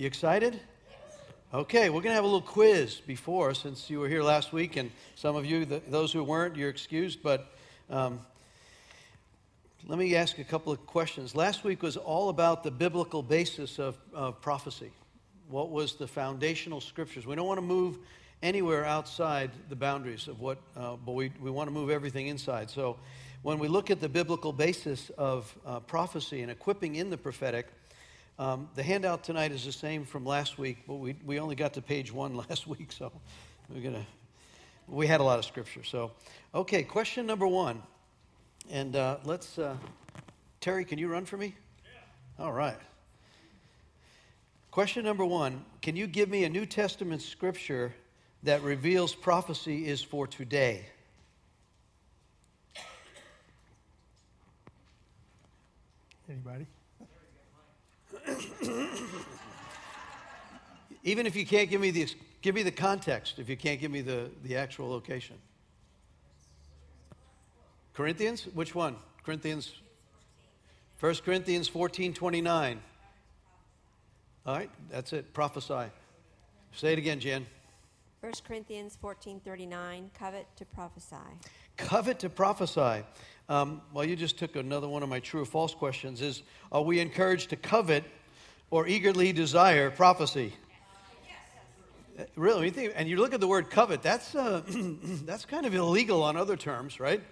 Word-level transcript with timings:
You 0.00 0.06
excited? 0.06 0.58
Okay, 1.52 1.90
we're 1.90 2.00
going 2.00 2.12
to 2.12 2.14
have 2.14 2.24
a 2.24 2.26
little 2.26 2.40
quiz 2.40 3.02
before 3.06 3.52
since 3.52 3.90
you 3.90 4.00
were 4.00 4.08
here 4.08 4.22
last 4.22 4.50
week, 4.50 4.76
and 4.76 4.90
some 5.14 5.36
of 5.36 5.44
you, 5.44 5.66
the, 5.66 5.82
those 5.88 6.10
who 6.10 6.24
weren't, 6.24 6.56
you're 6.56 6.70
excused. 6.70 7.22
But 7.22 7.52
um, 7.90 8.18
let 9.86 9.98
me 9.98 10.16
ask 10.16 10.38
a 10.38 10.44
couple 10.44 10.72
of 10.72 10.86
questions. 10.86 11.34
Last 11.34 11.64
week 11.64 11.82
was 11.82 11.98
all 11.98 12.30
about 12.30 12.62
the 12.62 12.70
biblical 12.70 13.22
basis 13.22 13.78
of, 13.78 13.98
of 14.14 14.40
prophecy. 14.40 14.90
What 15.50 15.68
was 15.68 15.96
the 15.96 16.06
foundational 16.06 16.80
scriptures? 16.80 17.26
We 17.26 17.36
don't 17.36 17.46
want 17.46 17.58
to 17.58 17.66
move 17.66 17.98
anywhere 18.42 18.86
outside 18.86 19.50
the 19.68 19.76
boundaries 19.76 20.28
of 20.28 20.40
what, 20.40 20.56
uh, 20.78 20.96
but 20.96 21.12
we, 21.12 21.30
we 21.42 21.50
want 21.50 21.68
to 21.68 21.74
move 21.74 21.90
everything 21.90 22.28
inside. 22.28 22.70
So 22.70 22.96
when 23.42 23.58
we 23.58 23.68
look 23.68 23.90
at 23.90 24.00
the 24.00 24.08
biblical 24.08 24.54
basis 24.54 25.10
of 25.18 25.54
uh, 25.66 25.80
prophecy 25.80 26.40
and 26.40 26.50
equipping 26.50 26.94
in 26.94 27.10
the 27.10 27.18
prophetic, 27.18 27.66
um, 28.40 28.70
the 28.74 28.82
handout 28.82 29.22
tonight 29.22 29.52
is 29.52 29.66
the 29.66 29.72
same 29.72 30.06
from 30.06 30.24
last 30.24 30.56
week, 30.58 30.78
but 30.88 30.94
we, 30.94 31.14
we 31.26 31.38
only 31.38 31.54
got 31.54 31.74
to 31.74 31.82
page 31.82 32.10
one 32.10 32.34
last 32.48 32.66
week, 32.66 32.90
so 32.90 33.12
we're 33.68 33.82
gonna. 33.82 34.06
We 34.88 35.06
had 35.06 35.20
a 35.20 35.24
lot 35.24 35.38
of 35.38 35.44
scripture. 35.44 35.84
So, 35.84 36.12
okay, 36.54 36.82
question 36.82 37.26
number 37.26 37.46
one, 37.46 37.82
and 38.70 38.96
uh, 38.96 39.18
let's. 39.24 39.58
Uh, 39.58 39.76
Terry, 40.62 40.86
can 40.86 40.98
you 40.98 41.08
run 41.08 41.26
for 41.26 41.36
me? 41.36 41.54
Yeah. 41.84 42.44
All 42.46 42.52
right. 42.52 42.78
Question 44.70 45.04
number 45.04 45.26
one 45.26 45.62
Can 45.82 45.94
you 45.94 46.06
give 46.06 46.30
me 46.30 46.44
a 46.44 46.48
New 46.48 46.64
Testament 46.64 47.20
scripture 47.20 47.94
that 48.42 48.62
reveals 48.62 49.14
prophecy 49.14 49.86
is 49.86 50.02
for 50.02 50.26
today? 50.26 50.86
Anybody? 56.26 56.66
Even 61.02 61.26
if 61.26 61.34
you 61.34 61.46
can't 61.46 61.70
give 61.70 61.80
me 61.80 61.90
the, 61.90 62.06
give 62.42 62.54
me 62.54 62.62
the 62.62 62.70
context, 62.70 63.38
if 63.38 63.48
you 63.48 63.56
can't 63.56 63.80
give 63.80 63.90
me 63.90 64.00
the, 64.00 64.30
the 64.42 64.56
actual 64.56 64.88
location. 64.90 65.36
Corinthians? 67.94 68.46
Which 68.54 68.74
one? 68.74 68.96
Corinthians? 69.24 69.72
1 71.00 71.14
Corinthians 71.24 71.68
14 71.68 72.12
29. 72.12 72.80
All 74.46 74.56
right, 74.56 74.70
that's 74.90 75.12
it. 75.12 75.32
Prophesy. 75.32 75.90
Say 76.72 76.92
it 76.92 76.98
again, 76.98 77.20
Jen. 77.20 77.46
1 78.20 78.32
Corinthians 78.46 78.98
14:39 79.02 80.10
covet 80.12 80.46
to 80.56 80.64
prophesy. 80.66 81.16
Covet 81.78 82.18
to 82.18 82.28
prophesy. 82.28 83.02
Um, 83.48 83.80
well, 83.92 84.04
you 84.04 84.14
just 84.14 84.38
took 84.38 84.56
another 84.56 84.88
one 84.88 85.02
of 85.02 85.08
my 85.08 85.20
true 85.20 85.42
or 85.42 85.46
false 85.46 85.74
questions. 85.74 86.20
Is 86.20 86.42
are 86.70 86.82
we 86.82 87.00
encouraged 87.00 87.50
to 87.50 87.56
covet 87.56 88.04
or 88.70 88.86
eagerly 88.86 89.32
desire 89.32 89.90
prophecy? 89.90 90.54
Uh, 92.18 92.24
really, 92.36 92.66
you 92.66 92.70
think, 92.70 92.92
and 92.96 93.08
you 93.08 93.16
look 93.16 93.34
at 93.34 93.40
the 93.40 93.48
word 93.48 93.70
covet. 93.70 94.02
That's 94.02 94.34
uh, 94.34 94.62
that's 95.24 95.44
kind 95.44 95.66
of 95.66 95.74
illegal 95.74 96.22
on 96.22 96.36
other 96.36 96.56
terms, 96.56 97.00
right? 97.00 97.22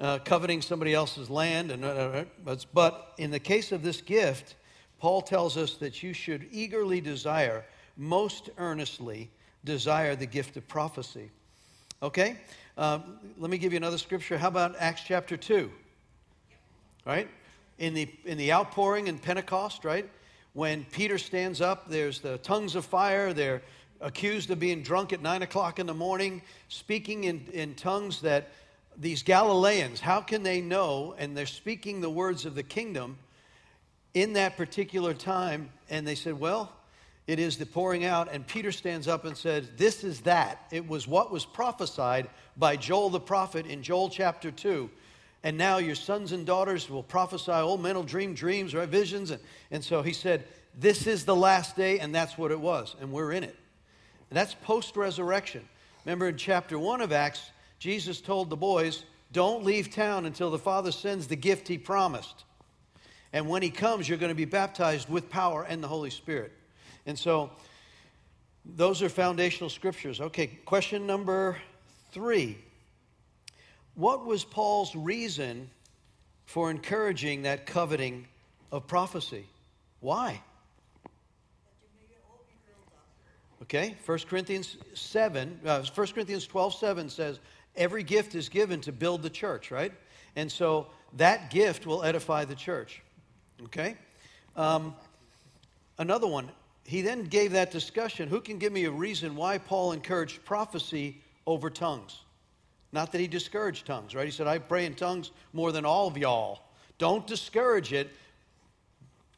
Uh, 0.00 0.18
coveting 0.18 0.62
somebody 0.62 0.94
else's 0.94 1.30
land, 1.30 1.70
and 1.70 1.84
uh, 1.84 2.24
uh 2.46 2.56
but 2.72 3.12
in 3.18 3.30
the 3.30 3.38
case 3.38 3.72
of 3.72 3.82
this 3.82 4.00
gift, 4.00 4.56
Paul 4.98 5.20
tells 5.20 5.56
us 5.56 5.74
that 5.78 6.02
you 6.02 6.12
should 6.12 6.46
eagerly 6.50 7.00
desire, 7.00 7.64
most 7.96 8.50
earnestly 8.58 9.30
desire 9.64 10.16
the 10.16 10.26
gift 10.26 10.56
of 10.56 10.66
prophecy. 10.68 11.30
Okay? 12.02 12.36
Um, 12.76 13.18
let 13.38 13.50
me 13.50 13.58
give 13.58 13.72
you 13.72 13.76
another 13.76 13.98
scripture. 13.98 14.38
How 14.38 14.48
about 14.48 14.76
Acts 14.78 15.02
chapter 15.06 15.36
2? 15.36 15.70
Right? 17.04 17.28
In 17.78 17.94
the, 17.94 18.08
in 18.24 18.38
the 18.38 18.52
outpouring 18.52 19.08
in 19.08 19.18
Pentecost, 19.18 19.84
right? 19.84 20.08
When 20.54 20.84
Peter 20.84 21.16
stands 21.16 21.60
up, 21.60 21.88
there's 21.88 22.20
the 22.20 22.38
tongues 22.38 22.74
of 22.74 22.84
fire. 22.84 23.32
They're 23.32 23.62
accused 24.02 24.50
of 24.50 24.58
being 24.58 24.82
drunk 24.82 25.12
at 25.12 25.22
9 25.22 25.42
o'clock 25.42 25.78
in 25.78 25.86
the 25.86 25.94
morning, 25.94 26.42
speaking 26.68 27.24
in, 27.24 27.46
in 27.52 27.74
tongues 27.74 28.20
that 28.20 28.50
these 28.96 29.22
Galileans, 29.22 30.00
how 30.00 30.20
can 30.20 30.42
they 30.42 30.60
know? 30.60 31.14
And 31.16 31.34
they're 31.34 31.46
speaking 31.46 32.00
the 32.00 32.10
words 32.10 32.44
of 32.44 32.54
the 32.54 32.62
kingdom 32.62 33.16
in 34.12 34.34
that 34.34 34.58
particular 34.58 35.14
time. 35.14 35.70
And 35.88 36.06
they 36.06 36.14
said, 36.14 36.38
Well, 36.38 36.70
it 37.26 37.38
is 37.38 37.56
the 37.56 37.64
pouring 37.64 38.04
out. 38.04 38.28
And 38.30 38.46
Peter 38.46 38.72
stands 38.72 39.08
up 39.08 39.24
and 39.24 39.34
says, 39.34 39.70
This 39.76 40.04
is 40.04 40.20
that. 40.22 40.66
It 40.70 40.86
was 40.86 41.08
what 41.08 41.32
was 41.32 41.46
prophesied 41.46 42.28
by 42.58 42.76
Joel 42.76 43.08
the 43.08 43.20
prophet 43.20 43.66
in 43.66 43.82
Joel 43.82 44.10
chapter 44.10 44.50
2. 44.50 44.90
And 45.44 45.58
now 45.58 45.78
your 45.78 45.94
sons 45.94 46.32
and 46.32 46.46
daughters 46.46 46.88
will 46.88 47.02
prophesy, 47.02 47.52
old 47.52 47.82
men 47.82 47.96
will 47.96 48.04
dream 48.04 48.34
dreams, 48.34 48.74
right? 48.74 48.88
Visions. 48.88 49.30
And, 49.30 49.40
and 49.70 49.82
so 49.82 50.02
he 50.02 50.12
said, 50.12 50.44
This 50.78 51.06
is 51.06 51.24
the 51.24 51.34
last 51.34 51.76
day, 51.76 51.98
and 51.98 52.14
that's 52.14 52.38
what 52.38 52.52
it 52.52 52.60
was. 52.60 52.94
And 53.00 53.12
we're 53.12 53.32
in 53.32 53.42
it. 53.42 53.56
And 54.30 54.36
that's 54.36 54.54
post 54.54 54.96
resurrection. 54.96 55.68
Remember 56.04 56.28
in 56.28 56.36
chapter 56.36 56.78
1 56.78 57.00
of 57.00 57.12
Acts, 57.12 57.50
Jesus 57.78 58.20
told 58.20 58.50
the 58.50 58.56
boys, 58.56 59.04
Don't 59.32 59.64
leave 59.64 59.92
town 59.92 60.26
until 60.26 60.50
the 60.50 60.58
Father 60.58 60.92
sends 60.92 61.26
the 61.26 61.36
gift 61.36 61.66
he 61.66 61.78
promised. 61.78 62.44
And 63.32 63.48
when 63.48 63.62
he 63.62 63.70
comes, 63.70 64.08
you're 64.08 64.18
going 64.18 64.30
to 64.30 64.36
be 64.36 64.44
baptized 64.44 65.08
with 65.08 65.30
power 65.30 65.64
and 65.64 65.82
the 65.82 65.88
Holy 65.88 66.10
Spirit. 66.10 66.52
And 67.06 67.18
so 67.18 67.50
those 68.64 69.02
are 69.02 69.08
foundational 69.08 69.70
scriptures. 69.70 70.20
Okay, 70.20 70.46
question 70.64 71.06
number 71.06 71.56
three. 72.12 72.58
What 73.94 74.24
was 74.24 74.44
Paul's 74.44 74.94
reason 74.96 75.70
for 76.46 76.70
encouraging 76.70 77.42
that 77.42 77.66
coveting 77.66 78.26
of 78.70 78.86
prophecy? 78.86 79.44
Why? 80.00 80.40
Okay, 83.62 83.94
1 84.04 84.18
Corinthians 84.28 84.76
7, 84.94 85.60
uh, 85.64 85.82
1 85.94 86.06
Corinthians 86.08 86.46
12, 86.46 86.74
7 86.74 87.08
says, 87.08 87.38
every 87.76 88.02
gift 88.02 88.34
is 88.34 88.48
given 88.48 88.80
to 88.80 88.92
build 88.92 89.22
the 89.22 89.30
church, 89.30 89.70
right? 89.70 89.92
And 90.36 90.50
so 90.50 90.88
that 91.14 91.50
gift 91.50 91.86
will 91.86 92.02
edify 92.02 92.44
the 92.44 92.54
church. 92.54 93.02
Okay? 93.64 93.96
Um, 94.56 94.94
another 95.98 96.26
one, 96.26 96.50
he 96.84 97.02
then 97.02 97.24
gave 97.24 97.52
that 97.52 97.70
discussion. 97.70 98.28
Who 98.28 98.40
can 98.40 98.58
give 98.58 98.72
me 98.72 98.84
a 98.84 98.90
reason 98.90 99.36
why 99.36 99.58
Paul 99.58 99.92
encouraged 99.92 100.44
prophecy 100.44 101.22
over 101.46 101.70
tongues? 101.70 102.21
Not 102.92 103.10
that 103.12 103.20
he 103.20 103.26
discouraged 103.26 103.86
tongues, 103.86 104.14
right? 104.14 104.26
He 104.26 104.30
said, 104.30 104.46
I 104.46 104.58
pray 104.58 104.84
in 104.84 104.94
tongues 104.94 105.30
more 105.52 105.72
than 105.72 105.84
all 105.84 106.06
of 106.06 106.18
y'all. 106.18 106.60
Don't 106.98 107.26
discourage 107.26 107.92
it. 107.92 108.10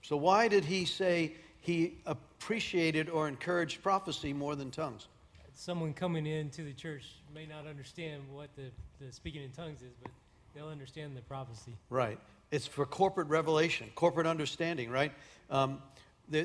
So, 0.03 0.17
why 0.17 0.49
did 0.49 0.65
he 0.65 0.85
say 0.85 1.35
he 1.61 1.95
appreciated 2.05 3.09
or 3.09 3.29
encouraged 3.29 3.83
prophecy 3.83 4.33
more 4.33 4.57
than 4.57 4.71
tongues? 4.71 5.09
Someone 5.55 5.95
coming 5.95 6.27
into 6.27 6.65
the 6.65 6.73
church 6.73 7.05
may 7.33 7.47
not 7.47 7.67
understand 7.67 8.23
what 8.33 8.51
the, 8.57 8.65
the 9.01 9.13
speaking 9.13 9.43
in 9.43 9.51
tongues 9.51 9.81
is, 9.81 9.95
but 10.03 10.11
they'll 10.55 10.69
understand 10.69 11.17
the 11.17 11.23
prophecy. 11.23 11.73
Right. 11.91 12.19
It's 12.51 12.67
for 12.67 12.85
corporate 12.85 13.29
revelation, 13.29 13.89
corporate 13.95 14.27
understanding, 14.27 14.91
right? 14.91 15.13
Um, 15.49 15.81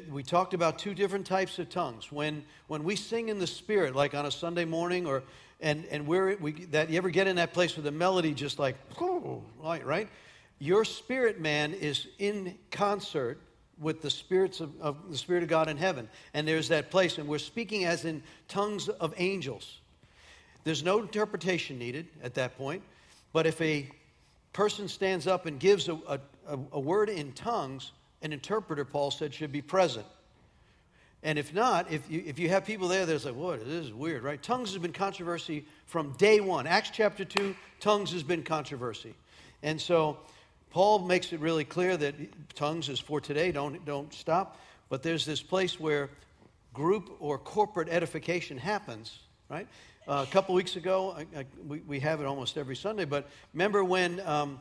we 0.10 0.24
talked 0.24 0.54
about 0.54 0.78
two 0.78 0.94
different 0.94 1.26
types 1.26 1.58
of 1.58 1.70
tongues. 1.70 2.12
When, 2.12 2.44
when 2.68 2.84
we 2.84 2.96
sing 2.96 3.30
in 3.30 3.40
the 3.40 3.48
Spirit, 3.48 3.96
like 3.96 4.14
on 4.14 4.26
a 4.26 4.32
Sunday 4.32 4.66
morning, 4.66 5.06
or 5.06 5.24
and, 5.60 5.86
and 5.86 6.08
we, 6.08 6.66
that, 6.72 6.90
you 6.90 6.98
ever 6.98 7.10
get 7.10 7.28
in 7.28 7.36
that 7.36 7.54
place 7.54 7.76
with 7.76 7.86
the 7.86 7.92
melody 7.92 8.34
just 8.34 8.60
like, 8.60 8.76
right, 9.64 9.86
right? 9.86 10.10
Your 10.60 10.86
spirit 10.86 11.40
man 11.40 11.74
is 11.74 12.08
in 12.18 12.58
concert 12.72 13.40
with 13.80 14.02
the 14.02 14.10
spirits 14.10 14.60
of, 14.60 14.72
of 14.82 14.98
the 15.10 15.18
Spirit 15.18 15.44
of 15.44 15.50
God 15.50 15.70
in 15.70 15.78
heaven. 15.78 16.10
And 16.34 16.48
there's 16.48 16.68
that 16.68 16.92
place, 16.92 17.18
and 17.18 17.28
we're 17.28 17.38
speaking 17.38 17.86
as 17.86 18.06
in 18.06 18.22
tongues 18.48 18.90
of 18.90 19.14
angels. 19.18 19.80
There's 20.66 20.84
no 20.84 21.00
interpretation 21.00 21.80
needed 21.80 22.08
at 22.22 22.34
that 22.34 22.58
point. 22.58 22.84
But 23.32 23.48
if 23.48 23.62
a 23.62 23.90
person 24.52 24.88
stands 24.88 25.28
up 25.28 25.46
and 25.46 25.60
gives 25.60 25.88
a, 25.88 25.94
a, 26.08 26.20
a 26.74 26.80
word 26.80 27.10
in 27.10 27.32
tongues, 27.34 27.92
an 28.22 28.34
interpreter, 28.34 28.84
Paul 28.84 29.12
said, 29.12 29.34
should 29.34 29.52
be 29.52 29.62
present. 29.62 30.06
And 31.22 31.38
if 31.38 31.54
not, 31.54 31.92
if 31.92 32.10
you, 32.10 32.24
if 32.26 32.40
you 32.40 32.50
have 32.50 32.66
people 32.66 32.88
there 32.88 33.06
that's 33.06 33.26
like, 33.26 33.36
what, 33.36 33.60
this 33.60 33.86
is 33.86 33.94
weird, 33.94 34.24
right? 34.24 34.42
Tongues 34.42 34.72
has 34.72 34.82
been 34.82 34.94
controversy 34.94 35.66
from 35.86 36.14
day 36.14 36.40
one. 36.40 36.66
Acts 36.66 36.92
chapter 36.94 37.26
2, 37.26 37.56
tongues 37.82 38.14
has 38.14 38.24
been 38.24 38.42
controversy. 38.42 39.14
And 39.62 39.82
so 39.82 40.18
Paul 40.72 41.00
makes 41.00 41.34
it 41.34 41.42
really 41.42 41.66
clear 41.66 41.98
that 41.98 42.16
tongues 42.56 42.88
is 42.88 43.00
for 43.00 43.20
today, 43.20 43.52
don't, 43.52 43.84
don't 43.86 44.14
stop. 44.14 44.58
But 44.88 45.04
there's 45.04 45.26
this 45.26 45.42
place 45.42 45.80
where 45.80 46.10
group 46.74 47.18
or 47.20 47.38
corporate 47.38 47.90
edification 47.90 48.58
happens, 48.58 49.20
right? 49.50 49.68
Uh, 50.08 50.26
a 50.28 50.32
couple 50.32 50.56
weeks 50.56 50.78
ago, 50.78 51.16
I, 51.18 51.40
I, 51.40 51.46
we, 51.68 51.80
we 51.80 52.00
have 52.00 52.22
it 52.22 52.26
almost 52.26 52.58
every 52.58 52.76
Sunday, 52.76 53.06
but 53.06 53.28
remember 53.54 53.84
when 53.84 54.22
um, 54.22 54.60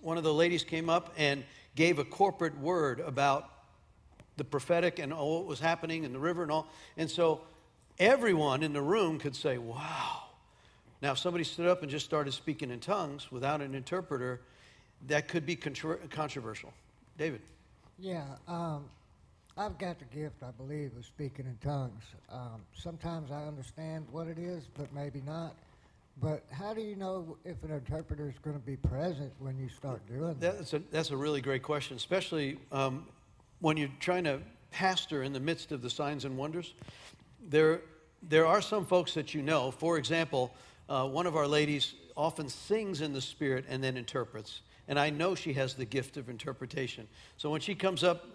one 0.00 0.18
of 0.18 0.24
the 0.24 0.34
ladies 0.34 0.64
came 0.64 0.90
up 0.90 1.14
and 1.16 1.42
gave 1.74 1.98
a 1.98 2.04
corporate 2.04 2.58
word 2.58 3.00
about 3.00 3.48
the 4.36 4.44
prophetic 4.44 4.98
and 4.98 5.12
all 5.12 5.38
what 5.38 5.46
was 5.46 5.60
happening 5.60 6.04
in 6.04 6.12
the 6.12 6.18
river 6.18 6.42
and 6.42 6.50
all. 6.50 6.66
And 6.96 7.10
so 7.10 7.42
everyone 7.98 8.62
in 8.62 8.72
the 8.72 8.82
room 8.82 9.18
could 9.18 9.36
say, 9.36 9.58
wow. 9.58 10.22
Now, 11.00 11.12
if 11.12 11.18
somebody 11.18 11.44
stood 11.44 11.66
up 11.66 11.82
and 11.82 11.90
just 11.90 12.04
started 12.04 12.32
speaking 12.32 12.70
in 12.70 12.80
tongues 12.80 13.30
without 13.32 13.60
an 13.60 13.74
interpreter, 13.74 14.40
that 15.08 15.28
could 15.28 15.44
be 15.44 15.56
controversial. 15.56 16.72
David. 17.18 17.40
Yeah. 17.98 18.24
Um, 18.48 18.84
I've 19.56 19.76
got 19.78 19.98
the 19.98 20.06
gift, 20.06 20.36
I 20.42 20.50
believe, 20.52 20.92
of 20.96 21.04
speaking 21.04 21.44
in 21.44 21.56
tongues. 21.62 22.04
Um, 22.30 22.62
sometimes 22.74 23.30
I 23.30 23.46
understand 23.46 24.06
what 24.10 24.28
it 24.28 24.38
is, 24.38 24.64
but 24.78 24.92
maybe 24.94 25.20
not. 25.26 25.54
But 26.20 26.44
how 26.50 26.72
do 26.74 26.80
you 26.80 26.94
know 26.94 27.36
if 27.44 27.62
an 27.62 27.70
interpreter 27.70 28.28
is 28.28 28.38
going 28.42 28.58
to 28.58 28.64
be 28.64 28.76
present 28.76 29.32
when 29.38 29.58
you 29.58 29.68
start 29.68 30.06
doing 30.06 30.36
that? 30.40 30.58
That's 30.58 30.72
a, 30.72 30.82
that's 30.90 31.10
a 31.10 31.16
really 31.16 31.40
great 31.40 31.62
question, 31.62 31.96
especially 31.96 32.58
um, 32.70 33.06
when 33.62 33.76
you're 33.76 33.88
trying 34.00 34.24
to 34.24 34.40
pastor 34.72 35.22
in 35.22 35.32
the 35.32 35.40
midst 35.40 35.70
of 35.70 35.82
the 35.82 35.88
signs 35.88 36.24
and 36.24 36.36
wonders. 36.36 36.74
There, 37.48 37.80
there 38.28 38.44
are 38.44 38.60
some 38.60 38.84
folks 38.84 39.14
that 39.14 39.34
you 39.34 39.40
know. 39.40 39.70
For 39.70 39.98
example, 39.98 40.52
uh, 40.88 41.06
one 41.06 41.26
of 41.26 41.36
our 41.36 41.46
ladies 41.46 41.94
often 42.16 42.48
sings 42.48 43.00
in 43.00 43.12
the 43.12 43.20
Spirit 43.20 43.64
and 43.68 43.82
then 43.82 43.96
interprets. 43.96 44.62
And 44.88 44.98
I 44.98 45.10
know 45.10 45.36
she 45.36 45.52
has 45.52 45.74
the 45.74 45.84
gift 45.84 46.16
of 46.16 46.28
interpretation. 46.28 47.06
So 47.36 47.50
when 47.50 47.60
she 47.60 47.76
comes 47.76 48.02
up, 48.02 48.26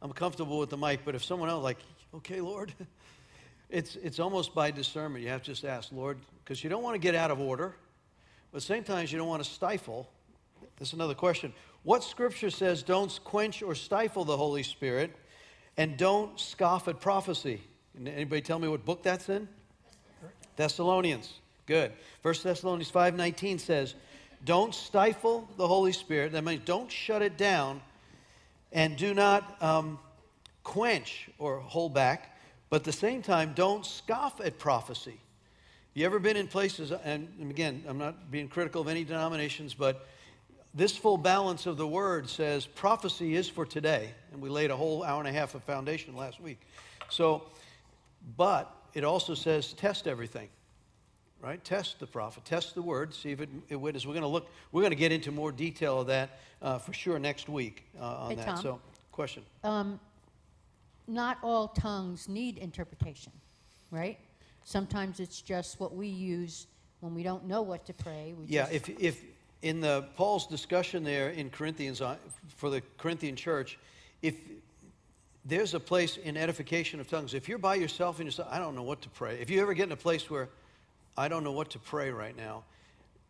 I'm 0.00 0.12
comfortable 0.12 0.58
with 0.58 0.70
the 0.70 0.76
mic. 0.76 1.00
But 1.04 1.16
if 1.16 1.24
someone 1.24 1.48
else, 1.48 1.64
like, 1.64 1.78
okay, 2.14 2.40
Lord, 2.40 2.72
it's, 3.70 3.96
it's 3.96 4.20
almost 4.20 4.54
by 4.54 4.70
discernment. 4.70 5.24
You 5.24 5.30
have 5.30 5.42
to 5.42 5.50
just 5.50 5.64
ask, 5.64 5.90
Lord, 5.90 6.16
because 6.44 6.62
you 6.62 6.70
don't 6.70 6.84
want 6.84 6.94
to 6.94 7.00
get 7.00 7.16
out 7.16 7.32
of 7.32 7.40
order. 7.40 7.74
But 8.52 8.62
time, 8.62 9.06
you 9.08 9.18
don't 9.18 9.26
want 9.26 9.42
to 9.42 9.50
stifle. 9.50 10.08
That's 10.78 10.92
another 10.92 11.14
question. 11.14 11.52
What 11.86 12.02
scripture 12.02 12.50
says 12.50 12.82
don't 12.82 13.16
quench 13.22 13.62
or 13.62 13.76
stifle 13.76 14.24
the 14.24 14.36
Holy 14.36 14.64
Spirit 14.64 15.14
and 15.76 15.96
don't 15.96 16.38
scoff 16.40 16.88
at 16.88 16.98
prophecy? 16.98 17.62
Anybody 17.96 18.42
tell 18.42 18.58
me 18.58 18.66
what 18.66 18.84
book 18.84 19.04
that's 19.04 19.28
in? 19.28 19.46
Thessalonians. 20.56 21.32
Good. 21.66 21.92
1 22.22 22.42
Thessalonians 22.42 22.90
5:19 22.90 23.60
says, 23.60 23.94
"Don't 24.44 24.74
stifle 24.74 25.48
the 25.56 25.68
Holy 25.68 25.92
Spirit." 25.92 26.32
That 26.32 26.42
means 26.42 26.64
don't 26.64 26.90
shut 26.90 27.22
it 27.22 27.36
down, 27.36 27.80
and 28.72 28.96
do 28.96 29.14
not 29.14 29.62
um, 29.62 30.00
quench 30.64 31.30
or 31.38 31.60
hold 31.60 31.94
back. 31.94 32.36
But 32.68 32.78
at 32.78 32.84
the 32.84 32.92
same 32.92 33.22
time, 33.22 33.52
don't 33.54 33.86
scoff 33.86 34.40
at 34.40 34.58
prophecy. 34.58 35.20
You 35.94 36.04
ever 36.04 36.18
been 36.18 36.36
in 36.36 36.48
places? 36.48 36.90
And 36.90 37.28
again, 37.48 37.84
I'm 37.86 37.98
not 37.98 38.28
being 38.28 38.48
critical 38.48 38.80
of 38.80 38.88
any 38.88 39.04
denominations, 39.04 39.72
but 39.72 40.04
this 40.76 40.96
full 40.96 41.16
balance 41.16 41.66
of 41.66 41.76
the 41.76 41.86
word 41.86 42.28
says 42.28 42.66
prophecy 42.66 43.34
is 43.34 43.48
for 43.48 43.66
today, 43.66 44.14
and 44.32 44.40
we 44.40 44.48
laid 44.48 44.70
a 44.70 44.76
whole 44.76 45.02
hour 45.02 45.18
and 45.18 45.28
a 45.28 45.32
half 45.32 45.54
of 45.54 45.64
foundation 45.64 46.14
last 46.14 46.40
week. 46.40 46.60
So, 47.08 47.44
but 48.36 48.72
it 48.94 49.02
also 49.02 49.34
says 49.34 49.72
test 49.72 50.06
everything 50.06 50.48
right? 51.40 51.62
Test 51.64 52.00
the 52.00 52.06
prophet, 52.06 52.44
test 52.44 52.74
the 52.74 52.82
word, 52.82 53.14
see 53.14 53.30
if 53.30 53.40
it, 53.40 53.48
it 53.68 53.76
witness. 53.76 54.06
We're 54.06 54.14
going 54.14 54.22
to 54.22 54.28
look. 54.28 54.48
We're 54.72 54.82
going 54.82 54.90
to 54.92 54.96
get 54.96 55.12
into 55.12 55.30
more 55.30 55.52
detail 55.52 56.00
of 56.00 56.06
that 56.08 56.38
uh, 56.60 56.78
for 56.78 56.92
sure 56.92 57.18
next 57.18 57.48
week 57.48 57.84
uh, 58.00 58.04
on 58.04 58.30
Hey, 58.30 58.36
that. 58.36 58.46
Tom. 58.46 58.62
So, 58.62 58.80
question. 59.12 59.42
Um, 59.62 60.00
not 61.06 61.38
all 61.42 61.68
tongues 61.68 62.28
need 62.28 62.58
interpretation, 62.58 63.32
right? 63.90 64.18
Sometimes 64.64 65.20
it's 65.20 65.40
just 65.40 65.78
what 65.78 65.94
we 65.94 66.08
use 66.08 66.66
when 67.00 67.14
we 67.14 67.22
don't 67.22 67.46
know 67.46 67.62
what 67.62 67.86
to 67.86 67.92
pray. 67.92 68.34
We 68.36 68.46
Yeah, 68.46 68.62
just, 68.62 68.72
if 68.72 68.88
if 69.00 69.22
in 69.66 69.80
the 69.80 70.04
Paul's 70.14 70.46
discussion 70.46 71.02
there 71.02 71.30
in 71.30 71.50
Corinthians 71.50 72.00
uh, 72.00 72.16
for 72.56 72.70
the 72.70 72.82
Corinthian 72.98 73.34
church, 73.34 73.78
if 74.22 74.36
there's 75.44 75.74
a 75.74 75.80
place 75.80 76.18
in 76.18 76.36
edification 76.36 77.00
of 77.00 77.08
tongues, 77.10 77.34
if 77.34 77.48
you're 77.48 77.58
by 77.58 77.74
yourself 77.74 78.20
and 78.20 78.26
you 78.26 78.30
say, 78.30 78.44
I 78.48 78.60
don't 78.60 78.76
know 78.76 78.84
what 78.84 79.02
to 79.02 79.08
pray. 79.08 79.38
If 79.40 79.50
you 79.50 79.60
ever 79.60 79.74
get 79.74 79.86
in 79.86 79.92
a 79.92 79.96
place 79.96 80.30
where 80.30 80.48
I 81.16 81.26
don't 81.26 81.42
know 81.42 81.50
what 81.50 81.70
to 81.70 81.80
pray 81.80 82.10
right 82.10 82.36
now, 82.36 82.62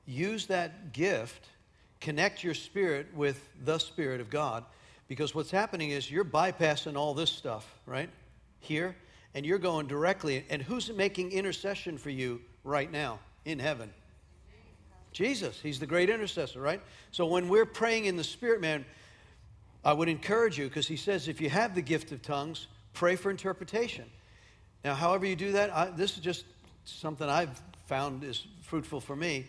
use 0.05 0.47
that 0.47 0.93
gift, 0.93 1.49
connect 2.01 2.45
your 2.45 2.55
spirit 2.55 3.07
with 3.15 3.43
the 3.65 3.79
Spirit 3.79 4.21
of 4.21 4.29
God, 4.29 4.63
because 5.09 5.35
what's 5.35 5.51
happening 5.51 5.91
is 5.91 6.11
you're 6.11 6.25
bypassing 6.25 6.97
all 6.97 7.15
this 7.15 7.31
stuff, 7.31 7.67
right? 7.87 8.11
Here, 8.61 8.95
and 9.35 9.47
you're 9.47 9.59
going 9.59 9.87
directly. 9.87 10.45
And 10.51 10.61
who's 10.61 10.91
making 10.93 11.33
intercession 11.33 11.97
for 11.97 12.11
you 12.11 12.43
right 12.63 12.93
now 12.93 13.21
in 13.47 13.59
heaven? 13.59 13.91
Jesus. 15.17 15.59
He's 15.63 15.81
the 15.81 15.87
great 15.87 16.11
intercessor, 16.11 16.61
right? 16.61 16.83
So 17.11 17.25
when 17.25 17.49
we're 17.49 17.65
praying 17.65 18.05
in 18.05 18.17
the 18.17 18.25
Spirit, 18.25 18.61
man, 18.61 18.85
I 19.83 19.95
would 19.95 20.11
encourage 20.11 20.59
you 20.59 20.69
because 20.69 20.87
he 20.87 20.97
says 20.97 21.27
if 21.27 21.41
you 21.41 21.49
have 21.49 21.75
the 21.75 21.81
gift 21.81 22.13
of 22.13 22.21
tongues, 22.21 22.67
pray 22.93 23.17
for 23.17 23.31
interpretation. 23.31 24.05
Now, 24.85 24.95
however 24.95 25.25
you 25.25 25.35
do 25.35 25.53
that, 25.53 25.75
I, 25.75 25.87
this 25.87 26.19
is 26.19 26.23
just 26.23 26.45
something 26.85 27.27
I've 27.27 27.63
found 27.87 28.25
is 28.25 28.47
fruitful 28.61 29.01
for 29.01 29.17
me. 29.17 29.47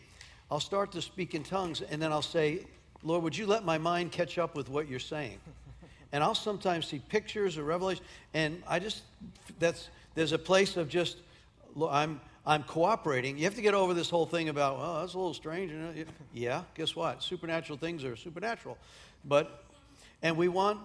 I'll 0.49 0.61
start 0.61 0.93
to 0.93 1.01
speak 1.01 1.35
in 1.35 1.43
tongues 1.43 1.81
and 1.81 2.01
then 2.01 2.13
I'll 2.13 2.21
say, 2.21 2.65
Lord, 3.03 3.23
would 3.23 3.35
you 3.35 3.45
let 3.45 3.65
my 3.65 3.77
mind 3.77 4.13
catch 4.13 4.37
up 4.37 4.55
with 4.55 4.69
what 4.69 4.87
you're 4.87 4.99
saying? 4.99 5.39
And 6.13 6.23
I'll 6.23 6.33
sometimes 6.33 6.87
see 6.87 6.99
pictures 6.99 7.57
or 7.57 7.63
revelation, 7.63 8.01
and 8.33 8.63
I 8.65 8.79
just, 8.79 9.01
that's, 9.59 9.89
there's 10.15 10.31
a 10.31 10.39
place 10.39 10.77
of 10.77 10.87
just, 10.87 11.17
I'm, 11.77 12.21
I'm 12.47 12.63
cooperating. 12.63 13.37
You 13.37 13.43
have 13.43 13.55
to 13.55 13.61
get 13.61 13.73
over 13.73 13.93
this 13.93 14.09
whole 14.09 14.25
thing 14.25 14.47
about, 14.47 14.77
oh, 14.79 15.01
that's 15.01 15.15
a 15.15 15.17
little 15.17 15.33
strange. 15.33 15.69
Yeah, 16.33 16.63
guess 16.75 16.95
what? 16.95 17.21
Supernatural 17.21 17.77
things 17.77 18.05
are 18.05 18.15
supernatural. 18.15 18.77
But, 19.25 19.65
and 20.21 20.37
we 20.37 20.47
want, 20.47 20.79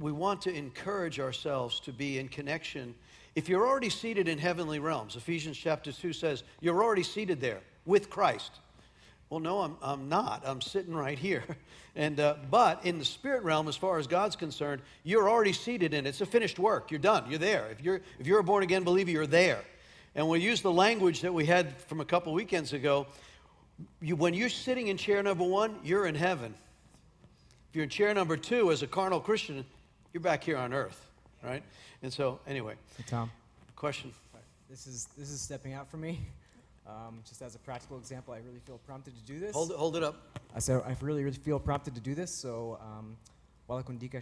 we 0.00 0.10
want 0.10 0.40
to 0.42 0.54
encourage 0.54 1.20
ourselves 1.20 1.80
to 1.80 1.92
be 1.92 2.18
in 2.18 2.28
connection. 2.28 2.94
If 3.34 3.50
you're 3.50 3.68
already 3.68 3.90
seated 3.90 4.26
in 4.26 4.38
heavenly 4.38 4.78
realms, 4.78 5.16
Ephesians 5.16 5.58
chapter 5.58 5.92
2 5.92 6.14
says, 6.14 6.44
you're 6.62 6.82
already 6.82 7.02
seated 7.02 7.42
there 7.42 7.60
with 7.84 8.08
Christ. 8.08 8.52
Well, 9.28 9.40
no, 9.40 9.60
I'm, 9.60 9.76
I'm 9.82 10.08
not. 10.08 10.44
I'm 10.46 10.62
sitting 10.62 10.94
right 10.94 11.18
here. 11.18 11.44
And, 11.96 12.20
uh, 12.20 12.36
but 12.48 12.86
in 12.86 13.00
the 13.00 13.04
spirit 13.04 13.42
realm, 13.42 13.66
as 13.66 13.74
far 13.74 13.98
as 13.98 14.06
God's 14.06 14.36
concerned, 14.36 14.82
you're 15.02 15.28
already 15.28 15.52
seated 15.52 15.94
in 15.94 16.06
it. 16.06 16.10
It's 16.10 16.20
a 16.20 16.26
finished 16.26 16.56
work. 16.56 16.92
You're 16.92 17.00
done. 17.00 17.28
You're 17.28 17.40
there. 17.40 17.66
If 17.72 17.80
you're, 17.82 18.00
if 18.20 18.26
you're 18.28 18.38
a 18.38 18.44
born 18.44 18.62
again 18.62 18.84
believer, 18.84 19.10
you're 19.10 19.26
there. 19.26 19.64
And 20.14 20.28
we 20.28 20.40
use 20.40 20.62
the 20.62 20.72
language 20.72 21.20
that 21.20 21.32
we 21.32 21.46
had 21.46 21.76
from 21.82 22.00
a 22.00 22.04
couple 22.04 22.32
weekends 22.32 22.72
ago. 22.72 23.06
You, 24.00 24.16
when 24.16 24.34
you're 24.34 24.48
sitting 24.48 24.88
in 24.88 24.96
chair 24.96 25.22
number 25.22 25.44
one, 25.44 25.76
you're 25.84 26.06
in 26.06 26.14
heaven. 26.14 26.54
If 27.70 27.76
you're 27.76 27.84
in 27.84 27.90
chair 27.90 28.12
number 28.14 28.36
two 28.36 28.72
as 28.72 28.82
a 28.82 28.86
carnal 28.86 29.20
Christian, 29.20 29.64
you're 30.12 30.22
back 30.22 30.42
here 30.42 30.56
on 30.56 30.72
earth, 30.72 31.08
right? 31.44 31.62
And 32.02 32.12
so, 32.12 32.40
anyway, 32.46 32.74
Hey, 32.96 33.04
Tom. 33.06 33.30
question. 33.76 34.12
This 34.68 34.86
is 34.86 35.08
this 35.16 35.30
is 35.30 35.40
stepping 35.40 35.72
out 35.72 35.90
for 35.90 35.96
me. 35.96 36.20
Um, 36.86 37.20
just 37.26 37.42
as 37.42 37.54
a 37.54 37.58
practical 37.58 37.98
example, 37.98 38.32
I 38.32 38.38
really 38.38 38.60
feel 38.60 38.78
prompted 38.78 39.14
to 39.14 39.22
do 39.32 39.38
this. 39.38 39.54
Hold 39.54 39.70
it, 39.70 39.76
hold 39.76 39.96
it 39.96 40.02
up. 40.02 40.38
I 40.54 40.58
said 40.58 40.82
I 40.86 40.96
really, 41.00 41.22
really 41.22 41.36
feel 41.36 41.58
prompted 41.58 41.94
to 41.94 42.00
do 42.00 42.14
this. 42.14 42.30
So, 42.34 42.78
um, 42.82 43.16
wala 43.68 43.82
kundika 43.82 44.20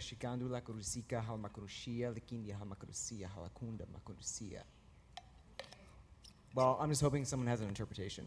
kurusika 0.61 1.23
hal 1.23 1.37
makurushia 1.37 2.13
likindi 2.13 2.51
hal 2.51 2.67
halakunda 2.67 3.85
makurusia. 3.87 4.63
Well, 6.57 6.75
I'm 6.81 6.89
just 6.89 7.03
hoping 7.03 7.23
someone 7.23 7.45
has 7.49 7.61
an 7.61 7.67
interpretation. 7.67 8.25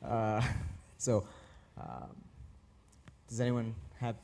Uh, 0.00 0.40
so, 0.98 1.26
um, 1.76 2.14
does 3.28 3.40
anyone 3.40 3.74
have? 3.98 4.14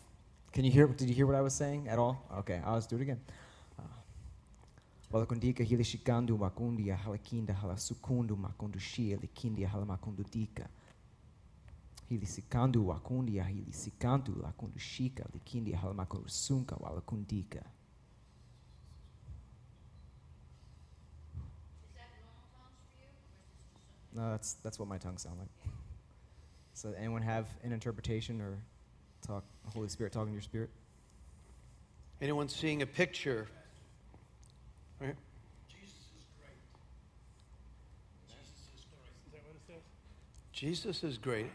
Can 0.53 0.65
you 0.65 0.71
hear? 0.71 0.87
Did 0.87 1.09
you 1.09 1.15
hear 1.17 1.27
what 1.27 1.35
I 1.35 1.41
was 1.41 1.53
saying 1.53 1.89
at 1.89 1.99
all? 1.99 2.23
Okay, 2.39 2.61
I'll 2.65 2.77
just 2.77 2.89
do 2.89 2.95
it 2.95 3.03
again. 3.03 3.21
Wala 5.13 5.27
kundika 5.27 5.65
hili 5.65 5.85
shikandu 5.85 6.39
makundia 6.39 6.97
halakinda 6.97 7.55
halasukundu 7.55 8.37
makundushia 8.37 9.17
likindia 9.17 9.69
halamakundudika. 9.69 10.69
Hili 12.09 12.27
sikandu 12.27 12.89
wakundia 12.89 13.45
hili 13.45 13.73
sikandu 13.73 14.37
lakundushika 14.43 15.25
likindia 15.35 15.79
halamakurusunka 15.79 16.77
wala 16.77 17.01
kundika. 17.01 17.63
No, 24.15 24.31
that's 24.31 24.55
that's 24.63 24.79
what 24.79 24.89
my 24.89 24.99
tongue 24.99 25.19
sound 25.19 25.39
like. 25.39 25.49
So, 26.75 26.93
anyone 26.99 27.23
have 27.23 27.47
an 27.63 27.73
interpretation 27.73 28.41
or 28.41 28.59
talk 29.27 29.45
Holy 29.73 29.89
Spirit 29.89 30.13
talking 30.13 30.29
to 30.29 30.33
your 30.33 30.43
spirit? 30.43 30.71
Anyone 32.21 32.49
seeing 32.49 32.83
a 32.83 32.87
picture? 32.87 33.49
Right? 35.01 35.15
Jesus 35.69 35.95
is 36.17 36.25
that 39.33 39.41
what 39.45 39.57
it 39.57 39.63
says? 39.67 39.83
Jesus 40.53 41.05
is 41.05 41.19
great. 41.19 41.51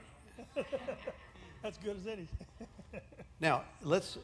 That's 1.64 1.78
good 1.78 1.98
as 1.98 2.08
any. 2.08 2.28
Now, 3.40 3.66
let's. 3.84 4.18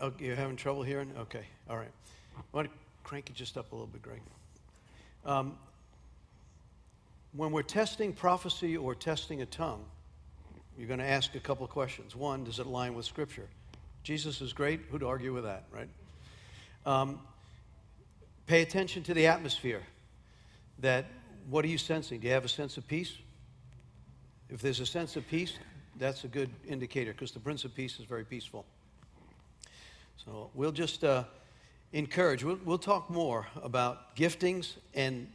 Oh, 0.00 0.12
you're 0.20 0.36
having 0.36 0.54
trouble 0.54 0.84
hearing? 0.84 1.10
Okay, 1.18 1.44
all 1.68 1.76
right. 1.76 1.90
I 2.36 2.40
Want 2.52 2.70
to 2.70 2.78
crank 3.02 3.30
it 3.30 3.34
just 3.34 3.58
up 3.58 3.72
a 3.72 3.74
little 3.74 3.88
bit, 3.88 4.00
Greg? 4.00 4.20
Um, 5.24 5.56
when 7.32 7.52
we're 7.52 7.62
testing 7.62 8.12
prophecy 8.12 8.76
or 8.76 8.94
testing 8.94 9.42
a 9.42 9.46
tongue, 9.46 9.84
you're 10.76 10.88
going 10.88 11.00
to 11.00 11.06
ask 11.06 11.34
a 11.34 11.40
couple 11.40 11.66
questions. 11.66 12.16
One, 12.16 12.44
does 12.44 12.58
it 12.58 12.66
align 12.66 12.94
with 12.94 13.04
Scripture? 13.04 13.48
Jesus 14.02 14.40
is 14.40 14.52
great. 14.52 14.80
Who'd 14.90 15.02
argue 15.02 15.32
with 15.32 15.44
that, 15.44 15.64
right? 15.70 15.88
Um, 16.86 17.20
pay 18.46 18.62
attention 18.62 19.02
to 19.04 19.14
the 19.14 19.26
atmosphere. 19.26 19.82
That 20.78 21.04
what 21.48 21.64
are 21.64 21.68
you 21.68 21.78
sensing? 21.78 22.20
Do 22.20 22.28
you 22.28 22.32
have 22.32 22.44
a 22.44 22.48
sense 22.48 22.78
of 22.78 22.86
peace? 22.88 23.12
If 24.48 24.62
there's 24.62 24.80
a 24.80 24.86
sense 24.86 25.16
of 25.16 25.26
peace, 25.28 25.58
that's 25.98 26.24
a 26.24 26.28
good 26.28 26.50
indicator 26.66 27.12
because 27.12 27.32
the 27.32 27.40
Prince 27.40 27.64
of 27.64 27.74
Peace 27.74 28.00
is 28.00 28.06
very 28.06 28.24
peaceful. 28.24 28.64
So 30.24 30.50
we'll 30.54 30.72
just 30.72 31.04
uh, 31.04 31.24
encourage. 31.92 32.42
We'll, 32.42 32.58
we'll 32.64 32.78
talk 32.78 33.10
more 33.10 33.46
about 33.62 34.16
giftings 34.16 34.74
and 34.94 35.28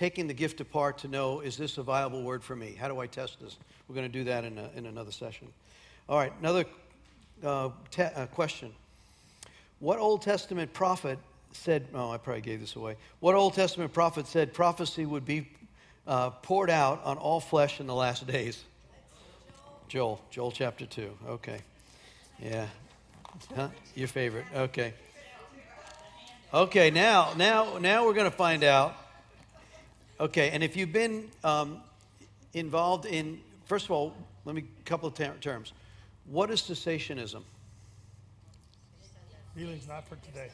taking 0.00 0.26
the 0.26 0.34
gift 0.34 0.62
apart 0.62 0.96
to 0.96 1.08
know 1.08 1.40
is 1.40 1.58
this 1.58 1.76
a 1.76 1.82
viable 1.82 2.22
word 2.22 2.42
for 2.42 2.56
me? 2.56 2.74
How 2.74 2.88
do 2.88 2.98
I 2.98 3.06
test 3.06 3.38
this? 3.38 3.58
We're 3.86 3.94
going 3.94 4.10
to 4.10 4.18
do 4.18 4.24
that 4.24 4.44
in, 4.44 4.56
a, 4.56 4.70
in 4.74 4.86
another 4.86 5.12
session. 5.12 5.48
All 6.08 6.16
right, 6.16 6.32
another 6.40 6.64
uh, 7.44 7.68
te- 7.90 8.04
uh, 8.04 8.24
question. 8.28 8.72
What 9.78 9.98
Old 9.98 10.22
Testament 10.22 10.72
prophet 10.72 11.18
said, 11.52 11.86
oh, 11.92 12.10
I 12.10 12.16
probably 12.16 12.40
gave 12.40 12.60
this 12.60 12.76
away. 12.76 12.96
What 13.20 13.34
Old 13.34 13.52
Testament 13.52 13.92
prophet 13.92 14.26
said 14.26 14.54
prophecy 14.54 15.04
would 15.04 15.26
be 15.26 15.46
uh, 16.06 16.30
poured 16.30 16.70
out 16.70 17.04
on 17.04 17.18
all 17.18 17.38
flesh 17.38 17.78
in 17.78 17.86
the 17.86 17.94
last 17.94 18.26
days? 18.26 18.64
Joel, 19.88 20.18
Joel 20.30 20.50
chapter 20.50 20.86
2. 20.86 21.10
Okay. 21.28 21.58
Yeah. 22.42 22.68
Huh? 23.54 23.68
Your 23.94 24.08
favorite. 24.08 24.46
Okay. 24.56 24.94
Okay, 26.54 26.90
now, 26.90 27.34
now, 27.36 27.76
now 27.76 28.06
we're 28.06 28.14
going 28.14 28.30
to 28.30 28.36
find 28.36 28.64
out. 28.64 28.96
Okay, 30.20 30.50
and 30.50 30.62
if 30.62 30.76
you've 30.76 30.92
been 30.92 31.30
um, 31.44 31.80
involved 32.52 33.06
in, 33.06 33.40
first 33.64 33.86
of 33.86 33.90
all, 33.90 34.14
let 34.44 34.54
me, 34.54 34.64
a 34.78 34.82
couple 34.84 35.08
of 35.08 35.14
ter- 35.14 35.32
terms. 35.40 35.72
What 36.26 36.50
is 36.50 36.60
cessationism? 36.60 37.42
Healing's 39.56 39.88
not 39.88 40.06
for 40.06 40.16
today. 40.16 40.50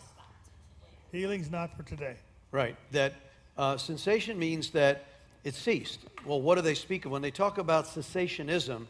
Healing's 1.11 1.51
not 1.51 1.77
for 1.77 1.83
today. 1.83 2.15
Right. 2.53 2.77
That 2.93 3.15
uh, 3.59 3.77
cessation 3.77 4.39
means 4.39 4.71
that 4.71 5.05
it 5.43 5.55
ceased. 5.55 5.99
Well, 6.25 6.41
what 6.41 6.55
do 6.55 6.61
they 6.61 6.75
speak 6.75 7.05
of? 7.05 7.11
When 7.11 7.23
they 7.23 7.33
talk 7.33 7.59
about 7.59 7.87
cessationism, 7.87 8.87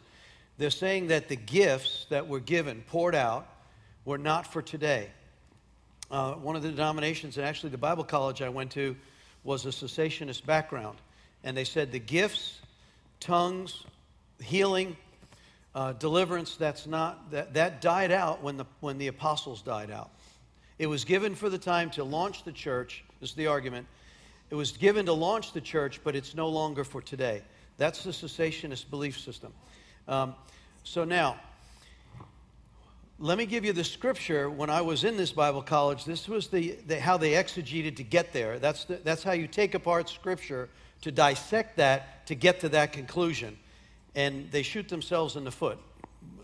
they're 0.59 0.69
saying 0.69 1.07
that 1.07 1.27
the 1.27 1.37
gifts 1.37 2.05
that 2.09 2.27
were 2.27 2.39
given, 2.39 2.83
poured 2.87 3.15
out, 3.15 3.47
were 4.05 4.19
not 4.19 4.45
for 4.45 4.61
today. 4.61 5.09
Uh, 6.11 6.33
one 6.33 6.55
of 6.55 6.61
the 6.61 6.69
denominations, 6.69 7.37
and 7.37 7.47
actually 7.47 7.71
the 7.71 7.79
Bible 7.79 8.03
college 8.03 8.43
I 8.43 8.49
went 8.49 8.71
to, 8.71 8.95
was 9.47 9.65
a 9.65 9.69
cessationist 9.69 10.45
background. 10.45 10.97
And 11.41 11.55
they 11.55 11.63
said 11.63 11.93
the 11.93 11.99
gifts, 11.99 12.59
tongues, 13.21 13.85
healing, 14.41 14.97
uh, 15.73 15.93
deliverance, 15.93 16.57
that's 16.57 16.85
not, 16.85 17.31
that, 17.31 17.53
that 17.53 17.79
died 17.79 18.11
out 18.11 18.43
when 18.43 18.57
the, 18.57 18.65
when 18.81 18.97
the 18.97 19.07
apostles 19.07 19.61
died 19.61 19.89
out. 19.89 20.11
It 20.79 20.87
was 20.87 21.05
given 21.05 21.33
for 21.33 21.49
the 21.49 21.57
time 21.57 21.89
to 21.91 22.03
launch 22.03 22.43
the 22.43 22.51
church, 22.51 23.05
this 23.21 23.29
is 23.29 23.35
the 23.37 23.47
argument. 23.47 23.87
It 24.49 24.55
was 24.55 24.73
given 24.73 25.05
to 25.05 25.13
launch 25.13 25.53
the 25.53 25.61
church, 25.61 26.01
but 26.03 26.13
it's 26.13 26.35
no 26.35 26.49
longer 26.49 26.83
for 26.83 27.01
today. 27.01 27.41
That's 27.77 28.03
the 28.03 28.11
cessationist 28.11 28.89
belief 28.89 29.17
system. 29.17 29.53
Um, 30.09 30.35
so 30.83 31.05
now, 31.05 31.39
let 33.19 33.37
me 33.37 33.45
give 33.45 33.65
you 33.65 33.73
the 33.73 33.83
scripture. 33.83 34.49
When 34.49 34.69
I 34.69 34.81
was 34.81 35.03
in 35.03 35.17
this 35.17 35.31
Bible 35.31 35.63
college, 35.63 36.05
this 36.05 36.27
was 36.27 36.47
the, 36.47 36.77
the 36.85 36.99
how 36.99 37.17
they 37.17 37.31
exegeted 37.31 37.95
to 37.97 38.03
get 38.03 38.31
there. 38.31 38.59
That's, 38.59 38.85
the, 38.85 38.97
that's 38.97 39.23
how 39.23 39.31
you 39.31 39.47
take 39.47 39.73
apart 39.73 40.07
scripture 40.09 40.69
to 41.01 41.11
dissect 41.11 41.77
that 41.77 42.27
to 42.27 42.35
get 42.35 42.59
to 42.59 42.69
that 42.69 42.93
conclusion. 42.93 43.57
And 44.15 44.51
they 44.51 44.61
shoot 44.61 44.87
themselves 44.87 45.35
in 45.35 45.43
the 45.43 45.51
foot. 45.51 45.79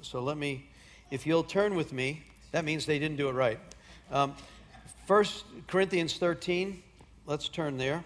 So 0.01 0.21
let 0.21 0.37
me, 0.37 0.67
if 1.11 1.27
you'll 1.27 1.43
turn 1.43 1.75
with 1.75 1.93
me, 1.93 2.23
that 2.51 2.65
means 2.65 2.85
they 2.85 2.99
didn't 2.99 3.17
do 3.17 3.29
it 3.29 3.33
right. 3.33 3.59
Um, 4.11 4.35
1 5.07 5.25
Corinthians 5.67 6.17
13, 6.17 6.81
let's 7.25 7.49
turn 7.49 7.77
there. 7.77 8.03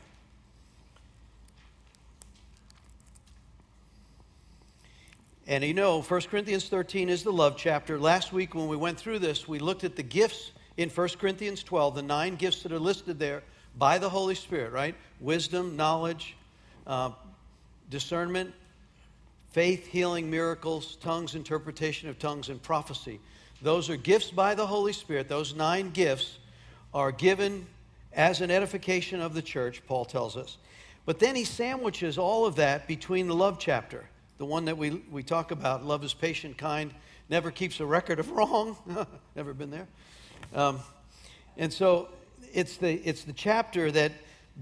And 5.48 5.64
you 5.64 5.74
know, 5.74 6.02
1 6.02 6.22
Corinthians 6.24 6.68
13 6.68 7.08
is 7.08 7.24
the 7.24 7.32
love 7.32 7.56
chapter. 7.56 7.98
Last 7.98 8.34
week, 8.34 8.54
when 8.54 8.68
we 8.68 8.76
went 8.76 9.00
through 9.00 9.20
this, 9.20 9.48
we 9.48 9.60
looked 9.60 9.86
at 9.86 9.96
the 9.96 10.04
gifts 10.04 10.52
in 10.76 10.90
1 10.90 11.10
Corinthians 11.20 11.64
12, 11.64 11.96
the 11.96 12.02
nine 12.02 12.36
gifts 12.36 12.64
that 12.64 12.74
are 12.74 12.80
listed 12.80 13.18
there 13.18 13.44
by 13.78 13.98
the 13.98 14.10
Holy 14.10 14.36
Spirit, 14.36 14.74
right? 14.74 14.94
Wisdom, 15.22 15.78
knowledge, 15.78 16.36
uh, 16.86 17.12
discernment, 17.90 18.54
faith, 19.52 19.88
healing, 19.88 20.30
miracles, 20.30 20.98
tongues, 20.98 21.34
interpretation 21.34 22.10
of 22.10 22.20
tongues, 22.20 22.50
and 22.50 22.62
prophecy. 22.62 23.22
Those 23.62 23.90
are 23.90 23.96
gifts 23.96 24.32
by 24.32 24.54
the 24.54 24.68
Holy 24.68 24.94
Spirit. 24.94 25.30
Those 25.30 25.56
nine 25.56 25.92
gifts 25.92 26.40
are 26.94 27.14
given 27.14 27.66
as 28.12 28.42
an 28.42 28.52
edification 28.52 29.22
of 29.22 29.34
the 29.34 29.42
church, 29.42 29.82
Paul 29.88 30.04
tells 30.04 30.36
us. 30.36 30.58
But 31.06 31.20
then 31.20 31.38
he 31.38 31.46
sandwiches 31.46 32.18
all 32.18 32.46
of 32.46 32.58
that 32.58 32.86
between 32.86 33.28
the 33.28 33.36
love 33.36 33.60
chapter 33.60 34.10
the 34.38 34.46
one 34.46 34.66
that 34.66 34.78
we, 34.78 35.02
we 35.12 35.24
talk 35.24 35.52
about 35.52 35.86
love 35.86 36.04
is 36.04 36.14
patient, 36.14 36.58
kind, 36.58 36.94
never 37.30 37.52
keeps 37.52 37.80
a 37.80 37.86
record 37.86 38.20
of 38.20 38.30
wrong. 38.32 38.78
never 39.36 39.54
been 39.54 39.72
there. 39.72 39.88
Um, 40.54 40.80
and 41.58 41.74
so 41.74 42.10
it's 42.54 42.78
the, 42.78 42.94
it's 43.08 43.24
the 43.24 43.34
chapter 43.34 43.92
that 43.92 44.12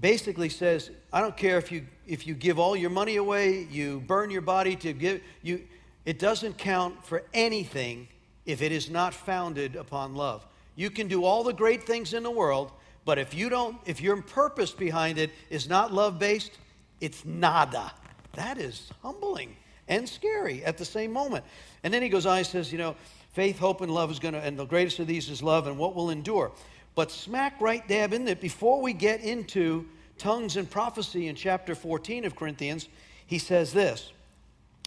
basically 0.00 0.48
says, 0.48 0.90
I 1.12 1.20
don't 1.20 1.36
care 1.36 1.58
if 1.58 1.70
you, 1.70 1.86
if 2.06 2.26
you 2.26 2.34
give 2.34 2.58
all 2.58 2.76
your 2.76 2.90
money 2.90 3.16
away, 3.16 3.66
you 3.70 4.00
burn 4.06 4.30
your 4.30 4.42
body 4.42 4.76
to 4.76 4.92
give, 4.92 5.20
you, 5.42 5.62
it 6.04 6.18
doesn't 6.18 6.58
count 6.58 7.04
for 7.04 7.22
anything 7.34 8.08
if 8.44 8.62
it 8.62 8.72
is 8.72 8.88
not 8.90 9.12
founded 9.12 9.76
upon 9.76 10.14
love. 10.14 10.46
You 10.74 10.90
can 10.90 11.08
do 11.08 11.24
all 11.24 11.42
the 11.42 11.52
great 11.52 11.84
things 11.84 12.14
in 12.14 12.22
the 12.22 12.30
world, 12.30 12.70
but 13.04 13.18
if 13.18 13.34
you 13.34 13.48
don't, 13.48 13.76
if 13.86 14.00
your 14.00 14.20
purpose 14.22 14.72
behind 14.72 15.18
it 15.18 15.30
is 15.50 15.68
not 15.68 15.92
love 15.92 16.18
based, 16.18 16.52
it's 17.00 17.24
nada. 17.24 17.92
That 18.34 18.58
is 18.58 18.90
humbling 19.02 19.56
and 19.88 20.08
scary 20.08 20.64
at 20.64 20.78
the 20.78 20.84
same 20.84 21.12
moment. 21.12 21.44
And 21.82 21.92
then 21.92 22.02
he 22.02 22.08
goes 22.08 22.26
on, 22.26 22.38
he 22.38 22.44
says, 22.44 22.72
you 22.72 22.78
know, 22.78 22.96
faith, 23.32 23.58
hope, 23.58 23.80
and 23.80 23.92
love 23.92 24.10
is 24.10 24.18
going 24.18 24.34
to, 24.34 24.40
and 24.40 24.58
the 24.58 24.64
greatest 24.64 24.98
of 24.98 25.06
these 25.06 25.28
is 25.28 25.42
love, 25.42 25.66
and 25.66 25.78
what 25.78 25.94
will 25.94 26.10
endure. 26.10 26.52
But 26.94 27.10
smack 27.10 27.60
right 27.60 27.86
dab 27.86 28.12
in 28.12 28.24
there, 28.24 28.36
before 28.36 28.80
we 28.80 28.92
get 28.92 29.20
into 29.20 29.86
tongues 30.18 30.56
and 30.56 30.68
prophecy 30.68 31.28
in 31.28 31.36
chapter 31.36 31.74
14 31.74 32.24
of 32.24 32.34
Corinthians, 32.34 32.88
he 33.26 33.38
says 33.38 33.72
this. 33.72 34.12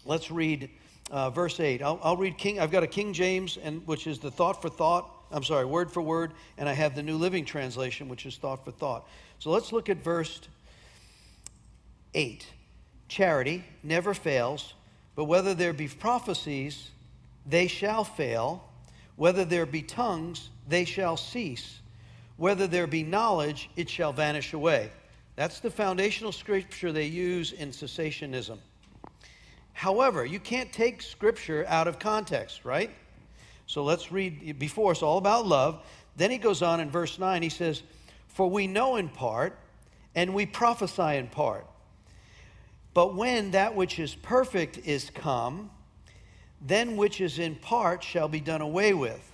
Let's 0.06 0.32
read 0.32 0.70
uh, 1.12 1.29
verse 1.29 1.60
8. 1.60 1.82
I'll, 1.82 2.00
I'll, 2.01 2.18
read 2.18 2.38
King, 2.38 2.60
I've 2.60 2.72
got 2.72 2.84
a 2.84 2.88
King 2.88 3.13
James, 3.13 3.58
and, 3.62 3.86
which 3.86 4.08
is 4.08 4.20
the 4.20 4.32
thought 4.32 4.62
for 4.62 4.70
thought, 4.70 5.12
I'm 5.32 5.44
sorry, 5.44 5.65
word 5.65 5.91
for 5.91 6.01
word, 6.01 6.34
and 6.58 6.68
I 6.68 6.74
have 6.74 6.96
the 6.96 7.03
New 7.03 7.18
Living 7.18 7.46
Translation, 7.46 8.10
which 8.10 8.25
is 8.25 8.38
thought 8.38 8.65
for 8.65 8.72
thought. 8.72 9.08
So 9.38 9.51
let's 9.51 9.72
look 9.72 9.89
at 9.89 10.03
verse 10.03 10.41
8. 12.13 12.48
Charity 13.08 13.63
never 13.84 14.13
fails. 14.13 14.74
But 15.20 15.26
whether 15.26 15.54
there 15.54 15.74
be 15.74 15.90
prophecies, 15.90 16.92
they 17.46 17.68
shall 17.68 18.06
fail. 18.06 18.64
Whether 19.18 19.44
there 19.44 19.66
be 19.66 19.82
tongues, 19.82 20.50
they 20.66 20.86
shall 20.86 21.18
cease. 21.18 21.82
Whether 22.38 22.68
there 22.68 22.88
be 22.88 23.04
knowledge, 23.04 23.70
it 23.76 23.90
shall 23.90 24.14
vanish 24.14 24.54
away. 24.54 24.90
That's 25.36 25.60
the 25.60 25.72
foundational 25.72 26.32
scripture 26.32 26.94
they 26.94 27.08
use 27.08 27.52
in 27.52 27.72
cessationism. 27.72 28.60
However, 29.74 30.26
you 30.26 30.40
can't 30.40 30.72
take 30.72 31.02
scripture 31.02 31.66
out 31.68 31.90
of 31.90 32.00
context, 32.00 32.64
right? 32.64 32.92
So 33.68 33.84
let's 33.84 34.14
read 34.14 34.58
before 34.58 34.92
us 34.92 35.02
all 35.02 35.18
about 35.18 35.46
love. 35.46 35.86
Then 36.16 36.32
he 36.32 36.38
goes 36.38 36.62
on 36.62 36.80
in 36.80 36.90
verse 36.90 37.20
9, 37.20 37.42
he 37.42 37.50
says, 37.50 37.84
For 38.30 38.50
we 38.50 38.68
know 38.68 38.96
in 38.96 39.10
part, 39.10 39.60
and 40.16 40.34
we 40.34 40.46
prophesy 40.46 41.18
in 41.18 41.28
part. 41.28 41.68
But 43.00 43.15
when 43.15 43.51
that 43.51 43.77
which 43.77 43.98
is 43.98 44.13
perfect 44.13 44.79
is 44.79 45.10
come, 45.10 45.72
then 46.60 46.98
which 46.98 47.22
is 47.22 47.39
in 47.39 47.56
part 47.56 48.03
shall 48.03 48.27
be 48.27 48.41
done 48.41 48.60
away 48.60 48.94
with. 48.94 49.25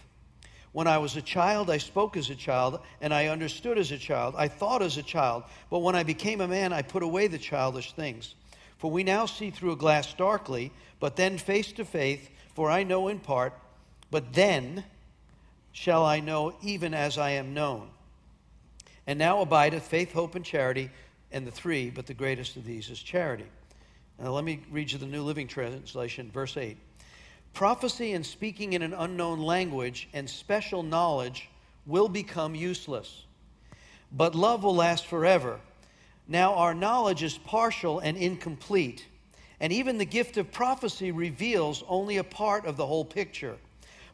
When 0.71 0.85
I 0.85 0.99
was 0.99 1.15
a 1.15 1.21
child, 1.23 1.71
I 1.71 1.79
spoke 1.79 2.15
as 2.15 2.29
a 2.29 2.35
child, 2.35 2.79
and 3.01 3.11
I 3.11 3.25
understood 3.25 3.79
as 3.79 3.91
a 3.91 3.97
child. 3.97 4.35
I 4.37 4.49
thought 4.49 4.83
as 4.83 4.97
a 4.97 5.01
child. 5.01 5.45
But 5.71 5.79
when 5.79 5.95
I 5.95 6.03
became 6.03 6.41
a 6.41 6.47
man, 6.47 6.73
I 6.73 6.83
put 6.83 7.01
away 7.01 7.25
the 7.25 7.39
childish 7.39 7.93
things. 7.93 8.35
For 8.77 8.91
we 8.91 9.03
now 9.03 9.25
see 9.25 9.49
through 9.49 9.71
a 9.71 9.77
glass 9.77 10.13
darkly, 10.13 10.71
but 10.99 11.15
then 11.15 11.39
face 11.39 11.71
to 11.71 11.85
face, 11.85 12.21
for 12.53 12.69
I 12.69 12.83
know 12.83 13.07
in 13.07 13.17
part, 13.17 13.53
but 14.11 14.31
then 14.33 14.83
shall 15.71 16.05
I 16.05 16.19
know 16.19 16.53
even 16.61 16.93
as 16.93 17.17
I 17.17 17.31
am 17.31 17.55
known. 17.55 17.89
And 19.07 19.17
now 19.17 19.41
abideth 19.41 19.87
faith, 19.87 20.13
hope, 20.13 20.35
and 20.35 20.45
charity 20.45 20.91
and 21.35 21.45
the 21.45 21.51
three, 21.51 21.89
but 21.89 22.05
the 22.05 22.13
greatest 22.13 22.55
of 22.55 22.63
these 22.63 22.89
is 22.89 22.97
charity. 22.97 23.45
Now, 24.17 24.31
let 24.31 24.45
me 24.45 24.61
read 24.71 24.93
you 24.93 24.97
the 24.97 25.05
New 25.05 25.21
Living 25.21 25.49
Translation, 25.49 26.31
verse 26.31 26.55
8. 26.55 26.77
Prophecy 27.53 28.13
and 28.13 28.25
speaking 28.25 28.71
in 28.71 28.81
an 28.81 28.93
unknown 28.93 29.41
language 29.41 30.07
and 30.13 30.29
special 30.29 30.81
knowledge 30.81 31.49
will 31.85 32.07
become 32.07 32.55
useless, 32.55 33.25
but 34.13 34.33
love 34.33 34.63
will 34.63 34.75
last 34.75 35.07
forever. 35.07 35.59
Now, 36.25 36.55
our 36.55 36.73
knowledge 36.73 37.21
is 37.21 37.37
partial 37.37 37.99
and 37.99 38.15
incomplete, 38.15 39.05
and 39.59 39.73
even 39.73 39.97
the 39.97 40.05
gift 40.05 40.37
of 40.37 40.53
prophecy 40.53 41.11
reveals 41.11 41.83
only 41.89 42.15
a 42.15 42.23
part 42.23 42.65
of 42.65 42.77
the 42.77 42.85
whole 42.85 43.05
picture. 43.05 43.57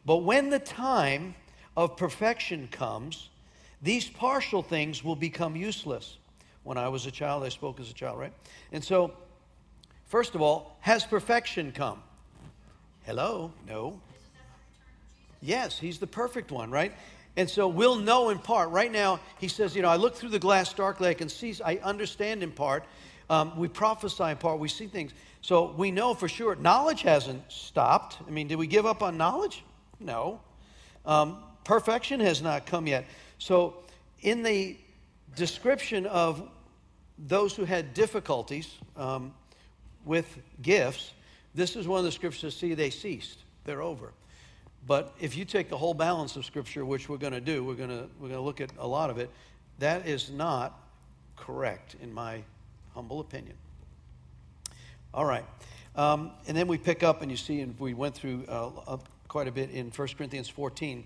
But 0.04 0.18
when 0.18 0.50
the 0.50 0.58
time 0.58 1.36
of 1.76 1.96
perfection 1.96 2.66
comes, 2.72 3.28
these 3.80 4.08
partial 4.08 4.62
things 4.62 5.04
will 5.04 5.16
become 5.16 5.54
useless. 5.54 6.16
When 6.64 6.78
I 6.78 6.88
was 6.88 7.06
a 7.06 7.10
child, 7.10 7.42
I 7.44 7.48
spoke 7.48 7.80
as 7.80 7.90
a 7.90 7.94
child, 7.94 8.18
right? 8.18 8.32
And 8.70 8.84
so, 8.84 9.12
first 10.06 10.34
of 10.34 10.42
all, 10.42 10.76
has 10.80 11.04
perfection 11.04 11.72
come? 11.72 12.02
Hello? 13.04 13.52
No. 13.66 14.00
Yes, 15.40 15.78
he's 15.78 15.98
the 15.98 16.06
perfect 16.06 16.52
one, 16.52 16.70
right? 16.70 16.92
And 17.36 17.48
so 17.48 17.66
we'll 17.66 17.96
know 17.96 18.30
in 18.30 18.38
part. 18.38 18.70
Right 18.70 18.92
now, 18.92 19.18
he 19.38 19.48
says, 19.48 19.74
you 19.74 19.82
know, 19.82 19.88
I 19.88 19.96
look 19.96 20.14
through 20.14 20.28
the 20.28 20.38
glass 20.38 20.72
darkly, 20.72 21.08
I 21.08 21.14
can 21.14 21.28
see, 21.28 21.54
I 21.64 21.78
understand 21.78 22.42
in 22.42 22.52
part. 22.52 22.84
Um, 23.28 23.56
we 23.58 23.68
prophesy 23.68 24.24
in 24.24 24.36
part, 24.36 24.58
we 24.58 24.68
see 24.68 24.86
things. 24.86 25.12
So 25.40 25.74
we 25.76 25.90
know 25.90 26.14
for 26.14 26.28
sure. 26.28 26.54
Knowledge 26.54 27.02
hasn't 27.02 27.50
stopped. 27.50 28.18
I 28.26 28.30
mean, 28.30 28.46
did 28.46 28.56
we 28.56 28.66
give 28.66 28.86
up 28.86 29.02
on 29.02 29.16
knowledge? 29.16 29.64
No. 29.98 30.40
Um, 31.04 31.38
perfection 31.64 32.20
has 32.20 32.42
not 32.42 32.66
come 32.66 32.86
yet. 32.86 33.06
So, 33.38 33.74
in 34.20 34.44
the 34.44 34.76
description 35.36 36.06
of 36.06 36.48
those 37.18 37.54
who 37.54 37.64
had 37.64 37.94
difficulties 37.94 38.68
um, 38.96 39.34
with 40.04 40.38
gifts, 40.60 41.12
this 41.54 41.76
is 41.76 41.86
one 41.86 41.98
of 41.98 42.04
the 42.04 42.12
scriptures 42.12 42.56
see 42.56 42.74
they 42.74 42.90
ceased. 42.90 43.38
They're 43.64 43.82
over. 43.82 44.12
But 44.86 45.14
if 45.20 45.36
you 45.36 45.44
take 45.44 45.68
the 45.68 45.78
whole 45.78 45.94
balance 45.94 46.36
of 46.36 46.44
Scripture, 46.44 46.84
which 46.84 47.08
we're 47.08 47.18
going 47.18 47.32
to 47.32 47.40
do, 47.40 47.62
we're 47.62 47.74
going 47.74 47.90
to 47.90 48.08
we're 48.18 48.28
going 48.28 48.40
to 48.40 48.44
look 48.44 48.60
at 48.60 48.70
a 48.78 48.86
lot 48.86 49.10
of 49.10 49.18
it. 49.18 49.30
That 49.78 50.06
is 50.06 50.30
not 50.30 50.78
correct, 51.36 51.96
in 52.02 52.12
my 52.12 52.42
humble 52.94 53.20
opinion. 53.20 53.54
All 55.14 55.24
right, 55.24 55.44
um, 55.94 56.32
and 56.48 56.56
then 56.56 56.66
we 56.66 56.78
pick 56.78 57.02
up, 57.02 57.22
and 57.22 57.30
you 57.30 57.36
see, 57.36 57.60
and 57.60 57.78
we 57.78 57.94
went 57.94 58.14
through 58.14 58.44
uh, 58.48 58.96
quite 59.28 59.46
a 59.46 59.52
bit 59.52 59.70
in 59.70 59.90
1 59.90 60.08
Corinthians 60.16 60.48
14. 60.48 61.04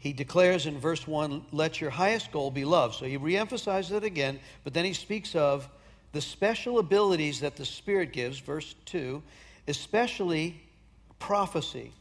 He 0.00 0.14
declares 0.14 0.66
in 0.66 0.78
verse 0.78 1.06
1, 1.06 1.44
let 1.52 1.80
your 1.80 1.90
highest 1.90 2.32
goal 2.32 2.50
be 2.50 2.64
love. 2.64 2.94
So 2.94 3.04
he 3.04 3.18
reemphasizes 3.18 3.92
it 3.92 4.02
again, 4.02 4.40
but 4.64 4.72
then 4.72 4.86
he 4.86 4.94
speaks 4.94 5.36
of 5.36 5.68
the 6.12 6.22
special 6.22 6.78
abilities 6.78 7.40
that 7.40 7.56
the 7.56 7.66
Spirit 7.66 8.12
gives, 8.12 8.38
verse 8.38 8.74
2, 8.86 9.22
especially 9.68 10.60
prophecy 11.18 11.92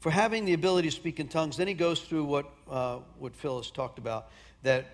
for 0.00 0.10
having 0.10 0.44
the 0.44 0.52
ability 0.52 0.90
to 0.90 0.94
speak 0.94 1.20
in 1.20 1.28
tongues. 1.28 1.56
Then 1.56 1.68
he 1.68 1.74
goes 1.74 2.00
through 2.00 2.24
what, 2.24 2.46
uh, 2.68 2.98
what 3.20 3.36
Phil 3.36 3.56
has 3.58 3.70
talked 3.70 3.98
about 3.98 4.30
that 4.64 4.84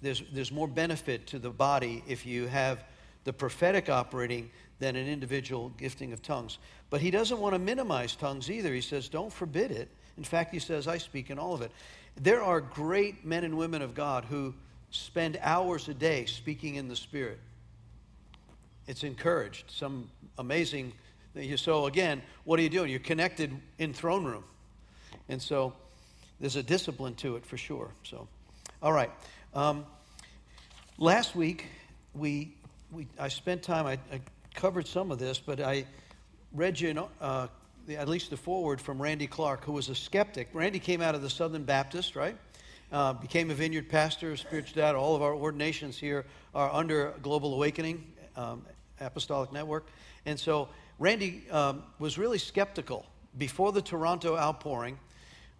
there's, 0.00 0.22
there's 0.32 0.50
more 0.50 0.66
benefit 0.66 1.26
to 1.28 1.38
the 1.38 1.50
body 1.50 2.02
if 2.08 2.24
you 2.24 2.46
have 2.46 2.84
the 3.24 3.34
prophetic 3.34 3.90
operating 3.90 4.50
than 4.78 4.96
an 4.96 5.06
individual 5.06 5.70
gifting 5.76 6.12
of 6.14 6.22
tongues. 6.22 6.58
But 6.88 7.02
he 7.02 7.10
doesn't 7.10 7.38
want 7.38 7.54
to 7.54 7.58
minimize 7.58 8.16
tongues 8.16 8.50
either. 8.50 8.72
He 8.72 8.80
says, 8.80 9.08
don't 9.10 9.32
forbid 9.32 9.70
it. 9.70 9.90
In 10.16 10.24
fact, 10.24 10.52
he 10.52 10.58
says, 10.58 10.88
I 10.88 10.98
speak 10.98 11.30
in 11.30 11.38
all 11.38 11.54
of 11.54 11.62
it. 11.62 11.70
There 12.16 12.42
are 12.42 12.60
great 12.60 13.24
men 13.24 13.44
and 13.44 13.56
women 13.56 13.82
of 13.82 13.94
God 13.94 14.24
who 14.24 14.54
spend 14.90 15.38
hours 15.42 15.88
a 15.88 15.94
day 15.94 16.24
speaking 16.24 16.76
in 16.76 16.88
the 16.88 16.96
Spirit. 16.96 17.38
It's 18.86 19.04
encouraged. 19.04 19.70
Some 19.70 20.08
amazing 20.38 20.92
so 21.56 21.86
again, 21.86 22.22
what 22.44 22.58
are 22.58 22.62
you 22.62 22.70
doing? 22.70 22.90
You're 22.90 22.98
connected 23.00 23.54
in 23.78 23.92
throne 23.92 24.24
room. 24.24 24.44
And 25.28 25.40
so 25.40 25.74
there's 26.40 26.56
a 26.56 26.62
discipline 26.62 27.14
to 27.16 27.36
it 27.36 27.44
for 27.44 27.56
sure. 27.56 27.90
So, 28.04 28.26
all 28.82 28.92
right. 28.92 29.10
Um, 29.52 29.84
last 30.98 31.36
week, 31.36 31.66
we, 32.14 32.54
we, 32.90 33.06
I 33.18 33.28
spent 33.28 33.62
time, 33.62 33.86
I, 33.86 33.98
I, 34.12 34.20
covered 34.54 34.88
some 34.88 35.10
of 35.10 35.18
this, 35.18 35.38
but 35.38 35.60
I 35.60 35.84
read 36.54 36.80
you 36.80 37.06
uh, 37.20 37.48
the, 37.86 37.96
at 37.96 38.08
least 38.08 38.30
the 38.30 38.36
foreword 38.36 38.80
from 38.80 39.00
Randy 39.00 39.26
Clark, 39.26 39.64
who 39.64 39.72
was 39.72 39.88
a 39.88 39.94
skeptic. 39.94 40.48
Randy 40.52 40.78
came 40.78 41.00
out 41.00 41.14
of 41.14 41.22
the 41.22 41.30
Southern 41.30 41.64
Baptist, 41.64 42.16
right? 42.16 42.36
Uh, 42.92 43.12
became 43.12 43.50
a 43.50 43.54
vineyard 43.54 43.88
pastor, 43.88 44.36
spiritual 44.36 44.80
dad. 44.80 44.94
All 44.94 45.14
of 45.14 45.22
our 45.22 45.34
ordinations 45.34 45.96
here 45.96 46.24
are 46.54 46.72
under 46.72 47.14
Global 47.22 47.54
Awakening 47.54 48.04
um, 48.36 48.64
Apostolic 49.00 49.52
Network. 49.52 49.86
And 50.24 50.38
so 50.38 50.68
Randy 50.98 51.44
um, 51.50 51.84
was 51.98 52.18
really 52.18 52.38
skeptical 52.38 53.06
before 53.38 53.72
the 53.72 53.82
Toronto 53.82 54.36
outpouring, 54.36 54.98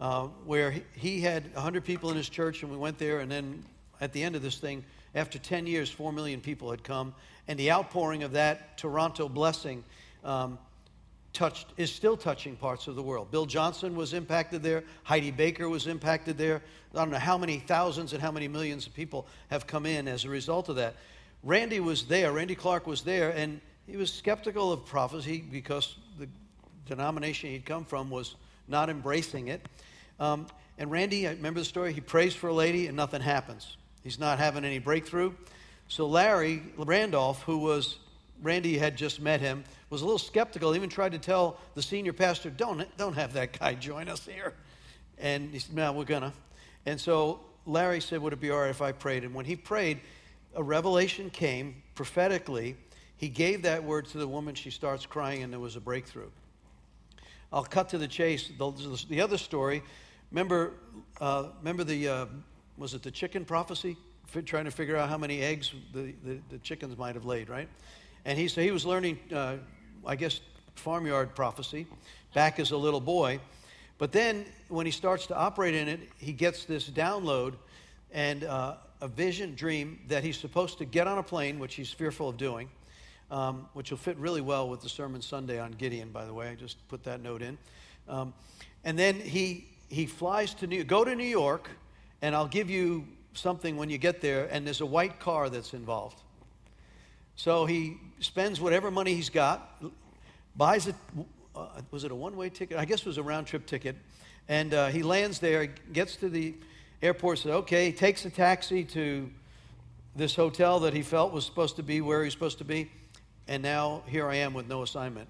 uh, 0.00 0.26
where 0.44 0.74
he 0.94 1.20
had 1.20 1.52
100 1.54 1.84
people 1.84 2.10
in 2.10 2.16
his 2.16 2.28
church, 2.28 2.62
and 2.62 2.70
we 2.70 2.78
went 2.78 2.98
there, 2.98 3.20
and 3.20 3.30
then 3.30 3.64
at 4.00 4.12
the 4.12 4.22
end 4.22 4.34
of 4.34 4.42
this 4.42 4.58
thing, 4.58 4.84
after 5.14 5.38
10 5.38 5.66
years, 5.66 5.90
4 5.90 6.12
million 6.12 6.40
people 6.40 6.70
had 6.70 6.82
come, 6.82 7.14
and 7.48 7.58
the 7.58 7.70
outpouring 7.70 8.22
of 8.22 8.32
that 8.32 8.76
Toronto 8.78 9.28
blessing 9.28 9.84
um, 10.24 10.58
touched, 11.36 11.66
is 11.76 11.92
still 11.92 12.16
touching 12.16 12.56
parts 12.56 12.88
of 12.88 12.96
the 12.96 13.02
world. 13.02 13.30
Bill 13.30 13.44
Johnson 13.44 13.94
was 13.94 14.14
impacted 14.14 14.62
there, 14.62 14.82
Heidi 15.04 15.30
Baker 15.30 15.68
was 15.68 15.86
impacted 15.86 16.38
there. 16.38 16.62
I 16.94 16.98
don't 16.98 17.10
know 17.10 17.18
how 17.18 17.36
many 17.36 17.58
thousands 17.58 18.14
and 18.14 18.22
how 18.22 18.32
many 18.32 18.48
millions 18.48 18.86
of 18.86 18.94
people 18.94 19.26
have 19.50 19.66
come 19.66 19.84
in 19.84 20.08
as 20.08 20.24
a 20.24 20.30
result 20.30 20.70
of 20.70 20.76
that. 20.76 20.96
Randy 21.42 21.78
was 21.78 22.06
there, 22.06 22.32
Randy 22.32 22.54
Clark 22.54 22.86
was 22.86 23.02
there, 23.02 23.30
and 23.30 23.60
he 23.86 23.98
was 23.98 24.10
skeptical 24.10 24.72
of 24.72 24.86
prophecy 24.86 25.44
because 25.48 25.96
the 26.18 26.26
denomination 26.86 27.50
he'd 27.50 27.66
come 27.66 27.84
from 27.84 28.08
was 28.08 28.34
not 28.66 28.88
embracing 28.88 29.48
it. 29.48 29.60
Um, 30.18 30.46
and 30.78 30.90
Randy, 30.90 31.28
I 31.28 31.32
remember 31.32 31.60
the 31.60 31.66
story, 31.66 31.92
he 31.92 32.00
prays 32.00 32.34
for 32.34 32.48
a 32.48 32.54
lady 32.54 32.86
and 32.86 32.96
nothing 32.96 33.20
happens. 33.20 33.76
He's 34.02 34.18
not 34.18 34.38
having 34.38 34.64
any 34.64 34.78
breakthrough. 34.78 35.32
So 35.88 36.06
Larry 36.06 36.62
Randolph, 36.78 37.42
who 37.42 37.58
was, 37.58 37.98
Randy 38.42 38.78
had 38.78 38.96
just 38.96 39.20
met 39.20 39.40
him, 39.40 39.64
was 39.90 40.02
a 40.02 40.04
little 40.04 40.18
skeptical, 40.18 40.74
even 40.74 40.88
tried 40.88 41.12
to 41.12 41.18
tell 41.18 41.58
the 41.74 41.82
senior 41.82 42.12
pastor, 42.12 42.50
don't, 42.50 42.84
don't 42.96 43.14
have 43.14 43.32
that 43.34 43.58
guy 43.58 43.74
join 43.74 44.08
us 44.08 44.26
here. 44.26 44.54
And 45.18 45.52
he 45.52 45.58
said, 45.58 45.74
no, 45.74 45.92
we're 45.92 46.04
going 46.04 46.22
to. 46.22 46.32
And 46.86 47.00
so 47.00 47.40
Larry 47.64 48.00
said, 48.00 48.20
would 48.20 48.32
it 48.32 48.40
be 48.40 48.50
all 48.50 48.60
right 48.60 48.70
if 48.70 48.82
I 48.82 48.92
prayed? 48.92 49.24
And 49.24 49.34
when 49.34 49.44
he 49.44 49.56
prayed, 49.56 50.00
a 50.54 50.62
revelation 50.62 51.30
came 51.30 51.82
prophetically 51.94 52.76
he 53.16 53.28
gave 53.28 53.62
that 53.62 53.82
word 53.82 54.06
to 54.06 54.18
the 54.18 54.28
woman. 54.28 54.54
She 54.54 54.70
starts 54.70 55.06
crying, 55.06 55.42
and 55.42 55.52
there 55.52 55.60
was 55.60 55.76
a 55.76 55.80
breakthrough. 55.80 56.30
I'll 57.52 57.64
cut 57.64 57.88
to 57.90 57.98
the 57.98 58.08
chase. 58.08 58.50
The, 58.58 59.04
the 59.08 59.20
other 59.20 59.38
story, 59.38 59.82
remember, 60.30 60.74
uh, 61.20 61.48
remember 61.58 61.84
the, 61.84 62.08
uh, 62.08 62.26
was 62.76 62.92
it 62.92 63.02
the 63.02 63.10
chicken 63.10 63.44
prophecy? 63.44 63.96
F- 64.34 64.44
trying 64.44 64.66
to 64.66 64.70
figure 64.70 64.96
out 64.96 65.08
how 65.08 65.16
many 65.16 65.40
eggs 65.40 65.72
the, 65.94 66.14
the, 66.24 66.38
the, 66.50 66.58
chickens 66.58 66.98
might 66.98 67.14
have 67.14 67.24
laid, 67.24 67.48
right? 67.48 67.68
And 68.26 68.38
he, 68.38 68.48
so 68.48 68.60
he 68.60 68.70
was 68.70 68.84
learning, 68.84 69.18
uh, 69.32 69.56
I 70.06 70.16
guess, 70.16 70.40
farmyard 70.74 71.34
prophecy 71.34 71.86
back 72.34 72.58
as 72.58 72.70
a 72.70 72.76
little 72.76 73.00
boy. 73.00 73.40
But 73.98 74.12
then 74.12 74.44
when 74.68 74.86
he 74.86 74.92
starts 74.92 75.26
to 75.28 75.36
operate 75.36 75.74
in 75.74 75.88
it, 75.88 76.00
he 76.18 76.32
gets 76.32 76.64
this 76.64 76.88
download 76.88 77.54
and 78.12 78.44
uh, 78.44 78.76
a 79.00 79.08
vision, 79.08 79.54
dream 79.54 80.00
that 80.08 80.22
he's 80.22 80.38
supposed 80.38 80.78
to 80.78 80.84
get 80.84 81.06
on 81.06 81.18
a 81.18 81.22
plane, 81.22 81.58
which 81.58 81.74
he's 81.74 81.90
fearful 81.90 82.28
of 82.28 82.36
doing 82.36 82.68
um, 83.30 83.68
which 83.72 83.90
will 83.90 83.98
fit 83.98 84.16
really 84.18 84.40
well 84.40 84.68
with 84.68 84.80
the 84.80 84.88
sermon 84.88 85.20
Sunday 85.20 85.58
on 85.58 85.72
Gideon, 85.72 86.10
by 86.10 86.24
the 86.24 86.34
way. 86.34 86.48
I 86.48 86.54
just 86.54 86.86
put 86.88 87.04
that 87.04 87.20
note 87.20 87.42
in. 87.42 87.58
Um, 88.08 88.32
and 88.84 88.98
then 88.98 89.14
he, 89.14 89.66
he 89.88 90.06
flies 90.06 90.54
to 90.54 90.66
New 90.66 90.84
Go 90.84 91.04
to 91.04 91.14
New 91.14 91.24
York, 91.24 91.68
and 92.22 92.34
I'll 92.34 92.46
give 92.46 92.70
you 92.70 93.06
something 93.34 93.76
when 93.76 93.90
you 93.90 93.98
get 93.98 94.20
there, 94.20 94.48
and 94.50 94.64
there's 94.64 94.80
a 94.80 94.86
white 94.86 95.18
car 95.18 95.50
that's 95.50 95.74
involved. 95.74 96.20
So 97.36 97.66
he 97.66 97.98
spends 98.20 98.60
whatever 98.60 98.90
money 98.90 99.14
he's 99.14 99.30
got, 99.30 99.82
buys 100.56 100.86
it. 100.86 100.94
Uh, 101.54 101.68
was 101.90 102.04
it 102.04 102.10
a 102.10 102.14
one 102.14 102.36
way 102.36 102.48
ticket? 102.48 102.78
I 102.78 102.84
guess 102.84 103.00
it 103.00 103.06
was 103.06 103.18
a 103.18 103.22
round 103.22 103.46
trip 103.46 103.66
ticket. 103.66 103.96
And 104.48 104.74
uh, 104.74 104.88
he 104.88 105.02
lands 105.02 105.38
there, 105.38 105.66
gets 105.66 106.16
to 106.16 106.28
the 106.28 106.54
airport, 107.02 107.38
says, 107.38 107.52
okay, 107.52 107.92
takes 107.92 108.24
a 108.24 108.30
taxi 108.30 108.84
to 108.84 109.30
this 110.14 110.34
hotel 110.34 110.80
that 110.80 110.94
he 110.94 111.02
felt 111.02 111.32
was 111.32 111.44
supposed 111.44 111.76
to 111.76 111.82
be 111.82 112.00
where 112.00 112.24
he's 112.24 112.32
supposed 112.32 112.58
to 112.58 112.64
be 112.64 112.90
and 113.48 113.62
now 113.62 114.02
here 114.06 114.28
I 114.28 114.36
am 114.36 114.54
with 114.54 114.68
no 114.68 114.82
assignment. 114.82 115.28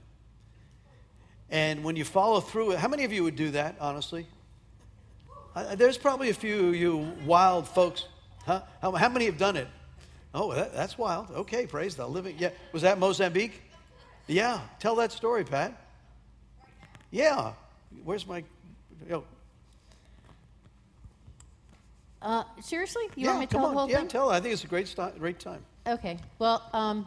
And 1.51 1.85
when 1.85 1.97
you 1.97 2.05
follow 2.05 2.41
through 2.41 2.77
how 2.77 2.89
many 2.89 3.05
of 3.05 3.13
you 3.13 3.23
would 3.25 3.37
do 3.37 3.51
that, 3.51 3.77
honestly? 3.81 4.27
Uh, 5.55 5.75
there's 5.75 5.99
probably 5.99 6.31
a 6.31 6.35
few 6.35 6.69
of 6.69 6.75
you 6.75 7.13
wild 7.25 7.69
folks. 7.69 8.07
Huh? 8.45 8.63
How, 8.83 8.93
how 8.93 9.09
many 9.09 9.27
have 9.27 9.39
done 9.39 9.57
it? 9.57 9.69
Oh, 10.37 10.53
that, 10.53 10.75
that's 10.75 10.99
wild. 10.99 11.31
Okay, 11.31 11.67
praise 11.67 11.97
the 11.97 12.07
living. 12.07 12.37
Yeah, 12.39 12.51
was 12.73 12.83
that 12.83 12.99
Mozambique? 12.99 13.63
Yeah, 14.27 14.61
tell 14.79 14.95
that 14.97 15.11
story, 15.11 15.45
Pat. 15.45 15.73
Yeah, 17.11 17.53
where's 18.05 18.27
my? 18.27 18.45
You 19.09 19.25
uh, 22.21 22.45
seriously, 22.61 23.05
you 23.15 23.25
yeah, 23.25 23.29
want 23.29 23.41
me 23.41 23.47
to 23.47 23.53
tell 23.53 23.65
on. 23.65 23.73
the 23.73 23.79
whole 23.79 23.91
yeah, 23.91 24.01
thing? 24.01 24.09
tell. 24.09 24.31
I 24.31 24.41
think 24.41 24.53
it's 24.53 24.65
a 24.65 24.67
great, 24.67 24.89
st- 24.89 25.19
great 25.19 25.39
time. 25.39 25.65
Okay. 25.87 26.19
Well, 26.39 26.69
um, 26.75 27.07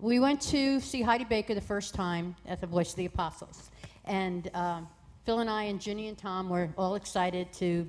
we 0.00 0.18
went 0.18 0.40
to 0.42 0.80
see 0.80 1.02
Heidi 1.02 1.24
Baker 1.24 1.54
the 1.54 1.60
first 1.60 1.94
time 1.94 2.34
at 2.48 2.60
the 2.60 2.66
Voice 2.66 2.90
of 2.90 2.96
the 2.96 3.06
Apostles. 3.06 3.70
And 4.06 4.50
um, 4.54 4.88
Phil 5.24 5.38
and 5.38 5.48
I 5.48 5.64
and 5.64 5.80
Ginny 5.80 6.08
and 6.08 6.18
Tom 6.18 6.48
were 6.48 6.68
all 6.76 6.96
excited 6.96 7.52
to 7.54 7.88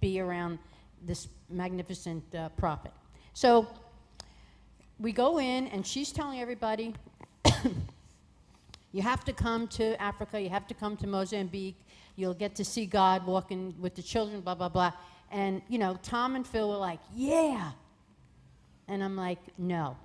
be 0.00 0.20
around 0.20 0.58
this 1.06 1.28
magnificent 1.48 2.22
uh, 2.34 2.50
prophet. 2.50 2.92
So 3.32 3.68
we 4.98 5.12
go 5.12 5.38
in, 5.38 5.66
and 5.68 5.86
she's 5.86 6.12
telling 6.12 6.40
everybody, 6.40 6.94
you 8.92 9.02
have 9.02 9.24
to 9.24 9.32
come 9.32 9.68
to 9.68 10.00
Africa, 10.00 10.40
you 10.40 10.48
have 10.48 10.66
to 10.68 10.74
come 10.74 10.96
to 10.98 11.06
Mozambique, 11.06 11.76
you'll 12.16 12.34
get 12.34 12.54
to 12.56 12.64
see 12.64 12.86
God 12.86 13.26
walking 13.26 13.74
with 13.78 13.94
the 13.94 14.02
children, 14.02 14.40
blah, 14.40 14.54
blah, 14.54 14.68
blah. 14.68 14.92
And, 15.30 15.60
you 15.68 15.78
know, 15.78 15.98
Tom 16.02 16.36
and 16.36 16.46
Phil 16.46 16.68
were 16.68 16.76
like, 16.76 17.00
yeah. 17.14 17.72
And 18.88 19.02
I'm 19.02 19.16
like, 19.16 19.38
no. 19.58 19.96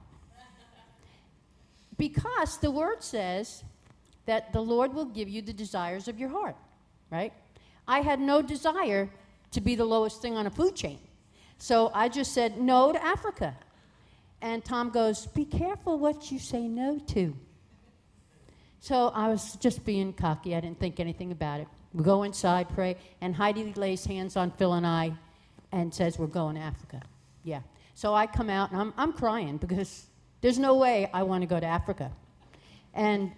Because 1.98 2.58
the 2.58 2.72
word 2.72 3.04
says 3.04 3.64
that 4.26 4.52
the 4.54 4.62
Lord 4.62 4.94
will 4.94 5.06
give 5.06 5.30
you 5.30 5.42
the 5.42 5.54
desires 5.54 6.08
of 6.08 6.20
your 6.20 6.30
heart, 6.30 6.56
right? 7.10 7.32
I 7.88 8.02
had 8.02 8.20
no 8.20 8.42
desire 8.42 9.10
to 9.52 9.62
be 9.62 9.76
the 9.76 9.86
lowest 9.86 10.22
thing 10.22 10.36
on 10.36 10.48
a 10.48 10.50
food 10.50 10.76
chain. 10.76 11.00
So 11.58 11.92
I 11.94 12.10
just 12.10 12.34
said 12.34 12.60
no 12.60 12.92
to 12.92 13.04
Africa. 13.04 13.56
And 14.42 14.64
Tom 14.66 14.90
goes, 14.90 15.28
Be 15.28 15.46
careful 15.46 16.00
what 16.00 16.32
you 16.32 16.40
say 16.40 16.68
no 16.68 17.00
to. 17.10 17.36
So 18.80 19.10
I 19.10 19.28
was 19.28 19.56
just 19.58 19.86
being 19.86 20.12
cocky. 20.14 20.56
I 20.56 20.60
didn't 20.60 20.80
think 20.80 21.00
anything 21.00 21.32
about 21.32 21.60
it. 21.60 21.68
We 21.94 22.04
go 22.04 22.24
inside, 22.24 22.70
pray, 22.70 22.98
and 23.22 23.36
Heidi 23.36 23.74
lays 23.74 24.06
hands 24.06 24.36
on 24.36 24.52
Phil 24.52 24.74
and 24.74 24.88
I 24.88 25.14
and 25.72 25.94
says, 25.94 26.18
We're 26.18 26.28
going 26.28 26.56
to 26.56 26.62
Africa. 26.62 27.02
Yeah. 27.44 27.62
So 27.94 28.14
I 28.16 28.26
come 28.26 28.50
out 28.50 28.72
and 28.72 28.82
I'm, 28.82 28.94
I'm 28.98 29.14
crying 29.14 29.58
because 29.58 30.08
there's 30.42 30.58
no 30.58 30.76
way 30.76 31.10
I 31.14 31.24
want 31.24 31.44
to 31.44 31.48
go 31.48 31.60
to 31.60 31.66
Africa. 31.66 32.12
And 32.94 33.32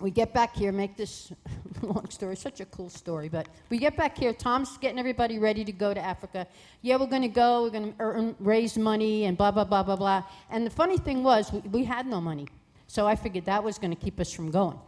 we 0.00 0.10
get 0.10 0.34
back 0.34 0.56
here, 0.56 0.72
make 0.72 0.96
this 0.96 1.32
long 1.82 2.08
story, 2.10 2.36
such 2.36 2.60
a 2.60 2.66
cool 2.66 2.88
story, 2.88 3.28
but 3.28 3.48
we 3.70 3.78
get 3.78 3.96
back 3.96 4.18
here, 4.18 4.32
Tom's 4.32 4.76
getting 4.78 4.98
everybody 4.98 5.38
ready 5.38 5.64
to 5.64 5.72
go 5.72 5.94
to 5.94 6.00
Africa. 6.00 6.46
Yeah, 6.82 6.96
we're 6.96 7.06
going 7.06 7.22
to 7.22 7.28
go, 7.28 7.62
we're 7.62 7.70
going 7.70 7.94
to 7.94 8.34
raise 8.40 8.76
money 8.76 9.24
and 9.24 9.36
blah, 9.36 9.50
blah, 9.50 9.64
blah, 9.64 9.82
blah, 9.82 9.96
blah. 9.96 10.24
And 10.50 10.66
the 10.66 10.70
funny 10.70 10.98
thing 10.98 11.22
was, 11.22 11.52
we, 11.52 11.60
we 11.60 11.84
had 11.84 12.06
no 12.06 12.20
money. 12.20 12.48
So 12.86 13.06
I 13.06 13.16
figured 13.16 13.46
that 13.46 13.62
was 13.62 13.78
going 13.78 13.94
to 13.94 14.00
keep 14.00 14.20
us 14.20 14.32
from 14.32 14.50
going. 14.50 14.78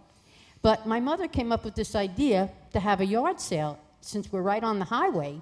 But 0.62 0.86
my 0.86 1.00
mother 1.00 1.28
came 1.28 1.52
up 1.52 1.64
with 1.64 1.74
this 1.74 1.94
idea 1.94 2.50
to 2.72 2.80
have 2.80 3.00
a 3.00 3.06
yard 3.06 3.40
sale, 3.40 3.78
since 4.00 4.32
we're 4.32 4.42
right 4.42 4.62
on 4.62 4.78
the 4.78 4.84
highway, 4.84 5.40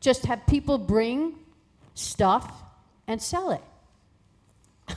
just 0.00 0.26
have 0.26 0.46
people 0.46 0.78
bring 0.78 1.34
stuff 1.94 2.62
and 3.06 3.20
sell 3.20 3.50
it. 3.50 3.62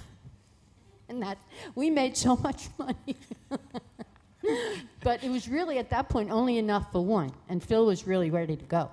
and 1.10 1.21
that 1.21 1.38
we 1.76 1.89
made 1.89 2.17
so 2.17 2.36
much 2.38 2.69
money. 2.78 3.15
but 5.01 5.23
it 5.23 5.29
was 5.29 5.47
really 5.47 5.77
at 5.77 5.89
that 5.89 6.10
point 6.10 6.31
only 6.31 6.58
enough 6.58 6.91
for 6.91 7.03
one, 7.03 7.31
and 7.49 7.63
Phil 7.63 7.86
was 7.86 8.08
really 8.08 8.29
ready 8.29 8.55
to 8.55 8.65
go. 8.65 8.89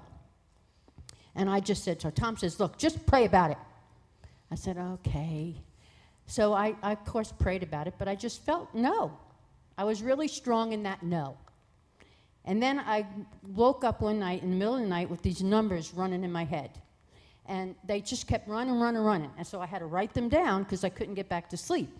And 1.35 1.49
I 1.49 1.61
just 1.61 1.85
said 1.85 2.01
so. 2.01 2.11
Tom 2.11 2.37
says, 2.37 2.61
"Look, 2.61 2.77
just 2.79 3.07
pray 3.07 3.25
about 3.25 3.51
it." 3.51 3.59
I 4.51 4.55
said, 4.55 4.77
"Okay." 4.77 5.55
So 6.27 6.53
I, 6.53 6.75
I 6.83 6.93
of 6.93 7.05
course 7.05 7.33
prayed 7.33 7.63
about 7.63 7.87
it, 7.87 7.95
but 7.99 8.09
I 8.09 8.15
just 8.15 8.43
felt 8.43 8.75
no. 8.75 9.17
I 9.77 9.85
was 9.85 10.03
really 10.03 10.29
strong 10.29 10.73
in 10.73 10.83
that 10.85 11.03
no. 11.03 11.37
And 12.45 12.63
then 12.63 12.81
I 12.81 13.07
woke 13.47 13.85
up 13.85 14.01
one 14.01 14.19
night 14.19 14.43
in 14.43 14.51
the 14.51 14.57
middle 14.57 14.75
of 14.75 14.81
the 14.81 14.87
night 14.87 15.09
with 15.09 15.23
these 15.23 15.43
numbers 15.43 15.95
running 15.95 16.25
in 16.25 16.33
my 16.33 16.45
head. 16.45 16.71
And 17.47 17.75
they 17.85 18.01
just 18.01 18.27
kept 18.27 18.49
running, 18.49 18.79
running, 18.81 19.03
running. 19.03 19.31
And 19.37 19.47
so 19.47 19.61
I 19.61 19.67
had 19.67 19.81
to 19.81 19.87
write 19.87 20.15
them 20.15 20.29
down 20.29 20.63
because 20.63 20.85
I 20.85 20.89
couldn't 20.89 21.15
get 21.15 21.29
back 21.29 21.49
to 21.51 21.57
sleep. 21.57 21.91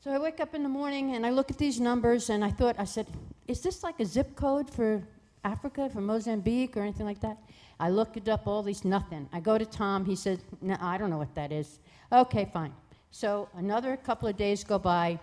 So 0.00 0.12
I 0.12 0.18
wake 0.18 0.38
up 0.38 0.54
in 0.54 0.62
the 0.62 0.68
morning 0.68 1.16
and 1.16 1.26
I 1.26 1.30
look 1.30 1.50
at 1.50 1.58
these 1.58 1.80
numbers 1.80 2.30
and 2.30 2.44
I 2.44 2.50
thought, 2.50 2.76
I 2.78 2.84
said, 2.84 3.08
is 3.48 3.62
this 3.62 3.82
like 3.82 3.98
a 3.98 4.04
zip 4.04 4.36
code 4.36 4.70
for 4.70 5.02
Africa, 5.42 5.90
for 5.92 6.00
Mozambique, 6.00 6.76
or 6.76 6.82
anything 6.82 7.04
like 7.04 7.20
that? 7.20 7.36
I 7.80 7.90
looked 7.90 8.16
it 8.16 8.28
up, 8.28 8.46
all 8.46 8.62
these, 8.62 8.84
nothing. 8.84 9.28
I 9.32 9.40
go 9.40 9.58
to 9.58 9.66
Tom, 9.66 10.04
he 10.04 10.14
says, 10.14 10.38
no, 10.60 10.76
I 10.80 10.98
don't 10.98 11.10
know 11.10 11.18
what 11.18 11.34
that 11.34 11.50
is. 11.50 11.80
Okay, 12.12 12.48
fine. 12.52 12.72
So 13.10 13.48
another 13.56 13.96
couple 13.96 14.28
of 14.28 14.36
days 14.36 14.62
go 14.62 14.78
by, 14.78 15.18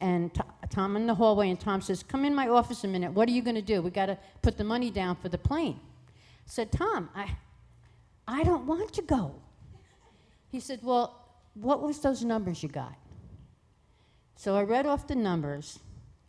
and 0.00 0.30
Tom 0.70 0.96
in 0.96 1.06
the 1.06 1.14
hallway, 1.14 1.50
and 1.50 1.60
Tom 1.60 1.80
says, 1.80 2.02
Come 2.02 2.24
in 2.24 2.34
my 2.34 2.48
office 2.48 2.84
a 2.84 2.88
minute. 2.88 3.12
What 3.12 3.28
are 3.28 3.32
you 3.32 3.42
going 3.42 3.56
to 3.56 3.62
do? 3.62 3.80
We 3.80 3.90
got 3.90 4.06
to 4.06 4.18
put 4.42 4.56
the 4.56 4.64
money 4.64 4.90
down 4.90 5.16
for 5.16 5.28
the 5.28 5.38
plane. 5.38 5.78
I 6.08 6.50
said, 6.50 6.72
Tom, 6.72 7.08
I, 7.14 7.30
I 8.26 8.42
don't 8.42 8.66
want 8.66 8.92
to 8.92 9.02
go. 9.02 9.34
He 10.50 10.60
said, 10.60 10.80
Well, 10.82 11.24
what 11.54 11.80
was 11.82 12.00
those 12.00 12.24
numbers 12.24 12.62
you 12.62 12.68
got? 12.68 12.94
So 14.36 14.56
I 14.56 14.62
read 14.62 14.86
off 14.86 15.06
the 15.06 15.14
numbers, 15.14 15.78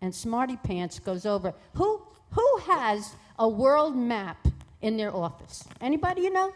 and 0.02 0.14
Smarty 0.14 0.58
Pants 0.58 1.00
goes 1.00 1.26
over. 1.26 1.54
Who, 1.74 2.02
who 2.32 2.58
has 2.68 3.16
a 3.40 3.48
world 3.48 3.96
map 3.96 4.48
in 4.82 4.98
their 4.98 5.16
office? 5.16 5.64
Anybody 5.82 6.22
you 6.22 6.32
know? 6.32 6.54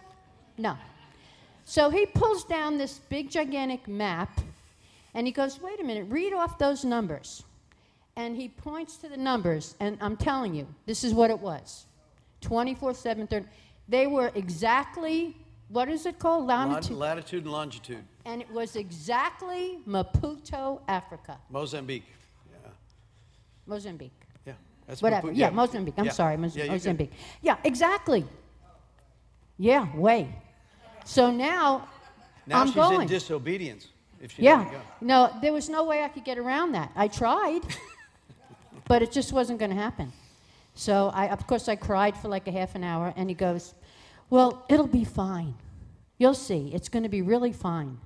No. 0.58 0.78
So 1.66 1.90
he 1.90 2.06
pulls 2.06 2.44
down 2.46 2.78
this 2.78 3.00
big, 3.10 3.30
gigantic 3.30 3.88
map, 3.88 4.42
and 5.14 5.28
he 5.28 5.34
goes, 5.34 5.62
Wait 5.62 5.80
a 5.80 5.84
minute, 5.84 6.06
read 6.10 6.34
off 6.34 6.58
those 6.58 6.84
numbers. 6.84 7.44
And 8.16 8.36
he 8.36 8.50
points 8.50 8.98
to 8.98 9.10
the 9.10 9.18
numbers, 9.18 9.76
and 9.80 9.98
I'm 10.02 10.18
telling 10.18 10.54
you, 10.54 10.68
this 10.86 11.04
is 11.04 11.14
what 11.14 11.30
it 11.30 11.40
was 11.40 11.86
24 12.42 12.94
7 12.94 13.28
30. 13.28 13.46
They 13.88 14.08
were 14.08 14.32
exactly, 14.36 15.36
what 15.70 15.90
is 15.90 16.06
it 16.06 16.20
called? 16.20 16.46
Latitude. 16.48 16.98
Latitude 16.98 17.44
and 17.44 17.52
longitude. 17.52 18.04
And 18.26 18.42
it 18.42 18.52
was 18.52 18.76
exactly 18.76 19.80
Maputo, 19.88 20.82
Africa. 20.88 21.38
Mozambique. 21.50 22.06
Yeah. 22.52 22.70
Mozambique. 23.66 24.12
Yeah. 24.46 24.54
That's 24.88 25.02
Whatever. 25.02 25.32
yeah. 25.32 25.48
yeah. 25.48 25.50
Mozambique. 25.50 25.96
I'm 25.98 26.06
yeah. 26.06 26.12
sorry. 26.12 26.38
Mo- 26.38 26.52
yeah, 26.54 26.66
Mozambique. 26.68 27.12
Good. 27.12 27.18
Yeah, 27.42 27.58
exactly. 27.64 28.26
Yeah, 29.58 29.88
way. 29.96 30.34
So 31.06 31.32
now, 31.32 31.88
now 32.46 32.62
I'm 32.62 32.68
she's 32.68 32.76
going. 32.76 33.02
in 33.02 33.08
disobedience. 33.08 33.88
If 34.22 34.34
she 34.34 34.44
yeah. 34.44 34.70
No, 35.02 35.34
there 35.42 35.54
was 35.54 35.70
no 35.70 35.84
way 35.86 36.04
I 36.04 36.10
could 36.10 36.26
get 36.26 36.38
around 36.38 36.74
that. 36.74 36.92
I 36.96 37.08
tried, 37.08 37.62
but 38.88 39.02
it 39.02 39.12
just 39.12 39.32
wasn't 39.32 39.60
going 39.60 39.72
to 39.72 39.78
happen. 39.78 40.12
So 40.76 41.10
I, 41.14 41.30
of 41.30 41.48
course, 41.48 41.68
I 41.70 41.76
cried 41.76 42.18
for 42.18 42.28
like 42.28 42.48
a 42.48 42.52
half 42.52 42.76
an 42.76 42.84
hour, 42.84 43.14
and 43.16 43.30
he 43.30 43.36
goes, 43.36 43.74
"Well, 44.30 44.66
it'll 44.70 44.88
be 44.88 45.04
fine. 45.06 45.56
You'll 46.18 46.34
see. 46.34 46.72
It's 46.74 46.90
going 46.90 47.04
to 47.04 47.10
be 47.10 47.22
really 47.22 47.54
fine." 47.54 47.98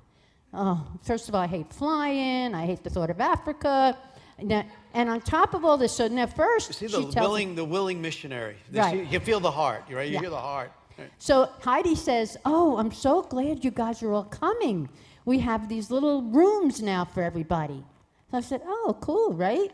Oh, 0.56 0.86
first 1.02 1.28
of 1.28 1.34
all, 1.34 1.40
I 1.40 1.46
hate 1.48 1.72
flying. 1.72 2.54
I 2.54 2.64
hate 2.64 2.84
the 2.84 2.90
thought 2.90 3.10
of 3.10 3.20
Africa. 3.20 3.98
And, 4.38 4.64
and 4.94 5.08
on 5.08 5.20
top 5.20 5.54
of 5.54 5.64
all 5.64 5.76
this, 5.76 5.92
so 5.92 6.08
now 6.08 6.26
first 6.26 6.80
you 6.80 6.88
see 6.88 7.10
the 7.10 7.20
willing, 7.20 7.50
me, 7.50 7.54
the 7.56 7.64
willing 7.64 8.00
missionary. 8.00 8.56
Right. 8.72 8.96
You, 8.96 9.02
you 9.04 9.20
feel 9.20 9.40
the 9.40 9.50
heart, 9.50 9.84
right? 9.90 10.06
You 10.06 10.14
yeah. 10.14 10.20
hear 10.20 10.30
the 10.30 10.36
heart. 10.36 10.72
Right. 10.98 11.10
So 11.18 11.48
Heidi 11.60 11.94
says, 11.94 12.36
"Oh, 12.44 12.76
I'm 12.76 12.92
so 12.92 13.22
glad 13.22 13.64
you 13.64 13.70
guys 13.70 14.02
are 14.02 14.12
all 14.12 14.24
coming. 14.24 14.88
We 15.24 15.38
have 15.40 15.68
these 15.68 15.90
little 15.90 16.22
rooms 16.22 16.82
now 16.82 17.04
for 17.04 17.22
everybody." 17.22 17.84
So 18.30 18.38
I 18.38 18.40
said, 18.40 18.62
"Oh, 18.64 18.96
cool, 19.00 19.32
right?" 19.32 19.72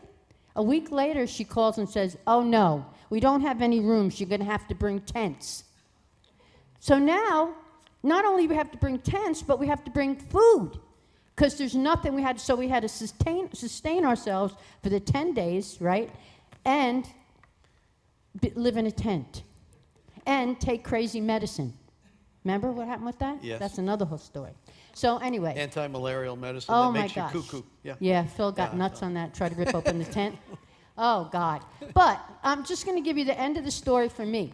A 0.55 0.63
week 0.63 0.91
later, 0.91 1.25
she 1.27 1.43
calls 1.43 1.77
and 1.77 1.89
says, 1.89 2.17
"Oh 2.27 2.41
no, 2.41 2.85
we 3.09 3.19
don't 3.19 3.41
have 3.41 3.61
any 3.61 3.79
rooms. 3.79 4.19
You're 4.19 4.29
going 4.29 4.41
to 4.41 4.45
have 4.45 4.67
to 4.67 4.75
bring 4.75 5.01
tents." 5.01 5.63
So 6.79 6.97
now 6.97 7.53
not 8.03 8.25
only 8.25 8.47
we 8.47 8.55
have 8.55 8.71
to 8.71 8.77
bring 8.77 8.99
tents, 8.99 9.41
but 9.41 9.59
we 9.59 9.67
have 9.67 9.83
to 9.83 9.91
bring 9.91 10.15
food 10.15 10.79
because 11.35 11.57
there's 11.57 11.75
nothing 11.75 12.15
we 12.15 12.21
had. 12.21 12.39
So 12.39 12.55
we 12.55 12.67
had 12.67 12.81
to 12.81 12.89
sustain 12.89 13.51
sustain 13.53 14.05
ourselves 14.05 14.55
for 14.81 14.89
the 14.89 14.99
ten 14.99 15.33
days, 15.33 15.77
right? 15.79 16.09
And 16.65 17.07
live 18.55 18.77
in 18.77 18.87
a 18.87 18.91
tent 18.91 19.43
and 20.25 20.59
take 20.59 20.83
crazy 20.83 21.19
medicine. 21.19 21.73
Remember 22.43 22.71
what 22.71 22.87
happened 22.87 23.05
with 23.05 23.19
that? 23.19 23.43
Yes. 23.43 23.59
That's 23.59 23.77
another 23.77 24.05
whole 24.05 24.17
story. 24.17 24.51
So 24.93 25.17
anyway. 25.17 25.53
Anti-malarial 25.55 26.35
medicine 26.35 26.73
oh 26.75 26.91
that 26.91 26.99
makes 26.99 27.13
gosh. 27.13 27.33
you 27.33 27.41
cuckoo. 27.41 27.61
Yeah. 27.83 27.95
Yeah, 27.99 28.25
Phil 28.25 28.51
got 28.51 28.71
yeah, 28.71 28.79
nuts 28.79 29.03
on 29.03 29.13
that. 29.13 29.33
Try 29.33 29.49
to 29.49 29.55
rip 29.55 29.73
open 29.75 29.99
the 29.99 30.05
tent. 30.05 30.37
Oh 30.97 31.29
God. 31.31 31.63
But 31.93 32.19
I'm 32.43 32.65
just 32.65 32.85
going 32.85 32.97
to 32.97 33.01
give 33.01 33.17
you 33.17 33.23
the 33.23 33.39
end 33.39 33.57
of 33.57 33.63
the 33.63 33.71
story 33.71 34.09
for 34.09 34.25
me 34.25 34.51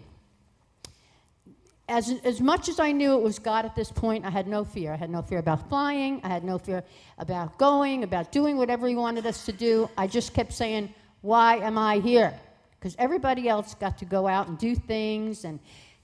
as, 1.89 2.13
as 2.23 2.41
much 2.41 2.67
as 2.67 2.79
I 2.79 2.91
knew 2.91 3.13
it 3.13 3.21
was 3.21 3.39
God 3.39 3.63
at 3.63 3.75
this 3.75 3.91
point, 3.91 4.25
I 4.25 4.29
had 4.29 4.47
no 4.47 4.65
fear. 4.65 4.91
I 4.91 4.97
had 4.97 5.09
no 5.09 5.21
fear 5.21 5.39
about 5.39 5.69
flying. 5.69 6.19
I 6.23 6.27
had 6.27 6.43
no 6.43 6.57
fear 6.57 6.83
about 7.17 7.57
going, 7.57 8.03
about 8.03 8.31
doing 8.31 8.57
whatever 8.57 8.87
He 8.87 8.95
wanted 8.95 9.25
us 9.25 9.45
to 9.45 9.53
do. 9.53 9.89
I 9.97 10.07
just 10.07 10.33
kept 10.33 10.51
saying, 10.51 10.93
Why 11.21 11.57
am 11.57 11.77
I 11.77 11.99
here? 11.99 12.33
Because 12.77 12.95
everybody 12.99 13.47
else 13.47 13.73
got 13.73 13.97
to 13.99 14.05
go 14.05 14.27
out 14.27 14.47
and 14.47 14.57
do 14.57 14.75
things, 14.75 15.45
and 15.45 15.59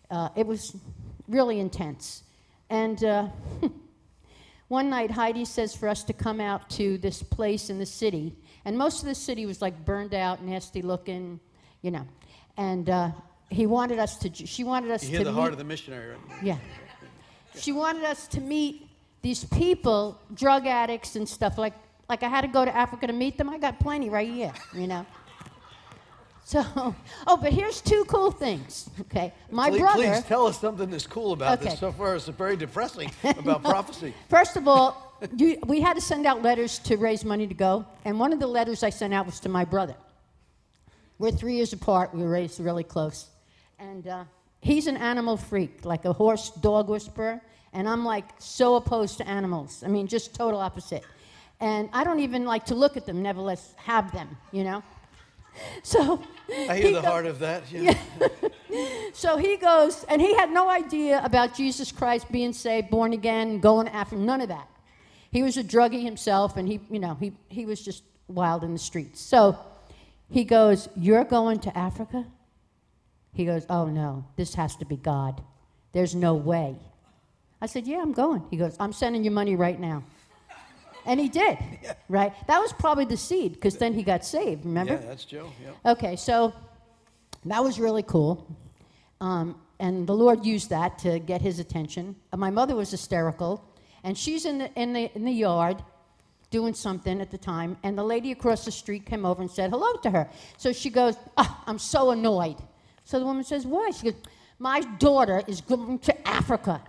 uh, 0.09 0.29
it 0.35 0.47
was 0.47 0.75
really 1.27 1.59
intense. 1.59 2.23
And 2.69 3.03
uh, 3.03 3.27
one 4.69 4.89
night, 4.89 5.11
Heidi 5.11 5.43
says 5.43 5.75
for 5.75 5.89
us 5.89 6.03
to 6.05 6.13
come 6.13 6.39
out 6.39 6.69
to 6.71 6.97
this 6.97 7.21
place 7.21 7.69
in 7.69 7.77
the 7.77 7.85
city. 7.85 8.35
And 8.65 8.77
most 8.77 9.01
of 9.01 9.07
the 9.07 9.15
city 9.15 9.45
was 9.45 9.61
like 9.61 9.83
burned 9.83 10.13
out, 10.13 10.41
nasty 10.41 10.81
looking, 10.81 11.39
you 11.81 11.91
know. 11.91 12.07
And 12.55 12.89
uh, 12.89 13.11
he 13.49 13.65
wanted 13.65 13.99
us 13.99 14.17
to, 14.17 14.33
she 14.33 14.63
wanted 14.63 14.91
us 14.91 15.03
you 15.03 15.09
to 15.09 15.15
hear 15.17 15.23
the 15.23 15.31
meet, 15.31 15.39
heart 15.39 15.51
of 15.51 15.57
the 15.57 15.63
missionary, 15.63 16.09
right? 16.09 16.43
Yeah. 16.43 16.57
She 17.55 17.71
wanted 17.71 18.03
us 18.03 18.27
to 18.27 18.41
meet 18.41 18.87
these 19.21 19.45
people, 19.45 20.19
drug 20.33 20.65
addicts 20.67 21.15
and 21.15 21.27
stuff. 21.27 21.57
Like, 21.57 21.73
like 22.09 22.23
I 22.23 22.29
had 22.29 22.41
to 22.41 22.47
go 22.47 22.65
to 22.65 22.75
Africa 22.75 23.07
to 23.07 23.13
meet 23.13 23.37
them. 23.37 23.49
I 23.49 23.57
got 23.57 23.79
plenty 23.79 24.09
right 24.09 24.29
here, 24.29 24.53
you 24.73 24.87
know. 24.87 25.05
So, 26.45 26.63
oh, 27.27 27.37
but 27.37 27.53
here's 27.53 27.81
two 27.81 28.03
cool 28.07 28.31
things. 28.31 28.89
Okay, 29.01 29.33
my 29.49 29.69
please, 29.69 29.79
brother. 29.79 30.03
Please 30.03 30.23
tell 30.23 30.47
us 30.47 30.59
something 30.59 30.89
that's 30.89 31.07
cool 31.07 31.33
about 31.33 31.59
okay. 31.59 31.69
this. 31.69 31.79
So 31.79 31.91
far, 31.91 32.15
it's 32.15 32.27
very 32.27 32.57
depressing 32.57 33.11
about 33.23 33.63
prophecy. 33.63 34.13
First 34.29 34.57
of 34.57 34.67
all, 34.67 35.17
you, 35.37 35.57
we 35.65 35.79
had 35.79 35.93
to 35.93 36.01
send 36.01 36.25
out 36.25 36.41
letters 36.41 36.79
to 36.79 36.97
raise 36.97 37.23
money 37.23 37.47
to 37.47 37.53
go, 37.53 37.85
and 38.03 38.19
one 38.19 38.33
of 38.33 38.39
the 38.39 38.47
letters 38.47 38.83
I 38.83 38.89
sent 38.89 39.13
out 39.13 39.25
was 39.25 39.39
to 39.41 39.49
my 39.49 39.63
brother. 39.63 39.95
We're 41.17 41.31
three 41.31 41.55
years 41.55 41.71
apart. 41.71 42.13
We 42.13 42.21
were 42.21 42.29
raised 42.29 42.59
really 42.59 42.83
close. 42.83 43.27
And 43.79 44.07
uh, 44.07 44.23
he's 44.61 44.87
an 44.87 44.97
animal 44.97 45.37
freak, 45.37 45.85
like 45.85 46.05
a 46.05 46.13
horse 46.13 46.49
dog 46.49 46.89
whisperer. 46.89 47.41
And 47.73 47.89
I'm 47.89 48.05
like 48.05 48.25
so 48.39 48.75
opposed 48.75 49.17
to 49.17 49.27
animals. 49.27 49.83
I 49.83 49.87
mean, 49.87 50.07
just 50.07 50.35
total 50.35 50.59
opposite. 50.59 51.03
And 51.59 51.89
I 51.93 52.03
don't 52.03 52.19
even 52.19 52.45
like 52.45 52.65
to 52.65 52.75
look 52.75 52.97
at 52.97 53.05
them, 53.05 53.21
nevertheless, 53.21 53.73
have 53.77 54.11
them, 54.11 54.37
you 54.51 54.63
know? 54.63 54.83
so 55.83 56.21
I 56.49 56.75
he 56.75 56.81
hear 56.81 56.93
the 56.93 57.01
go- 57.01 57.07
heart 57.07 57.25
of 57.25 57.39
that. 57.39 57.63
Yeah. 57.71 57.97
So 59.13 59.37
he 59.37 59.57
goes, 59.57 60.03
and 60.05 60.19
he 60.19 60.33
had 60.33 60.51
no 60.51 60.69
idea 60.69 61.21
about 61.23 61.53
Jesus 61.53 61.91
Christ 61.91 62.31
being 62.31 62.53
saved, 62.53 62.89
born 62.89 63.13
again, 63.13 63.59
going 63.59 63.87
after 63.87 64.15
none 64.15 64.41
of 64.41 64.49
that. 64.49 64.67
He 65.31 65.43
was 65.43 65.57
a 65.57 65.63
druggie 65.63 66.03
himself, 66.03 66.57
and 66.57 66.67
he, 66.67 66.79
you 66.89 66.99
know, 66.99 67.15
he, 67.19 67.33
he 67.47 67.65
was 67.65 67.81
just 67.83 68.03
wild 68.27 68.63
in 68.63 68.73
the 68.73 68.79
streets. 68.79 69.21
So 69.21 69.57
he 70.29 70.43
goes, 70.43 70.89
You're 70.95 71.23
going 71.23 71.59
to 71.59 71.77
Africa? 71.77 72.25
He 73.33 73.45
goes, 73.45 73.65
Oh 73.69 73.87
no, 73.87 74.25
this 74.35 74.53
has 74.55 74.75
to 74.77 74.85
be 74.85 74.97
God. 74.97 75.41
There's 75.91 76.15
no 76.15 76.35
way. 76.35 76.75
I 77.61 77.65
said, 77.65 77.87
Yeah, 77.87 78.01
I'm 78.01 78.13
going. 78.13 78.43
He 78.49 78.57
goes, 78.57 78.75
I'm 78.79 78.93
sending 78.93 79.23
you 79.23 79.31
money 79.31 79.55
right 79.55 79.79
now. 79.79 80.03
And 81.05 81.19
he 81.19 81.27
did, 81.27 81.57
right? 82.09 82.33
That 82.47 82.59
was 82.59 82.71
probably 82.73 83.05
the 83.05 83.17
seed, 83.17 83.53
because 83.53 83.77
then 83.77 83.93
he 83.93 84.03
got 84.03 84.23
saved, 84.25 84.65
remember? 84.65 84.93
Yeah, 84.93 85.07
that's 85.07 85.25
Joe. 85.25 85.51
Yeah. 85.61 85.91
Okay, 85.91 86.15
so 86.15 86.53
that 87.45 87.63
was 87.63 87.79
really 87.79 88.03
cool. 88.03 88.47
Um, 89.19 89.59
and 89.79 90.07
the 90.07 90.13
Lord 90.13 90.45
used 90.45 90.69
that 90.69 90.97
to 90.99 91.19
get 91.19 91.41
his 91.41 91.59
attention. 91.59 92.15
Uh, 92.31 92.37
my 92.37 92.49
mother 92.49 92.75
was 92.75 92.91
hysterical, 92.91 93.63
and 94.03 94.17
she's 94.17 94.45
in 94.45 94.59
the, 94.59 94.73
in, 94.79 94.93
the, 94.93 95.11
in 95.15 95.25
the 95.25 95.31
yard 95.31 95.83
doing 96.49 96.73
something 96.73 97.19
at 97.19 97.31
the 97.31 97.37
time, 97.37 97.75
and 97.83 97.97
the 97.97 98.03
lady 98.03 98.31
across 98.31 98.63
the 98.63 98.71
street 98.71 99.05
came 99.05 99.25
over 99.25 99.41
and 99.41 99.49
said 99.49 99.71
hello 99.71 99.93
to 100.03 100.09
her. 100.09 100.29
So 100.57 100.71
she 100.71 100.89
goes, 100.89 101.15
"Ah, 101.35 101.63
I'm 101.65 101.79
so 101.79 102.11
annoyed. 102.11 102.57
So 103.03 103.19
the 103.19 103.25
woman 103.25 103.43
says, 103.43 103.65
Why? 103.65 103.91
She 103.91 104.11
goes, 104.11 104.21
My 104.59 104.81
daughter 104.81 105.41
is 105.47 105.61
going 105.61 105.99
to 105.99 106.27
Africa. 106.27 106.81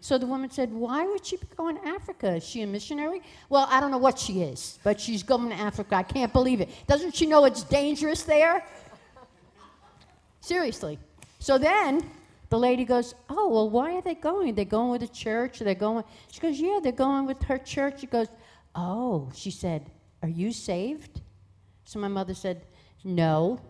So 0.00 0.16
the 0.16 0.26
woman 0.26 0.50
said, 0.50 0.72
Why 0.72 1.06
would 1.06 1.24
she 1.24 1.36
be 1.36 1.46
going 1.56 1.76
to 1.76 1.88
Africa? 1.88 2.36
Is 2.36 2.44
she 2.44 2.62
a 2.62 2.66
missionary? 2.66 3.20
Well, 3.48 3.66
I 3.70 3.80
don't 3.80 3.90
know 3.90 3.98
what 3.98 4.18
she 4.18 4.42
is, 4.42 4.78
but 4.84 5.00
she's 5.00 5.22
going 5.22 5.50
to 5.50 5.56
Africa. 5.56 5.96
I 5.96 6.02
can't 6.02 6.32
believe 6.32 6.60
it. 6.60 6.68
Doesn't 6.86 7.14
she 7.14 7.26
know 7.26 7.44
it's 7.44 7.62
dangerous 7.62 8.22
there? 8.22 8.64
Seriously. 10.40 10.98
So 11.40 11.58
then 11.58 12.08
the 12.48 12.58
lady 12.58 12.84
goes, 12.84 13.14
Oh, 13.28 13.48
well, 13.48 13.70
why 13.70 13.94
are 13.94 14.02
they 14.02 14.14
going? 14.14 14.54
They're 14.54 14.64
going 14.64 14.90
with 14.90 15.00
the 15.00 15.08
church? 15.08 15.58
They're 15.58 15.66
they 15.66 15.74
going? 15.74 16.04
She 16.30 16.40
goes, 16.40 16.58
Yeah, 16.60 16.80
they're 16.82 16.92
going 16.92 17.26
with 17.26 17.42
her 17.42 17.58
church. 17.58 18.00
She 18.00 18.06
goes, 18.06 18.28
Oh, 18.74 19.30
she 19.34 19.50
said, 19.50 19.90
Are 20.22 20.28
you 20.28 20.52
saved? 20.52 21.20
So 21.84 21.98
my 21.98 22.08
mother 22.08 22.34
said, 22.34 22.62
No. 23.04 23.60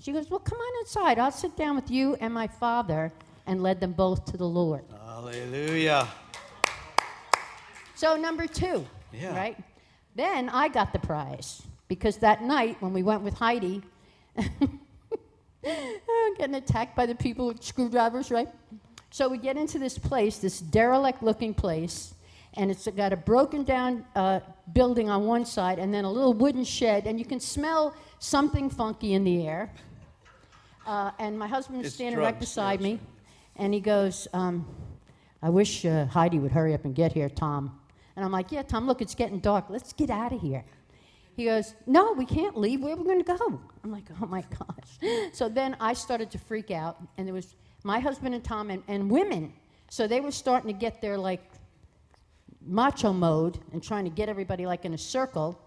She 0.00 0.12
goes, 0.12 0.30
Well, 0.30 0.40
come 0.40 0.58
on 0.58 0.80
inside. 0.82 1.18
I'll 1.18 1.32
sit 1.32 1.56
down 1.56 1.76
with 1.76 1.90
you 1.90 2.14
and 2.20 2.32
my 2.32 2.46
father 2.46 3.12
and 3.46 3.62
led 3.62 3.80
them 3.80 3.92
both 3.92 4.24
to 4.26 4.36
the 4.36 4.46
Lord. 4.46 4.84
Hallelujah. 5.06 6.06
So 7.94 8.16
number 8.16 8.46
two, 8.46 8.86
Yeah. 9.12 9.34
right? 9.36 9.56
Then 10.14 10.48
I 10.50 10.68
got 10.68 10.92
the 10.92 10.98
prize 10.98 11.62
because 11.88 12.18
that 12.18 12.42
night 12.42 12.76
when 12.80 12.92
we 12.92 13.02
went 13.02 13.22
with 13.22 13.34
Heidi, 13.34 13.82
getting 15.62 16.54
attacked 16.54 16.94
by 16.96 17.06
the 17.06 17.14
people 17.14 17.46
with 17.48 17.62
screwdrivers, 17.62 18.30
right? 18.30 18.48
So 19.10 19.28
we 19.28 19.38
get 19.38 19.56
into 19.56 19.78
this 19.78 19.98
place, 19.98 20.38
this 20.38 20.60
derelict-looking 20.60 21.54
place, 21.54 22.14
and 22.54 22.70
it's 22.70 22.86
got 22.88 23.12
a 23.12 23.16
broken 23.16 23.64
down 23.64 24.04
uh, 24.14 24.40
building 24.72 25.08
on 25.10 25.24
one 25.26 25.44
side 25.44 25.78
and 25.78 25.92
then 25.92 26.04
a 26.04 26.10
little 26.10 26.34
wooden 26.34 26.64
shed, 26.64 27.06
and 27.06 27.18
you 27.18 27.24
can 27.24 27.40
smell 27.40 27.94
something 28.18 28.68
funky 28.70 29.14
in 29.14 29.24
the 29.24 29.46
air. 29.46 29.72
Uh, 30.88 31.10
and 31.18 31.38
my 31.38 31.46
husband 31.46 31.76
was 31.76 31.88
It's 31.88 31.96
standing 31.96 32.18
right 32.18 32.30
drugs, 32.30 32.46
beside 32.46 32.80
yes. 32.80 32.84
me, 32.92 33.00
and 33.56 33.74
he 33.74 33.80
goes, 33.80 34.26
um, 34.32 34.66
I 35.42 35.50
wish 35.50 35.84
uh, 35.84 36.06
Heidi 36.06 36.38
would 36.38 36.50
hurry 36.50 36.72
up 36.72 36.86
and 36.86 36.94
get 36.94 37.12
here, 37.12 37.28
Tom. 37.28 37.78
And 38.16 38.24
I'm 38.24 38.32
like, 38.32 38.50
Yeah, 38.50 38.62
Tom, 38.62 38.86
look, 38.86 39.02
it's 39.02 39.14
getting 39.14 39.38
dark. 39.38 39.66
Let's 39.68 39.92
get 39.92 40.08
out 40.08 40.32
of 40.32 40.40
here. 40.40 40.64
He 41.36 41.44
goes, 41.44 41.74
No, 41.86 42.14
we 42.14 42.24
can't 42.24 42.56
leave. 42.56 42.80
Where 42.80 42.94
are 42.94 42.96
we 42.96 43.04
going 43.04 43.22
to 43.22 43.36
go? 43.36 43.60
I'm 43.84 43.92
like, 43.92 44.04
Oh 44.22 44.26
my 44.26 44.42
gosh. 44.58 45.10
So 45.34 45.50
then 45.50 45.76
I 45.78 45.92
started 45.92 46.30
to 46.30 46.38
freak 46.38 46.70
out, 46.70 46.96
and 47.18 47.26
there 47.26 47.34
was 47.34 47.54
my 47.84 47.98
husband 47.98 48.34
and 48.34 48.42
Tom 48.42 48.70
and, 48.70 48.82
and 48.88 49.10
women. 49.10 49.52
So 49.90 50.06
they 50.06 50.20
were 50.20 50.32
starting 50.32 50.72
to 50.72 50.78
get 50.78 51.02
their 51.02 51.18
like 51.18 51.44
macho 52.66 53.12
mode 53.12 53.58
and 53.74 53.82
trying 53.82 54.04
to 54.04 54.10
get 54.10 54.30
everybody 54.30 54.64
like 54.64 54.86
in 54.86 54.94
a 54.94 54.98
circle 54.98 55.60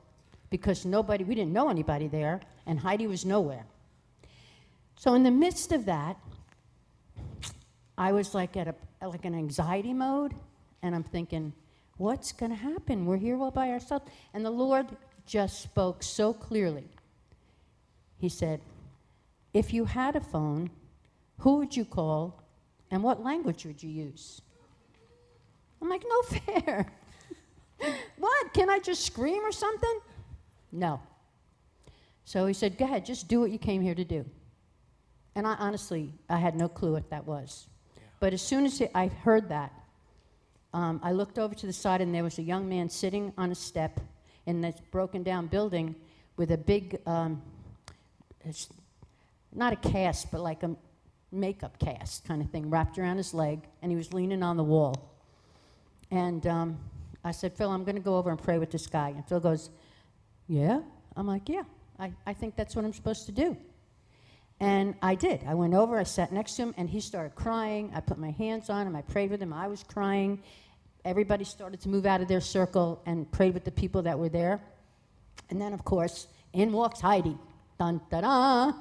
because 0.49 0.83
nobody, 0.83 1.23
we 1.23 1.35
didn't 1.35 1.53
know 1.53 1.69
anybody 1.69 2.07
there, 2.07 2.41
and 2.65 2.79
Heidi 2.79 3.05
was 3.05 3.23
nowhere. 3.23 3.65
So 5.01 5.15
in 5.15 5.23
the 5.23 5.31
midst 5.31 5.71
of 5.71 5.85
that, 5.85 6.15
I 7.97 8.11
was 8.11 8.35
like 8.35 8.55
at 8.55 8.67
a 8.67 8.75
like 9.07 9.25
an 9.25 9.33
anxiety 9.33 9.93
mode, 9.93 10.35
and 10.83 10.93
I'm 10.93 11.01
thinking, 11.01 11.53
what's 11.97 12.31
going 12.31 12.51
to 12.51 12.55
happen? 12.55 13.07
We're 13.07 13.17
here 13.17 13.35
all 13.35 13.49
by 13.49 13.71
ourselves. 13.71 14.05
And 14.35 14.45
the 14.45 14.51
Lord 14.51 14.85
just 15.25 15.63
spoke 15.63 16.03
so 16.03 16.33
clearly. 16.33 16.87
He 18.19 18.29
said, 18.29 18.61
if 19.55 19.73
you 19.73 19.85
had 19.85 20.15
a 20.15 20.21
phone, 20.21 20.69
who 21.39 21.55
would 21.55 21.75
you 21.75 21.83
call, 21.83 22.39
and 22.91 23.01
what 23.01 23.23
language 23.23 23.65
would 23.65 23.81
you 23.81 23.89
use? 23.89 24.43
I'm 25.81 25.89
like, 25.89 26.03
no 26.07 26.21
fair. 26.61 26.85
what? 28.19 28.53
Can 28.53 28.69
I 28.69 28.77
just 28.77 29.03
scream 29.03 29.43
or 29.43 29.51
something? 29.51 29.99
No. 30.71 31.01
So 32.23 32.45
he 32.45 32.53
said, 32.53 32.77
go 32.77 32.85
ahead, 32.85 33.03
just 33.03 33.27
do 33.27 33.39
what 33.39 33.49
you 33.49 33.57
came 33.57 33.81
here 33.81 33.95
to 33.95 34.05
do. 34.05 34.23
And 35.35 35.47
I 35.47 35.55
honestly, 35.55 36.13
I 36.29 36.37
had 36.37 36.55
no 36.55 36.67
clue 36.67 36.93
what 36.93 37.09
that 37.09 37.25
was. 37.25 37.67
But 38.19 38.33
as 38.33 38.41
soon 38.41 38.65
as 38.65 38.81
it- 38.81 38.91
I 38.93 39.07
heard 39.07 39.49
that, 39.49 39.73
um, 40.73 40.99
I 41.03 41.11
looked 41.11 41.39
over 41.39 41.55
to 41.55 41.65
the 41.65 41.73
side 41.73 42.01
and 42.01 42.13
there 42.13 42.23
was 42.23 42.37
a 42.37 42.43
young 42.43 42.67
man 42.69 42.89
sitting 42.89 43.33
on 43.37 43.51
a 43.51 43.55
step 43.55 43.99
in 44.45 44.61
this 44.61 44.79
broken 44.91 45.23
down 45.23 45.47
building 45.47 45.95
with 46.37 46.51
a 46.51 46.57
big, 46.57 47.01
um, 47.07 47.41
it's 48.43 48.69
not 49.51 49.73
a 49.73 49.75
cast, 49.75 50.31
but 50.31 50.41
like 50.41 50.63
a 50.63 50.75
makeup 51.31 51.77
cast 51.79 52.25
kind 52.25 52.41
of 52.41 52.49
thing 52.49 52.69
wrapped 52.69 52.97
around 52.97 53.17
his 53.17 53.33
leg, 53.33 53.67
and 53.81 53.91
he 53.91 53.95
was 53.95 54.13
leaning 54.13 54.43
on 54.43 54.57
the 54.57 54.63
wall. 54.63 55.09
And 56.09 56.45
um, 56.47 56.77
I 57.23 57.31
said, 57.31 57.53
Phil, 57.53 57.69
I'm 57.69 57.83
going 57.83 57.95
to 57.95 58.01
go 58.01 58.17
over 58.17 58.29
and 58.29 58.41
pray 58.41 58.57
with 58.57 58.71
this 58.71 58.87
guy. 58.87 59.09
And 59.09 59.25
Phil 59.27 59.39
goes, 59.39 59.69
Yeah? 60.47 60.81
I'm 61.15 61.27
like, 61.27 61.47
Yeah, 61.47 61.63
I, 61.99 62.11
I 62.25 62.33
think 62.33 62.55
that's 62.55 62.75
what 62.75 62.85
I'm 62.85 62.93
supposed 62.93 63.25
to 63.27 63.31
do. 63.31 63.57
And 64.61 64.93
I 65.01 65.15
did. 65.15 65.43
I 65.47 65.55
went 65.55 65.73
over, 65.73 65.97
I 65.97 66.03
sat 66.03 66.31
next 66.31 66.55
to 66.55 66.61
him, 66.61 66.75
and 66.77 66.87
he 66.87 67.01
started 67.01 67.33
crying. 67.33 67.91
I 67.95 67.99
put 67.99 68.19
my 68.19 68.29
hands 68.29 68.69
on 68.69 68.85
him, 68.85 68.95
I 68.95 69.01
prayed 69.01 69.31
with 69.31 69.41
him. 69.41 69.51
I 69.51 69.67
was 69.67 69.83
crying. 69.83 70.39
Everybody 71.03 71.45
started 71.45 71.81
to 71.81 71.89
move 71.89 72.05
out 72.05 72.21
of 72.21 72.27
their 72.27 72.39
circle 72.41 73.01
and 73.07 73.29
prayed 73.31 73.55
with 73.55 73.63
the 73.63 73.71
people 73.71 74.03
that 74.03 74.19
were 74.19 74.29
there. 74.29 74.61
And 75.49 75.59
then, 75.59 75.73
of 75.73 75.83
course, 75.83 76.27
in 76.53 76.71
walks 76.71 77.01
Heidi. 77.01 77.35
Dun 77.79 78.01
da 78.11 78.21
da. 78.21 78.73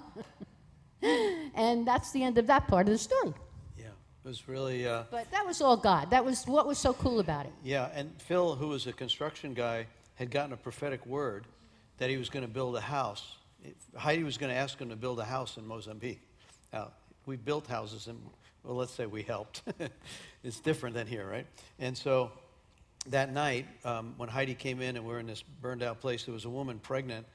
and 1.54 1.88
that's 1.88 2.12
the 2.12 2.22
end 2.22 2.36
of 2.36 2.46
that 2.48 2.68
part 2.68 2.86
of 2.86 2.92
the 2.92 2.98
story. 2.98 3.32
Yeah. 3.78 3.86
It 3.86 4.28
was 4.28 4.46
really. 4.48 4.86
Uh, 4.86 5.04
But 5.10 5.30
that 5.30 5.46
was 5.46 5.62
all 5.62 5.78
God. 5.78 6.10
That 6.10 6.22
was 6.22 6.46
what 6.46 6.66
was 6.66 6.76
so 6.76 6.92
cool 6.92 7.20
about 7.20 7.46
it. 7.46 7.52
Yeah, 7.64 7.88
and 7.94 8.12
Phil, 8.20 8.54
who 8.54 8.68
was 8.68 8.86
a 8.86 8.92
construction 8.92 9.54
guy, 9.54 9.86
had 10.16 10.30
gotten 10.30 10.52
a 10.52 10.58
prophetic 10.58 11.06
word 11.06 11.46
that 11.96 12.10
he 12.10 12.18
was 12.18 12.28
going 12.28 12.44
to 12.44 12.52
build 12.52 12.76
a 12.76 12.82
house. 12.82 13.36
Heidi 13.96 14.22
was 14.22 14.38
going 14.38 14.52
to 14.52 14.58
ask 14.58 14.78
him 14.78 14.88
to 14.90 14.96
build 14.96 15.18
a 15.20 15.24
house 15.24 15.56
in 15.56 15.66
Mozambique. 15.66 16.20
Now, 16.72 16.88
we 17.26 17.36
built 17.36 17.66
houses, 17.66 18.06
and 18.06 18.20
well, 18.64 18.76
let's 18.76 18.92
say 18.92 19.06
we 19.06 19.22
helped. 19.22 19.62
it's 20.44 20.60
different 20.60 20.94
than 20.94 21.06
here, 21.06 21.26
right? 21.26 21.46
And 21.78 21.96
so 21.96 22.32
that 23.06 23.32
night, 23.32 23.66
um, 23.84 24.14
when 24.16 24.28
Heidi 24.28 24.54
came 24.54 24.80
in 24.80 24.96
and 24.96 25.04
we're 25.04 25.18
in 25.18 25.26
this 25.26 25.42
burned 25.42 25.82
out 25.82 26.00
place, 26.00 26.24
there 26.24 26.34
was 26.34 26.44
a 26.44 26.50
woman 26.50 26.78
pregnant 26.78 27.26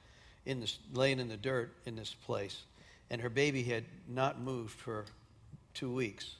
in 0.45 0.59
this, 0.59 0.79
laying 0.93 1.19
in 1.19 1.27
the 1.27 1.37
dirt 1.37 1.73
in 1.85 1.95
this 1.95 2.15
place, 2.25 2.63
and 3.09 3.21
her 3.21 3.29
baby 3.29 3.63
had 3.63 3.83
not 4.07 4.39
moved 4.39 4.77
for 4.77 5.05
two 5.73 5.91
weeks. 5.91 6.35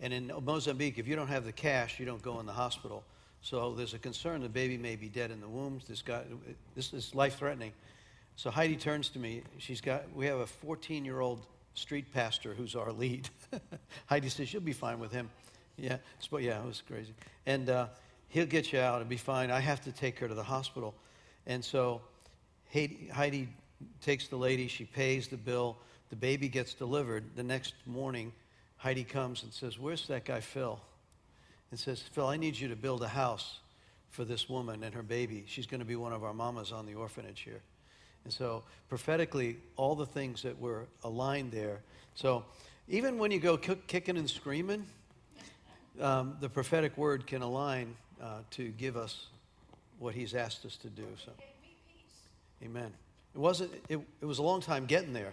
And 0.00 0.12
in 0.12 0.32
Mozambique, 0.44 0.98
if 0.98 1.06
you 1.06 1.16
don't 1.16 1.28
have 1.28 1.44
the 1.44 1.52
cash, 1.52 2.00
you 2.00 2.06
don't 2.06 2.22
go 2.22 2.40
in 2.40 2.46
the 2.46 2.52
hospital. 2.52 3.04
So 3.40 3.74
there's 3.74 3.94
a 3.94 3.98
concern 3.98 4.42
the 4.42 4.48
baby 4.48 4.76
may 4.76 4.96
be 4.96 5.08
dead 5.08 5.30
in 5.30 5.40
the 5.40 5.48
womb. 5.48 5.80
This 5.88 6.02
guy, 6.02 6.22
this 6.74 6.92
is 6.92 7.14
life 7.14 7.38
threatening. 7.38 7.72
So 8.36 8.50
Heidi 8.50 8.76
turns 8.76 9.08
to 9.10 9.18
me. 9.18 9.42
She's 9.58 9.80
got. 9.80 10.12
We 10.14 10.26
have 10.26 10.38
a 10.38 10.46
14 10.46 11.04
year 11.04 11.20
old 11.20 11.46
street 11.74 12.12
pastor 12.12 12.54
who's 12.54 12.74
our 12.74 12.92
lead. 12.92 13.28
Heidi 14.06 14.28
says 14.28 14.48
she'll 14.48 14.60
be 14.60 14.72
fine 14.72 14.98
with 14.98 15.12
him. 15.12 15.30
Yeah, 15.76 15.98
so, 16.18 16.36
yeah, 16.36 16.62
it 16.62 16.66
was 16.66 16.82
crazy. 16.86 17.14
And 17.46 17.68
uh, 17.68 17.86
he'll 18.28 18.46
get 18.46 18.72
you 18.72 18.78
out 18.78 19.00
and 19.00 19.08
be 19.08 19.16
fine. 19.16 19.50
I 19.50 19.60
have 19.60 19.80
to 19.82 19.92
take 19.92 20.18
her 20.18 20.28
to 20.28 20.34
the 20.34 20.42
hospital. 20.42 20.94
And 21.46 21.64
so 21.64 22.02
Heidi, 22.72 23.08
Heidi 23.12 23.48
takes 24.00 24.28
the 24.28 24.36
lady. 24.36 24.68
She 24.68 24.84
pays 24.84 25.28
the 25.28 25.36
bill. 25.36 25.76
The 26.10 26.16
baby 26.16 26.48
gets 26.48 26.74
delivered. 26.74 27.24
The 27.36 27.42
next 27.42 27.74
morning, 27.86 28.32
Heidi 28.76 29.04
comes 29.04 29.42
and 29.42 29.52
says, 29.52 29.78
"Where's 29.78 30.06
that 30.08 30.24
guy 30.24 30.40
Phil?" 30.40 30.78
And 31.70 31.80
says, 31.80 32.02
"Phil, 32.02 32.26
I 32.26 32.36
need 32.36 32.58
you 32.58 32.68
to 32.68 32.76
build 32.76 33.02
a 33.02 33.08
house 33.08 33.60
for 34.10 34.24
this 34.24 34.48
woman 34.48 34.82
and 34.82 34.94
her 34.94 35.02
baby. 35.02 35.44
She's 35.46 35.66
going 35.66 35.80
to 35.80 35.86
be 35.86 35.96
one 35.96 36.12
of 36.12 36.22
our 36.22 36.34
mamas 36.34 36.70
on 36.70 36.86
the 36.86 36.94
orphanage 36.94 37.40
here." 37.40 37.62
And 38.24 38.32
so 38.32 38.62
prophetically, 38.88 39.56
all 39.76 39.94
the 39.94 40.06
things 40.06 40.42
that 40.42 40.60
were 40.60 40.86
aligned 41.04 41.52
there. 41.52 41.80
So 42.14 42.44
even 42.88 43.18
when 43.18 43.30
you 43.30 43.40
go 43.40 43.56
kick- 43.56 43.86
kicking 43.86 44.16
and 44.16 44.28
screaming, 44.28 44.86
um, 46.00 46.36
the 46.40 46.48
prophetic 46.48 46.96
word 46.96 47.26
can 47.26 47.42
align 47.42 47.94
uh, 48.22 48.38
to 48.52 48.68
give 48.68 48.96
us 48.96 49.26
what 49.98 50.14
He's 50.14 50.34
asked 50.34 50.64
us 50.64 50.76
to 50.78 50.88
do. 50.88 51.06
So, 51.24 51.32
Amen. 52.62 52.92
It 53.34 53.38
wasn't, 53.38 53.72
it, 53.88 53.98
it 54.20 54.24
was 54.24 54.38
a 54.38 54.42
long 54.42 54.60
time 54.60 54.86
getting 54.86 55.12
there. 55.12 55.32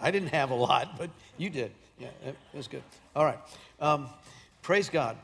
I 0.00 0.10
didn't 0.10 0.28
have 0.28 0.50
a 0.50 0.54
lot, 0.54 0.98
but 0.98 1.08
you 1.38 1.48
did. 1.48 1.72
Yeah, 1.98 2.08
it 2.26 2.36
was 2.52 2.68
good. 2.68 2.82
All 3.14 3.24
right. 3.24 3.38
Um, 3.80 4.08
praise 4.60 4.90
God. 4.90 5.16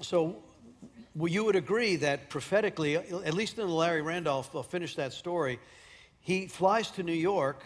So, 0.00 0.36
well, 1.14 1.30
you 1.30 1.44
would 1.44 1.56
agree 1.56 1.96
that 1.96 2.30
prophetically, 2.30 2.96
at 2.96 3.34
least 3.34 3.58
in 3.58 3.66
the 3.66 3.72
Larry 3.72 4.02
Randolph, 4.02 4.54
I'll 4.54 4.62
finish 4.62 4.94
that 4.96 5.12
story. 5.12 5.58
He 6.20 6.46
flies 6.46 6.90
to 6.92 7.02
New 7.02 7.12
York 7.12 7.64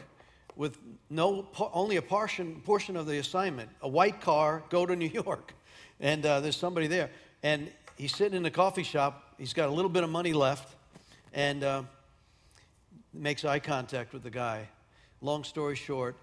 with 0.57 0.79
no, 1.11 1.49
only 1.73 1.97
a 1.97 2.03
portion, 2.03 2.61
portion 2.65 2.97
of 2.97 3.07
the 3.07 3.19
assignment. 3.19 3.69
A 3.83 3.89
white 3.89 4.21
car, 4.21 4.63
go 4.71 4.87
to 4.87 4.97
New 4.97 5.09
York. 5.09 5.53
And 6.01 6.25
uh, 6.25 6.41
there's 6.41 6.57
somebody 6.57 6.87
there. 6.87 7.11
And 7.43 7.71
he's 7.97 8.15
sitting 8.15 8.37
in 8.37 8.45
a 8.47 8.51
coffee 8.51 8.83
shop. 8.83 9.35
He's 9.39 9.53
got 9.53 9.69
a 9.69 9.73
little 9.73 9.91
bit 9.91 10.05
of 10.05 10.11
money 10.11 10.33
left. 10.33 10.75
And 11.33 11.65
uh, 11.65 11.83
makes 13.13 13.45
eye 13.45 13.59
contact 13.59 14.13
with 14.13 14.23
the 14.23 14.31
guy. 14.31 14.69
Long 15.21 15.45
story 15.45 15.77
short, 15.77 16.17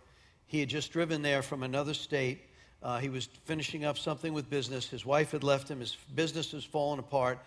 he 0.48 0.60
had 0.60 0.70
just 0.70 0.92
driven 0.92 1.22
there 1.22 1.42
from 1.42 1.64
another 1.64 1.94
state. 1.94 2.42
Uh, 2.84 3.00
he 3.00 3.10
was 3.10 3.28
finishing 3.46 3.86
up 3.86 3.98
something 3.98 4.34
with 4.34 4.50
business. 4.50 4.90
His 4.90 5.06
wife 5.06 5.32
had 5.32 5.44
left 5.44 5.70
him. 5.70 5.80
His 5.80 5.96
business 6.16 6.52
was 6.54 6.64
falling 6.64 7.00
apart. 7.00 7.40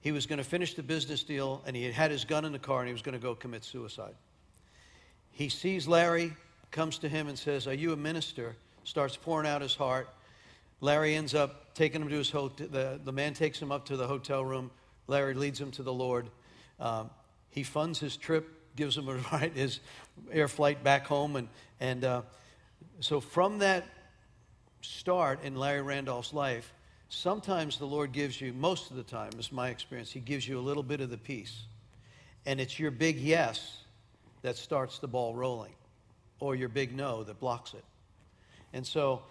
He 0.00 0.12
was 0.12 0.26
going 0.26 0.38
to 0.38 0.44
finish 0.44 0.74
the 0.74 0.82
business 0.82 1.22
deal, 1.22 1.62
and 1.66 1.74
he 1.74 1.84
had 1.84 1.94
had 1.94 2.10
his 2.10 2.24
gun 2.24 2.44
in 2.44 2.52
the 2.52 2.58
car, 2.58 2.80
and 2.80 2.88
he 2.88 2.92
was 2.92 3.02
going 3.02 3.14
to 3.14 3.22
go 3.22 3.34
commit 3.34 3.64
suicide. 3.64 4.14
He 5.30 5.48
sees 5.48 5.88
Larry, 5.88 6.32
comes 6.70 6.98
to 6.98 7.08
him, 7.08 7.28
and 7.28 7.38
says, 7.38 7.66
Are 7.66 7.74
you 7.74 7.92
a 7.92 7.96
minister? 7.96 8.56
Starts 8.84 9.16
pouring 9.16 9.46
out 9.46 9.62
his 9.62 9.74
heart. 9.74 10.08
Larry 10.80 11.14
ends 11.14 11.34
up 11.34 11.74
taking 11.74 12.02
him 12.02 12.08
to 12.08 12.16
his 12.16 12.30
hotel. 12.30 12.66
The, 12.70 13.00
the 13.02 13.12
man 13.12 13.32
takes 13.32 13.62
him 13.62 13.70
up 13.70 13.86
to 13.86 13.96
the 13.96 14.06
hotel 14.06 14.44
room. 14.44 14.70
Larry 15.06 15.34
leads 15.34 15.60
him 15.60 15.70
to 15.72 15.82
the 15.82 15.92
Lord. 15.92 16.28
Um, 16.80 17.10
he 17.50 17.62
funds 17.62 18.00
his 18.00 18.16
trip 18.16 18.48
gives 18.76 18.96
him 18.96 19.08
a 19.08 19.14
ride, 19.32 19.52
his 19.54 19.80
air 20.30 20.48
flight 20.48 20.82
back 20.82 21.06
home. 21.06 21.36
And, 21.36 21.48
and 21.80 22.04
uh, 22.04 22.22
so 23.00 23.20
from 23.20 23.58
that 23.58 23.84
start 24.82 25.42
in 25.44 25.56
Larry 25.56 25.82
Randolph's 25.82 26.32
life, 26.32 26.72
sometimes 27.08 27.78
the 27.78 27.86
Lord 27.86 28.12
gives 28.12 28.40
you, 28.40 28.52
most 28.52 28.90
of 28.90 28.96
the 28.96 29.02
time, 29.02 29.30
is 29.38 29.50
my 29.50 29.68
experience, 29.68 30.10
He 30.10 30.20
gives 30.20 30.46
you 30.46 30.58
a 30.58 30.60
little 30.60 30.82
bit 30.82 31.00
of 31.00 31.10
the 31.10 31.16
peace. 31.16 31.62
And 32.44 32.60
it's 32.60 32.78
your 32.78 32.90
big 32.90 33.18
yes 33.18 33.78
that 34.42 34.56
starts 34.56 34.98
the 34.98 35.08
ball 35.08 35.34
rolling, 35.34 35.72
or 36.40 36.54
your 36.54 36.68
big 36.68 36.94
no 36.94 37.22
that 37.24 37.38
blocks 37.38 37.74
it. 37.74 37.84
And 38.72 38.86
so 38.86 39.22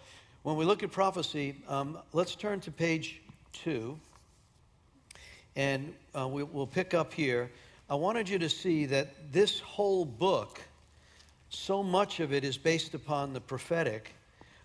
when 0.42 0.56
we 0.56 0.64
look 0.64 0.82
at 0.82 0.90
prophecy, 0.90 1.56
um, 1.68 1.98
let's 2.12 2.34
turn 2.34 2.60
to 2.60 2.70
page 2.70 3.20
two. 3.52 3.98
And 5.54 5.92
uh, 6.18 6.26
we, 6.28 6.42
will 6.42 6.66
pick 6.66 6.94
up 6.94 7.12
here. 7.12 7.50
I 7.90 7.94
wanted 7.94 8.28
you 8.28 8.38
to 8.38 8.48
see 8.48 8.86
that 8.86 9.32
this 9.32 9.60
whole 9.60 10.06
book, 10.06 10.62
so 11.50 11.82
much 11.82 12.20
of 12.20 12.32
it 12.32 12.42
is 12.42 12.56
based 12.56 12.94
upon 12.94 13.34
the 13.34 13.40
prophetic 13.40 14.14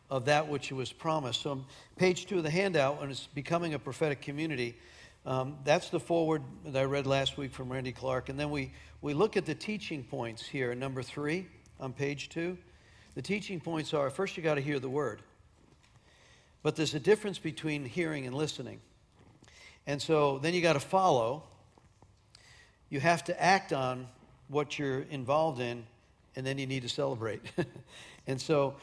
of 0.09 0.25
that 0.25 0.47
which 0.47 0.71
was 0.71 0.91
promised. 0.91 1.41
So, 1.41 1.65
page 1.97 2.25
two 2.25 2.37
of 2.37 2.43
the 2.43 2.49
handout, 2.49 2.99
when 2.99 3.11
it's 3.11 3.27
becoming 3.27 3.73
a 3.73 3.79
prophetic 3.79 4.21
community, 4.21 4.77
um, 5.25 5.57
that's 5.63 5.89
the 5.89 5.99
foreword 5.99 6.43
that 6.65 6.79
I 6.79 6.85
read 6.85 7.05
last 7.05 7.37
week 7.37 7.51
from 7.51 7.71
Randy 7.71 7.91
Clark. 7.91 8.29
And 8.29 8.39
then 8.39 8.49
we, 8.49 8.71
we 9.01 9.13
look 9.13 9.35
at 9.35 9.45
the 9.45 9.55
teaching 9.55 10.03
points 10.03 10.45
here, 10.45 10.73
number 10.73 11.03
three 11.03 11.47
on 11.79 11.93
page 11.93 12.29
two. 12.29 12.57
The 13.15 13.21
teaching 13.21 13.59
points 13.59 13.93
are 13.93 14.09
first, 14.09 14.37
you 14.37 14.43
got 14.43 14.55
to 14.55 14.61
hear 14.61 14.79
the 14.79 14.89
word. 14.89 15.21
But 16.63 16.75
there's 16.75 16.93
a 16.93 16.99
difference 16.99 17.39
between 17.39 17.85
hearing 17.85 18.25
and 18.25 18.35
listening. 18.35 18.79
And 19.85 20.01
so 20.01 20.37
then 20.39 20.53
you 20.53 20.61
got 20.61 20.73
to 20.73 20.79
follow 20.79 21.43
you 22.89 22.99
have 22.99 23.23
to 23.25 23.41
act 23.41 23.73
on 23.73 24.07
what 24.47 24.79
you're 24.79 25.01
involved 25.09 25.59
in, 25.59 25.85
and 26.35 26.45
then 26.45 26.57
you 26.57 26.65
need 26.65 26.83
to 26.83 26.89
celebrate. 26.89 27.41
and 28.27 28.39
so 28.39 28.75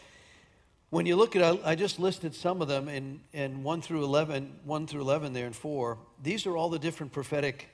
when 0.95 1.07
you 1.07 1.17
look 1.17 1.35
at, 1.35 1.67
I 1.67 1.75
just 1.75 1.99
listed 1.99 2.37
some 2.37 2.63
of 2.63 2.69
them 2.69 2.89
in, 2.89 3.19
in 3.33 3.65
1 3.65 3.83
through 3.83 4.05
11, 4.05 4.61
1 4.65 4.87
through 4.87 5.01
11 5.01 5.33
there 5.33 5.45
in 5.45 5.53
4. 5.53 5.99
These 6.23 6.47
are 6.47 6.57
all 6.57 6.69
the 6.69 6.79
different 6.79 7.11
prophetic 7.11 7.69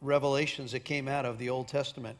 revelations 0.00 0.70
that 0.70 0.84
came 0.84 1.08
out 1.08 1.24
of 1.24 1.38
the 1.38 1.50
Old 1.50 1.66
Testament. 1.66 2.16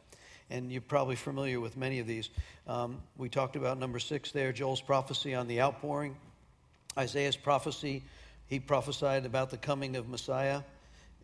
And 0.51 0.73
you're 0.73 0.81
probably 0.81 1.15
familiar 1.15 1.61
with 1.61 1.77
many 1.77 2.01
of 2.01 2.09
these. 2.09 2.31
Um, 2.67 3.01
we 3.17 3.29
talked 3.29 3.55
about 3.55 3.79
number 3.79 4.01
six 4.01 4.33
there, 4.33 4.53
Joel's 4.53 4.81
prophecy 4.81 5.37
on 5.37 5.47
the 5.47 5.61
outpouring. 5.61 6.17
Isaiah's 6.99 7.37
prophecy, 7.37 8.03
he 8.49 8.59
prophesied 8.59 9.27
about 9.27 9.51
the 9.51 9.57
coming 9.57 9.95
of 9.95 10.09
Messiah, 10.09 10.63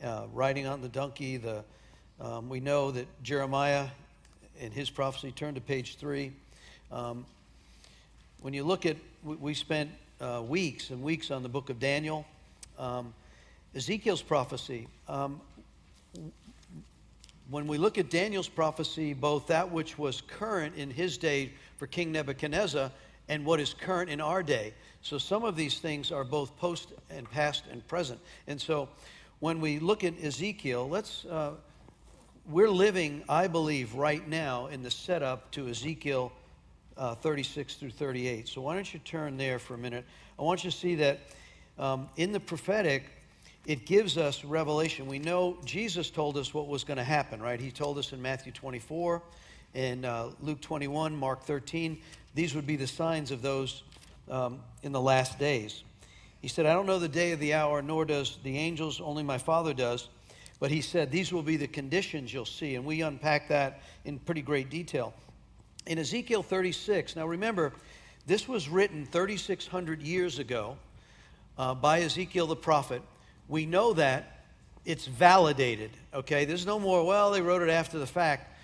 uh, 0.05 0.27
riding 0.33 0.69
on 0.69 0.83
the 0.83 0.89
donkey, 0.89 1.37
the 1.37 1.65
um, 2.21 2.49
we 2.49 2.61
know 2.61 2.93
that 2.93 3.09
Jeremiah, 3.25 3.89
in 4.61 4.71
his 4.71 4.89
prophecy, 4.89 5.33
turn 5.33 5.57
to 5.57 5.61
page 5.61 5.97
three. 5.97 6.31
Um, 6.93 7.27
when 8.41 8.55
you 8.55 8.65
look 8.65 8.87
at, 8.87 8.97
we, 9.23 9.53
spent 9.53 9.91
uh, 10.21 10.43
weeks 10.47 10.91
and 10.91 11.03
weeks 11.03 11.31
on 11.31 11.43
the 11.43 11.49
book 11.49 11.69
of 11.69 11.79
Daniel. 11.79 12.25
Um, 12.79 13.13
Ezekiel's 13.75 14.23
prophecy. 14.23 14.89
Um, 15.09 15.41
when 17.51 17.67
we 17.67 17.77
look 17.79 17.99
at 17.99 18.09
Daniel's 18.09 18.49
prophecy, 18.49 19.13
both 19.13 19.49
that 19.49 19.71
which 19.71 19.99
was 19.99 20.23
current 20.23 20.77
in 20.77 20.91
his 20.91 21.19
day 21.19 21.53
for 21.77 21.87
King 21.87 22.13
Nebuchadnezzar 22.13 22.91
and 23.29 23.45
what 23.45 23.61
is 23.61 23.75
current 23.75 24.09
in 24.09 24.21
our 24.21 24.43
day. 24.43 24.73
So 25.03 25.19
some 25.19 25.45
of 25.45 25.55
these 25.55 25.79
things 25.79 26.11
are 26.11 26.25
both 26.25 26.57
post 26.57 26.93
and 27.11 27.31
past 27.31 27.65
and 27.71 27.87
present. 27.89 28.21
And 28.47 28.61
so 28.61 28.89
when 29.41 29.61
we 29.61 29.79
look 29.79 30.03
at 30.03 30.15
Ezekiel, 30.23 30.89
let's 30.89 31.25
uh, 31.27 31.53
we're 32.49 32.71
living, 32.71 33.23
I 33.29 33.49
believe, 33.49 33.95
right 33.95 34.27
now 34.27 34.69
in 34.69 34.83
the 34.83 34.91
setup 34.91 35.51
to 35.53 35.69
Ezekiel 35.69 36.33
uh, 37.01 37.15
36 37.17 37.75
through 37.77 37.91
38. 37.91 38.47
So 38.47 38.61
why 38.61 38.75
don't 38.75 38.93
you 38.93 39.01
turn 39.01 39.39
there 39.39 39.59
for 39.59 39.75
a 39.75 39.79
minute? 39.79 40.05
I 40.39 40.43
want 40.43 40.63
you 40.63 40.71
to 40.71 40.77
see 40.77 40.95
that 40.97 41.21
um, 41.79 42.11
in 42.17 42.31
the 42.31 42.39
prophetic, 42.39 43.05
it 43.67 43.87
gives 43.87 44.19
us 44.19 44.45
revelation. 44.45 45.07
We 45.07 45.19
know 45.19 45.57
Jesus 45.65 46.11
told 46.11 46.37
us 46.37 46.53
what 46.53 46.69
was 46.69 46.85
going 46.85 46.99
to 46.99 47.05
happen, 47.05 47.41
right? 47.43 47.59
He 47.59 47.71
told 47.71 47.97
us 47.97 48.13
in 48.13 48.21
Matthew 48.21 48.53
24, 48.53 49.23
in 49.73 50.05
uh, 50.05 50.31
Luke 50.43 50.61
21, 50.61 51.17
Mark 51.17 51.43
13, 51.43 51.99
these 52.35 52.55
would 52.55 52.67
be 52.67 52.77
the 52.77 52.87
signs 52.87 53.31
of 53.31 53.41
those 53.41 53.83
um, 54.31 54.61
in 54.83 54.93
the 54.93 55.01
last 55.01 55.39
days. 55.39 55.83
He 56.43 56.49
said, 56.49 56.67
I 56.67 56.75
don't 56.75 56.87
know 56.87 56.99
the 56.99 57.09
day 57.09 57.33
of 57.33 57.41
the 57.41 57.55
hour, 57.55 57.81
nor 57.81 58.05
does 58.05 58.39
the 58.45 58.59
angels, 58.59 59.01
only 59.01 59.23
my 59.23 59.39
Father 59.39 59.73
does. 59.73 60.09
But 60.59 60.71
he 60.71 60.83
said, 60.83 61.11
These 61.11 61.33
will 61.33 61.43
be 61.43 61.57
the 61.57 61.67
conditions 61.67 62.33
you'll 62.33 62.45
see. 62.45 62.75
And 62.75 62.85
we 62.85 63.01
unpack 63.01 63.49
that 63.49 63.81
in 64.05 64.19
pretty 64.19 64.43
great 64.43 64.69
detail. 64.69 65.15
In 65.87 65.99
Ezekiel 65.99 66.43
36, 66.43 67.17
now 67.17 67.27
remember, 67.27 67.73
this 68.27 68.47
was 68.47 68.69
written 68.69 69.07
3,600 69.07 70.03
years 70.03 70.39
ago 70.39 70.77
uh, 71.59 71.75
by 71.75 72.01
Ezekiel 72.03 72.47
the 72.47 72.57
prophet. 72.57 73.03
We 73.49 73.67
know 73.67 73.95
that 73.95 74.45
it's 74.85 75.07
validated, 75.07 75.91
okay? 76.15 76.45
There's 76.45 76.67
no 76.67 76.79
more, 76.79 77.07
well, 77.07 77.31
they 77.31 77.41
wrote 77.41 77.63
it 77.63 77.71
after 77.71 77.99
the 77.99 78.07
fact. 78.07 78.57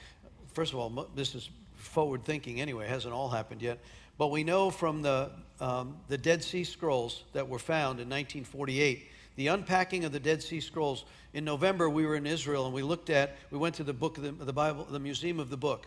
First 0.53 0.73
of 0.73 0.79
all, 0.79 1.09
this 1.15 1.35
is 1.35 1.49
forward 1.75 2.25
thinking 2.25 2.61
anyway, 2.61 2.87
it 2.87 2.91
hasn't 2.91 3.15
all 3.15 3.29
happened 3.29 3.63
yet. 3.63 3.79
But 4.19 4.29
we 4.29 4.45
know 4.45 4.71
from 4.71 5.03
the, 5.03 5.31
um, 5.61 5.97
the 6.09 6.19
Dead 6.19 6.43
Sea 6.43 6.65
Scrolls 6.65 7.25
that 7.33 7.49
were 7.49 7.59
found 7.59 8.01
in 8.01 8.09
1948 8.09 9.09
the 9.37 9.49
unpacking 9.49 10.05
of 10.05 10.13
the 10.13 10.21
Dead 10.21 10.43
Sea 10.43 10.61
Scrolls. 10.61 11.05
In 11.35 11.45
November, 11.45 11.89
we 11.89 12.07
were 12.07 12.17
in 12.17 12.27
Israel 12.27 12.65
and 12.65 12.75
we 12.75 12.83
looked 12.83 13.11
at, 13.11 13.37
we 13.51 13.59
went 13.59 13.75
to 13.77 13.85
the 13.85 13.93
book 13.93 14.17
of 14.17 14.25
the, 14.25 14.33
the 14.45 14.53
Bible, 14.53 14.87
the 14.91 14.99
Museum 14.99 15.39
of 15.39 15.51
the 15.51 15.57
Book. 15.57 15.87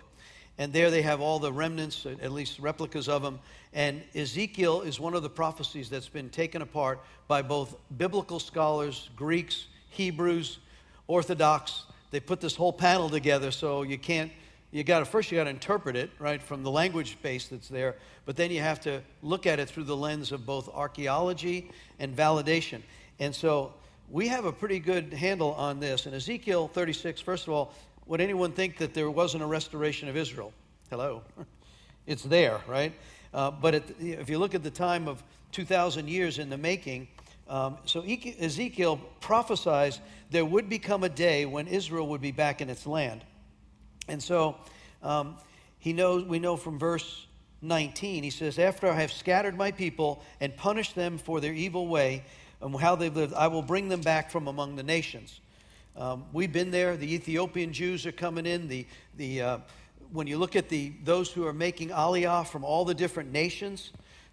And 0.60 0.74
there 0.74 0.91
they 0.91 1.02
have 1.02 1.22
all 1.22 1.39
the 1.39 1.54
remnants, 1.54 2.06
at 2.06 2.34
least 2.34 2.60
replicas 2.60 3.08
of 3.08 3.24
them. 3.24 3.39
And 3.74 4.04
Ezekiel 4.13 4.82
is 4.82 5.00
one 5.00 5.13
of 5.13 5.24
the 5.24 5.30
prophecies 5.30 5.89
that's 5.89 6.10
been 6.10 6.30
taken 6.30 6.62
apart 6.62 7.00
by 7.30 7.41
both 7.41 7.78
biblical 7.98 8.41
scholars, 8.41 9.10
Greeks, 9.15 9.67
Hebrews, 9.89 10.60
Orthodox. 11.08 11.86
They 12.12 12.19
put 12.19 12.41
this 12.41 12.58
whole 12.58 12.74
panel 12.74 13.10
together 13.10 13.52
so 13.52 13.84
you 13.84 13.98
can't 13.98 14.31
you 14.71 14.84
got 14.84 15.00
to 15.00 15.06
first 15.06 15.31
you 15.31 15.38
got 15.38 15.46
to 15.46 15.50
interpret 15.50 15.96
it 15.96 16.12
right 16.19 16.42
from 16.42 16.62
the 16.62 16.69
language 16.69 17.17
base 17.23 17.48
that's 17.48 17.69
there 17.69 17.96
but 18.27 18.36
then 18.36 18.52
you 18.52 18.62
have 18.62 18.79
to 18.79 19.02
look 19.23 19.48
at 19.48 19.60
it 19.60 19.67
through 19.67 19.84
the 19.84 19.96
lens 19.96 20.31
of 20.31 20.46
both 20.46 20.69
archaeology 20.69 21.71
and 21.98 22.15
validation 22.15 22.81
and 23.19 23.34
so 23.34 23.73
we 24.12 24.27
have 24.27 24.46
a 24.46 24.52
pretty 24.52 24.79
good 24.79 25.13
handle 25.13 25.54
on 25.54 25.79
this. 25.79 26.06
and 26.06 26.15
Ezekiel 26.15 26.67
36, 26.67 27.21
first 27.21 27.48
of 27.48 27.54
all, 27.54 27.73
would 28.10 28.20
anyone 28.20 28.52
think 28.52 28.78
that 28.78 28.94
there 28.94 29.10
wasn't 29.10 29.44
a 29.44 29.46
restoration 29.46 30.10
of 30.10 30.18
Israel? 30.18 30.52
Hello. 30.90 31.22
It's 32.08 32.24
there, 32.24 32.60
right? 32.68 32.92
Uh, 33.36 33.52
but 33.52 33.76
at, 33.76 33.84
if 34.00 34.32
you 34.32 34.40
look 34.40 34.56
at 34.56 34.64
the 34.64 34.72
time 34.72 35.08
of 35.08 35.22
2,000 35.52 36.10
years 36.10 36.40
in 36.40 36.50
the 36.50 36.58
making, 36.58 37.08
um, 37.48 37.78
so 37.86 38.02
Ezekiel 38.02 39.00
prophesies 39.22 40.00
there 40.32 40.44
would 40.44 40.70
become 40.70 41.04
a 41.04 41.10
day 41.10 41.46
when 41.46 41.68
Israel 41.68 42.08
would 42.08 42.22
be 42.22 42.32
back 42.32 42.62
in 42.62 42.70
its 42.72 42.88
land. 42.88 43.24
And 44.08 44.24
so 44.24 44.56
um, 45.04 45.38
he 45.78 45.94
knows, 45.94 46.26
we 46.26 46.40
know 46.40 46.58
from 46.58 46.80
verse 46.80 47.28
19, 47.62 48.24
he 48.24 48.32
says, 48.32 48.58
After 48.58 48.88
I 48.88 49.02
have 49.02 49.12
scattered 49.12 49.56
my 49.56 49.70
people 49.70 50.24
and 50.42 50.58
punished 50.58 50.96
them 50.96 51.20
for 51.20 51.40
their 51.40 51.54
evil 51.54 51.88
way, 51.88 52.24
and 52.62 52.76
how 52.76 52.96
they've 52.96 53.16
lived. 53.16 53.34
I 53.36 53.48
will 53.48 53.62
bring 53.62 53.90
them 53.90 54.02
back 54.02 54.32
from 54.32 54.48
among 54.48 54.78
the 54.78 54.84
nations. 54.84 55.40
Um, 56.00 56.23
we've 56.31 56.54
been 56.54 56.71
there. 56.71 56.95
The 56.95 57.13
Ethiopian 57.13 57.73
Jews 57.73 58.06
are 58.06 58.13
coming 58.13 58.45
in. 58.45 58.69
The, 58.69 58.87
the, 59.17 59.41
uh, 59.41 59.58
when 60.13 60.27
you 60.27 60.37
look 60.37 60.56
at 60.56 60.69
the, 60.69 60.93
those 61.04 61.29
who 61.29 61.45
are 61.45 61.52
making 61.52 61.89
aliyah 61.89 62.47
from 62.47 62.63
all 62.63 62.85
the 62.85 62.93
different 62.93 63.33
nations, 63.33 63.91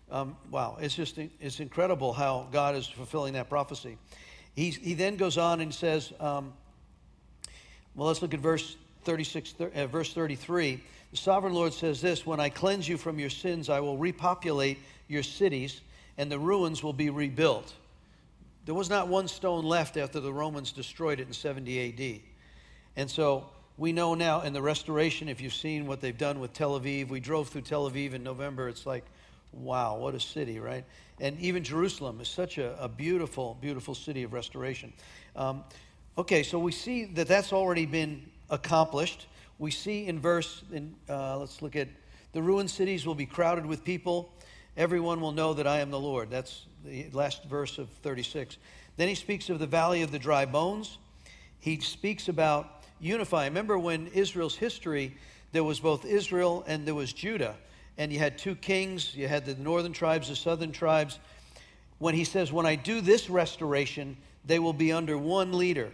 um, 0.08 0.36
wow, 0.52 0.76
it's 0.80 0.94
just 0.94 1.18
it's 1.18 1.58
incredible 1.58 2.12
how 2.12 2.46
God 2.52 2.76
is 2.76 2.86
fulfilling 2.86 3.32
that 3.32 3.48
prophecy. 3.48 3.98
He's, 4.54 4.76
he 4.76 4.94
then 4.94 5.16
goes 5.16 5.38
on 5.38 5.60
and 5.60 5.74
says, 5.74 6.12
um, 6.20 6.52
well, 7.96 8.06
let's 8.06 8.22
look 8.22 8.32
at 8.32 8.38
verse 8.38 8.76
36, 9.02 9.54
uh, 9.58 9.86
verse 9.88 10.12
33. 10.12 10.80
The 11.10 11.16
sovereign 11.16 11.52
Lord 11.52 11.72
says 11.72 12.00
this 12.00 12.24
When 12.24 12.38
I 12.38 12.48
cleanse 12.48 12.88
you 12.88 12.96
from 12.96 13.18
your 13.18 13.30
sins, 13.30 13.68
I 13.68 13.80
will 13.80 13.98
repopulate 13.98 14.78
your 15.08 15.24
cities, 15.24 15.80
and 16.16 16.30
the 16.30 16.38
ruins 16.38 16.84
will 16.84 16.92
be 16.92 17.10
rebuilt. 17.10 17.74
There 18.66 18.74
was 18.74 18.90
not 18.90 19.06
one 19.06 19.28
stone 19.28 19.64
left 19.64 19.96
after 19.96 20.18
the 20.18 20.32
Romans 20.32 20.72
destroyed 20.72 21.20
it 21.20 21.28
in 21.28 21.32
70 21.32 21.88
AD. 21.88 22.20
And 22.96 23.08
so 23.08 23.46
we 23.78 23.92
know 23.92 24.14
now 24.14 24.40
in 24.40 24.52
the 24.52 24.60
restoration, 24.60 25.28
if 25.28 25.40
you've 25.40 25.54
seen 25.54 25.86
what 25.86 26.00
they've 26.00 26.18
done 26.18 26.40
with 26.40 26.52
Tel 26.52 26.78
Aviv, 26.78 27.08
we 27.08 27.20
drove 27.20 27.48
through 27.48 27.60
Tel 27.60 27.88
Aviv 27.88 28.12
in 28.12 28.24
November. 28.24 28.68
It's 28.68 28.84
like, 28.84 29.04
wow, 29.52 29.96
what 29.96 30.16
a 30.16 30.20
city, 30.20 30.58
right? 30.58 30.84
And 31.20 31.38
even 31.38 31.62
Jerusalem 31.62 32.20
is 32.20 32.26
such 32.26 32.58
a, 32.58 32.76
a 32.82 32.88
beautiful, 32.88 33.56
beautiful 33.60 33.94
city 33.94 34.24
of 34.24 34.32
restoration. 34.32 34.92
Um, 35.36 35.62
okay, 36.18 36.42
so 36.42 36.58
we 36.58 36.72
see 36.72 37.04
that 37.04 37.28
that's 37.28 37.52
already 37.52 37.86
been 37.86 38.28
accomplished. 38.50 39.28
We 39.60 39.70
see 39.70 40.08
in 40.08 40.18
verse, 40.18 40.64
in, 40.72 40.92
uh, 41.08 41.38
let's 41.38 41.62
look 41.62 41.76
at 41.76 41.86
the 42.32 42.42
ruined 42.42 42.70
cities 42.70 43.06
will 43.06 43.14
be 43.14 43.26
crowded 43.26 43.64
with 43.64 43.84
people. 43.84 44.32
Everyone 44.76 45.20
will 45.20 45.32
know 45.32 45.54
that 45.54 45.68
I 45.68 45.78
am 45.78 45.92
the 45.92 46.00
Lord. 46.00 46.30
That's 46.30 46.66
the 46.86 47.10
last 47.12 47.44
verse 47.44 47.78
of 47.78 47.88
36. 48.02 48.56
Then 48.96 49.08
he 49.08 49.14
speaks 49.14 49.50
of 49.50 49.58
the 49.58 49.66
valley 49.66 50.02
of 50.02 50.10
the 50.10 50.18
dry 50.18 50.46
bones. 50.46 50.98
He 51.60 51.80
speaks 51.80 52.28
about 52.28 52.84
unifying. 53.00 53.50
Remember 53.50 53.78
when 53.78 54.06
Israel's 54.08 54.56
history, 54.56 55.16
there 55.52 55.64
was 55.64 55.80
both 55.80 56.04
Israel 56.04 56.64
and 56.66 56.86
there 56.86 56.94
was 56.94 57.12
Judah. 57.12 57.56
And 57.98 58.12
you 58.12 58.18
had 58.18 58.38
two 58.38 58.54
kings, 58.54 59.14
you 59.14 59.26
had 59.28 59.46
the 59.46 59.54
northern 59.54 59.92
tribes, 59.92 60.28
the 60.28 60.36
southern 60.36 60.72
tribes. 60.72 61.18
When 61.98 62.14
he 62.14 62.24
says, 62.24 62.52
When 62.52 62.66
I 62.66 62.74
do 62.74 63.00
this 63.00 63.30
restoration, 63.30 64.16
they 64.44 64.58
will 64.58 64.72
be 64.72 64.92
under 64.92 65.16
one 65.18 65.56
leader. 65.56 65.92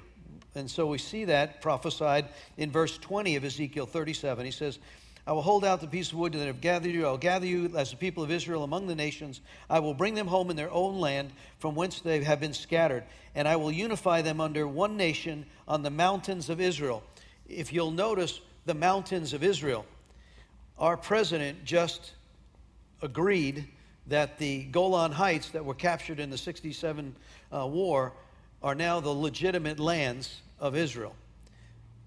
And 0.55 0.71
so 0.71 0.87
we 0.87 0.99
see 0.99 1.25
that 1.27 1.63
prophesied 1.63 2.27
in 2.59 2.71
verse 2.71 2.99
20 2.99 3.37
of 3.37 3.45
Ezekiel 3.45 3.87
37. 3.87 4.45
He 4.45 4.51
says, 4.51 4.79
I 5.25 5.33
will 5.33 5.43
hold 5.43 5.65
out 5.65 5.81
the 5.81 5.87
piece 5.87 6.11
of 6.11 6.19
wood 6.19 6.33
that 6.33 6.43
I 6.43 6.47
have 6.47 6.61
gathered 6.61 6.91
you. 6.91 7.07
I 7.07 7.11
will 7.11 7.19
gather 7.19 7.47
you 7.47 7.77
as 7.77 7.93
the 7.93 7.97
people 7.97 8.25
of 8.25 8.31
Israel 8.33 8.65
among 8.65 8.89
the 8.89 8.97
nations. 8.97 9.41
I 9.71 9.79
will 9.79 9.95
bring 9.95 10.15
them 10.15 10.27
home 10.27 10.51
in 10.51 10.57
their 10.57 10.71
own 10.71 10.99
land 10.99 11.31
from 11.61 11.77
whence 11.77 12.01
they 12.01 12.25
have 12.25 12.41
been 12.41 12.55
scattered. 12.55 13.05
And 13.37 13.47
I 13.47 13.55
will 13.55 13.71
unify 13.71 14.23
them 14.23 14.41
under 14.41 14.67
one 14.67 14.97
nation 14.97 15.47
on 15.69 15.83
the 15.83 15.91
mountains 15.91 16.51
of 16.51 16.61
Israel. 16.61 17.05
If 17.49 17.73
you'll 17.73 17.93
notice 17.93 18.41
the 18.67 18.75
mountains 18.75 19.33
of 19.33 19.45
Israel, 19.45 19.87
our 20.77 20.97
president 20.97 21.65
just 21.65 22.13
agreed 23.01 23.69
that 24.09 24.39
the 24.39 24.65
Golan 24.65 25.13
Heights 25.13 25.51
that 25.51 25.65
were 25.65 25.75
captured 25.75 26.19
in 26.19 26.31
the 26.31 26.39
67 26.39 27.15
uh, 27.53 27.67
war 27.67 28.13
are 28.61 28.75
now 28.75 28.99
the 28.99 29.11
legitimate 29.11 29.79
lands 29.79 30.43
of 30.59 30.75
Israel. 30.77 31.15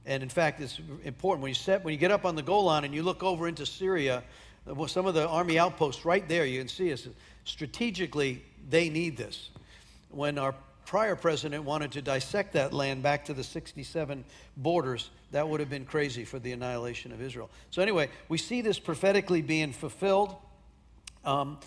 And 0.06 0.22
in 0.22 0.30
fact, 0.30 0.62
it's 0.62 0.80
important 1.04 1.42
when 1.42 1.50
you 1.50 1.56
set 1.56 1.84
when 1.84 1.94
you 1.94 2.00
get 2.00 2.12
up 2.12 2.26
on 2.26 2.36
the 2.36 2.44
Golan 2.44 2.84
and 2.84 2.94
you 2.94 3.02
look 3.04 3.24
over 3.24 3.48
into 3.48 3.66
Syria, 3.66 4.24
some 4.88 5.06
of 5.06 5.14
the 5.14 5.28
army 5.28 5.58
outposts 5.58 6.06
right 6.06 6.28
there, 6.28 6.46
you 6.46 6.60
can 6.60 6.68
see 6.68 6.94
us 6.94 7.08
strategically 7.44 8.44
they 8.70 8.90
need 8.90 9.18
this. 9.18 9.50
When 10.10 10.38
our 10.38 10.56
prior 10.86 11.16
president 11.16 11.64
wanted 11.64 11.92
to 11.94 12.02
dissect 12.02 12.54
that 12.54 12.72
land 12.74 13.02
back 13.04 13.26
to 13.26 13.34
the 13.34 13.44
67 13.44 14.24
borders, 14.58 15.10
that 15.32 15.48
would 15.48 15.60
have 15.60 15.70
been 15.70 15.86
crazy 15.86 16.24
for 16.24 16.40
the 16.40 16.52
annihilation 16.52 17.12
of 17.12 17.22
Israel. 17.22 17.50
So 17.72 17.82
anyway, 17.82 18.10
we 18.30 18.38
see 18.38 18.62
this 18.62 18.80
prophetically 18.80 19.42
being 19.42 19.74
fulfilled. 19.74 20.36
Um, 21.24 21.58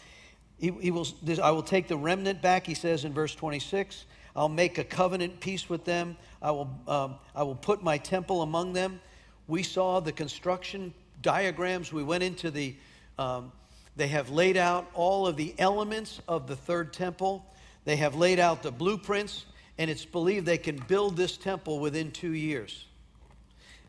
he, 0.59 0.71
he 0.81 0.91
will, 0.91 1.07
I 1.43 1.51
will 1.51 1.63
take 1.63 1.89
the 1.89 1.97
remnant 1.97 2.41
back, 2.41 2.67
he 2.67 2.75
says 2.75 3.05
in 3.05 3.13
verse 3.13 3.35
26. 3.35 4.05
I'll 4.39 4.49
make 4.49 4.79
a 4.79 4.85
covenant 4.85 5.41
peace 5.41 5.69
with 5.69 5.85
them. 5.85 6.17
I 6.41 6.53
will, 6.53 6.71
um, 6.87 7.17
I 7.35 7.43
will 7.43 7.57
put 7.57 7.83
my 7.83 7.99
temple 7.99 8.41
among 8.43 8.73
them. 8.73 9.01
We 9.49 9.65
saw 9.65 9.99
the 9.99 10.13
construction 10.13 10.95
diagrams. 11.21 11.93
We 11.93 12.05
went 12.05 12.23
into 12.23 12.53
the, 12.53 12.77
um, 13.19 13.51
they 13.97 14.07
have 14.07 14.31
laid 14.31 14.57
out 14.57 14.89
all 14.95 15.27
of 15.27 15.37
the 15.37 15.57
elements 15.59 16.21
of 16.29 16.47
the 16.47 16.55
third 16.55 16.93
temple. 16.93 17.45
They 17.85 17.97
have 17.97 18.15
laid 18.15 18.39
out 18.39 18.63
the 18.63 18.71
blueprints, 18.71 19.45
and 19.77 19.91
it's 19.91 20.05
believed 20.05 20.47
they 20.47 20.57
can 20.57 20.77
build 20.77 21.17
this 21.17 21.37
temple 21.37 21.81
within 21.81 22.13
two 22.13 22.33
years. 22.33 22.87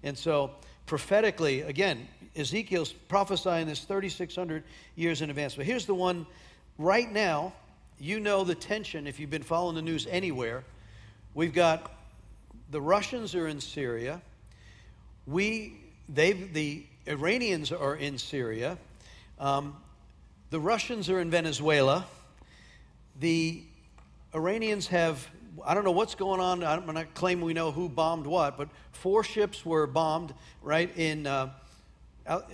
And 0.01 0.17
so, 0.17 0.55
prophetically, 0.87 1.61
again, 1.61 2.07
Ezekiel's 2.35 2.91
prophesying 2.91 3.67
this 3.67 3.81
3,600 3.81 4.63
years 4.95 5.21
in 5.21 5.29
advance. 5.29 5.53
But 5.53 5.67
here's 5.67 5.85
the 5.85 5.93
one 5.93 6.25
right 6.79 7.11
now 7.11 7.53
you 7.99 8.19
know 8.19 8.43
the 8.43 8.55
tension 8.55 9.07
if 9.07 9.19
you've 9.19 9.29
been 9.29 9.43
following 9.43 9.75
the 9.75 9.81
news 9.81 10.07
anywhere. 10.09 10.63
We've 11.33 11.53
got 11.53 11.91
the 12.71 12.81
Russians 12.81 13.35
are 13.35 13.47
in 13.47 13.59
Syria. 13.59 14.21
We, 15.27 15.77
they, 16.07 16.33
the 16.33 16.85
Iranians 17.07 17.71
are 17.71 17.95
in 17.95 18.17
Syria. 18.17 18.77
Um, 19.39 19.75
the 20.49 20.59
Russians 20.59 21.09
are 21.09 21.19
in 21.19 21.29
Venezuela. 21.29 22.05
The 23.19 23.63
Iranians 24.33 24.87
have, 24.87 25.27
I 25.65 25.73
don't 25.73 25.83
know 25.83 25.91
what's 25.91 26.15
going 26.15 26.39
on. 26.39 26.63
I'm 26.63 26.85
not 26.93 27.13
claiming 27.13 27.43
we 27.43 27.53
know 27.53 27.71
who 27.71 27.89
bombed 27.89 28.25
what, 28.25 28.57
but 28.57 28.69
four 28.91 29.23
ships 29.23 29.65
were 29.65 29.87
bombed, 29.87 30.33
right, 30.61 30.89
in, 30.97 31.27
uh, 31.27 31.49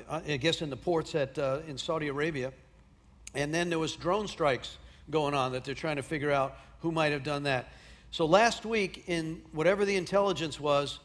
I 0.10 0.38
guess, 0.38 0.62
in 0.62 0.70
the 0.70 0.78
ports 0.78 1.14
at, 1.14 1.38
uh, 1.38 1.60
in 1.68 1.78
Saudi 1.78 2.08
Arabia. 2.08 2.52
And 3.36 3.54
then 3.54 3.70
there 3.70 3.80
was 3.80 3.96
drone 3.96 4.28
strikes 4.28 4.78
going 5.10 5.34
on 5.34 5.52
that 5.52 5.64
they're 5.64 5.76
trying 5.76 5.98
to 5.98 6.04
figure 6.04 6.32
out 6.32 6.58
who 6.80 6.92
might 6.92 7.12
have 7.12 7.24
done 7.24 7.44
that. 7.44 7.70
So 8.12 8.26
last 8.26 8.66
week, 8.66 9.04
in 9.08 9.42
whatever 9.52 9.86
the 9.86 9.96
intelligence 9.96 10.60
was, 10.60 11.00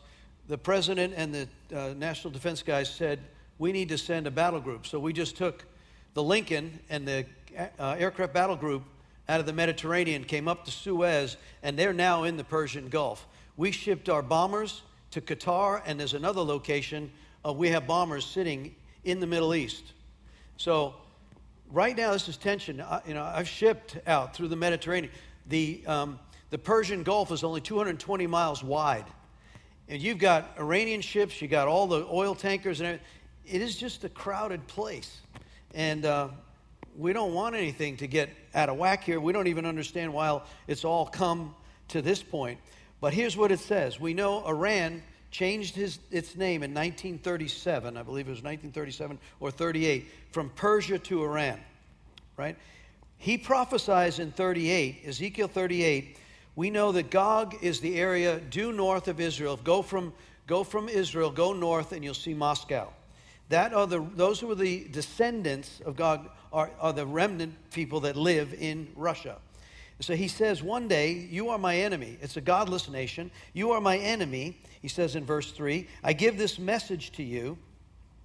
the 0.49 0.59
president 0.59 1.15
and 1.17 1.35
the 1.35 1.49
uh, 1.77 1.95
national 1.97 2.33
defense 2.33 2.63
guys 2.63 2.89
said, 2.89 3.21
we 3.59 3.73
need 3.73 3.89
to 3.91 3.99
send 3.99 4.27
a 4.27 4.31
battle 4.31 4.61
group. 4.61 4.87
So 4.87 4.99
we 4.99 5.13
just 5.13 5.37
took 5.37 5.65
the 6.15 6.23
Lincoln 6.23 6.81
and 6.89 7.07
the 7.07 7.27
uh, 7.79 7.97
aircraft 7.99 8.33
battle 8.33 8.57
group 8.57 8.83
out 9.29 9.39
of 9.39 9.47
the 9.47 9.53
Mediterranean, 9.53 10.25
came 10.25 10.49
up 10.49 10.65
to 10.65 10.71
Suez, 10.71 11.37
and 11.63 11.79
they're 11.79 11.93
now 11.93 12.25
in 12.25 12.37
the 12.37 12.45
Persian 12.45 12.89
Gulf. 12.89 13.27
We 13.57 13.71
shipped 13.71 14.09
our 14.09 14.23
bombers 14.23 14.83
to 15.13 15.21
Qatar, 15.21 15.83
and 15.87 16.01
there's 16.01 16.15
another 16.15 16.41
location. 16.41 17.11
Uh, 17.45 17.53
we 17.53 17.69
have 17.69 17.87
bombers 17.87 18.25
sitting 18.25 18.75
in 19.05 19.21
the 19.21 19.27
Middle 19.27 19.55
East. 19.55 19.93
So 20.57 20.95
right 21.73 21.97
now 21.97 22.13
this 22.13 22.29
is 22.29 22.37
tension. 22.37 22.81
I, 22.81 23.01
you 23.07 23.15
know, 23.15 23.23
I've 23.23 23.49
shipped 23.49 23.99
out 24.07 24.35
through 24.35 24.49
the 24.49 24.57
Mediterranean. 24.57 25.13
The, 25.47 25.83
um, 25.87 26.19
the 26.51 26.59
Persian 26.59 27.03
Gulf 27.03 27.33
is 27.33 27.45
only 27.45 27.61
220 27.61 28.27
miles 28.27 28.63
wide. 28.63 29.07
And 29.89 30.01
you've 30.01 30.19
got 30.19 30.53
Iranian 30.59 31.01
ships, 31.01 31.41
you've 31.43 31.51
got 31.51 31.67
all 31.67 31.87
the 31.87 32.07
oil 32.11 32.35
tankers, 32.35 32.81
and 32.81 32.87
everything. 32.87 33.07
it 33.47 33.61
is 33.61 33.77
just 33.77 34.05
a 34.05 34.09
crowded 34.09 34.67
place. 34.67 35.19
And 35.75 36.05
uh, 36.05 36.29
we 36.97 37.13
don't 37.13 37.35
want 37.35 37.57
anything 37.57 37.97
to 37.99 38.07
get 38.07 38.31
out 38.55 38.69
of 38.69 38.77
whack 38.77 39.05
here. 39.05 39.21
We 39.21 39.33
don't 39.33 39.47
even 39.47 39.67
understand 39.67 40.13
why 40.13 40.41
it's 40.67 40.85
all 40.85 41.07
come 41.07 41.55
to 41.89 42.03
this 42.03 42.23
point. 42.23 42.59
But 43.01 43.15
here's 43.15 43.37
what 43.37 43.51
it 43.51 43.61
says 43.61 43.99
We 43.99 44.15
know 44.15 44.45
Iran 44.45 45.03
changed 45.31 45.77
his, 45.77 45.99
its 46.11 46.37
name 46.37 46.63
in 46.63 46.75
1937, 46.75 47.97
I 47.97 48.03
believe 48.03 48.27
it 48.27 48.31
was 48.31 48.43
1937 48.43 49.19
or 49.39 49.51
38, 49.51 50.09
from 50.33 50.51
Persia 50.51 50.99
to 50.99 51.23
Iran, 51.25 51.61
right? 52.37 52.57
He 53.19 53.39
prophesies 53.39 54.19
in 54.19 54.33
38, 54.33 55.03
Ezekiel 55.07 55.49
38, 55.49 56.17
we 56.57 56.71
know 56.71 56.93
that 56.93 57.11
Gog 57.11 57.57
is 57.63 57.81
the 57.81 57.99
area 57.99 58.41
due 58.41 58.73
north 58.73 59.09
of 59.09 59.21
Israel. 59.21 59.59
Go 59.63 59.83
from, 59.83 60.13
go 60.47 60.65
from 60.65 60.89
Israel, 60.89 61.31
go 61.31 61.53
north, 61.53 61.93
and 61.93 62.05
you'll 62.05 62.15
see 62.15 62.35
Moscow. 62.35 62.89
That 63.51 63.73
are 63.73 63.87
the, 63.87 64.05
those 64.15 64.41
who 64.41 64.51
are 64.51 64.57
the 64.57 64.87
descendants 64.91 65.81
of 65.85 65.97
Gog 65.97 66.29
are, 66.53 66.71
are 66.81 66.93
the 66.93 67.07
remnant 67.07 67.55
people 67.73 68.01
that 68.01 68.17
live 68.17 68.55
in 68.55 68.89
Russia. 68.97 69.39
So 70.01 70.17
he 70.17 70.29
says, 70.29 70.63
One 70.63 70.89
day, 70.89 71.13
you 71.13 71.51
are 71.51 71.59
my 71.59 71.77
enemy. 71.77 72.19
It's 72.23 72.37
a 72.37 72.41
godless 72.41 72.89
nation. 72.89 73.31
You 73.53 73.73
are 73.73 73.81
my 73.81 73.99
enemy. 73.99 74.59
He 74.81 74.89
says 74.89 75.15
in 75.15 75.25
verse 75.25 75.53
3 75.53 75.87
I 76.03 76.13
give 76.13 76.39
this 76.39 76.59
message 76.59 77.13
to 77.13 77.23
you. 77.23 77.59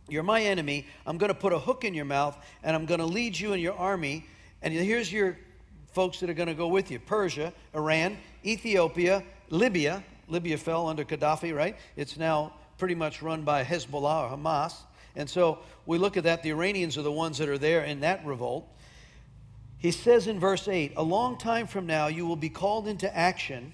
You're 0.07 0.23
my 0.23 0.41
enemy. 0.41 0.85
I'm 1.05 1.17
going 1.17 1.29
to 1.29 1.39
put 1.39 1.51
a 1.51 1.59
hook 1.59 1.83
in 1.83 1.93
your 1.93 2.05
mouth, 2.05 2.37
and 2.63 2.75
I'm 2.75 2.85
going 2.85 2.99
to 2.99 3.05
lead 3.05 3.37
you 3.37 3.53
and 3.53 3.61
your 3.61 3.73
army. 3.73 4.25
And 4.61 4.73
here's 4.73 5.11
your 5.11 5.37
folks 5.93 6.19
that 6.19 6.29
are 6.29 6.33
going 6.33 6.47
to 6.47 6.53
go 6.53 6.67
with 6.67 6.91
you 6.91 6.99
Persia, 6.99 7.53
Iran, 7.73 8.17
Ethiopia, 8.45 9.23
Libya. 9.49 10.03
Libya 10.27 10.57
fell 10.57 10.87
under 10.87 11.03
Gaddafi, 11.03 11.55
right? 11.55 11.77
It's 11.95 12.17
now 12.17 12.53
pretty 12.77 12.95
much 12.95 13.21
run 13.21 13.43
by 13.43 13.63
Hezbollah 13.63 14.31
or 14.31 14.37
Hamas. 14.37 14.75
And 15.15 15.29
so 15.29 15.59
we 15.85 15.97
look 15.97 16.17
at 16.17 16.23
that. 16.23 16.43
The 16.43 16.49
Iranians 16.49 16.97
are 16.97 17.03
the 17.03 17.11
ones 17.11 17.37
that 17.37 17.47
are 17.47 17.57
there 17.57 17.83
in 17.83 18.01
that 18.01 18.25
revolt. 18.25 18.67
He 19.85 19.91
says 19.91 20.25
in 20.25 20.39
verse 20.39 20.67
8, 20.67 20.93
A 20.95 21.03
long 21.03 21.37
time 21.37 21.67
from 21.67 21.85
now 21.85 22.07
you 22.07 22.25
will 22.25 22.35
be 22.35 22.49
called 22.49 22.87
into 22.87 23.15
action 23.15 23.71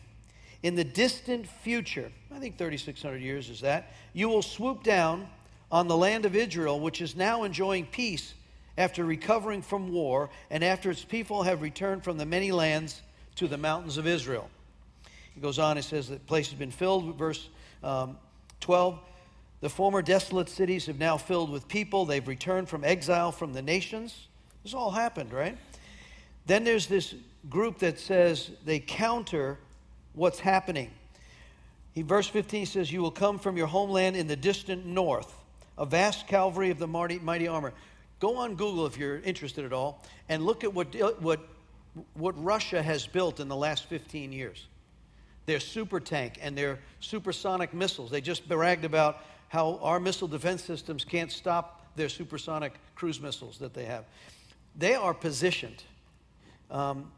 In 0.62 0.76
the 0.76 0.84
distant 0.84 1.48
future, 1.48 2.12
I 2.30 2.38
think 2.38 2.58
3,600 2.58 3.22
years 3.22 3.50
is 3.50 3.62
that, 3.62 3.94
you 4.12 4.28
will 4.28 4.42
swoop 4.42 4.84
down 4.84 5.30
on 5.72 5.88
the 5.88 5.96
land 5.96 6.26
of 6.26 6.36
Israel, 6.36 6.82
which 6.82 7.00
is 7.00 7.16
now 7.16 7.44
enjoying 7.44 7.86
peace 7.86 8.34
after 8.78 9.06
recovering 9.06 9.62
from 9.62 9.94
war 9.94 10.30
and 10.50 10.66
after 10.66 10.92
its 10.92 11.06
people 11.06 11.44
have 11.44 11.62
returned 11.62 12.04
from 12.04 12.18
the 12.18 12.26
many 12.26 12.52
lands 12.52 13.02
to 13.36 13.48
the 13.48 13.58
mountains 13.58 13.96
of 13.98 14.06
Israel. 14.06 14.50
He 15.34 15.40
goes 15.40 15.60
on, 15.60 15.78
he 15.78 15.82
says 15.82 16.10
that 16.10 16.28
place 16.28 16.50
has 16.50 16.60
been 16.60 16.72
filled, 16.72 17.18
verse 17.18 17.48
um, 17.86 18.18
12. 18.60 19.00
The 19.62 19.70
former 19.70 20.02
desolate 20.02 20.50
cities 20.50 20.88
have 20.88 21.00
now 21.00 21.16
filled 21.16 21.50
with 21.50 21.70
people. 21.70 22.04
They've 22.04 22.28
returned 22.28 22.68
from 22.68 22.84
exile 22.84 23.32
from 23.32 23.54
the 23.54 23.62
nations. 23.62 24.28
This 24.62 24.74
all 24.74 24.92
happened, 24.92 25.32
right? 25.32 25.58
Then 26.46 26.64
there's 26.64 26.88
this 26.88 27.14
group 27.50 27.80
that 27.80 28.00
says 28.00 28.52
they 28.66 28.80
counter 28.80 29.58
what's 30.14 30.40
happening. 30.40 30.92
He, 31.94 32.02
verse 32.02 32.28
15 32.28 32.66
says, 32.66 32.92
You 32.92 33.02
will 33.02 33.12
come 33.12 33.40
from 33.40 33.58
your 33.58 33.68
homeland 33.68 34.16
in 34.16 34.28
the 34.28 34.36
distant 34.36 34.86
north, 34.86 35.34
a 35.78 35.86
vast 35.86 36.28
cavalry 36.28 36.70
of 36.70 36.80
the 36.80 36.88
mighty, 36.88 37.20
mighty 37.20 37.48
armor. 37.48 37.74
Go 38.20 38.38
on 38.38 38.56
Google 38.56 38.86
if 38.86 38.98
you're 38.98 39.20
interested 39.20 39.66
at 39.66 39.74
all 39.74 40.04
and 40.30 40.46
look 40.46 40.64
at 40.64 40.74
what, 40.74 40.96
what, 41.22 41.40
what 42.14 42.44
Russia 42.44 42.82
has 42.82 43.08
built 43.08 43.40
in 43.40 43.48
the 43.48 43.56
last 43.56 43.86
15 43.86 44.32
years. 44.32 44.68
Their 45.48 45.60
super 45.60 46.00
tank 46.00 46.38
and 46.42 46.56
their 46.56 46.80
supersonic 47.00 47.74
missiles. 47.74 48.12
They 48.12 48.22
just 48.22 48.48
bragged 48.48 48.86
about 48.86 49.24
how 49.50 49.80
our 49.82 50.00
missile 50.00 50.28
defense 50.28 50.64
systems 50.64 51.04
can't 51.04 51.32
stop 51.32 51.82
their 51.96 52.10
supersonic 52.10 52.74
cruise 52.96 53.20
missiles 53.20 53.58
that 53.58 53.74
they 53.74 53.86
have. 53.86 54.06
They 54.78 54.96
are 54.96 55.14
positioned. 55.14 55.84
Um, 56.72 57.12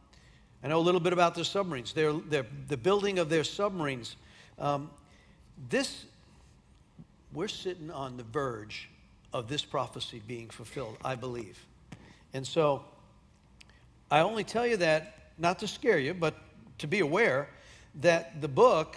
I 0.63 0.67
know 0.67 0.79
a 0.79 0.81
little 0.81 0.99
bit 0.99 1.13
about 1.13 1.35
their 1.35 1.43
submarines. 1.43 1.93
The 1.93 2.79
building 2.81 3.19
of 3.19 3.29
their 3.29 3.43
submarines. 3.43 4.15
Um, 4.57 4.89
this, 5.69 6.05
we're 7.33 7.47
sitting 7.47 7.91
on 7.91 8.17
the 8.17 8.23
verge 8.23 8.89
of 9.31 9.47
this 9.47 9.63
prophecy 9.63 10.21
being 10.27 10.49
fulfilled, 10.49 10.97
I 11.05 11.15
believe. 11.15 11.59
And 12.33 12.45
so 12.45 12.83
I 14.09 14.21
only 14.21 14.43
tell 14.43 14.65
you 14.65 14.77
that 14.77 15.31
not 15.37 15.59
to 15.59 15.67
scare 15.67 15.99
you, 15.99 16.13
but 16.13 16.35
to 16.79 16.87
be 16.87 16.99
aware 16.99 17.49
that 18.01 18.41
the 18.41 18.47
book, 18.47 18.95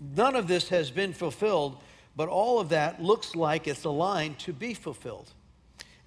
none 0.00 0.34
of 0.34 0.48
this 0.48 0.68
has 0.68 0.90
been 0.90 1.12
fulfilled, 1.12 1.78
but 2.16 2.28
all 2.28 2.60
of 2.60 2.68
that 2.70 3.02
looks 3.02 3.34
like 3.34 3.68
it's 3.68 3.84
aligned 3.84 4.38
to 4.40 4.52
be 4.52 4.74
fulfilled. 4.74 5.30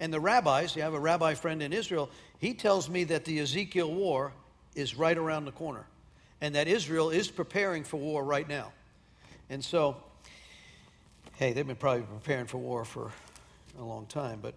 And 0.00 0.12
the 0.12 0.20
rabbis, 0.20 0.76
you 0.76 0.82
have 0.82 0.94
a 0.94 1.00
rabbi 1.00 1.34
friend 1.34 1.62
in 1.62 1.72
Israel, 1.72 2.08
he 2.38 2.54
tells 2.54 2.88
me 2.88 3.04
that 3.04 3.24
the 3.24 3.40
Ezekiel 3.40 3.92
war 3.92 4.32
is 4.74 4.94
right 4.94 5.16
around 5.16 5.44
the 5.44 5.52
corner 5.52 5.86
and 6.40 6.54
that 6.54 6.68
Israel 6.68 7.10
is 7.10 7.28
preparing 7.28 7.82
for 7.82 7.96
war 7.96 8.24
right 8.24 8.48
now. 8.48 8.72
And 9.50 9.64
so, 9.64 9.96
hey, 11.36 11.52
they've 11.52 11.66
been 11.66 11.76
probably 11.76 12.02
preparing 12.02 12.46
for 12.46 12.58
war 12.58 12.84
for 12.84 13.10
a 13.78 13.84
long 13.84 14.06
time, 14.06 14.38
but 14.40 14.54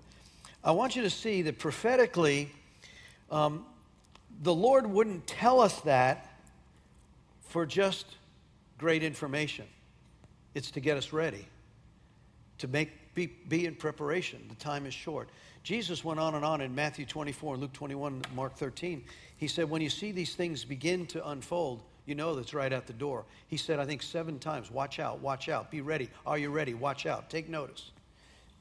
I 0.64 0.72
want 0.72 0.96
you 0.96 1.02
to 1.02 1.10
see 1.10 1.42
that 1.44 1.58
prophetically, 1.58 2.52
um, 3.32 3.66
the 4.44 4.54
Lord 4.54 4.86
wouldn't 4.86 5.26
tell 5.26 5.60
us 5.60 5.82
that 5.82 6.28
for 7.48 7.66
just 7.66 8.06
great 8.78 9.04
information. 9.04 9.66
It's 10.54 10.72
to 10.72 10.80
get 10.80 10.98
us 10.98 11.14
ready, 11.14 11.48
to 12.60 12.68
make, 12.68 12.92
be, 13.14 13.28
be 13.28 13.66
in 13.66 13.76
preparation. 13.76 14.44
The 14.50 14.56
time 14.56 14.86
is 14.86 14.94
short. 14.94 15.30
Jesus 15.64 16.04
went 16.04 16.20
on 16.20 16.36
and 16.36 16.44
on 16.44 16.62
in 16.62 16.74
Matthew 16.74 17.06
24, 17.06 17.58
Luke 17.58 17.74
21, 17.74 18.22
Mark 18.36 18.56
13. 18.56 19.04
He 19.38 19.48
said, 19.48 19.70
When 19.70 19.82
you 19.82 19.90
see 19.90 20.12
these 20.12 20.34
things 20.34 20.66
begin 20.66 21.06
to 21.08 21.28
unfold, 21.30 21.82
you 22.06 22.16
know 22.16 22.36
that's 22.36 22.54
right 22.54 22.72
at 22.72 22.88
the 22.88 22.94
door. 22.94 23.26
He 23.48 23.58
said, 23.58 23.80
I 23.80 23.86
think 23.86 24.02
seven 24.02 24.40
times, 24.40 24.72
watch 24.72 25.00
out, 25.00 25.20
watch 25.20 25.50
out, 25.50 25.70
be 25.70 25.82
ready. 25.82 26.10
Are 26.26 26.38
you 26.38 26.50
ready? 26.50 26.74
Watch 26.74 27.06
out, 27.06 27.30
take 27.30 27.48
notice. 27.48 27.92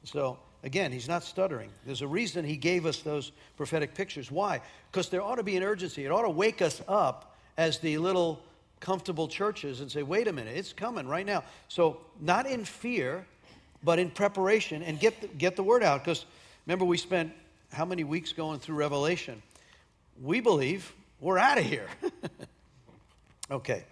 So, 0.03 0.37
again, 0.63 0.91
he's 0.91 1.07
not 1.07 1.23
stuttering. 1.23 1.69
There's 1.85 2.01
a 2.01 2.07
reason 2.07 2.45
he 2.45 2.57
gave 2.57 2.85
us 2.85 2.99
those 2.99 3.31
prophetic 3.57 3.95
pictures. 3.95 4.29
Why? 4.29 4.61
Because 4.91 5.09
there 5.09 5.21
ought 5.21 5.35
to 5.35 5.43
be 5.43 5.57
an 5.57 5.63
urgency. 5.63 6.05
It 6.05 6.11
ought 6.11 6.23
to 6.23 6.29
wake 6.29 6.61
us 6.61 6.81
up 6.87 7.35
as 7.57 7.79
the 7.79 7.97
little 7.97 8.41
comfortable 8.79 9.27
churches 9.27 9.81
and 9.81 9.91
say, 9.91 10.03
wait 10.03 10.27
a 10.27 10.33
minute, 10.33 10.55
it's 10.55 10.73
coming 10.73 11.07
right 11.07 11.25
now. 11.25 11.43
So, 11.67 12.01
not 12.19 12.45
in 12.45 12.65
fear, 12.65 13.25
but 13.83 13.99
in 13.99 14.09
preparation 14.09 14.83
and 14.83 14.99
get 14.99 15.21
the, 15.21 15.27
get 15.27 15.55
the 15.55 15.63
word 15.63 15.83
out. 15.83 16.03
Because 16.03 16.25
Remember, 16.67 16.85
we 16.85 16.97
spent 16.97 17.33
how 17.71 17.85
many 17.85 18.03
weeks 18.03 18.33
going 18.33 18.59
through 18.59 18.75
Revelation? 18.75 19.41
We 20.21 20.41
believe 20.41 20.93
we're 21.19 21.39
out 21.39 21.57
of 21.57 21.65
here. 21.65 21.87
okay. 23.51 23.83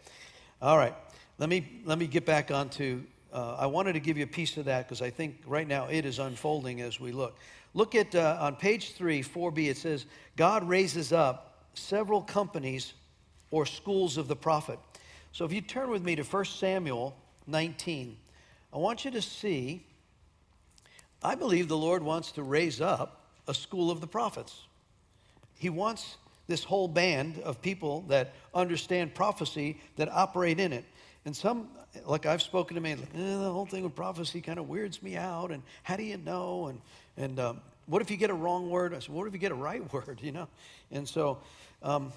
All 0.62 0.78
right. 0.78 0.94
Let 1.40 1.50
me, 1.50 1.82
let 1.86 1.98
me 1.98 2.06
get 2.06 2.26
back 2.26 2.52
onto. 2.52 3.04
Uh, 3.34 3.56
I 3.60 3.66
wanted 3.66 3.94
to 3.94 4.00
give 4.00 4.18
you 4.18 4.24
a 4.24 4.28
piece 4.28 4.58
of 4.58 4.66
that 4.66 4.88
because 4.88 5.02
I 5.02 5.10
think 5.10 5.42
right 5.48 5.68
now 5.68 5.88
it 5.88 6.06
is 6.06 6.20
unfolding 6.20 6.82
as 6.82 7.00
we 7.00 7.12
look. 7.12 7.38
Look 7.74 7.96
at 7.96 8.14
uh, 8.14 8.38
on 8.40 8.56
page 8.56 8.94
3, 8.94 9.24
4b, 9.24 9.70
it 9.70 9.78
says, 9.78 10.06
God 10.36 10.68
raises 10.68 11.12
up 11.12 11.66
several 11.74 12.22
companies 12.22 12.94
or 13.52 13.66
schools 13.66 14.18
of 14.18 14.28
the 14.28 14.36
prophet. 14.36 14.80
So 15.32 15.46
if 15.46 15.54
you 15.54 15.62
turn 15.62 15.90
with 15.90 16.04
me 16.04 16.16
to 16.16 16.24
1 16.24 16.46
Samuel 16.46 17.16
19, 17.48 18.16
I 18.74 18.78
want 18.78 19.06
you 19.06 19.12
to 19.12 19.22
see 19.22 19.84
I 21.22 21.36
believe 21.36 21.68
the 21.68 21.78
Lord 21.78 22.02
wants 22.02 22.32
to 22.34 22.44
raise 22.44 22.80
up 22.80 23.26
a 23.48 23.54
school 23.54 23.92
of 23.92 24.00
the 24.00 24.08
prophets. 24.08 24.62
He 25.56 25.70
wants 25.70 26.18
this 26.48 26.64
whole 26.64 26.88
band 26.88 27.40
of 27.40 27.62
people 27.62 28.02
that 28.08 28.34
understand 28.54 29.14
prophecy 29.14 29.80
that 29.98 30.10
operate 30.10 30.60
in 30.60 30.72
it. 30.72 30.86
And 31.26 31.36
some, 31.36 31.68
like 32.06 32.26
I've 32.26 32.42
spoken 32.42 32.76
to 32.76 32.82
me, 32.82 32.96
like, 32.96 33.14
eh, 33.14 33.38
the 33.38 33.52
whole 33.52 33.66
thing 33.66 33.84
with 33.84 33.96
prophecy 33.96 34.40
kind 34.40 34.58
of 34.58 34.70
weirds 34.70 35.04
me 35.04 35.18
out. 35.18 35.52
And 35.52 35.62
how 35.84 35.98
do 35.98 36.04
you 36.04 36.18
know? 36.18 36.68
And, 36.68 36.82
and 37.18 37.40
um, 37.40 37.62
what 37.88 38.02
if 38.02 38.10
you 38.10 38.18
get 38.18 38.30
a 38.30 38.34
wrong 38.34 38.70
word? 38.70 38.94
I 38.94 39.00
said, 39.00 39.14
what 39.14 39.28
if 39.28 39.34
you 39.34 39.40
get 39.40 39.52
a 39.52 39.56
right 39.56 39.94
word, 39.94 40.20
you 40.22 40.32
know? 40.32 40.48
And 40.92 41.08
so, 41.08 41.40
um, 41.84 42.14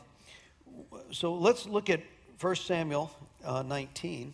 so 1.11 1.35
let's 1.35 1.67
look 1.67 1.91
at 1.91 2.01
1 2.41 2.55
Samuel 2.57 3.11
uh, 3.45 3.63
19. 3.63 4.33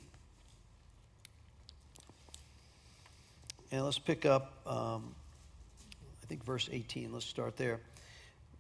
And 3.70 3.84
let's 3.84 3.98
pick 3.98 4.24
up, 4.24 4.52
um, 4.66 5.14
I 6.22 6.26
think, 6.26 6.44
verse 6.44 6.68
18. 6.72 7.12
Let's 7.12 7.26
start 7.26 7.56
there. 7.56 7.80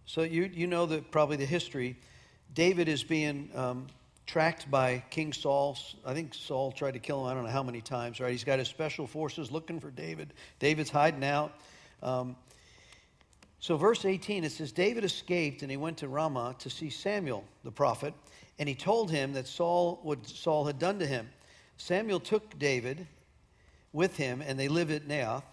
So 0.04 0.22
you, 0.22 0.50
you 0.52 0.66
know 0.66 0.86
that 0.86 1.10
probably 1.10 1.36
the 1.36 1.46
history. 1.46 1.96
David 2.54 2.88
is 2.88 3.04
being 3.04 3.50
um, 3.54 3.86
tracked 4.26 4.70
by 4.70 5.02
King 5.10 5.32
Saul. 5.32 5.78
I 6.04 6.12
think 6.12 6.34
Saul 6.34 6.72
tried 6.72 6.92
to 6.92 6.98
kill 6.98 7.20
him, 7.20 7.26
I 7.26 7.34
don't 7.34 7.44
know 7.44 7.50
how 7.50 7.62
many 7.62 7.80
times, 7.80 8.20
right? 8.20 8.30
He's 8.30 8.44
got 8.44 8.58
his 8.58 8.68
special 8.68 9.06
forces 9.06 9.50
looking 9.50 9.80
for 9.80 9.90
David. 9.90 10.34
David's 10.58 10.90
hiding 10.90 11.24
out. 11.24 11.52
Um, 12.02 12.36
so, 13.60 13.76
verse 13.76 14.04
18, 14.04 14.44
it 14.44 14.52
says, 14.52 14.70
David 14.70 15.04
escaped 15.04 15.62
and 15.62 15.70
he 15.70 15.76
went 15.76 15.98
to 15.98 16.08
Ramah 16.08 16.56
to 16.60 16.70
see 16.70 16.90
Samuel, 16.90 17.44
the 17.64 17.72
prophet, 17.72 18.14
and 18.58 18.68
he 18.68 18.74
told 18.74 19.10
him 19.10 19.32
that 19.32 19.46
Saul, 19.46 19.98
what 20.02 20.26
Saul 20.26 20.66
had 20.66 20.78
done 20.78 20.98
to 21.00 21.06
him. 21.06 21.28
Samuel 21.76 22.20
took 22.20 22.58
David 22.58 23.06
with 23.92 24.16
him, 24.16 24.42
and 24.44 24.58
they 24.58 24.68
live 24.68 24.90
at 24.90 25.08
Naioth. 25.08 25.44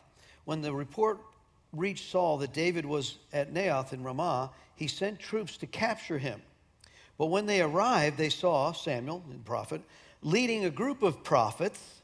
When 0.46 0.62
the 0.62 0.74
report 0.74 1.20
reached 1.74 2.10
Saul 2.10 2.38
that 2.38 2.54
David 2.54 2.86
was 2.86 3.18
at 3.34 3.54
Naioth 3.54 3.94
in 3.94 4.04
Ramah, 4.04 4.52
he 4.76 4.88
sent 4.88 5.20
troops 5.20 5.58
to 5.58 5.68
capture 5.68 6.18
him. 6.18 6.42
But 7.18 7.28
when 7.28 7.46
they 7.46 7.62
arrived, 7.62 8.18
they 8.18 8.30
saw 8.30 8.72
Samuel, 8.72 9.24
the 9.30 9.38
prophet, 9.38 9.82
leading 10.22 10.66
a 10.66 10.70
group 10.70 11.02
of 11.04 11.24
prophets. 11.24 12.02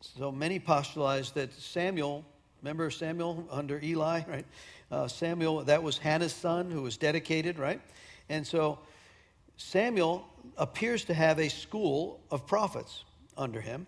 So 0.00 0.32
many 0.32 0.58
postulate 0.58 1.32
that 1.34 1.52
Samuel, 1.52 2.24
remember 2.62 2.90
Samuel 2.90 3.46
under 3.50 3.80
Eli, 3.82 4.22
right? 4.28 4.46
Uh, 4.90 5.08
Samuel, 5.08 5.64
that 5.64 5.82
was 5.82 5.98
Hannah's 5.98 6.32
son 6.32 6.70
who 6.70 6.82
was 6.82 6.96
dedicated, 6.96 7.58
right? 7.58 7.80
And 8.28 8.46
so 8.46 8.78
Samuel 9.56 10.26
appears 10.56 11.04
to 11.06 11.14
have 11.14 11.38
a 11.38 11.48
school 11.48 12.20
of 12.30 12.46
prophets 12.46 13.04
under 13.36 13.60
him. 13.60 13.86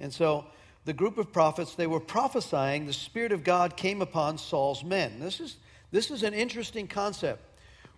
And 0.00 0.12
so 0.12 0.46
the 0.88 0.94
group 0.94 1.18
of 1.18 1.30
prophets, 1.30 1.74
they 1.74 1.86
were 1.86 2.00
prophesying, 2.00 2.86
the 2.86 2.94
Spirit 2.94 3.30
of 3.30 3.44
God 3.44 3.76
came 3.76 4.00
upon 4.00 4.38
Saul's 4.38 4.82
men. 4.82 5.20
This 5.20 5.38
is, 5.38 5.58
this 5.90 6.10
is 6.10 6.22
an 6.22 6.32
interesting 6.32 6.88
concept. 6.88 7.42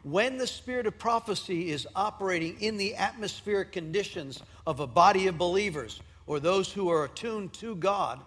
When 0.02 0.38
the 0.38 0.46
spirit 0.48 0.88
of 0.88 0.98
prophecy 0.98 1.70
is 1.70 1.86
operating 1.94 2.60
in 2.60 2.78
the 2.78 2.96
atmospheric 2.96 3.70
conditions 3.70 4.42
of 4.66 4.80
a 4.80 4.88
body 4.88 5.28
of 5.28 5.38
believers 5.38 6.00
or 6.26 6.40
those 6.40 6.72
who 6.72 6.90
are 6.90 7.04
attuned 7.04 7.52
to 7.54 7.76
God, 7.76 8.18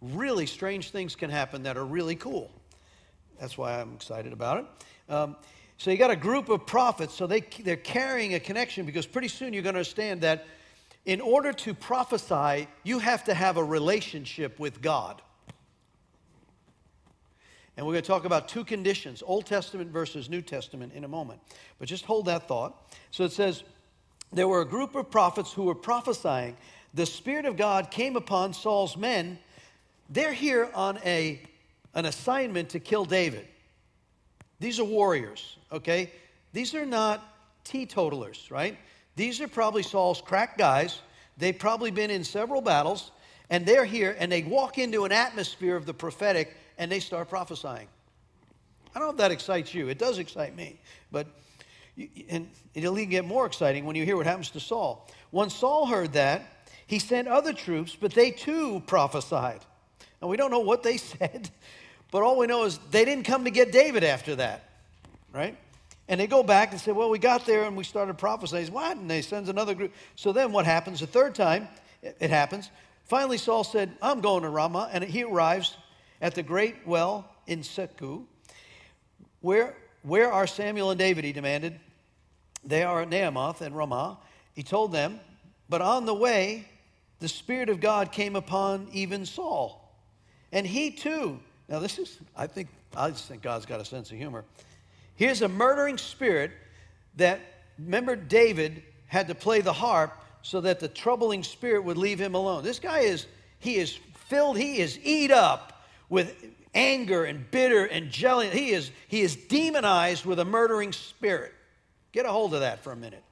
really 0.00 0.46
strange 0.46 0.90
things 0.90 1.16
can 1.16 1.28
happen 1.28 1.64
that 1.64 1.76
are 1.76 1.84
really 1.84 2.14
cool. 2.14 2.52
That's 3.40 3.58
why 3.58 3.80
I'm 3.80 3.92
excited 3.94 4.32
about 4.32 4.58
it. 4.58 5.12
Um, 5.12 5.34
so 5.78 5.90
you 5.90 5.96
got 5.96 6.12
a 6.12 6.16
group 6.16 6.48
of 6.48 6.64
prophets, 6.64 7.12
so 7.12 7.26
they, 7.26 7.40
they're 7.40 7.74
carrying 7.74 8.34
a 8.34 8.40
connection 8.40 8.86
because 8.86 9.04
pretty 9.04 9.28
soon 9.28 9.52
you're 9.52 9.64
going 9.64 9.74
to 9.74 9.80
understand 9.80 10.20
that 10.20 10.46
in 11.06 11.20
order 11.20 11.52
to 11.52 11.72
prophesy, 11.72 12.68
you 12.82 12.98
have 12.98 13.24
to 13.24 13.34
have 13.34 13.56
a 13.56 13.64
relationship 13.64 14.58
with 14.58 14.82
God. 14.82 15.22
And 17.76 17.86
we're 17.86 17.92
going 17.92 18.02
to 18.02 18.08
talk 18.08 18.24
about 18.24 18.48
two 18.48 18.64
conditions 18.64 19.22
Old 19.24 19.46
Testament 19.46 19.90
versus 19.90 20.28
New 20.28 20.42
Testament 20.42 20.92
in 20.94 21.04
a 21.04 21.08
moment. 21.08 21.40
But 21.78 21.88
just 21.88 22.04
hold 22.04 22.26
that 22.26 22.48
thought. 22.48 22.92
So 23.12 23.24
it 23.24 23.32
says, 23.32 23.62
there 24.32 24.48
were 24.48 24.60
a 24.60 24.66
group 24.66 24.96
of 24.96 25.10
prophets 25.10 25.52
who 25.52 25.64
were 25.64 25.74
prophesying. 25.74 26.56
The 26.92 27.06
Spirit 27.06 27.46
of 27.46 27.56
God 27.56 27.90
came 27.90 28.16
upon 28.16 28.52
Saul's 28.52 28.96
men. 28.96 29.38
They're 30.10 30.32
here 30.32 30.68
on 30.74 30.98
a, 31.04 31.40
an 31.94 32.06
assignment 32.06 32.70
to 32.70 32.80
kill 32.80 33.04
David. 33.04 33.46
These 34.58 34.80
are 34.80 34.84
warriors, 34.84 35.56
okay? 35.70 36.10
These 36.52 36.74
are 36.74 36.86
not 36.86 37.22
teetotalers, 37.62 38.50
right? 38.50 38.76
These 39.16 39.40
are 39.40 39.48
probably 39.48 39.82
Saul's 39.82 40.20
crack 40.20 40.56
guys. 40.56 41.00
They've 41.38 41.58
probably 41.58 41.90
been 41.90 42.10
in 42.10 42.22
several 42.22 42.60
battles, 42.60 43.10
and 43.50 43.66
they're 43.66 43.84
here, 43.84 44.14
and 44.18 44.30
they 44.30 44.42
walk 44.42 44.78
into 44.78 45.04
an 45.04 45.12
atmosphere 45.12 45.76
of 45.76 45.86
the 45.86 45.94
prophetic, 45.94 46.56
and 46.78 46.90
they 46.90 47.00
start 47.00 47.28
prophesying. 47.28 47.88
I 48.94 48.98
don't 48.98 49.08
know 49.08 49.12
if 49.12 49.18
that 49.18 49.32
excites 49.32 49.74
you. 49.74 49.88
It 49.88 49.98
does 49.98 50.18
excite 50.18 50.56
me, 50.56 50.78
but 51.10 51.26
and 52.28 52.48
it'll 52.74 52.98
even 52.98 53.10
get 53.10 53.24
more 53.24 53.46
exciting 53.46 53.84
when 53.86 53.96
you 53.96 54.04
hear 54.04 54.16
what 54.16 54.26
happens 54.26 54.50
to 54.50 54.60
Saul. 54.60 55.08
When 55.30 55.48
Saul 55.48 55.86
heard 55.86 56.12
that, 56.12 56.42
he 56.86 56.98
sent 56.98 57.26
other 57.26 57.52
troops, 57.52 57.96
but 57.98 58.12
they 58.12 58.30
too 58.30 58.82
prophesied. 58.86 59.60
And 60.20 60.30
we 60.30 60.36
don't 60.36 60.50
know 60.50 60.60
what 60.60 60.82
they 60.82 60.96
said, 60.96 61.50
but 62.10 62.22
all 62.22 62.38
we 62.38 62.46
know 62.46 62.64
is 62.64 62.78
they 62.90 63.04
didn't 63.04 63.24
come 63.24 63.44
to 63.44 63.50
get 63.50 63.72
David 63.72 64.04
after 64.04 64.36
that, 64.36 64.68
right? 65.32 65.56
And 66.08 66.20
they 66.20 66.26
go 66.26 66.42
back 66.42 66.72
and 66.72 66.80
say, 66.80 66.92
Well, 66.92 67.10
we 67.10 67.18
got 67.18 67.46
there 67.46 67.64
and 67.64 67.76
we 67.76 67.84
started 67.84 68.16
prophesying. 68.18 68.72
What? 68.72 68.96
And 68.96 69.10
they 69.10 69.22
sends 69.22 69.48
another 69.48 69.74
group. 69.74 69.92
So 70.14 70.32
then 70.32 70.52
what 70.52 70.64
happens? 70.64 71.00
The 71.00 71.06
third 71.06 71.34
time 71.34 71.68
it 72.02 72.30
happens. 72.30 72.70
Finally, 73.04 73.38
Saul 73.38 73.64
said, 73.64 73.96
I'm 74.02 74.20
going 74.20 74.42
to 74.42 74.48
Ramah. 74.48 74.90
And 74.92 75.02
he 75.04 75.24
arrives 75.24 75.76
at 76.20 76.34
the 76.34 76.42
great 76.42 76.86
well 76.86 77.28
in 77.46 77.60
Seku. 77.60 78.24
Where, 79.40 79.76
where 80.02 80.32
are 80.32 80.46
Samuel 80.46 80.90
and 80.90 80.98
David? 80.98 81.24
He 81.24 81.32
demanded. 81.32 81.78
They 82.64 82.82
are 82.82 83.02
at 83.02 83.10
Naioth 83.10 83.60
and 83.60 83.76
Ramah. 83.76 84.18
He 84.54 84.62
told 84.62 84.92
them, 84.92 85.20
but 85.68 85.80
on 85.80 86.04
the 86.04 86.14
way, 86.14 86.68
the 87.18 87.28
Spirit 87.28 87.68
of 87.68 87.80
God 87.80 88.12
came 88.12 88.36
upon 88.36 88.88
even 88.92 89.24
Saul. 89.24 89.82
And 90.52 90.66
he 90.66 90.90
too, 90.90 91.38
now 91.68 91.78
this 91.78 91.98
is, 91.98 92.18
I 92.36 92.46
think, 92.46 92.68
I 92.96 93.10
just 93.10 93.26
think 93.26 93.42
God's 93.42 93.66
got 93.66 93.80
a 93.80 93.84
sense 93.84 94.10
of 94.10 94.18
humor. 94.18 94.44
Here's 95.16 95.42
a 95.42 95.48
murdering 95.48 95.98
spirit 95.98 96.52
that, 97.16 97.40
remember, 97.78 98.16
David 98.16 98.82
had 99.06 99.28
to 99.28 99.34
play 99.34 99.60
the 99.60 99.72
harp 99.72 100.12
so 100.42 100.60
that 100.60 100.78
the 100.78 100.88
troubling 100.88 101.42
spirit 101.42 101.84
would 101.84 101.96
leave 101.96 102.18
him 102.18 102.34
alone. 102.34 102.62
This 102.62 102.78
guy 102.78 103.00
is, 103.00 103.26
he 103.58 103.76
is 103.76 103.98
filled, 104.28 104.58
he 104.58 104.78
is 104.78 104.98
eat 105.02 105.30
up 105.30 105.84
with 106.08 106.34
anger 106.74 107.24
and 107.24 107.50
bitter 107.50 107.84
and 107.84 108.10
jealousy. 108.10 108.50
He 108.50 108.70
is, 108.70 108.90
he 109.08 109.22
is 109.22 109.34
demonized 109.34 110.24
with 110.24 110.38
a 110.38 110.44
murdering 110.44 110.92
spirit. 110.92 111.52
Get 112.12 112.26
a 112.26 112.30
hold 112.30 112.54
of 112.54 112.60
that 112.60 112.84
for 112.84 112.92
a 112.92 112.96
minute, 112.96 113.24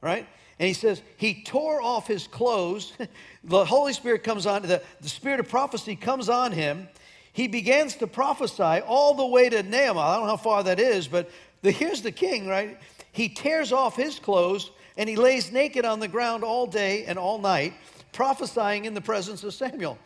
right? 0.00 0.26
And 0.58 0.66
he 0.66 0.74
says, 0.74 1.00
He 1.16 1.42
tore 1.42 1.80
off 1.80 2.06
his 2.06 2.26
clothes. 2.26 2.92
the 3.44 3.64
Holy 3.64 3.94
Spirit 3.94 4.22
comes 4.22 4.46
on, 4.46 4.62
the, 4.62 4.82
the 5.00 5.08
spirit 5.08 5.40
of 5.40 5.48
prophecy 5.48 5.96
comes 5.96 6.28
on 6.28 6.52
him. 6.52 6.88
He 7.32 7.48
begins 7.48 7.96
to 7.96 8.06
prophesy 8.06 8.80
all 8.86 9.14
the 9.14 9.26
way 9.26 9.48
to 9.48 9.62
Naaman. 9.62 9.98
I 9.98 10.16
don't 10.16 10.24
know 10.24 10.30
how 10.30 10.36
far 10.36 10.62
that 10.64 10.80
is, 10.80 11.08
but 11.08 11.30
the, 11.62 11.70
here's 11.70 12.02
the 12.02 12.12
king, 12.12 12.46
right? 12.46 12.78
He 13.12 13.28
tears 13.28 13.72
off 13.72 13.96
his 13.96 14.18
clothes 14.18 14.70
and 14.96 15.08
he 15.08 15.16
lays 15.16 15.52
naked 15.52 15.84
on 15.84 16.00
the 16.00 16.08
ground 16.08 16.44
all 16.44 16.66
day 16.66 17.04
and 17.04 17.18
all 17.18 17.38
night, 17.38 17.74
prophesying 18.12 18.84
in 18.84 18.94
the 18.94 19.00
presence 19.00 19.44
of 19.44 19.54
Samuel. 19.54 19.98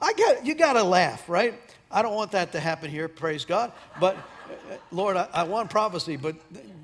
I 0.00 0.12
got 0.12 0.46
you 0.46 0.54
got 0.54 0.74
to 0.74 0.84
laugh, 0.84 1.28
right? 1.28 1.54
I 1.90 2.02
don't 2.02 2.14
want 2.14 2.32
that 2.32 2.52
to 2.52 2.60
happen 2.60 2.90
here, 2.90 3.08
praise 3.08 3.44
God. 3.44 3.72
But 3.98 4.16
Lord, 4.92 5.16
I, 5.16 5.28
I 5.32 5.42
want 5.44 5.70
prophecy, 5.70 6.16
but 6.16 6.36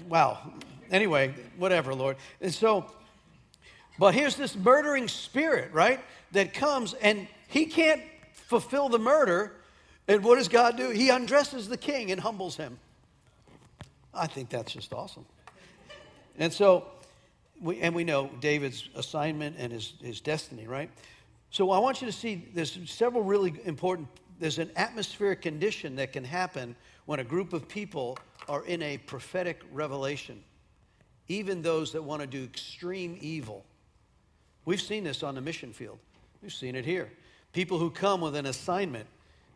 wow, 0.08 0.38
Anyway, 0.90 1.34
whatever, 1.56 1.94
Lord. 1.94 2.16
And 2.40 2.52
so, 2.52 2.86
but 3.98 4.14
here's 4.14 4.36
this 4.36 4.54
murdering 4.56 5.08
spirit, 5.08 5.72
right? 5.72 6.00
That 6.32 6.54
comes 6.54 6.94
and 6.94 7.26
he 7.48 7.66
can't 7.66 8.02
fulfill 8.32 8.88
the 8.88 8.98
murder. 8.98 9.52
And 10.06 10.22
what 10.22 10.36
does 10.36 10.48
God 10.48 10.76
do? 10.76 10.90
He 10.90 11.08
undresses 11.08 11.68
the 11.68 11.76
king 11.76 12.10
and 12.10 12.20
humbles 12.20 12.56
him. 12.56 12.78
I 14.12 14.26
think 14.26 14.50
that's 14.50 14.72
just 14.72 14.92
awesome. 14.92 15.24
And 16.38 16.52
so, 16.52 16.86
we, 17.60 17.80
and 17.80 17.94
we 17.94 18.04
know 18.04 18.30
David's 18.40 18.88
assignment 18.94 19.56
and 19.58 19.72
his, 19.72 19.94
his 20.02 20.20
destiny, 20.20 20.66
right? 20.66 20.90
So 21.50 21.70
I 21.70 21.78
want 21.78 22.00
you 22.00 22.06
to 22.06 22.12
see 22.12 22.46
there's 22.54 22.78
several 22.86 23.22
really 23.22 23.54
important, 23.64 24.08
there's 24.38 24.58
an 24.58 24.70
atmospheric 24.76 25.42
condition 25.42 25.96
that 25.96 26.12
can 26.12 26.24
happen 26.24 26.76
when 27.06 27.20
a 27.20 27.24
group 27.24 27.52
of 27.52 27.68
people 27.68 28.18
are 28.48 28.64
in 28.66 28.82
a 28.82 28.98
prophetic 28.98 29.62
revelation 29.72 30.42
even 31.28 31.62
those 31.62 31.92
that 31.92 32.02
want 32.02 32.20
to 32.20 32.26
do 32.26 32.44
extreme 32.44 33.18
evil. 33.20 33.64
We've 34.64 34.80
seen 34.80 35.04
this 35.04 35.22
on 35.22 35.34
the 35.34 35.40
mission 35.40 35.72
field. 35.72 35.98
We've 36.42 36.52
seen 36.52 36.74
it 36.74 36.84
here. 36.84 37.10
People 37.52 37.78
who 37.78 37.90
come 37.90 38.20
with 38.20 38.36
an 38.36 38.46
assignment. 38.46 39.06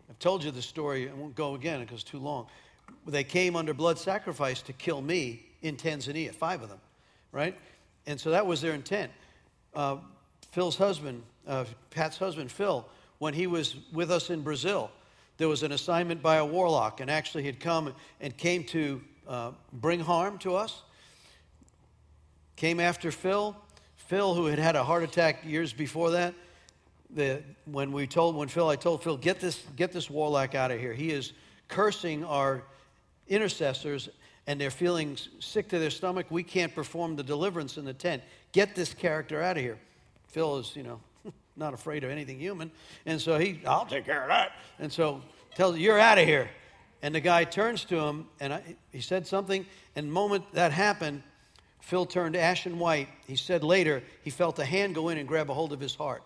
I've 0.08 0.18
told 0.18 0.42
you 0.44 0.50
the 0.50 0.62
story, 0.62 1.08
I 1.08 1.14
won't 1.14 1.34
go 1.34 1.54
again 1.54 1.80
because 1.80 2.00
it's 2.00 2.10
too 2.10 2.18
long. 2.18 2.46
They 3.06 3.24
came 3.24 3.56
under 3.56 3.74
blood 3.74 3.98
sacrifice 3.98 4.62
to 4.62 4.72
kill 4.72 5.02
me 5.02 5.44
in 5.62 5.76
Tanzania, 5.76 6.34
five 6.34 6.62
of 6.62 6.68
them, 6.68 6.80
right? 7.32 7.56
And 8.06 8.18
so 8.18 8.30
that 8.30 8.46
was 8.46 8.60
their 8.60 8.74
intent. 8.74 9.12
Uh, 9.74 9.96
Phil's 10.52 10.76
husband, 10.76 11.22
uh, 11.46 11.64
Pat's 11.90 12.16
husband, 12.16 12.50
Phil, 12.50 12.86
when 13.18 13.34
he 13.34 13.46
was 13.46 13.76
with 13.92 14.10
us 14.10 14.30
in 14.30 14.42
Brazil, 14.42 14.90
there 15.36 15.48
was 15.48 15.62
an 15.62 15.72
assignment 15.72 16.22
by 16.22 16.36
a 16.36 16.44
warlock, 16.44 17.00
and 17.00 17.10
actually 17.10 17.44
had 17.44 17.60
come 17.60 17.94
and 18.20 18.36
came 18.36 18.64
to 18.64 19.00
uh, 19.28 19.50
bring 19.72 20.00
harm 20.00 20.38
to 20.38 20.56
us 20.56 20.82
came 22.58 22.80
after 22.80 23.12
Phil. 23.12 23.56
Phil, 23.96 24.34
who 24.34 24.46
had 24.46 24.58
had 24.58 24.74
a 24.74 24.82
heart 24.82 25.04
attack 25.04 25.44
years 25.44 25.72
before 25.72 26.10
that, 26.10 26.34
the, 27.10 27.42
when 27.64 27.92
we 27.92 28.06
told, 28.06 28.36
when 28.36 28.48
Phil, 28.48 28.68
I 28.68 28.76
told 28.76 29.02
Phil, 29.02 29.16
get 29.16 29.40
this, 29.40 29.62
get 29.76 29.92
this 29.92 30.10
warlock 30.10 30.54
out 30.54 30.70
of 30.70 30.78
here. 30.78 30.92
He 30.92 31.10
is 31.10 31.32
cursing 31.68 32.24
our 32.24 32.62
intercessors 33.28 34.08
and 34.46 34.60
they're 34.60 34.70
feeling 34.70 35.16
sick 35.40 35.68
to 35.68 35.78
their 35.78 35.90
stomach. 35.90 36.26
We 36.30 36.42
can't 36.42 36.74
perform 36.74 37.16
the 37.16 37.22
deliverance 37.22 37.76
in 37.76 37.84
the 37.84 37.92
tent. 37.92 38.22
Get 38.52 38.74
this 38.74 38.94
character 38.94 39.42
out 39.42 39.56
of 39.58 39.62
here. 39.62 39.78
Phil 40.28 40.58
is, 40.58 40.74
you 40.74 40.82
know, 40.82 41.00
not 41.56 41.74
afraid 41.74 42.04
of 42.04 42.10
anything 42.10 42.38
human. 42.38 42.70
And 43.04 43.20
so 43.20 43.38
he, 43.38 43.60
I'll 43.66 43.86
take 43.86 44.06
care 44.06 44.22
of 44.22 44.28
that. 44.28 44.52
And 44.78 44.90
so 44.92 45.22
tells, 45.54 45.76
you're 45.76 45.98
out 45.98 46.18
of 46.18 46.26
here. 46.26 46.48
And 47.02 47.14
the 47.14 47.20
guy 47.20 47.44
turns 47.44 47.84
to 47.86 48.00
him 48.00 48.26
and 48.40 48.54
I, 48.54 48.62
he 48.90 49.00
said 49.00 49.26
something. 49.26 49.66
And 49.94 50.08
the 50.08 50.12
moment 50.12 50.44
that 50.54 50.72
happened, 50.72 51.22
Phil 51.80 52.06
turned 52.06 52.36
ashen 52.36 52.78
white. 52.78 53.08
He 53.26 53.36
said 53.36 53.62
later 53.62 54.02
he 54.22 54.30
felt 54.30 54.58
a 54.58 54.64
hand 54.64 54.94
go 54.94 55.10
in 55.10 55.18
and 55.18 55.28
grab 55.28 55.50
a 55.50 55.54
hold 55.54 55.72
of 55.72 55.80
his 55.80 55.94
heart. 55.94 56.22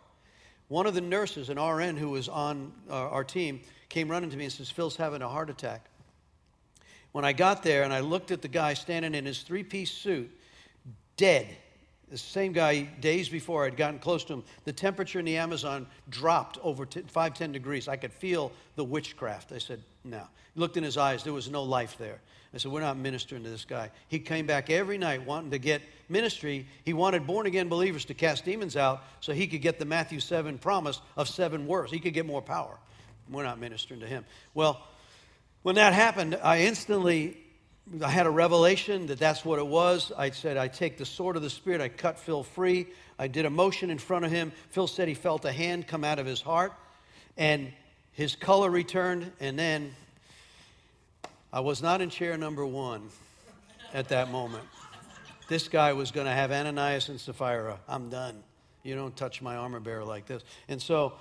One 0.73 0.87
of 0.87 0.95
the 0.95 1.03
nurses, 1.03 1.51
an 1.51 1.61
RN 1.61 1.99
who 1.99 2.09
was 2.09 2.31
on 2.31 2.73
uh, 2.89 2.95
our 2.95 3.25
team, 3.25 3.61
came 3.91 4.11
running 4.11 4.31
to 4.31 4.39
me 4.39 4.45
and 4.45 4.53
says, 4.53 4.71
Phil's 4.71 4.97
having 4.97 5.21
a 5.21 5.29
heart 5.29 5.51
attack. 5.51 5.85
When 7.13 7.27
I 7.27 7.35
got 7.35 7.63
there 7.63 7.83
and 7.83 7.93
I 7.93 8.01
looked 8.01 8.31
at 8.31 8.41
the 8.41 8.49
guy 8.49 8.73
standing 8.73 9.15
in 9.15 9.27
his 9.27 9.43
three 9.43 9.65
piece 9.65 9.91
suit, 9.91 10.31
dead, 11.19 11.47
the 12.09 12.17
same 12.17 12.55
guy 12.55 12.85
days 12.85 13.29
before 13.29 13.67
I'd 13.67 13.77
gotten 13.77 13.99
close 13.99 14.25
to 14.25 14.33
him, 14.33 14.45
the 14.65 14.73
temperature 14.73 15.19
in 15.19 15.27
the 15.27 15.37
Amazon 15.37 15.87
dropped 16.09 16.57
over 16.63 16.87
5, 16.87 17.35
10 17.35 17.53
degrees. 17.53 17.87
I 17.87 17.97
could 17.97 18.15
feel 18.15 18.51
the 18.75 18.85
witchcraft. 18.85 19.53
I 19.53 19.59
said, 19.59 19.83
no. 20.05 20.23
Looked 20.55 20.79
in 20.79 20.85
his 20.85 20.97
eyes, 20.97 21.23
there 21.23 21.35
was 21.35 21.51
no 21.51 21.65
life 21.65 21.99
there. 21.99 22.19
I 22.55 22.59
said, 22.59 22.71
We're 22.71 22.81
not 22.81 22.97
ministering 22.97 23.45
to 23.45 23.51
this 23.51 23.65
guy. 23.65 23.91
He 24.09 24.19
came 24.19 24.47
back 24.47 24.71
every 24.71 24.99
night 24.99 25.27
wanting 25.27 25.51
to 25.53 25.59
get 25.59 25.83
ministry. 26.09 26.67
He 26.85 26.93
wanted 26.93 27.27
born 27.27 27.47
again 27.47 27.69
believers 27.69 28.05
to 28.07 28.15
cast 28.15 28.45
demons 28.45 28.77
out 28.77 29.03
so 29.21 29.33
he 29.33 29.47
could 29.47 29.63
get 29.63 29.79
the 29.79 29.85
Matthew 29.85 30.21
7 30.21 30.59
promise 30.59 31.01
of 31.17 31.29
seven 31.29 31.67
words. 31.67 31.91
He 31.91 31.99
could 31.99 32.15
get 32.15 32.27
more 32.27 32.43
power. 32.43 32.79
We're 33.31 33.45
not 33.45 33.59
ministering 33.59 34.01
to 34.01 34.07
him. 34.07 34.25
Well, 34.53 34.83
when 35.63 35.77
that 35.77 35.93
happened, 35.93 36.39
I 36.43 36.63
instantly 36.63 37.37
I 38.03 38.09
had 38.09 38.27
a 38.27 38.31
revelation 38.31 39.07
that 39.07 39.19
that's 39.19 39.45
what 39.45 39.59
it 39.59 39.67
was. 39.67 40.13
I 40.17 40.31
said, 40.31 40.57
I 40.57 40.69
take 40.69 40.99
the 40.99 41.05
sword 41.05 41.37
of 41.37 41.43
the 41.43 41.51
Spirit, 41.51 41.81
I 41.81 41.89
cut 41.89 42.19
Phil 42.19 42.43
free. 42.43 42.87
I 43.19 43.29
did 43.29 43.45
a 43.45 43.51
motion 43.51 43.91
in 43.91 43.99
front 43.99 44.25
of 44.25 44.31
him. 44.31 44.53
Phil 44.71 44.87
said 44.87 45.09
he 45.09 45.15
felt 45.15 45.45
a 45.45 45.53
hand 45.53 45.87
come 45.87 46.05
out 46.05 46.19
of 46.19 46.27
his 46.27 46.41
heart, 46.41 46.73
and 47.37 47.73
his 48.13 48.37
color 48.37 48.71
returned, 48.71 49.33
and 49.41 49.59
then 49.59 49.95
I 51.53 51.61
was 51.61 51.83
not 51.83 52.01
in 52.01 52.09
chair 52.09 52.39
number 52.39 52.65
one 52.65 53.11
at 53.93 54.09
that 54.09 54.31
moment. 54.31 54.65
This 55.49 55.69
guy 55.69 55.93
was 55.93 56.11
going 56.11 56.27
to 56.27 56.33
have 56.33 56.51
Ananias 56.51 57.11
and 57.11 57.21
Sapphira. 57.21 57.79
I'm 57.87 58.09
done. 58.09 58.43
You 58.83 58.95
don't 58.95 59.15
touch 59.15 59.43
my 59.43 59.57
armor 59.57 59.81
bearer 59.81 60.05
like 60.05 60.25
this. 60.25 60.43
And 60.69 60.81
so, 60.81 61.13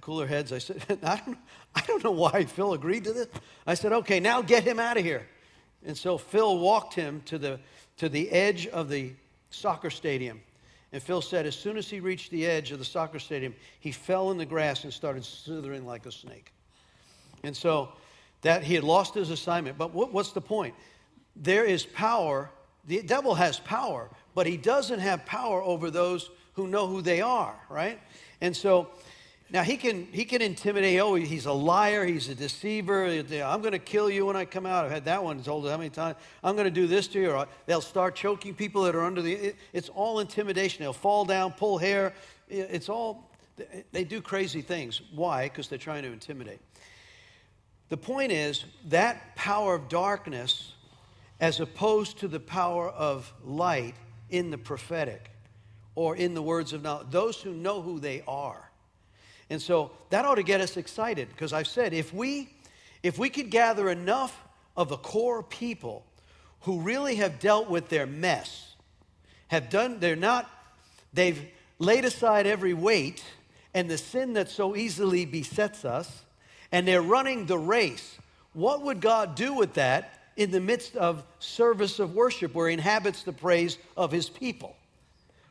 cooler 0.00 0.28
heads, 0.28 0.52
I 0.52 0.58
said, 0.58 0.82
I 1.02 1.20
don't, 1.24 1.38
I 1.74 1.80
don't 1.82 2.04
know 2.04 2.12
why 2.12 2.44
Phil 2.44 2.72
agreed 2.72 3.04
to 3.04 3.12
this. 3.12 3.26
I 3.66 3.74
said, 3.74 3.92
okay, 3.92 4.20
now 4.20 4.42
get 4.42 4.62
him 4.62 4.78
out 4.78 4.96
of 4.96 5.04
here. 5.04 5.26
And 5.84 5.96
so 5.96 6.18
Phil 6.18 6.58
walked 6.58 6.94
him 6.94 7.22
to 7.26 7.36
the, 7.36 7.58
to 7.96 8.08
the 8.08 8.30
edge 8.30 8.68
of 8.68 8.88
the 8.88 9.12
soccer 9.50 9.90
stadium. 9.90 10.40
And 10.92 11.02
Phil 11.02 11.20
said, 11.20 11.46
as 11.46 11.56
soon 11.56 11.76
as 11.76 11.90
he 11.90 11.98
reached 11.98 12.30
the 12.30 12.46
edge 12.46 12.70
of 12.70 12.78
the 12.78 12.84
soccer 12.84 13.18
stadium, 13.18 13.54
he 13.80 13.90
fell 13.90 14.30
in 14.30 14.38
the 14.38 14.46
grass 14.46 14.84
and 14.84 14.92
started 14.92 15.24
slithering 15.24 15.84
like 15.84 16.06
a 16.06 16.12
snake. 16.12 16.52
And 17.42 17.56
so 17.56 17.90
that 18.42 18.62
he 18.62 18.74
had 18.74 18.84
lost 18.84 19.14
his 19.14 19.30
assignment. 19.30 19.78
But 19.78 19.92
what, 19.94 20.12
what's 20.12 20.32
the 20.32 20.40
point? 20.40 20.74
There 21.36 21.64
is 21.64 21.84
power 21.84 22.50
the 22.88 23.02
devil 23.02 23.34
has 23.34 23.60
power, 23.60 24.08
but 24.34 24.46
he 24.46 24.56
doesn't 24.56 25.00
have 25.00 25.26
power 25.26 25.62
over 25.62 25.90
those 25.90 26.30
who 26.54 26.66
know 26.66 26.86
who 26.86 27.02
they 27.02 27.20
are, 27.20 27.54
right? 27.68 28.00
And 28.40 28.56
so 28.56 28.88
now 29.50 29.62
he 29.62 29.76
can 29.76 30.08
he 30.10 30.24
can 30.24 30.40
intimidate. 30.40 30.98
Oh, 30.98 31.14
he's 31.14 31.44
a 31.44 31.52
liar. 31.52 32.06
He's 32.06 32.30
a 32.30 32.34
deceiver. 32.34 33.04
I'm 33.04 33.60
going 33.60 33.72
to 33.72 33.78
kill 33.78 34.08
you 34.08 34.24
when 34.24 34.36
I 34.36 34.46
come 34.46 34.64
out. 34.64 34.86
I've 34.86 34.90
had 34.90 35.04
that 35.04 35.22
one 35.22 35.42
told 35.42 35.68
how 35.68 35.76
many 35.76 35.90
times. 35.90 36.16
I'm 36.42 36.56
going 36.56 36.64
to 36.64 36.70
do 36.70 36.86
this 36.86 37.06
to 37.08 37.20
you. 37.20 37.30
Or 37.30 37.46
they'll 37.66 37.82
start 37.82 38.16
choking 38.16 38.54
people 38.54 38.82
that 38.84 38.94
are 38.94 39.04
under 39.04 39.20
the. 39.20 39.34
It, 39.34 39.56
it's 39.74 39.90
all 39.90 40.20
intimidation. 40.20 40.82
They'll 40.82 40.92
fall 40.94 41.26
down, 41.26 41.52
pull 41.52 41.76
hair. 41.76 42.14
It's 42.48 42.88
all. 42.88 43.30
They 43.92 44.04
do 44.04 44.22
crazy 44.22 44.62
things. 44.62 45.02
Why? 45.14 45.44
Because 45.44 45.68
they're 45.68 45.78
trying 45.78 46.04
to 46.04 46.12
intimidate. 46.12 46.60
The 47.88 47.96
point 47.96 48.32
is 48.32 48.64
that 48.86 49.34
power 49.36 49.74
of 49.74 49.88
darkness, 49.88 50.74
as 51.40 51.60
opposed 51.60 52.18
to 52.20 52.28
the 52.28 52.40
power 52.40 52.88
of 52.88 53.32
light 53.44 53.94
in 54.28 54.50
the 54.50 54.58
prophetic, 54.58 55.30
or 55.94 56.14
in 56.14 56.34
the 56.34 56.42
words 56.42 56.72
of 56.72 56.82
knowledge, 56.82 57.08
those 57.10 57.40
who 57.40 57.52
know 57.52 57.82
who 57.82 57.98
they 57.98 58.22
are. 58.28 58.70
And 59.50 59.60
so 59.60 59.92
that 60.10 60.24
ought 60.24 60.36
to 60.36 60.42
get 60.42 60.60
us 60.60 60.76
excited 60.76 61.28
because 61.28 61.52
I've 61.52 61.66
said 61.66 61.92
if 61.92 62.12
we 62.12 62.50
if 63.02 63.18
we 63.18 63.30
could 63.30 63.50
gather 63.50 63.88
enough 63.88 64.38
of 64.76 64.88
the 64.88 64.96
core 64.96 65.42
people 65.42 66.04
who 66.62 66.80
really 66.80 67.16
have 67.16 67.38
dealt 67.38 67.70
with 67.70 67.88
their 67.88 68.06
mess, 68.06 68.74
have 69.48 69.70
done 69.70 70.00
they're 70.00 70.16
not 70.16 70.48
they've 71.12 71.46
laid 71.78 72.04
aside 72.04 72.46
every 72.46 72.74
weight 72.74 73.24
and 73.72 73.88
the 73.88 73.98
sin 73.98 74.34
that 74.34 74.48
so 74.48 74.76
easily 74.76 75.24
besets 75.24 75.84
us 75.84 76.24
and 76.72 76.86
they're 76.86 77.02
running 77.02 77.46
the 77.46 77.58
race. 77.58 78.18
What 78.52 78.82
would 78.82 79.00
God 79.00 79.34
do 79.34 79.54
with 79.54 79.74
that 79.74 80.14
in 80.36 80.50
the 80.50 80.60
midst 80.60 80.96
of 80.96 81.22
service 81.38 81.98
of 81.98 82.14
worship 82.14 82.54
where 82.54 82.68
he 82.68 82.74
inhabits 82.74 83.22
the 83.22 83.32
praise 83.32 83.78
of 83.96 84.12
his 84.12 84.28
people? 84.28 84.76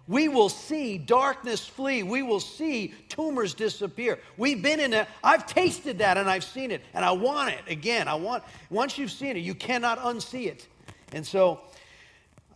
we 0.08 0.30
will 0.30 0.50
see 0.50 0.98
darkness 0.98 1.66
flee. 1.68 2.04
We 2.04 2.24
will 2.24 2.40
see 2.40 2.94
tumors 3.10 3.54
disappear. 3.54 4.20
We've 4.38 4.62
been 4.62 4.80
in 4.80 4.92
that. 4.92 5.10
I've 5.24 5.46
tasted 5.46 6.00
that 6.00 6.18
and 6.18 6.30
I've 6.30 6.44
seen 6.44 6.72
it 6.72 6.82
and 6.94 7.04
I 7.04 7.12
want 7.12 7.50
it 7.50 7.62
again. 7.68 8.08
I 8.08 8.16
want, 8.16 8.44
once 8.70 8.98
you've 8.98 9.12
seen 9.12 9.36
it, 9.36 9.42
you 9.42 9.54
cannot 9.54 10.00
unsee 10.00 10.48
it. 10.48 10.66
And 11.12 11.26
so 11.26 11.60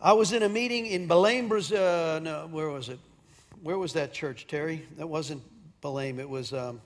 I 0.00 0.14
was 0.14 0.32
in 0.32 0.42
a 0.42 0.48
meeting 0.48 0.86
in 0.86 1.06
Belém, 1.06 1.48
Brazil. 1.48 1.82
Uh, 1.82 2.18
no, 2.20 2.48
where 2.50 2.70
was 2.70 2.88
it? 2.88 2.98
Where 3.62 3.78
was 3.78 3.92
that 3.92 4.12
church, 4.12 4.46
Terry? 4.46 4.86
That 4.96 5.06
wasn't 5.06 5.42
Belém. 5.82 6.18
It 6.18 6.28
was 6.28 6.52
um, 6.52 6.80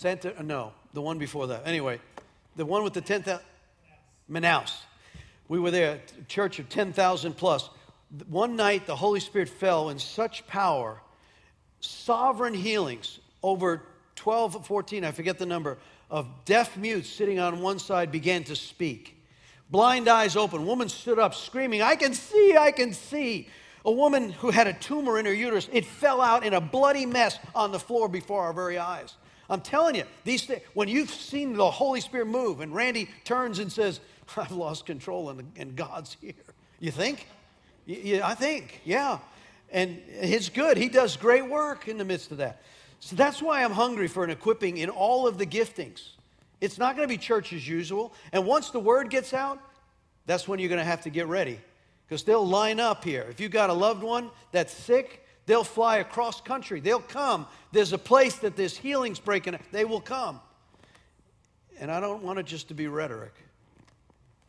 Santa, 0.00 0.34
uh, 0.38 0.40
no, 0.40 0.72
the 0.94 1.02
one 1.02 1.18
before 1.18 1.48
that. 1.48 1.64
Anyway, 1.66 2.00
the 2.56 2.64
one 2.64 2.82
with 2.82 2.94
the 2.94 3.02
10,000, 3.02 3.44
Manaus. 4.30 4.72
We 5.46 5.60
were 5.60 5.70
there, 5.70 6.00
church 6.26 6.58
of 6.58 6.70
10,000 6.70 7.36
plus. 7.36 7.68
one 8.26 8.56
night 8.56 8.86
the 8.86 8.96
Holy 8.96 9.20
Spirit 9.20 9.50
fell 9.50 9.90
in 9.90 9.98
such 9.98 10.46
power, 10.46 11.02
sovereign 11.80 12.54
healings 12.54 13.18
over 13.42 13.82
12, 14.16 14.66
14, 14.66 15.04
I 15.04 15.10
forget 15.10 15.36
the 15.36 15.44
number, 15.44 15.76
of 16.10 16.26
deaf 16.46 16.78
mutes 16.78 17.10
sitting 17.10 17.38
on 17.38 17.60
one 17.60 17.78
side 17.78 18.10
began 18.10 18.42
to 18.44 18.56
speak. 18.56 19.22
Blind 19.68 20.08
eyes 20.08 20.34
open. 20.34 20.64
Woman 20.64 20.88
stood 20.88 21.18
up 21.18 21.34
screaming, 21.34 21.82
I 21.82 21.94
can 21.94 22.14
see, 22.14 22.56
I 22.58 22.72
can 22.72 22.94
see. 22.94 23.50
A 23.84 23.92
woman 23.92 24.30
who 24.30 24.50
had 24.50 24.66
a 24.66 24.72
tumor 24.72 25.18
in 25.18 25.26
her 25.26 25.34
uterus, 25.34 25.68
it 25.70 25.84
fell 25.84 26.22
out 26.22 26.42
in 26.42 26.54
a 26.54 26.60
bloody 26.60 27.04
mess 27.04 27.38
on 27.54 27.70
the 27.70 27.78
floor 27.78 28.08
before 28.08 28.40
our 28.40 28.54
very 28.54 28.78
eyes. 28.78 29.14
I'm 29.50 29.60
telling 29.60 29.96
you, 29.96 30.04
these 30.24 30.44
things, 30.44 30.62
when 30.74 30.88
you've 30.88 31.10
seen 31.10 31.54
the 31.54 31.70
Holy 31.70 32.00
Spirit 32.00 32.28
move 32.28 32.60
and 32.60 32.74
Randy 32.74 33.10
turns 33.24 33.58
and 33.58 33.70
says, 33.70 34.00
I've 34.36 34.52
lost 34.52 34.86
control 34.86 35.28
and, 35.30 35.52
and 35.56 35.76
God's 35.76 36.16
here. 36.20 36.32
You 36.78 36.92
think? 36.92 37.26
Yeah, 37.84 38.26
I 38.26 38.34
think, 38.34 38.80
yeah. 38.84 39.18
And 39.72 40.00
it's 40.08 40.48
good. 40.48 40.76
He 40.76 40.88
does 40.88 41.16
great 41.16 41.48
work 41.48 41.88
in 41.88 41.98
the 41.98 42.04
midst 42.04 42.30
of 42.30 42.38
that. 42.38 42.62
So 43.00 43.16
that's 43.16 43.42
why 43.42 43.64
I'm 43.64 43.72
hungry 43.72 44.08
for 44.08 44.24
an 44.24 44.30
equipping 44.30 44.76
in 44.76 44.88
all 44.88 45.26
of 45.26 45.38
the 45.38 45.46
giftings. 45.46 46.10
It's 46.60 46.78
not 46.78 46.96
going 46.96 47.08
to 47.08 47.12
be 47.12 47.18
church 47.18 47.52
as 47.52 47.66
usual. 47.66 48.12
And 48.32 48.46
once 48.46 48.70
the 48.70 48.80
word 48.80 49.10
gets 49.10 49.32
out, 49.34 49.58
that's 50.26 50.46
when 50.46 50.60
you're 50.60 50.68
going 50.68 50.80
to 50.80 50.84
have 50.84 51.02
to 51.02 51.10
get 51.10 51.26
ready 51.26 51.58
because 52.06 52.22
they'll 52.22 52.46
line 52.46 52.78
up 52.78 53.02
here. 53.02 53.26
If 53.30 53.40
you've 53.40 53.50
got 53.50 53.70
a 53.70 53.72
loved 53.72 54.02
one 54.02 54.30
that's 54.52 54.72
sick, 54.72 55.19
they'll 55.46 55.64
fly 55.64 55.98
across 55.98 56.40
country. 56.40 56.80
They'll 56.80 57.00
come. 57.00 57.46
There's 57.72 57.92
a 57.92 57.98
place 57.98 58.36
that 58.36 58.56
this 58.56 58.76
healing's 58.76 59.18
breaking. 59.18 59.58
They 59.72 59.84
will 59.84 60.00
come. 60.00 60.40
And 61.78 61.90
I 61.90 62.00
don't 62.00 62.22
want 62.22 62.38
it 62.38 62.46
just 62.46 62.68
to 62.68 62.74
be 62.74 62.88
rhetoric. 62.88 63.34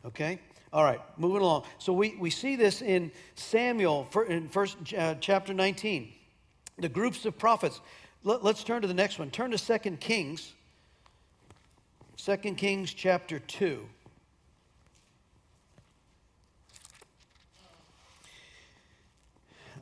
Okay? 0.05 0.39
All 0.73 0.83
right, 0.83 1.01
moving 1.17 1.41
along. 1.41 1.65
So 1.79 1.91
we, 1.91 2.15
we 2.15 2.29
see 2.29 2.55
this 2.55 2.81
in 2.81 3.11
Samuel 3.35 4.07
in 4.27 4.47
first 4.47 4.77
uh, 4.97 5.15
chapter 5.19 5.53
19. 5.53 6.11
The 6.77 6.89
groups 6.89 7.25
of 7.25 7.37
prophets. 7.37 7.81
Let, 8.23 8.43
us 8.43 8.63
turn 8.63 8.81
to 8.81 8.87
the 8.87 8.93
next 8.93 9.19
one. 9.19 9.31
Turn 9.31 9.51
to 9.51 9.57
Second 9.57 9.99
Kings. 9.99 10.53
Second 12.15 12.55
Kings 12.55 12.93
chapter 12.93 13.39
2. 13.39 13.85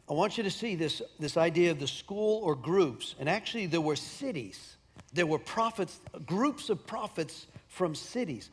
I 0.09 0.13
want 0.13 0.37
you 0.37 0.43
to 0.43 0.51
see 0.51 0.75
this, 0.75 1.01
this 1.19 1.37
idea 1.37 1.71
of 1.71 1.79
the 1.79 1.87
school 1.87 2.41
or 2.43 2.55
groups. 2.55 3.13
And 3.19 3.29
actually, 3.29 3.67
there 3.67 3.81
were 3.81 3.95
cities. 3.95 4.77
There 5.13 5.27
were 5.27 5.37
prophets, 5.37 5.99
groups 6.25 6.69
of 6.69 6.85
prophets 6.87 7.45
from 7.67 7.93
cities. 7.93 8.49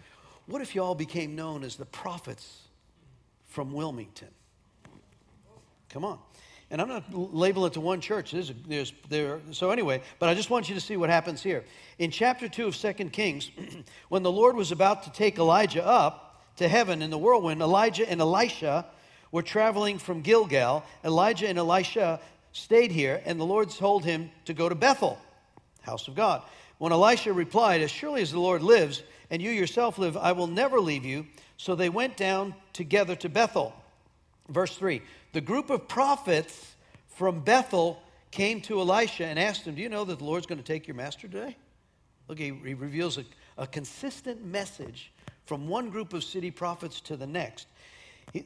What 0.47 0.61
if 0.61 0.75
you 0.75 0.83
all 0.83 0.95
became 0.95 1.35
known 1.35 1.65
as 1.65 1.77
the 1.77 1.87
prophets 1.87 2.63
from 3.47 3.73
Wilmington? 3.73 4.29
Come 5.89 6.05
on. 6.05 6.19
And 6.71 6.83
I'm 6.83 6.89
not 6.89 7.05
labeling 7.15 7.71
it 7.71 7.75
to 7.75 7.81
one 7.81 8.01
church. 8.01 8.33
There's, 8.33 8.53
there's, 8.67 8.93
there, 9.09 9.41
so 9.53 9.71
anyway, 9.71 10.03
but 10.19 10.29
I 10.29 10.35
just 10.35 10.51
want 10.51 10.69
you 10.69 10.75
to 10.75 10.81
see 10.81 10.97
what 10.97 11.11
happens 11.11 11.43
here. 11.43 11.65
In 11.99 12.11
chapter 12.11 12.49
2 12.49 12.67
of 12.67 12.77
2 12.77 12.93
Kings, 13.11 13.51
when 14.09 14.23
the 14.23 14.33
Lord 14.33 14.57
was 14.57 14.73
about 14.73 15.05
to 15.05 15.13
take 15.13 15.39
Elijah 15.39 15.87
up 15.87 16.45
to 16.57 16.69
heaven 16.69 17.03
in 17.03 17.11
the 17.11 17.19
whirlwind, 17.19 17.63
Elijah 17.63 18.09
and 18.09 18.21
Elisha 18.21 18.87
were 19.33 19.43
traveling 19.43 19.99
from 19.99 20.23
Gilgal. 20.23 20.85
Elijah 21.05 21.49
and 21.49 21.59
Elisha 21.59 22.21
stayed 22.53 22.91
here, 22.91 23.21
and 23.25 23.39
the 23.39 23.45
Lord 23.45 23.71
told 23.71 24.05
him 24.05 24.31
to 24.47 24.55
go 24.55 24.69
to 24.69 24.75
Bethel, 24.75 25.19
house 25.83 26.09
of 26.09 26.15
God. 26.15 26.43
When 26.79 26.93
Elisha 26.93 27.33
replied, 27.33 27.81
As 27.81 27.91
surely 27.91 28.23
as 28.23 28.33
the 28.33 28.41
Lord 28.41 28.63
lives, 28.63 29.03
and 29.31 29.43
you 29.43 29.51
yourself 29.51 29.99
live, 29.99 30.17
I 30.17 30.33
will 30.33 30.47
never 30.47 30.81
leave 30.81 31.05
you. 31.05 31.27
So 31.57 31.75
they 31.75 31.89
went 31.89 32.17
down 32.17 32.55
together 32.73 33.17
to 33.17 33.29
Bethel. 33.29 33.75
Verse 34.49 34.77
3 34.77 35.03
The 35.33 35.41
group 35.41 35.71
of 35.71 35.89
prophets 35.89 36.75
from 37.09 37.41
Bethel 37.41 38.03
came 38.31 38.61
to 38.63 38.81
Elisha 38.81 39.25
and 39.25 39.39
asked 39.39 39.67
him, 39.67 39.75
Do 39.75 39.83
you 39.83 39.89
know 39.89 40.05
that 40.05 40.19
the 40.19 40.25
Lord's 40.25 40.47
going 40.47 40.59
to 40.59 40.65
take 40.65 40.87
your 40.87 40.97
master 40.97 41.29
today? 41.29 41.57
Look, 42.29 42.39
he, 42.39 42.53
he 42.65 42.75
reveals 42.75 43.19
a, 43.19 43.25
a 43.57 43.67
consistent 43.67 44.45
message 44.45 45.13
from 45.47 45.69
one 45.69 45.91
group 45.91 46.13
of 46.13 46.25
city 46.25 46.51
prophets 46.51 47.01
to 47.03 47.17
the 47.17 47.27
next. 47.27 47.67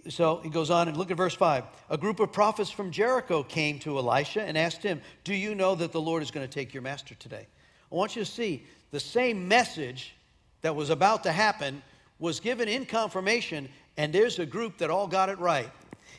So 0.09 0.41
he 0.43 0.51
goes 0.51 0.71
on 0.71 0.89
and 0.89 0.97
look 0.97 1.11
at 1.11 1.17
verse 1.17 1.35
5. 1.35 1.65
A 1.91 1.99
group 1.99 2.21
of 2.21 2.33
prophets 2.33 2.71
from 2.71 2.91
Jericho 2.91 3.43
came 3.43 3.79
to 3.81 3.99
Elisha 3.99 4.43
and 4.43 4.57
asked 4.57 4.83
him, 4.83 5.01
Do 5.25 5.35
you 5.35 5.55
know 5.55 5.75
that 5.75 5.93
the 5.93 6.01
Lord 6.01 6.23
is 6.23 6.31
going 6.31 6.47
to 6.47 6.53
take 6.53 6.73
your 6.75 6.83
master 6.83 7.15
today? 7.15 7.47
I 7.91 7.95
want 7.95 8.15
you 8.15 8.25
to 8.25 8.31
see 8.31 8.65
the 8.91 9.01
same 9.01 9.49
message 9.49 10.15
that 10.63 10.77
was 10.77 10.91
about 10.91 11.25
to 11.25 11.33
happen 11.33 11.83
was 12.19 12.39
given 12.39 12.69
in 12.69 12.85
confirmation, 12.85 13.69
and 13.97 14.13
there's 14.13 14.39
a 14.39 14.47
group 14.47 14.79
that 14.79 14.91
all 14.91 15.07
got 15.07 15.29
it 15.29 15.39
right. 15.39 15.71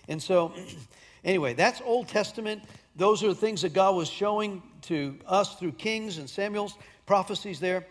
And 0.08 0.22
so, 0.22 0.54
anyway, 1.24 1.54
that's 1.54 1.82
Old 1.86 2.08
Testament. 2.08 2.64
Those 2.96 3.24
are 3.24 3.28
the 3.28 3.36
things 3.36 3.62
that 3.62 3.74
God 3.74 3.96
was 3.96 4.10
showing 4.10 4.62
to 4.84 5.18
us 5.28 5.56
through 5.56 5.74
Kings 5.74 6.18
and 6.18 6.30
Samuel's 6.30 6.76
prophecies 7.06 7.60
there. 7.60 7.86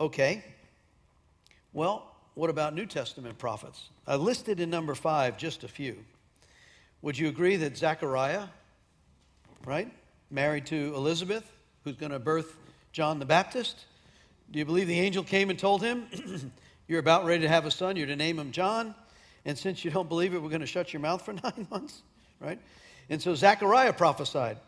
Okay. 0.00 0.44
Well, 1.72 2.15
what 2.36 2.50
about 2.50 2.74
New 2.74 2.84
Testament 2.84 3.38
prophets? 3.38 3.88
I 4.06 4.16
listed 4.16 4.60
in 4.60 4.68
number 4.68 4.94
five 4.94 5.38
just 5.38 5.64
a 5.64 5.68
few. 5.68 5.96
Would 7.00 7.18
you 7.18 7.28
agree 7.28 7.56
that 7.56 7.78
Zechariah, 7.78 8.44
right, 9.64 9.90
married 10.30 10.66
to 10.66 10.92
Elizabeth, 10.94 11.50
who's 11.82 11.96
going 11.96 12.12
to 12.12 12.18
birth 12.18 12.54
John 12.92 13.18
the 13.20 13.24
Baptist? 13.24 13.86
Do 14.50 14.58
you 14.58 14.66
believe 14.66 14.86
the 14.86 15.00
angel 15.00 15.24
came 15.24 15.48
and 15.48 15.58
told 15.58 15.82
him, 15.82 16.06
You're 16.88 17.00
about 17.00 17.24
ready 17.24 17.42
to 17.42 17.48
have 17.48 17.64
a 17.64 17.70
son, 17.70 17.96
you're 17.96 18.06
to 18.06 18.16
name 18.16 18.38
him 18.38 18.52
John? 18.52 18.94
And 19.46 19.56
since 19.58 19.82
you 19.84 19.90
don't 19.90 20.08
believe 20.08 20.34
it, 20.34 20.42
we're 20.42 20.50
going 20.50 20.60
to 20.60 20.66
shut 20.66 20.92
your 20.92 21.00
mouth 21.00 21.22
for 21.24 21.32
nine 21.42 21.66
months, 21.70 22.02
right? 22.38 22.60
And 23.08 23.20
so 23.20 23.34
Zechariah 23.34 23.94
prophesied 23.94 24.58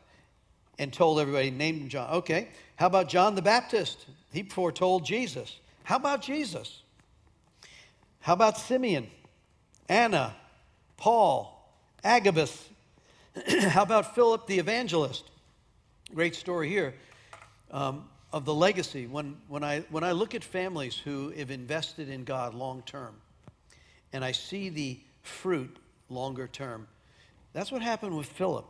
and 0.79 0.91
told 0.91 1.21
everybody, 1.21 1.51
named 1.51 1.83
him 1.83 1.89
John. 1.91 2.11
Okay, 2.15 2.49
how 2.77 2.87
about 2.87 3.11
John 3.11 3.35
the 3.35 3.43
Baptist? 3.43 4.07
He 4.33 4.43
foretold 4.43 5.05
Jesus. 5.05 5.61
How 5.85 5.97
about 5.97 6.23
Jesus? 6.23 6.83
How 8.29 8.35
about 8.35 8.59
Simeon, 8.59 9.07
Anna, 9.89 10.37
Paul, 10.99 11.67
Agabus? 12.05 12.69
how 13.71 13.83
about 13.83 14.15
Philip 14.15 14.47
the 14.47 14.59
evangelist? 14.59 15.25
Great 16.15 16.35
story 16.35 16.69
here. 16.69 16.93
Um, 17.71 18.07
of 18.31 18.45
the 18.45 18.53
legacy. 18.53 19.07
When, 19.07 19.39
when, 19.49 19.65
I, 19.65 19.81
when 19.89 20.05
I 20.05 20.13
look 20.13 20.35
at 20.35 20.45
families 20.45 20.95
who 20.95 21.31
have 21.39 21.51
invested 21.51 22.11
in 22.11 22.25
God 22.25 22.53
long 22.53 22.83
term, 22.83 23.15
and 24.13 24.23
I 24.23 24.33
see 24.33 24.69
the 24.69 25.01
fruit 25.23 25.79
longer 26.11 26.49
term. 26.49 26.87
That's 27.55 27.73
what 27.73 27.81
happened 27.81 28.15
with 28.15 28.27
Philip. 28.27 28.67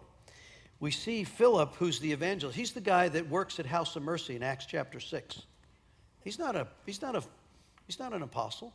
We 0.79 0.93
see 0.93 1.25
Philip, 1.25 1.75
who's 1.81 1.99
the 1.99 2.13
evangelist. 2.13 2.57
He's 2.57 2.71
the 2.71 2.81
guy 2.81 3.09
that 3.09 3.29
works 3.29 3.59
at 3.59 3.67
House 3.67 3.97
of 3.97 4.05
Mercy 4.05 4.37
in 4.37 4.45
Acts 4.45 4.67
chapter 4.67 5.01
6. 5.01 5.43
He's 6.23 6.39
not, 6.39 6.55
a, 6.55 6.69
he's 6.87 7.03
not, 7.03 7.17
a, 7.17 7.25
he's 7.89 7.99
not 7.99 8.13
an 8.13 8.23
apostle. 8.23 8.73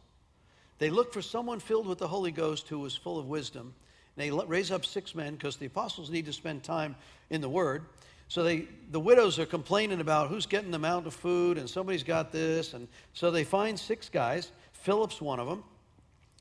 They 0.79 0.89
look 0.89 1.13
for 1.13 1.21
someone 1.21 1.59
filled 1.59 1.87
with 1.87 1.99
the 1.99 2.07
Holy 2.07 2.31
Ghost 2.31 2.67
who 2.67 2.79
was 2.79 2.95
full 2.95 3.19
of 3.19 3.27
wisdom. 3.27 3.73
And 4.15 4.23
they 4.23 4.45
raise 4.45 4.71
up 4.71 4.85
six 4.85 5.15
men 5.15 5.33
because 5.33 5.57
the 5.57 5.65
apostles 5.65 6.09
need 6.09 6.25
to 6.25 6.33
spend 6.33 6.63
time 6.63 6.95
in 7.29 7.41
the 7.41 7.49
Word. 7.49 7.83
So 8.27 8.43
they, 8.43 8.67
the 8.91 8.99
widows 8.99 9.37
are 9.39 9.45
complaining 9.45 10.01
about 10.01 10.29
who's 10.29 10.45
getting 10.45 10.71
the 10.71 10.77
amount 10.77 11.07
of 11.07 11.13
food 11.13 11.57
and 11.57 11.69
somebody's 11.69 12.03
got 12.03 12.31
this. 12.31 12.73
And 12.73 12.87
so 13.13 13.31
they 13.31 13.43
find 13.43 13.79
six 13.79 14.09
guys. 14.09 14.51
Philip's 14.73 15.21
one 15.21 15.39
of 15.39 15.47
them. 15.47 15.63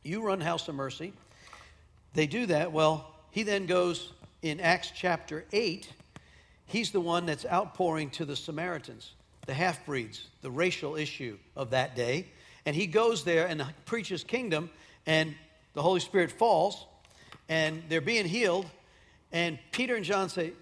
You 0.02 0.22
run 0.22 0.40
House 0.40 0.68
of 0.68 0.74
Mercy. 0.74 1.12
They 2.14 2.26
do 2.26 2.46
that. 2.46 2.72
Well, 2.72 3.14
he 3.30 3.42
then 3.42 3.66
goes 3.66 4.12
in 4.42 4.60
Acts 4.60 4.92
chapter 4.94 5.44
8. 5.52 5.88
He's 6.66 6.90
the 6.90 7.00
one 7.00 7.26
that's 7.26 7.46
outpouring 7.46 8.10
to 8.10 8.24
the 8.24 8.36
Samaritans, 8.36 9.12
the 9.46 9.54
half 9.54 9.84
breeds, 9.86 10.28
the 10.40 10.50
racial 10.50 10.96
issue 10.96 11.38
of 11.56 11.70
that 11.70 11.94
day. 11.94 12.26
And 12.64 12.76
he 12.76 12.86
goes 12.86 13.24
there 13.24 13.46
and 13.46 13.64
preaches 13.86 14.24
kingdom, 14.24 14.70
and 15.06 15.34
the 15.74 15.82
Holy 15.82 16.00
Spirit 16.00 16.30
falls, 16.30 16.86
and 17.48 17.82
they're 17.88 18.00
being 18.00 18.26
healed. 18.26 18.66
And 19.32 19.58
Peter 19.72 19.96
and 19.96 20.04
John 20.04 20.28
say, 20.28 20.52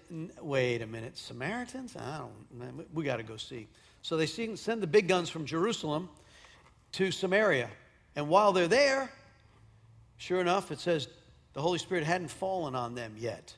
wait 0.41 0.81
a 0.81 0.87
minute, 0.87 1.17
Samaritans? 1.17 1.95
I 1.95 2.19
don't, 2.19 2.93
we 2.93 3.03
got 3.03 3.17
to 3.17 3.23
go 3.23 3.37
see. 3.37 3.67
So 4.01 4.17
they 4.17 4.25
send 4.25 4.81
the 4.81 4.87
big 4.87 5.07
guns 5.07 5.29
from 5.29 5.45
Jerusalem 5.45 6.09
to 6.93 7.11
Samaria. 7.11 7.69
And 8.15 8.29
while 8.29 8.51
they're 8.51 8.67
there, 8.67 9.11
sure 10.17 10.41
enough, 10.41 10.71
it 10.71 10.79
says 10.79 11.07
the 11.53 11.61
Holy 11.61 11.79
Spirit 11.79 12.03
hadn't 12.03 12.29
fallen 12.29 12.75
on 12.75 12.95
them 12.95 13.15
yet, 13.17 13.53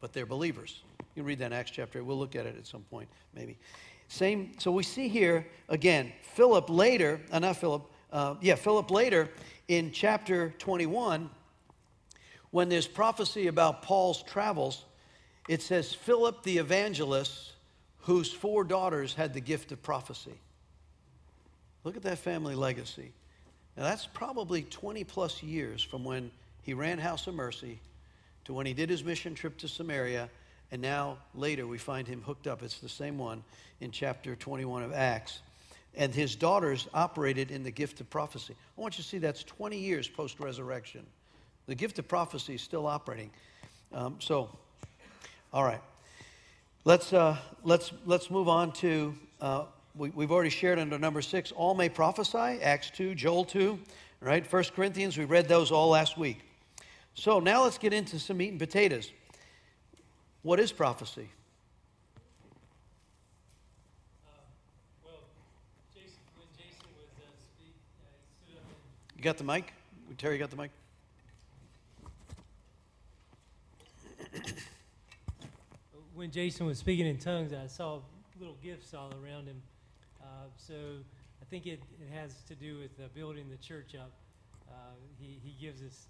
but 0.00 0.12
they're 0.12 0.26
believers. 0.26 0.80
You 1.00 1.22
can 1.22 1.24
read 1.24 1.40
that 1.40 1.46
in 1.46 1.52
Acts 1.52 1.72
chapter. 1.72 2.02
We'll 2.02 2.18
look 2.18 2.36
at 2.36 2.46
it 2.46 2.56
at 2.56 2.66
some 2.66 2.82
point, 2.82 3.08
maybe. 3.34 3.58
Same. 4.10 4.50
So 4.58 4.72
we 4.72 4.82
see 4.82 5.08
here 5.08 5.46
again, 5.68 6.12
Philip 6.34 6.68
later, 6.68 7.20
uh, 7.30 7.38
not 7.38 7.56
Philip, 7.56 7.88
uh, 8.12 8.34
yeah, 8.40 8.56
Philip 8.56 8.90
later 8.90 9.30
in 9.68 9.92
chapter 9.92 10.52
21 10.58 11.30
when 12.50 12.68
there's 12.68 12.88
prophecy 12.88 13.46
about 13.46 13.82
Paul's 13.82 14.24
travels, 14.24 14.84
it 15.48 15.62
says 15.62 15.94
Philip 15.94 16.42
the 16.42 16.58
evangelist, 16.58 17.52
whose 18.00 18.32
four 18.32 18.64
daughters 18.64 19.14
had 19.14 19.32
the 19.32 19.40
gift 19.40 19.70
of 19.70 19.80
prophecy. 19.80 20.34
Look 21.84 21.96
at 21.96 22.02
that 22.02 22.18
family 22.18 22.56
legacy. 22.56 23.12
Now, 23.76 23.84
that's 23.84 24.08
probably 24.08 24.62
20 24.62 25.04
plus 25.04 25.40
years 25.40 25.82
from 25.82 26.02
when 26.02 26.32
he 26.62 26.74
ran 26.74 26.98
House 26.98 27.28
of 27.28 27.34
Mercy 27.34 27.78
to 28.46 28.52
when 28.52 28.66
he 28.66 28.74
did 28.74 28.90
his 28.90 29.04
mission 29.04 29.36
trip 29.36 29.56
to 29.58 29.68
Samaria, 29.68 30.28
and 30.72 30.80
now 30.80 31.18
later 31.34 31.66
we 31.66 31.78
find 31.78 32.06
him 32.06 32.22
hooked 32.22 32.46
up. 32.46 32.62
It's 32.62 32.78
the 32.78 32.88
same 32.88 33.18
one 33.18 33.42
in 33.80 33.90
chapter 33.90 34.36
21 34.36 34.82
of 34.82 34.92
Acts. 34.92 35.40
And 35.96 36.14
his 36.14 36.36
daughters 36.36 36.88
operated 36.94 37.50
in 37.50 37.64
the 37.64 37.70
gift 37.70 38.00
of 38.00 38.08
prophecy. 38.08 38.54
I 38.78 38.80
want 38.80 38.96
you 38.96 39.02
to 39.02 39.08
see 39.08 39.18
that's 39.18 39.42
20 39.42 39.76
years 39.76 40.06
post 40.06 40.38
resurrection. 40.38 41.04
The 41.66 41.74
gift 41.74 41.98
of 41.98 42.06
prophecy 42.06 42.54
is 42.54 42.62
still 42.62 42.86
operating. 42.86 43.30
Um, 43.92 44.16
so, 44.20 44.50
all 45.52 45.64
right. 45.64 45.80
Let's, 46.84 47.12
uh, 47.12 47.36
let's, 47.64 47.92
let's 48.06 48.30
move 48.30 48.48
on 48.48 48.72
to, 48.74 49.14
uh, 49.40 49.64
we, 49.96 50.10
we've 50.10 50.30
already 50.30 50.50
shared 50.50 50.78
under 50.78 50.98
number 50.98 51.20
six, 51.20 51.52
all 51.52 51.74
may 51.74 51.88
prophesy, 51.88 52.38
Acts 52.62 52.90
2, 52.90 53.14
Joel 53.14 53.44
2, 53.44 53.78
right? 54.20 54.46
First 54.46 54.74
Corinthians, 54.74 55.18
we 55.18 55.24
read 55.24 55.48
those 55.48 55.70
all 55.72 55.90
last 55.90 56.16
week. 56.16 56.38
So 57.14 57.40
now 57.40 57.64
let's 57.64 57.76
get 57.78 57.92
into 57.92 58.18
some 58.18 58.38
meat 58.38 58.50
and 58.50 58.58
potatoes. 58.58 59.10
What 60.42 60.58
is 60.58 60.72
prophecy? 60.72 61.28
Uh, 64.26 64.30
uh, 65.04 65.10
you 69.16 69.22
got 69.22 69.36
the 69.36 69.44
mic? 69.44 69.74
Terry 70.16 70.38
got 70.38 70.48
the 70.48 70.56
mic? 70.56 70.70
when 76.14 76.30
Jason 76.30 76.64
was 76.64 76.78
speaking 76.78 77.06
in 77.06 77.18
tongues, 77.18 77.52
I 77.52 77.66
saw 77.66 78.00
little 78.38 78.56
gifts 78.62 78.94
all 78.94 79.12
around 79.22 79.46
him. 79.46 79.60
Uh, 80.22 80.46
so 80.56 80.74
I 81.42 81.44
think 81.50 81.66
it, 81.66 81.82
it 82.00 82.08
has 82.14 82.32
to 82.48 82.54
do 82.54 82.78
with 82.78 82.98
uh, 82.98 83.08
building 83.14 83.50
the 83.50 83.58
church 83.58 83.94
up. 83.94 84.12
Uh, 84.70 84.94
he, 85.18 85.38
he 85.42 85.54
gives 85.60 85.82
us 85.82 86.06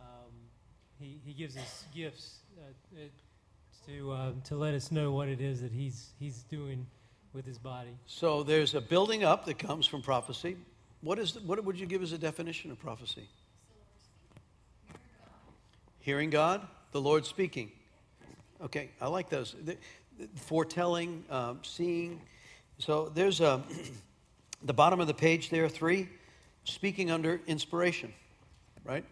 um, 0.00 0.32
he, 0.98 1.20
he 1.24 1.32
gives 1.32 1.56
us 1.56 1.84
gifts 1.94 2.40
uh, 2.58 2.72
to 3.88 4.12
uh, 4.12 4.32
to 4.44 4.54
let 4.54 4.74
us 4.74 4.92
know 4.92 5.12
what 5.12 5.28
it 5.28 5.40
is 5.40 5.62
that 5.62 5.72
he's 5.72 6.10
he's 6.18 6.42
doing 6.42 6.86
with 7.32 7.46
his 7.46 7.58
body. 7.58 7.96
So 8.06 8.42
there's 8.42 8.74
a 8.74 8.80
building 8.80 9.24
up 9.24 9.46
that 9.46 9.58
comes 9.58 9.86
from 9.86 10.02
prophecy. 10.02 10.56
What 11.00 11.18
is 11.18 11.32
the, 11.32 11.40
what 11.40 11.62
would 11.64 11.80
you 11.80 11.86
give 11.86 12.02
as 12.02 12.12
a 12.12 12.18
definition 12.18 12.70
of 12.70 12.78
prophecy? 12.78 13.28
Hearing 16.00 16.28
God, 16.28 16.66
the 16.92 17.00
Lord 17.00 17.24
speaking. 17.24 17.70
Okay, 18.62 18.90
I 19.00 19.08
like 19.08 19.30
those. 19.30 19.54
The, 19.64 19.76
the 20.18 20.28
foretelling, 20.34 21.24
um, 21.30 21.60
seeing. 21.62 22.20
So 22.78 23.10
there's 23.14 23.40
a, 23.40 23.62
the 24.62 24.74
bottom 24.74 25.00
of 25.00 25.06
the 25.06 25.14
page 25.14 25.48
there, 25.48 25.68
three, 25.68 26.08
speaking 26.64 27.10
under 27.10 27.40
inspiration, 27.46 28.12
right? 28.84 29.04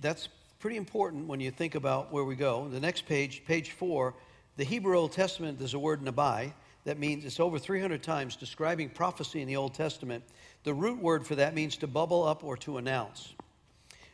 That's 0.00 0.28
pretty 0.62 0.76
important 0.76 1.26
when 1.26 1.40
you 1.40 1.50
think 1.50 1.74
about 1.74 2.12
where 2.12 2.22
we 2.22 2.36
go. 2.36 2.68
The 2.68 2.78
next 2.78 3.06
page, 3.06 3.42
page 3.44 3.72
four, 3.72 4.14
the 4.56 4.62
Hebrew 4.62 4.96
Old 4.96 5.10
Testament, 5.10 5.58
there's 5.58 5.74
a 5.74 5.78
word 5.78 6.02
nabai. 6.02 6.52
That 6.84 7.00
means 7.00 7.24
it's 7.24 7.40
over 7.40 7.58
300 7.58 8.00
times 8.00 8.36
describing 8.36 8.88
prophecy 8.88 9.42
in 9.42 9.48
the 9.48 9.56
Old 9.56 9.74
Testament. 9.74 10.22
The 10.62 10.72
root 10.72 11.02
word 11.02 11.26
for 11.26 11.34
that 11.34 11.52
means 11.52 11.78
to 11.78 11.88
bubble 11.88 12.22
up 12.22 12.44
or 12.44 12.56
to 12.58 12.76
announce. 12.76 13.34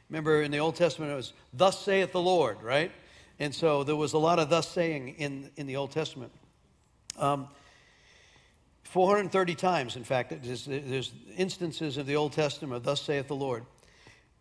Remember 0.08 0.40
in 0.40 0.50
the 0.50 0.56
Old 0.56 0.74
Testament, 0.74 1.12
it 1.12 1.16
was, 1.16 1.34
Thus 1.52 1.78
saith 1.84 2.12
the 2.12 2.22
Lord, 2.22 2.62
right? 2.62 2.92
And 3.38 3.54
so 3.54 3.84
there 3.84 3.94
was 3.94 4.14
a 4.14 4.18
lot 4.18 4.38
of 4.38 4.48
thus 4.48 4.70
saying 4.70 5.16
in, 5.18 5.50
in 5.56 5.66
the 5.66 5.76
Old 5.76 5.90
Testament. 5.90 6.32
Um, 7.18 7.48
430 8.84 9.54
times, 9.54 9.96
in 9.96 10.04
fact, 10.04 10.32
there's, 10.42 10.64
there's, 10.64 11.12
instances 11.36 11.98
of 11.98 12.06
the 12.06 12.16
Old 12.16 12.32
Testament 12.32 12.84
thus 12.84 13.02
saith 13.02 13.28
the 13.28 13.36
Lord. 13.36 13.66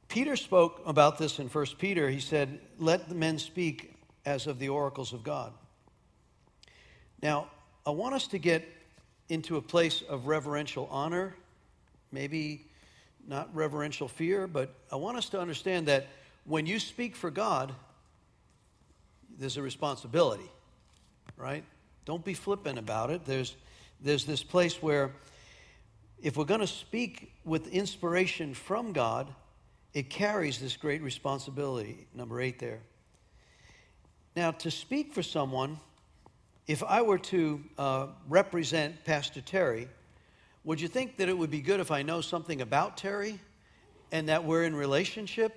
Peter 0.08 0.36
spoke 0.36 0.82
about 0.86 1.18
this 1.18 1.40
in 1.40 1.48
1 1.48 1.66
Peter. 1.78 2.10
He 2.10 2.20
said, 2.20 2.60
Let 2.80 3.10
the 3.10 3.16
men 3.16 3.40
speak 3.40 3.94
as 4.26 4.48
of 4.48 4.60
the 4.60 4.70
oracles 4.70 5.14
of 5.14 5.24
God. 5.24 5.54
Now, 7.22 7.48
I 7.86 7.92
want 7.92 8.16
us 8.16 8.28
to 8.28 8.38
get 8.38 8.68
into 9.30 9.58
a 9.58 9.62
place 9.62 10.02
of 10.02 10.28
reverential 10.28 10.88
honor, 10.92 11.36
maybe 12.12 12.66
not 13.28 13.54
reverential 13.54 14.08
fear, 14.08 14.48
but 14.48 14.74
I 14.92 14.96
want 14.96 15.18
us 15.18 15.30
to 15.30 15.40
understand 15.40 15.88
that 15.88 16.08
when 16.46 16.66
you 16.66 16.80
speak 16.80 17.16
for 17.16 17.30
God, 17.30 17.74
there's 19.38 19.58
a 19.58 19.62
responsibility, 19.62 20.50
right? 21.36 21.64
Don't 22.06 22.24
be 22.24 22.34
flippant 22.34 22.80
about 22.80 23.10
it. 23.10 23.26
There's, 23.26 23.56
there's 24.02 24.26
this 24.26 24.44
place 24.44 24.82
where 24.82 25.12
if 26.22 26.38
we're 26.38 26.46
going 26.46 26.62
to 26.62 26.68
speak 26.68 27.34
with 27.44 27.68
inspiration 27.68 28.54
from 28.54 28.94
God, 28.94 29.28
it 29.94 30.10
carries 30.10 30.60
this 30.60 30.78
great 30.78 31.02
responsibility. 31.02 32.08
Number 32.14 32.42
eight 32.42 32.60
there. 32.60 32.80
Now, 34.36 34.52
to 34.52 34.70
speak 34.70 35.14
for 35.14 35.24
someone, 35.24 35.80
if 36.68 36.84
I 36.84 37.02
were 37.02 37.18
to 37.18 37.64
uh, 37.78 38.08
represent 38.28 39.04
Pastor 39.04 39.42
Terry, 39.42 39.88
would 40.64 40.82
you 40.82 40.88
think 40.88 41.18
that 41.18 41.30
it 41.30 41.38
would 41.38 41.50
be 41.50 41.62
good 41.62 41.80
if 41.80 41.92
I 41.92 42.02
know 42.02 42.22
something 42.22 42.62
about 42.62 42.98
Terry 42.98 43.40
and 44.12 44.30
that 44.30 44.44
we're 44.44 44.64
in 44.64 44.76
relationship? 44.76 45.56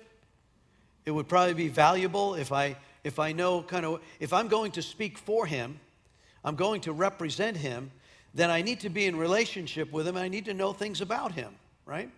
It 1.05 1.11
would 1.11 1.27
probably 1.27 1.53
be 1.53 1.67
valuable 1.67 2.35
if 2.35 2.51
I 2.51 2.77
if 3.03 3.19
I 3.19 3.31
know 3.31 3.63
kind 3.63 3.85
of 3.85 4.01
if 4.19 4.31
I'm 4.31 4.47
going 4.47 4.71
to 4.73 4.81
speak 4.81 5.17
for 5.17 5.45
him, 5.45 5.79
I'm 6.45 6.55
going 6.55 6.81
to 6.81 6.93
represent 6.93 7.57
him, 7.57 7.91
then 8.33 8.49
I 8.49 8.61
need 8.61 8.79
to 8.81 8.89
be 8.89 9.05
in 9.05 9.15
relationship 9.15 9.91
with 9.91 10.07
him. 10.07 10.15
I 10.15 10.27
need 10.27 10.45
to 10.45 10.53
know 10.53 10.71
things 10.73 11.01
about 11.01 11.33
him, 11.33 11.53
right? 11.85 12.09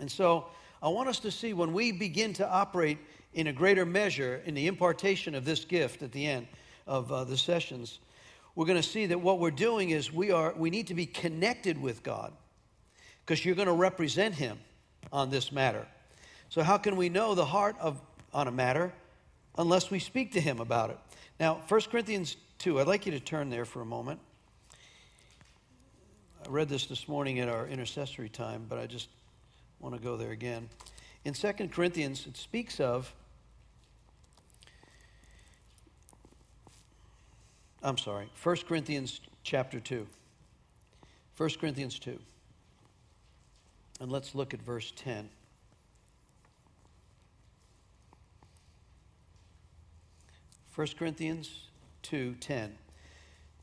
And 0.00 0.10
so 0.10 0.46
I 0.82 0.88
want 0.88 1.08
us 1.08 1.18
to 1.20 1.30
see 1.30 1.52
when 1.52 1.72
we 1.72 1.92
begin 1.92 2.32
to 2.34 2.48
operate 2.48 2.98
in 3.34 3.46
a 3.46 3.52
greater 3.52 3.86
measure 3.86 4.42
in 4.44 4.54
the 4.54 4.66
impartation 4.66 5.34
of 5.34 5.44
this 5.44 5.64
gift 5.64 6.02
at 6.02 6.12
the 6.12 6.26
end 6.26 6.46
of 6.86 7.12
uh, 7.12 7.24
the 7.24 7.36
sessions 7.36 8.00
we're 8.54 8.66
going 8.66 8.80
to 8.80 8.88
see 8.88 9.06
that 9.06 9.18
what 9.18 9.38
we're 9.38 9.50
doing 9.50 9.90
is 9.90 10.12
we 10.12 10.30
are 10.32 10.52
we 10.56 10.70
need 10.70 10.88
to 10.88 10.94
be 10.94 11.06
connected 11.06 11.80
with 11.80 12.02
God 12.02 12.32
because 13.24 13.44
you're 13.44 13.54
going 13.54 13.68
to 13.68 13.72
represent 13.72 14.34
him 14.34 14.58
on 15.12 15.30
this 15.30 15.52
matter. 15.52 15.86
So 16.48 16.62
how 16.62 16.76
can 16.76 16.96
we 16.96 17.08
know 17.08 17.34
the 17.34 17.44
heart 17.44 17.76
of 17.80 18.00
on 18.34 18.48
a 18.48 18.50
matter 18.50 18.92
unless 19.56 19.90
we 19.90 19.98
speak 19.98 20.32
to 20.32 20.40
him 20.40 20.60
about 20.60 20.90
it? 20.90 20.98
Now, 21.38 21.62
1 21.68 21.80
Corinthians 21.90 22.36
2, 22.58 22.80
I'd 22.80 22.86
like 22.86 23.06
you 23.06 23.12
to 23.12 23.20
turn 23.20 23.50
there 23.50 23.64
for 23.64 23.80
a 23.80 23.86
moment. 23.86 24.20
I 26.44 26.48
read 26.48 26.68
this 26.68 26.86
this 26.86 27.06
morning 27.06 27.38
at 27.38 27.48
our 27.48 27.66
intercessory 27.66 28.28
time, 28.28 28.66
but 28.68 28.78
I 28.78 28.86
just 28.86 29.08
want 29.80 29.94
to 29.94 30.00
go 30.00 30.16
there 30.16 30.30
again. 30.30 30.68
In 31.24 31.34
2 31.34 31.52
Corinthians, 31.72 32.26
it 32.26 32.36
speaks 32.36 32.78
of, 32.80 33.12
I'm 37.82 37.98
sorry, 37.98 38.30
1 38.42 38.56
Corinthians 38.68 39.20
chapter 39.42 39.80
2. 39.80 40.06
1 41.36 41.50
Corinthians 41.60 41.98
2. 41.98 42.18
And 44.00 44.12
let's 44.12 44.34
look 44.34 44.54
at 44.54 44.62
verse 44.62 44.92
10. 44.96 45.28
First 50.70 50.96
Corinthians 50.96 51.68
2:10 52.04 52.70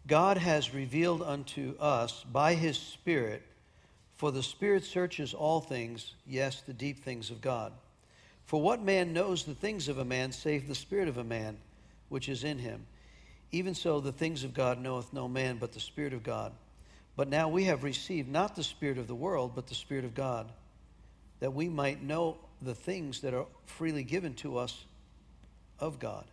God 0.05 0.38
has 0.38 0.74
revealed 0.74 1.24
unto 1.24 1.76
us 1.80 2.24
by 2.24 2.53
his 2.53 2.78
spirit 2.78 3.41
for 4.18 4.32
the 4.32 4.43
spirit 4.43 4.84
searches 4.84 5.34
all 5.34 5.61
things 5.61 6.13
yes 6.28 6.61
the 6.61 6.74
deep 6.74 7.03
things 7.03 7.32
of 7.32 7.41
God 7.41 7.72
for 8.45 8.61
what 8.61 8.82
man 8.82 9.13
knows 9.13 9.43
the 9.43 9.55
things 9.55 9.88
of 9.88 9.97
a 9.97 10.05
man 10.05 10.32
save 10.32 10.68
the 10.68 10.76
spirit 10.76 11.07
of 11.07 11.18
a 11.18 11.24
man 11.24 11.57
which 12.09 12.28
is 12.30 12.43
in 12.43 12.59
him 12.59 12.86
even 13.51 13.74
so 13.74 13.99
the 13.99 14.11
things 14.11 14.43
of 14.43 14.53
God 14.53 14.80
knoweth 14.82 15.13
no 15.13 15.28
man 15.28 15.57
but 15.57 15.72
the 15.72 15.80
spirit 15.80 16.13
of 16.13 16.24
God 16.24 16.51
but 17.18 17.30
now 17.30 17.49
we 17.49 17.63
have 17.63 17.84
received 17.84 18.30
not 18.30 18.55
the 18.55 18.63
Spirit 18.63 18.99
of 18.99 19.07
the 19.07 19.15
world, 19.15 19.53
but 19.55 19.65
the 19.65 19.76
Spirit 19.76 20.05
of 20.05 20.13
God, 20.13 20.49
that 21.39 21.51
we 21.51 21.68
might 21.68 22.01
know 22.01 22.38
the 22.61 22.76
things 22.76 23.22
that 23.22 23.34
are 23.34 23.47
freely 23.65 24.03
given 24.03 24.36
to 24.36 24.59
us 24.59 24.86
of 25.80 25.97
God. 25.97 26.26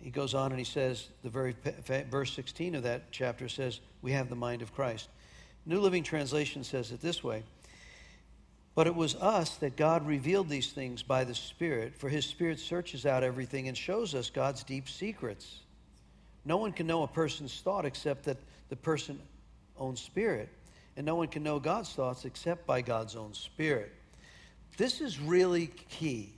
He 0.00 0.10
goes 0.10 0.34
on 0.34 0.52
and 0.52 0.58
he 0.58 0.64
says, 0.64 1.08
the 1.22 1.28
very 1.28 1.54
verse 2.10 2.32
16 2.32 2.74
of 2.74 2.82
that 2.84 3.12
chapter 3.12 3.48
says, 3.48 3.80
We 4.00 4.12
have 4.12 4.30
the 4.30 4.36
mind 4.36 4.62
of 4.62 4.74
Christ. 4.74 5.08
New 5.66 5.80
Living 5.80 6.02
Translation 6.02 6.64
says 6.64 6.92
it 6.92 7.00
this 7.00 7.24
way 7.24 7.42
But 8.74 8.86
it 8.86 8.94
was 8.94 9.14
us 9.16 9.56
that 9.56 9.76
God 9.76 10.06
revealed 10.06 10.48
these 10.48 10.72
things 10.72 11.02
by 11.02 11.24
the 11.24 11.34
Spirit, 11.34 11.94
for 11.96 12.08
his 12.08 12.26
Spirit 12.26 12.58
searches 12.58 13.06
out 13.06 13.22
everything 13.22 13.68
and 13.68 13.76
shows 13.76 14.14
us 14.14 14.30
God's 14.30 14.62
deep 14.62 14.88
secrets. 14.88 15.60
No 16.44 16.58
one 16.58 16.72
can 16.72 16.86
know 16.86 17.02
a 17.02 17.08
person's 17.08 17.58
thought 17.60 17.86
except 17.86 18.24
that 18.24 18.36
the 18.68 18.76
person's 18.76 19.20
own 19.78 19.96
spirit. 19.96 20.48
And 20.96 21.04
no 21.06 21.16
one 21.16 21.28
can 21.28 21.42
know 21.42 21.58
God's 21.58 21.92
thoughts 21.92 22.24
except 22.24 22.66
by 22.66 22.80
God's 22.82 23.16
own 23.16 23.34
spirit. 23.34 23.92
This 24.76 25.00
is 25.00 25.18
really 25.18 25.68
key. 25.88 26.32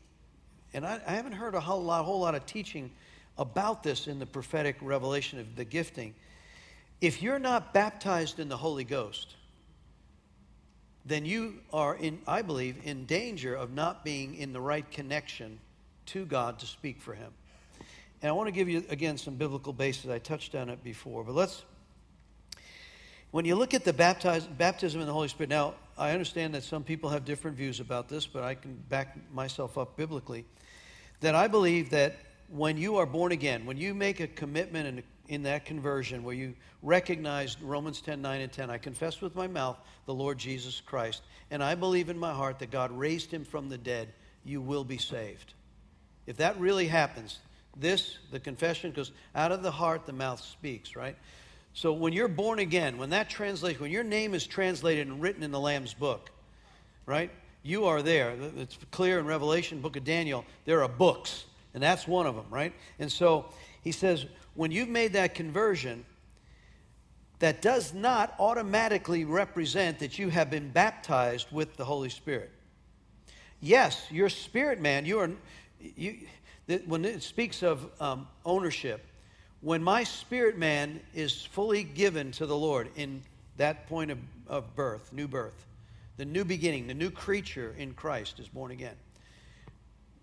And 0.73 0.87
I, 0.87 1.01
I 1.07 1.13
haven't 1.13 1.33
heard 1.33 1.55
a 1.55 1.61
whole 1.61 1.83
lot, 1.83 2.05
whole 2.05 2.21
lot 2.21 2.35
of 2.35 2.47
teaching 2.47 2.91
about 3.39 3.83
this 3.83 4.07
in 4.07 4.19
the 4.19 4.27
prophetic 4.27 4.77
revelation 4.81 5.39
of 5.39 5.57
the 5.57 5.65
gifting. 5.65 6.15
If 7.01 7.23
you're 7.23 7.39
not 7.39 7.75
baptized 7.75 8.39
in 8.39 8.49
the 8.49 8.57
Holy 8.57 8.85
Ghost, 8.85 9.37
then 11.05 11.25
you 11.25 11.61
are 11.73 11.95
in, 11.95 12.21
I 12.27 12.43
believe, 12.43 12.79
in 12.85 13.05
danger 13.05 13.55
of 13.55 13.73
not 13.73 14.05
being 14.05 14.35
in 14.35 14.53
the 14.53 14.61
right 14.61 14.89
connection 14.91 15.59
to 16.07 16.25
God 16.25 16.59
to 16.61 16.67
speak 16.67 17.01
for 17.01 17.15
Him. 17.15 17.33
And 18.23 18.31
I 18.31 18.33
want 18.33 18.49
to 18.49 18.53
give 18.53 18.69
you, 18.69 18.83
again, 18.89 19.19
some 19.19 19.35
biblical 19.35 19.73
basis. 19.73 20.11
I 20.11 20.19
touched 20.19 20.55
on 20.55 20.69
it 20.71 20.83
before, 20.83 21.23
but 21.23 21.35
let's 21.35 21.63
when 23.37 23.45
you 23.45 23.55
look 23.55 23.75
at 23.75 23.85
the 23.85 23.93
baptize, 23.93 24.47
baptism 24.47 25.01
in 25.01 25.07
the 25.07 25.13
Holy 25.13 25.29
Spirit, 25.29 25.51
now 25.51 25.75
I 25.99 26.13
understand 26.13 26.55
that 26.55 26.63
some 26.63 26.83
people 26.83 27.11
have 27.11 27.27
different 27.27 27.57
views 27.57 27.81
about 27.81 28.09
this, 28.09 28.27
but 28.27 28.43
I 28.43 28.55
can 28.55 28.83
back 28.89 29.15
myself 29.31 29.77
up 29.77 29.95
biblically. 29.97 30.47
That 31.21 31.35
I 31.35 31.47
believe 31.47 31.91
that 31.91 32.17
when 32.49 32.79
you 32.79 32.97
are 32.97 33.05
born 33.05 33.33
again, 33.33 33.67
when 33.67 33.77
you 33.77 33.93
make 33.95 34.21
a 34.21 34.27
commitment 34.27 34.87
in, 34.87 35.03
in 35.29 35.43
that 35.45 35.65
conversion 35.65 36.23
where 36.23 36.35
you 36.35 36.55
recognize 36.83 37.61
Romans 37.61 38.01
10 38.01 38.23
9 38.23 38.41
and 38.41 38.53
10, 38.53 38.71
I 38.71 38.79
confess 38.79 39.21
with 39.21 39.35
my 39.35 39.47
mouth 39.47 39.79
the 40.07 40.15
Lord 40.15 40.39
Jesus 40.39 40.81
Christ, 40.81 41.23
and 41.51 41.63
I 41.63 41.75
believe 41.75 42.09
in 42.09 42.19
my 42.19 42.33
heart 42.33 42.59
that 42.61 42.71
God 42.71 42.91
raised 42.93 43.31
him 43.31 43.45
from 43.45 43.69
the 43.69 43.79
dead, 43.79 44.09
you 44.45 44.61
will 44.61 44.85
be 44.85 44.99
saved. 44.99 45.55
If 46.27 46.37
that 46.39 46.59
really 46.59 46.87
happens, 46.87 47.39
this, 47.77 48.19
the 48.31 48.41
confession, 48.41 48.93
goes 48.93 49.13
out 49.35 49.53
of 49.53 49.63
the 49.63 49.71
heart, 49.71 50.07
the 50.07 50.13
mouth 50.13 50.41
speaks, 50.41 50.97
right? 50.97 51.17
So 51.75 51.93
when 51.93 52.13
you're 52.13 52.29
born 52.29 52.59
again, 52.59 52.97
when 52.97 53.11
that 53.11 53.29
translation, 53.29 53.81
when 53.83 53.91
your 53.91 54.05
name 54.05 54.35
is 54.35 54.47
translated 54.47 55.07
and 55.09 55.21
written 55.21 55.43
in 55.43 55.51
the 55.51 55.61
Lamb's 55.61 55.93
book, 55.93 56.31
right? 57.05 57.31
You 57.63 57.85
are 57.87 58.01
there. 58.01 58.35
It's 58.57 58.79
clear 58.91 59.19
in 59.19 59.27
Revelation, 59.27 59.81
book 59.81 59.97
of 59.97 60.05
Daniel, 60.05 60.45
there 60.65 60.83
are 60.83 60.89
books, 60.89 61.45
and 61.75 61.83
that's 61.83 62.09
one 62.09 62.27
of 62.27 62.35
them, 62.35 62.47
right? 62.49 62.73
And 62.99 63.13
so 63.13 63.47
he 63.83 63.93
says, 63.93 64.25
when 64.57 64.71
you've 64.71 64.89
made 64.89 65.13
that 65.13 65.35
conversion, 65.35 66.05
that 67.39 67.61
does 67.61 67.93
not 67.93 68.35
automatically 68.39 69.25
represent 69.25 69.99
that 69.99 70.19
you 70.19 70.31
have 70.31 70.51
been 70.51 70.71
baptized 70.71 71.49
with 71.53 71.77
the 71.77 71.85
Holy 71.85 72.09
Spirit. 72.09 72.51
Yes, 73.61 74.07
your 74.11 74.29
spirit 74.29 74.81
man, 74.81 75.05
you 75.05 75.19
are, 75.19 75.31
you, 75.81 76.19
when 76.87 77.05
it 77.05 77.23
speaks 77.23 77.63
of 77.63 77.91
um, 78.01 78.27
ownership, 78.45 79.07
when 79.61 79.83
my 79.83 80.05
spirit 80.05 80.57
man 80.57 81.01
is 81.15 81.45
fully 81.45 81.83
given 81.83 82.33
to 82.33 82.47
the 82.47 82.57
Lord 82.57 82.89
in 82.97 83.23
that 83.57 83.87
point 83.87 84.11
of, 84.11 84.19
of 84.47 84.75
birth, 84.75 85.13
new 85.13 85.29
birth, 85.29 85.67
the 86.17 86.25
new 86.25 86.45
beginning, 86.45 86.87
the 86.87 86.95
new 86.95 87.11
creature 87.11 87.75
in 87.79 87.93
Christ 87.93 88.39
is 88.39 88.49
born 88.49 88.71
again. 88.71 88.97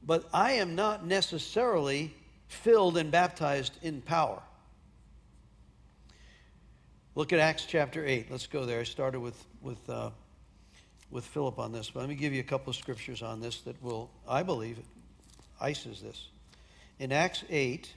But 0.05 0.27
I 0.33 0.53
am 0.53 0.75
not 0.75 1.05
necessarily 1.05 2.13
filled 2.53 2.97
and 2.97 3.11
baptized 3.11 3.77
in 3.81 4.01
power. 4.01 4.41
Look 7.15 7.33
at 7.33 7.39
Acts 7.39 7.65
chapter 7.67 8.05
8. 8.05 8.31
Let's 8.31 8.47
go 8.47 8.65
there. 8.65 8.79
I 8.79 8.83
started 8.83 9.19
with, 9.19 9.45
with, 9.61 9.89
uh, 9.89 10.09
with 11.11 11.25
Philip 11.25 11.59
on 11.59 11.71
this, 11.71 11.89
but 11.91 11.99
let 11.99 12.09
me 12.09 12.15
give 12.15 12.33
you 12.33 12.39
a 12.39 12.43
couple 12.43 12.71
of 12.71 12.75
scriptures 12.75 13.21
on 13.21 13.39
this 13.39 13.61
that 13.61 13.81
will, 13.83 14.09
I 14.27 14.41
believe, 14.41 14.79
ices 15.61 16.01
this. 16.01 16.29
In 16.99 17.11
Acts 17.11 17.43
8, 17.49 17.93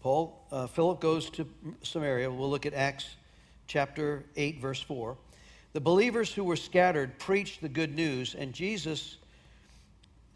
Paul, 0.00 0.46
uh, 0.52 0.68
Philip 0.68 1.00
goes 1.00 1.28
to 1.30 1.46
Samaria. 1.82 2.30
We'll 2.30 2.48
look 2.48 2.64
at 2.64 2.74
Acts 2.74 3.16
chapter 3.76 4.24
8, 4.36 4.58
verse 4.58 4.80
4. 4.80 5.18
The 5.74 5.82
believers 5.82 6.32
who 6.32 6.44
were 6.44 6.56
scattered 6.56 7.18
preached 7.18 7.60
the 7.60 7.68
good 7.68 7.94
news, 7.94 8.34
and 8.34 8.54
Jesus, 8.54 9.18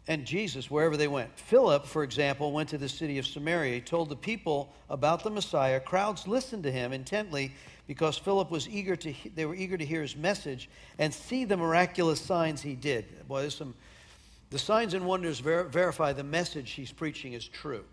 and 0.07 0.25
Jesus, 0.25 0.69
wherever 0.69 0.95
they 0.95 1.07
went. 1.07 1.35
Philip, 1.39 1.87
for 1.87 2.03
example, 2.03 2.51
went 2.51 2.69
to 2.69 2.77
the 2.77 2.87
city 2.87 3.17
of 3.17 3.25
Samaria. 3.25 3.73
He 3.73 3.81
told 3.81 4.09
the 4.09 4.15
people 4.15 4.71
about 4.91 5.23
the 5.23 5.31
Messiah. 5.31 5.79
Crowds 5.79 6.27
listened 6.27 6.61
to 6.61 6.71
him 6.71 6.93
intently 6.93 7.51
because 7.87 8.15
Philip 8.15 8.51
was 8.51 8.69
eager 8.69 8.95
to, 8.95 9.11
they 9.33 9.45
were 9.45 9.55
eager 9.55 9.75
to 9.75 9.85
hear 9.87 10.03
his 10.03 10.15
message 10.15 10.69
and 10.99 11.11
see 11.11 11.43
the 11.43 11.57
miraculous 11.57 12.21
signs 12.21 12.61
he 12.61 12.75
did. 12.75 13.27
Boy, 13.27 13.41
there's 13.41 13.55
some, 13.55 13.73
the 14.51 14.59
signs 14.59 14.93
and 14.93 15.03
wonders 15.03 15.39
ver- 15.39 15.63
verify 15.63 16.13
the 16.13 16.23
message 16.23 16.69
he's 16.73 16.91
preaching 16.91 17.33
is 17.33 17.47
true. 17.47 17.85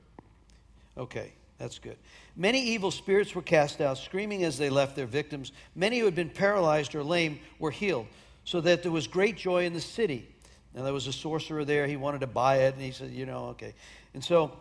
Okay. 0.99 1.33
That's 1.59 1.79
good. 1.79 1.97
Many 2.37 2.63
evil 2.63 2.93
spirits 2.93 3.35
were 3.35 3.43
cast 3.43 3.81
out, 3.81 3.99
screaming 3.99 4.45
as 4.45 4.59
they 4.59 4.71
left 4.71 4.95
their 4.95 5.07
victims. 5.07 5.53
Many 5.75 5.99
who 5.99 6.05
had 6.05 6.15
been 6.15 6.31
paralyzed 6.31 6.95
or 6.95 7.03
lame 7.03 7.41
were 7.59 7.73
healed, 7.73 8.07
so 8.45 8.61
that 8.61 8.83
there 8.83 8.93
was 8.93 9.09
great 9.09 9.37
joy 9.37 9.65
in 9.65 9.73
the 9.73 9.81
city. 9.81 10.29
Now, 10.73 10.85
there 10.85 10.93
was 10.93 11.09
a 11.09 11.13
sorcerer 11.13 11.65
there. 11.65 11.87
He 11.89 11.97
wanted 11.97 12.21
to 12.21 12.29
buy 12.29 12.59
it, 12.59 12.75
and 12.75 12.83
he 12.83 12.93
said, 12.93 13.11
you 13.11 13.27
know, 13.27 13.47
okay. 13.47 13.75
And 14.15 14.23
so, 14.23 14.53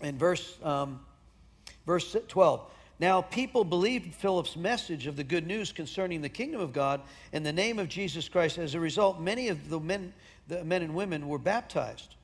in 0.00 0.18
verse, 0.18 0.58
um, 0.64 0.98
verse 1.86 2.16
12, 2.26 2.60
now 2.98 3.22
people 3.22 3.62
believed 3.62 4.14
Philip's 4.14 4.56
message 4.56 5.06
of 5.06 5.14
the 5.14 5.22
good 5.22 5.46
news 5.46 5.70
concerning 5.70 6.22
the 6.22 6.28
kingdom 6.28 6.60
of 6.60 6.72
God 6.72 7.02
and 7.32 7.46
the 7.46 7.52
name 7.52 7.78
of 7.78 7.88
Jesus 7.88 8.28
Christ. 8.28 8.58
As 8.58 8.74
a 8.74 8.80
result, 8.80 9.20
many 9.20 9.48
of 9.48 9.68
the 9.68 9.78
men, 9.78 10.12
the 10.48 10.64
men 10.64 10.82
and 10.82 10.94
women 10.94 11.28
were 11.28 11.38
baptized. 11.38 12.15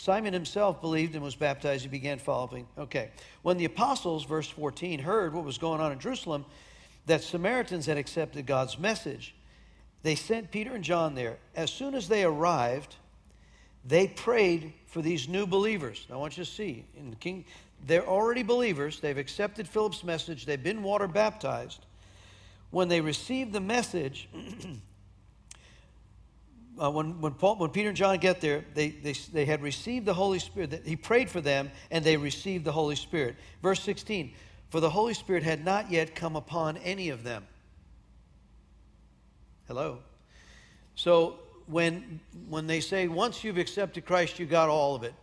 Simon 0.00 0.32
himself 0.32 0.80
believed 0.80 1.14
and 1.14 1.22
was 1.22 1.36
baptized. 1.36 1.82
He 1.82 1.88
began 1.88 2.18
following. 2.18 2.66
Okay. 2.78 3.10
When 3.42 3.58
the 3.58 3.66
apostles, 3.66 4.24
verse 4.24 4.48
14, 4.48 4.98
heard 5.00 5.34
what 5.34 5.44
was 5.44 5.58
going 5.58 5.82
on 5.82 5.92
in 5.92 5.98
Jerusalem, 5.98 6.46
that 7.04 7.22
Samaritans 7.22 7.84
had 7.84 7.98
accepted 7.98 8.46
God's 8.46 8.78
message, 8.78 9.34
they 10.02 10.14
sent 10.14 10.50
Peter 10.50 10.74
and 10.74 10.82
John 10.82 11.14
there. 11.14 11.36
As 11.54 11.70
soon 11.70 11.94
as 11.94 12.08
they 12.08 12.24
arrived, 12.24 12.96
they 13.84 14.08
prayed 14.08 14.72
for 14.86 15.02
these 15.02 15.28
new 15.28 15.46
believers. 15.46 16.06
I 16.10 16.16
want 16.16 16.38
you 16.38 16.44
to 16.44 16.50
see, 16.50 16.86
in 16.96 17.10
the 17.10 17.16
king, 17.16 17.44
they're 17.86 18.06
already 18.06 18.42
believers. 18.42 19.00
They've 19.00 19.18
accepted 19.18 19.68
Philip's 19.68 20.02
message. 20.02 20.46
They've 20.46 20.62
been 20.62 20.82
water 20.82 21.08
baptized. 21.08 21.84
When 22.70 22.88
they 22.88 23.02
received 23.02 23.52
the 23.52 23.60
message, 23.60 24.30
uh, 26.78 26.90
when, 26.90 27.20
when, 27.20 27.32
Paul, 27.32 27.56
when 27.56 27.70
Peter 27.70 27.88
and 27.88 27.96
John 27.96 28.18
get 28.18 28.40
there, 28.40 28.64
they, 28.74 28.88
they, 28.88 29.12
they 29.12 29.44
had 29.44 29.62
received 29.62 30.06
the 30.06 30.14
Holy 30.14 30.38
Spirit. 30.38 30.82
He 30.84 30.96
prayed 30.96 31.28
for 31.28 31.40
them, 31.40 31.70
and 31.90 32.04
they 32.04 32.16
received 32.16 32.64
the 32.64 32.72
Holy 32.72 32.96
Spirit. 32.96 33.36
Verse 33.62 33.82
16 33.82 34.32
For 34.70 34.80
the 34.80 34.90
Holy 34.90 35.14
Spirit 35.14 35.42
had 35.42 35.64
not 35.64 35.90
yet 35.90 36.14
come 36.14 36.36
upon 36.36 36.76
any 36.78 37.08
of 37.10 37.24
them. 37.24 37.46
Hello? 39.66 39.98
So 40.94 41.38
when, 41.66 42.20
when 42.48 42.66
they 42.66 42.80
say, 42.80 43.08
once 43.08 43.44
you've 43.44 43.58
accepted 43.58 44.04
Christ, 44.04 44.38
you 44.38 44.46
got 44.46 44.68
all 44.68 44.94
of 44.94 45.04
it, 45.04 45.14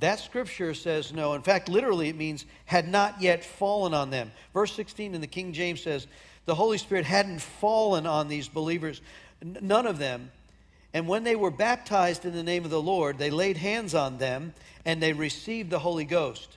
That 0.00 0.18
scripture 0.18 0.74
says 0.74 1.12
no. 1.12 1.34
In 1.34 1.42
fact, 1.42 1.68
literally, 1.68 2.08
it 2.08 2.16
means 2.16 2.46
had 2.64 2.88
not 2.88 3.20
yet 3.20 3.44
fallen 3.44 3.94
on 3.94 4.10
them. 4.10 4.32
Verse 4.52 4.72
16 4.72 5.14
in 5.14 5.20
the 5.20 5.26
King 5.26 5.52
James 5.52 5.82
says, 5.82 6.06
the 6.46 6.54
Holy 6.54 6.78
Spirit 6.78 7.04
hadn't 7.04 7.40
fallen 7.40 8.06
on 8.06 8.28
these 8.28 8.48
believers, 8.48 9.02
none 9.42 9.86
of 9.86 9.98
them. 9.98 10.30
And 10.96 11.06
when 11.06 11.24
they 11.24 11.36
were 11.36 11.50
baptized 11.50 12.24
in 12.24 12.32
the 12.32 12.42
name 12.42 12.64
of 12.64 12.70
the 12.70 12.80
Lord, 12.80 13.18
they 13.18 13.28
laid 13.28 13.58
hands 13.58 13.94
on 13.94 14.16
them 14.16 14.54
and 14.86 15.02
they 15.02 15.12
received 15.12 15.68
the 15.68 15.78
Holy 15.78 16.06
Ghost. 16.06 16.56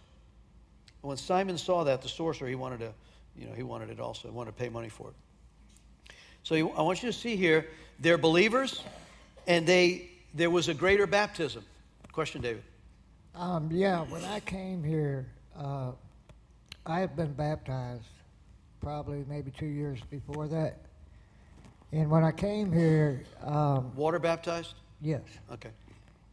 And 1.02 1.10
when 1.10 1.18
Simon 1.18 1.58
saw 1.58 1.84
that, 1.84 2.02
the 2.02 2.08
sorcerer, 2.08 2.48
he 2.48 2.56
wanted 2.56 2.80
to, 2.80 2.94
you 3.38 3.48
know, 3.48 3.52
he 3.52 3.64
wanted 3.64 3.90
it 3.90 4.00
also. 4.00 4.30
He 4.30 4.34
wanted 4.34 4.52
to 4.52 4.58
pay 4.58 4.70
money 4.70 4.88
for 4.88 5.10
it. 5.10 6.14
So 6.44 6.56
I 6.56 6.82
want 6.84 7.04
you 7.04 7.12
to 7.12 7.18
see 7.18 7.36
here, 7.36 7.68
they're 8.00 8.18
believers, 8.18 8.82
and 9.46 9.68
they 9.68 10.10
there 10.34 10.50
was 10.50 10.70
a 10.70 10.74
greater 10.74 11.06
baptism. 11.06 11.66
Question, 12.14 12.42
David. 12.42 12.64
Um, 13.36 13.68
yeah, 13.70 14.04
when 14.04 14.24
I 14.24 14.40
came 14.40 14.86
here, 14.86 15.28
uh, 15.58 15.92
I 16.86 17.02
had 17.02 17.14
been 17.18 17.34
baptized 17.34 18.06
probably 18.80 19.26
maybe 19.28 19.52
two 19.52 19.66
years 19.66 20.00
before 20.10 20.48
that. 20.48 20.78
And 21.92 22.10
when 22.10 22.24
I 22.24 22.32
came 22.32 22.72
here, 22.72 23.24
um, 23.44 23.96
water 23.96 24.20
baptized? 24.20 24.76
Yes. 25.02 25.22
Okay. 25.52 25.72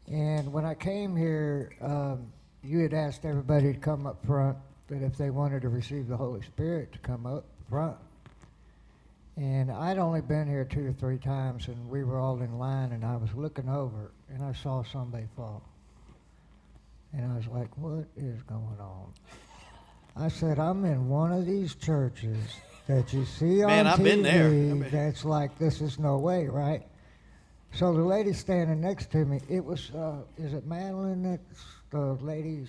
And 0.06 0.52
when 0.52 0.64
I 0.64 0.74
came 0.74 1.16
here, 1.16 1.72
um, 1.80 2.30
you 2.62 2.80
had 2.80 2.92
asked 2.92 3.24
everybody 3.24 3.72
to 3.72 3.78
come 3.78 4.06
up 4.06 4.24
front 4.26 4.58
that 4.88 5.02
if 5.02 5.16
they 5.16 5.30
wanted 5.30 5.62
to 5.62 5.68
receive 5.68 6.08
the 6.08 6.16
Holy 6.16 6.42
Spirit 6.42 6.92
to 6.92 6.98
come 6.98 7.26
up 7.26 7.44
front. 7.68 7.96
And 9.36 9.70
I'd 9.70 9.98
only 9.98 10.20
been 10.20 10.48
here 10.48 10.64
two 10.64 10.86
or 10.86 10.92
three 10.92 11.18
times, 11.18 11.68
and 11.68 11.90
we 11.90 12.04
were 12.04 12.18
all 12.18 12.40
in 12.40 12.58
line, 12.58 12.92
and 12.92 13.04
I 13.04 13.16
was 13.16 13.32
looking 13.34 13.68
over, 13.68 14.12
and 14.30 14.42
I 14.42 14.52
saw 14.52 14.82
somebody 14.82 15.26
fall. 15.36 15.62
And 17.12 17.32
I 17.32 17.36
was 17.36 17.46
like, 17.46 17.76
what 17.76 18.06
is 18.16 18.42
going 18.42 18.80
on? 18.80 19.12
I 20.16 20.28
said, 20.28 20.58
I'm 20.58 20.84
in 20.84 21.08
one 21.08 21.32
of 21.32 21.44
these 21.44 21.74
churches 21.74 22.38
that 22.86 23.12
you 23.12 23.24
see 23.24 23.62
on 23.62 23.68
Man, 23.68 23.86
I've 23.86 23.98
TV 23.98 24.04
been 24.04 24.22
there. 24.22 24.50
Been... 24.50 24.88
that's 24.90 25.24
like, 25.24 25.58
this 25.58 25.80
is 25.80 25.98
no 25.98 26.18
way, 26.18 26.46
right? 26.46 26.82
So 27.72 27.92
the 27.92 28.02
lady 28.02 28.32
standing 28.32 28.80
next 28.80 29.10
to 29.12 29.24
me, 29.24 29.40
it 29.48 29.64
was, 29.64 29.90
uh, 29.90 30.22
is 30.38 30.54
it 30.54 30.66
Madeline 30.66 31.22
that's 31.22 31.64
the 31.90 32.14
lady? 32.24 32.66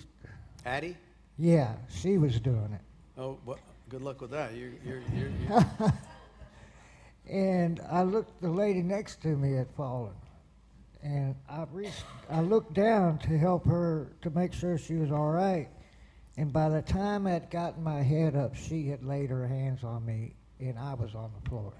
Addie? 0.66 0.96
Yeah, 1.38 1.74
she 1.88 2.18
was 2.18 2.40
doing 2.40 2.72
it. 2.74 2.80
Oh, 3.20 3.38
well, 3.46 3.58
good 3.88 4.02
luck 4.02 4.20
with 4.20 4.32
that. 4.32 4.54
You're, 4.54 4.72
you're, 4.84 5.02
you're, 5.14 5.30
you're... 5.48 5.92
and 7.30 7.80
I 7.90 8.02
looked, 8.02 8.40
the 8.42 8.50
lady 8.50 8.82
next 8.82 9.22
to 9.22 9.28
me 9.28 9.52
had 9.52 9.68
fallen. 9.76 10.14
And 11.02 11.36
I 11.48 11.64
reached, 11.70 12.04
I 12.28 12.40
looked 12.40 12.74
down 12.74 13.18
to 13.18 13.38
help 13.38 13.64
her 13.66 14.08
to 14.22 14.30
make 14.30 14.52
sure 14.52 14.76
she 14.76 14.94
was 14.94 15.12
all 15.12 15.30
right. 15.30 15.68
And 16.38 16.52
by 16.52 16.68
the 16.68 16.82
time 16.82 17.26
I'd 17.26 17.50
gotten 17.50 17.82
my 17.82 18.00
head 18.00 18.36
up, 18.36 18.54
she 18.54 18.88
had 18.88 19.04
laid 19.04 19.28
her 19.28 19.44
hands 19.44 19.82
on 19.82 20.06
me, 20.06 20.34
and 20.60 20.78
I 20.78 20.94
was 20.94 21.12
on 21.16 21.32
the 21.42 21.50
floor. 21.50 21.72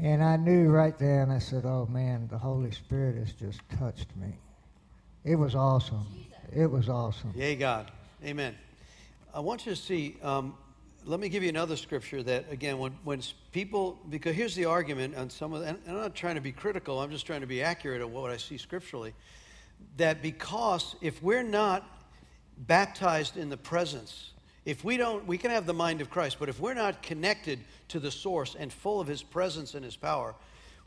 And 0.00 0.20
I 0.20 0.36
knew 0.36 0.68
right 0.68 0.98
then, 0.98 1.30
I 1.30 1.38
said, 1.38 1.64
Oh 1.64 1.86
man, 1.86 2.26
the 2.28 2.36
Holy 2.36 2.72
Spirit 2.72 3.18
has 3.18 3.32
just 3.34 3.60
touched 3.78 4.08
me. 4.16 4.34
It 5.22 5.36
was 5.36 5.54
awesome. 5.54 6.04
It 6.52 6.68
was 6.68 6.88
awesome. 6.88 7.32
Yay, 7.36 7.54
God. 7.54 7.92
Amen. 8.24 8.56
I 9.32 9.38
want 9.38 9.64
you 9.64 9.72
to 9.72 9.80
see, 9.80 10.16
um, 10.20 10.56
let 11.04 11.20
me 11.20 11.28
give 11.28 11.44
you 11.44 11.50
another 11.50 11.76
scripture 11.76 12.20
that, 12.24 12.50
again, 12.50 12.78
when, 12.78 12.98
when 13.04 13.22
people, 13.52 13.96
because 14.10 14.34
here's 14.34 14.56
the 14.56 14.64
argument 14.64 15.14
on 15.14 15.30
some 15.30 15.52
of, 15.52 15.62
and 15.62 15.78
I'm 15.86 15.94
not 15.94 16.16
trying 16.16 16.34
to 16.34 16.40
be 16.40 16.50
critical, 16.50 16.98
I'm 16.98 17.12
just 17.12 17.26
trying 17.26 17.42
to 17.42 17.46
be 17.46 17.62
accurate 17.62 18.02
on 18.02 18.12
what 18.12 18.32
I 18.32 18.38
see 18.38 18.58
scripturally, 18.58 19.14
that 19.98 20.20
because 20.20 20.96
if 21.00 21.22
we're 21.22 21.44
not 21.44 21.93
baptized 22.58 23.36
in 23.36 23.50
the 23.50 23.56
presence. 23.56 24.32
If 24.64 24.84
we 24.84 24.96
don't, 24.96 25.26
we 25.26 25.38
can 25.38 25.50
have 25.50 25.66
the 25.66 25.74
mind 25.74 26.00
of 26.00 26.10
Christ, 26.10 26.38
but 26.38 26.48
if 26.48 26.58
we're 26.58 26.74
not 26.74 27.02
connected 27.02 27.60
to 27.88 28.00
the 28.00 28.10
source 28.10 28.56
and 28.58 28.72
full 28.72 29.00
of 29.00 29.06
his 29.06 29.22
presence 29.22 29.74
and 29.74 29.84
his 29.84 29.96
power, 29.96 30.34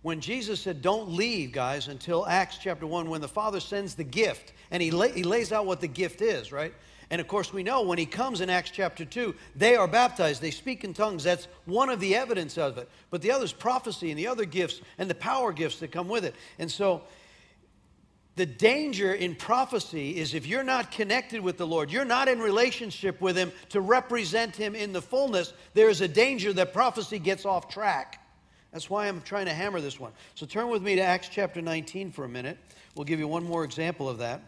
when 0.02 0.20
Jesus 0.20 0.62
said, 0.62 0.82
Don't 0.82 1.10
leave, 1.10 1.52
guys, 1.52 1.88
until 1.88 2.26
Acts 2.26 2.58
chapter 2.58 2.88
1, 2.88 3.10
when 3.10 3.22
the 3.22 3.28
Father 3.28 3.60
sends 3.60 3.96
the 3.96 4.04
gift, 4.04 4.54
and 4.72 4.82
he, 4.82 4.92
lay, 4.92 5.12
he 5.12 5.24
lays 5.24 5.52
out 5.52 5.66
what 5.66 5.82
the 5.82 5.88
gift 5.88 6.22
is, 6.22 6.52
right? 6.52 6.74
And 7.10 7.22
of 7.22 7.28
course, 7.28 7.54
we 7.54 7.64
know 7.64 7.84
when 7.84 7.98
he 7.98 8.06
comes 8.06 8.42
in 8.42 8.50
Acts 8.50 8.72
chapter 8.72 9.06
2, 9.06 9.34
they 9.56 9.76
are 9.76 9.88
baptized, 9.88 10.42
they 10.42 10.52
speak 10.52 10.84
in 10.84 10.94
tongues. 10.94 11.24
That's 11.24 11.48
one 11.66 11.90
of 11.90 12.00
the 12.00 12.16
evidence 12.16 12.58
of 12.58 12.78
it. 12.78 12.90
But 13.10 13.22
the 13.22 13.32
other 13.32 13.46
is 13.46 13.54
prophecy 13.54 14.10
and 14.10 14.20
the 14.20 14.28
other 14.28 14.44
gifts 14.44 14.82
and 14.98 15.10
the 15.10 15.16
power 15.16 15.54
gifts 15.54 15.80
that 15.80 15.92
come 15.92 16.10
with 16.10 16.26
it. 16.26 16.36
And 16.60 16.70
so 16.70 17.04
the 18.38 18.46
danger 18.46 19.14
in 19.14 19.36
prophecy 19.36 20.16
is 20.16 20.36
if 20.36 20.46
you're 20.46 20.64
not 20.64 20.92
connected 20.92 21.42
with 21.42 21.58
the 21.58 21.66
Lord, 21.66 21.92
you're 21.92 22.06
not 22.06 22.28
in 22.28 22.40
relationship 22.40 23.20
with 23.20 23.36
Him 23.36 23.52
to 23.70 23.82
represent 23.82 24.56
Him 24.56 24.76
in 24.76 24.94
the 24.94 25.02
fullness, 25.02 25.54
there 25.74 25.90
is 25.90 26.02
a 26.02 26.08
danger 26.08 26.54
that 26.54 26.72
prophecy 26.72 27.18
gets 27.18 27.46
off 27.46 27.68
track. 27.68 28.24
That's 28.72 28.92
why 28.92 29.08
I'm 29.08 29.22
trying 29.22 29.48
to 29.48 29.54
hammer 29.54 29.82
this 29.82 30.00
one. 30.00 30.12
So 30.36 30.46
turn 30.46 30.70
with 30.70 30.84
me 30.84 30.96
to 30.96 31.02
Acts 31.02 31.30
chapter 31.30 31.64
19 31.64 32.12
for 32.12 32.26
a 32.26 32.30
minute. 32.30 32.60
We'll 32.96 33.06
give 33.06 33.20
you 33.20 33.28
one 33.28 33.44
more 33.44 33.64
example 33.64 34.08
of 34.08 34.20
that. 34.20 34.42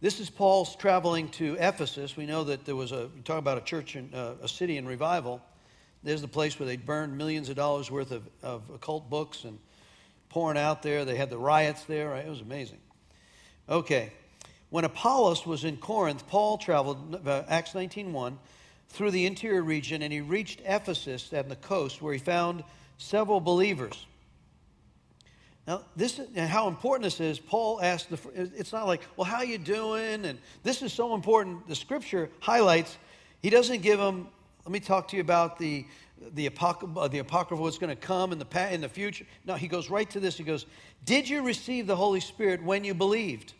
This 0.00 0.20
is 0.20 0.30
Paul's 0.30 0.76
traveling 0.76 1.28
to 1.30 1.56
Ephesus. 1.58 2.16
We 2.16 2.26
know 2.26 2.44
that 2.44 2.64
there 2.64 2.76
was 2.76 2.92
a, 2.92 3.08
talk 3.24 3.38
about 3.38 3.58
a 3.58 3.62
church, 3.62 3.96
in, 3.96 4.12
uh, 4.14 4.34
a 4.42 4.48
city 4.48 4.76
in 4.76 4.86
revival. 4.86 5.42
There's 6.04 6.20
the 6.20 6.28
place 6.28 6.58
where 6.58 6.66
they 6.66 6.76
burned 6.76 7.18
millions 7.18 7.48
of 7.48 7.56
dollars 7.56 7.90
worth 7.90 8.12
of, 8.12 8.28
of 8.42 8.62
occult 8.72 9.10
books 9.10 9.42
and 9.42 9.58
pouring 10.32 10.56
out 10.56 10.82
there. 10.82 11.04
They 11.04 11.16
had 11.16 11.28
the 11.28 11.38
riots 11.38 11.84
there. 11.84 12.16
It 12.16 12.28
was 12.28 12.40
amazing. 12.40 12.78
Okay. 13.68 14.12
When 14.70 14.84
Apollos 14.84 15.44
was 15.44 15.64
in 15.64 15.76
Corinth, 15.76 16.26
Paul 16.26 16.56
traveled, 16.56 17.20
uh, 17.26 17.42
Acts 17.46 17.72
19.1, 17.72 18.38
through 18.88 19.10
the 19.10 19.26
interior 19.26 19.62
region, 19.62 20.00
and 20.00 20.10
he 20.10 20.22
reached 20.22 20.62
Ephesus 20.64 21.30
and 21.32 21.50
the 21.50 21.56
coast, 21.56 22.00
where 22.00 22.14
he 22.14 22.18
found 22.18 22.64
several 22.96 23.40
believers. 23.40 24.06
Now, 25.66 25.82
this 25.94 26.18
and 26.18 26.48
how 26.48 26.68
important 26.68 27.04
this 27.04 27.20
is. 27.20 27.38
Paul 27.38 27.80
asked 27.82 28.10
the. 28.10 28.18
It's 28.34 28.72
not 28.72 28.86
like, 28.86 29.02
well, 29.16 29.24
how 29.24 29.42
you 29.42 29.58
doing? 29.58 30.24
And 30.24 30.38
this 30.62 30.82
is 30.82 30.92
so 30.92 31.14
important. 31.14 31.68
The 31.68 31.74
Scripture 31.74 32.30
highlights. 32.40 32.96
He 33.42 33.50
doesn't 33.50 33.82
give 33.82 33.98
them. 33.98 34.28
Let 34.64 34.72
me 34.72 34.80
talk 34.80 35.08
to 35.08 35.16
you 35.16 35.22
about 35.22 35.58
the 35.58 35.84
the, 36.34 36.48
apoc- 36.48 36.96
uh, 36.96 37.08
the 37.08 37.18
apocrypha 37.18 37.62
what's 37.62 37.78
going 37.78 37.90
to 37.90 37.96
come 37.96 38.32
in 38.32 38.38
the, 38.38 38.72
in 38.72 38.80
the 38.80 38.88
future. 38.88 39.26
No, 39.44 39.54
he 39.54 39.68
goes 39.68 39.90
right 39.90 40.08
to 40.10 40.20
this. 40.20 40.36
He 40.36 40.44
goes, 40.44 40.66
Did 41.04 41.28
you 41.28 41.42
receive 41.42 41.86
the 41.86 41.96
Holy 41.96 42.20
Spirit 42.20 42.62
when 42.62 42.84
you 42.84 42.94
believed? 42.94 43.54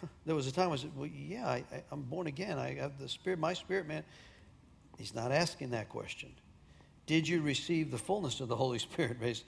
there 0.26 0.34
was 0.34 0.46
a 0.46 0.52
time 0.52 0.72
I 0.72 0.76
said, 0.76 0.90
Well, 0.96 1.08
yeah, 1.08 1.46
I, 1.46 1.64
am 1.92 2.02
born 2.02 2.26
again. 2.26 2.58
I 2.58 2.74
have 2.74 2.98
the 2.98 3.08
Spirit, 3.08 3.38
my 3.38 3.54
Spirit, 3.54 3.86
man. 3.86 4.04
He's 4.98 5.14
not 5.14 5.30
asking 5.30 5.70
that 5.70 5.88
question. 5.88 6.30
Did 7.06 7.26
you 7.28 7.40
receive 7.40 7.90
the 7.90 7.98
fullness 7.98 8.40
of 8.40 8.48
the 8.48 8.56
Holy 8.56 8.78
Spirit? 8.78 9.18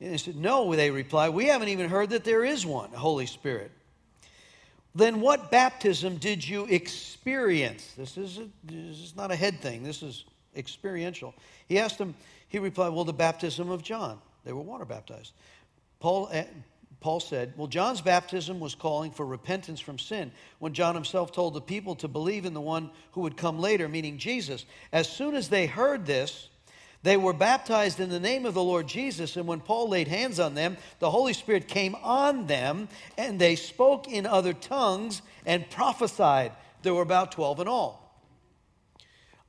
And 0.00 0.10
he 0.10 0.18
said, 0.18 0.34
No, 0.34 0.74
they 0.74 0.90
replied, 0.90 1.30
We 1.30 1.46
haven't 1.46 1.68
even 1.68 1.88
heard 1.88 2.10
that 2.10 2.24
there 2.24 2.44
is 2.44 2.66
one, 2.66 2.90
Holy 2.90 3.26
Spirit. 3.26 3.70
Then 4.94 5.20
what 5.20 5.50
baptism 5.50 6.16
did 6.16 6.46
you 6.46 6.66
experience? 6.66 7.92
This 7.96 8.16
is, 8.16 8.38
a, 8.38 8.48
this 8.64 8.98
is 8.98 9.16
not 9.16 9.30
a 9.30 9.36
head 9.36 9.60
thing. 9.60 9.82
This 9.82 10.02
is 10.02 10.24
experiential. 10.56 11.34
He 11.66 11.78
asked 11.78 11.98
him, 11.98 12.14
he 12.48 12.58
replied, 12.58 12.90
Well, 12.90 13.04
the 13.04 13.12
baptism 13.12 13.70
of 13.70 13.82
John. 13.82 14.20
They 14.44 14.52
were 14.52 14.60
water 14.60 14.84
baptized. 14.84 15.32
Paul, 16.00 16.28
eh, 16.32 16.44
Paul 17.00 17.20
said, 17.20 17.54
Well, 17.56 17.66
John's 17.66 18.00
baptism 18.00 18.60
was 18.60 18.74
calling 18.74 19.10
for 19.10 19.26
repentance 19.26 19.80
from 19.80 19.98
sin 19.98 20.32
when 20.58 20.74
John 20.74 20.94
himself 20.94 21.32
told 21.32 21.54
the 21.54 21.60
people 21.60 21.94
to 21.96 22.08
believe 22.08 22.44
in 22.44 22.54
the 22.54 22.60
one 22.60 22.90
who 23.12 23.22
would 23.22 23.36
come 23.36 23.58
later, 23.58 23.88
meaning 23.88 24.18
Jesus. 24.18 24.64
As 24.92 25.08
soon 25.08 25.34
as 25.34 25.48
they 25.48 25.66
heard 25.66 26.06
this, 26.06 26.48
they 27.02 27.18
were 27.18 27.34
baptized 27.34 28.00
in 28.00 28.08
the 28.08 28.18
name 28.18 28.46
of 28.46 28.54
the 28.54 28.62
Lord 28.62 28.86
Jesus, 28.86 29.36
and 29.36 29.46
when 29.46 29.60
Paul 29.60 29.90
laid 29.90 30.08
hands 30.08 30.40
on 30.40 30.54
them, 30.54 30.78
the 31.00 31.10
Holy 31.10 31.34
Spirit 31.34 31.68
came 31.68 31.94
on 31.96 32.46
them, 32.46 32.88
and 33.18 33.38
they 33.38 33.56
spoke 33.56 34.08
in 34.08 34.24
other 34.24 34.54
tongues 34.54 35.20
and 35.44 35.68
prophesied. 35.68 36.52
There 36.82 36.94
were 36.94 37.02
about 37.02 37.32
12 37.32 37.60
in 37.60 37.68
all. 37.68 38.03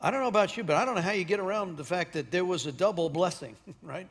I 0.06 0.12
don't 0.12 0.22
know 0.22 0.28
about 0.28 0.56
you, 0.56 0.64
but 0.64 0.76
I 0.76 0.86
don't 0.86 0.94
know 0.94 1.02
how 1.02 1.14
you 1.14 1.24
get 1.24 1.40
around 1.40 1.78
the 1.78 1.84
fact 1.84 2.14
that 2.14 2.30
there 2.30 2.46
was 2.46 2.68
a 2.68 2.72
double 2.72 3.10
blessing, 3.10 3.56
right? 3.82 4.08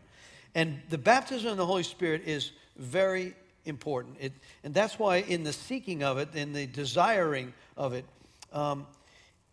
And 0.57 0.83
the 0.91 0.99
baptism 0.99 1.53
in 1.53 1.57
the 1.57 1.65
Holy 1.65 1.85
Spirit 1.85 2.23
is 2.27 2.51
very 2.77 3.33
important. 3.65 4.17
It, 4.19 4.33
and 4.65 4.75
that's 4.75 4.99
why, 4.99 5.19
in 5.19 5.45
the 5.45 5.53
seeking 5.53 6.03
of 6.03 6.19
it, 6.19 6.35
in 6.35 6.53
the 6.53 6.67
desiring 6.67 7.55
of 7.77 7.93
it, 7.93 8.05
um, 8.53 8.89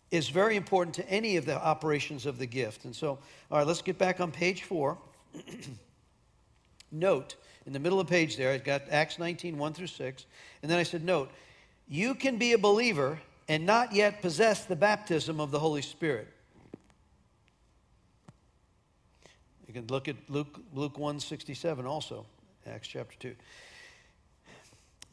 is 0.09 0.30
very 0.30 0.55
important 0.55 0.95
to 0.95 1.07
any 1.07 1.38
of 1.38 1.45
the 1.45 1.63
operations 1.63 2.26
of 2.26 2.39
the 2.39 2.47
gift. 2.47 2.85
And 2.85 2.95
so, 2.95 3.19
all 3.51 3.59
right, 3.59 3.68
let's 3.68 3.84
get 3.84 3.99
back 3.99 4.19
on 4.19 4.31
page 4.31 4.63
four. 4.63 4.97
note, 6.91 7.35
in 7.68 7.73
the 7.73 7.80
middle 7.80 7.99
of 7.99 8.07
the 8.07 8.11
page 8.11 8.35
there, 8.35 8.51
I've 8.51 8.63
got 8.63 8.81
Acts 8.89 9.19
19, 9.19 9.59
1 9.59 9.73
through 9.73 9.85
6. 9.85 10.26
And 10.63 10.72
then 10.72 10.80
I 10.80 10.84
said, 10.84 11.03
note, 11.03 11.30
you 11.88 12.15
can 12.15 12.38
be 12.38 12.53
a 12.53 12.57
believer 12.57 13.19
and 13.52 13.65
not 13.65 13.94
yet 13.94 14.22
possess 14.22 14.64
the 14.64 14.78
baptism 14.78 15.41
of 15.41 15.52
the 15.52 15.60
Holy 15.60 15.82
Spirit. 15.82 16.30
You 19.68 19.73
can 19.73 19.88
look 19.88 20.07
at 20.07 20.15
Luke, 20.30 20.57
Luke 20.73 20.98
167 20.98 21.86
also, 21.86 22.26
Acts 22.65 22.88
chapter 22.88 23.18
2. 23.19 23.36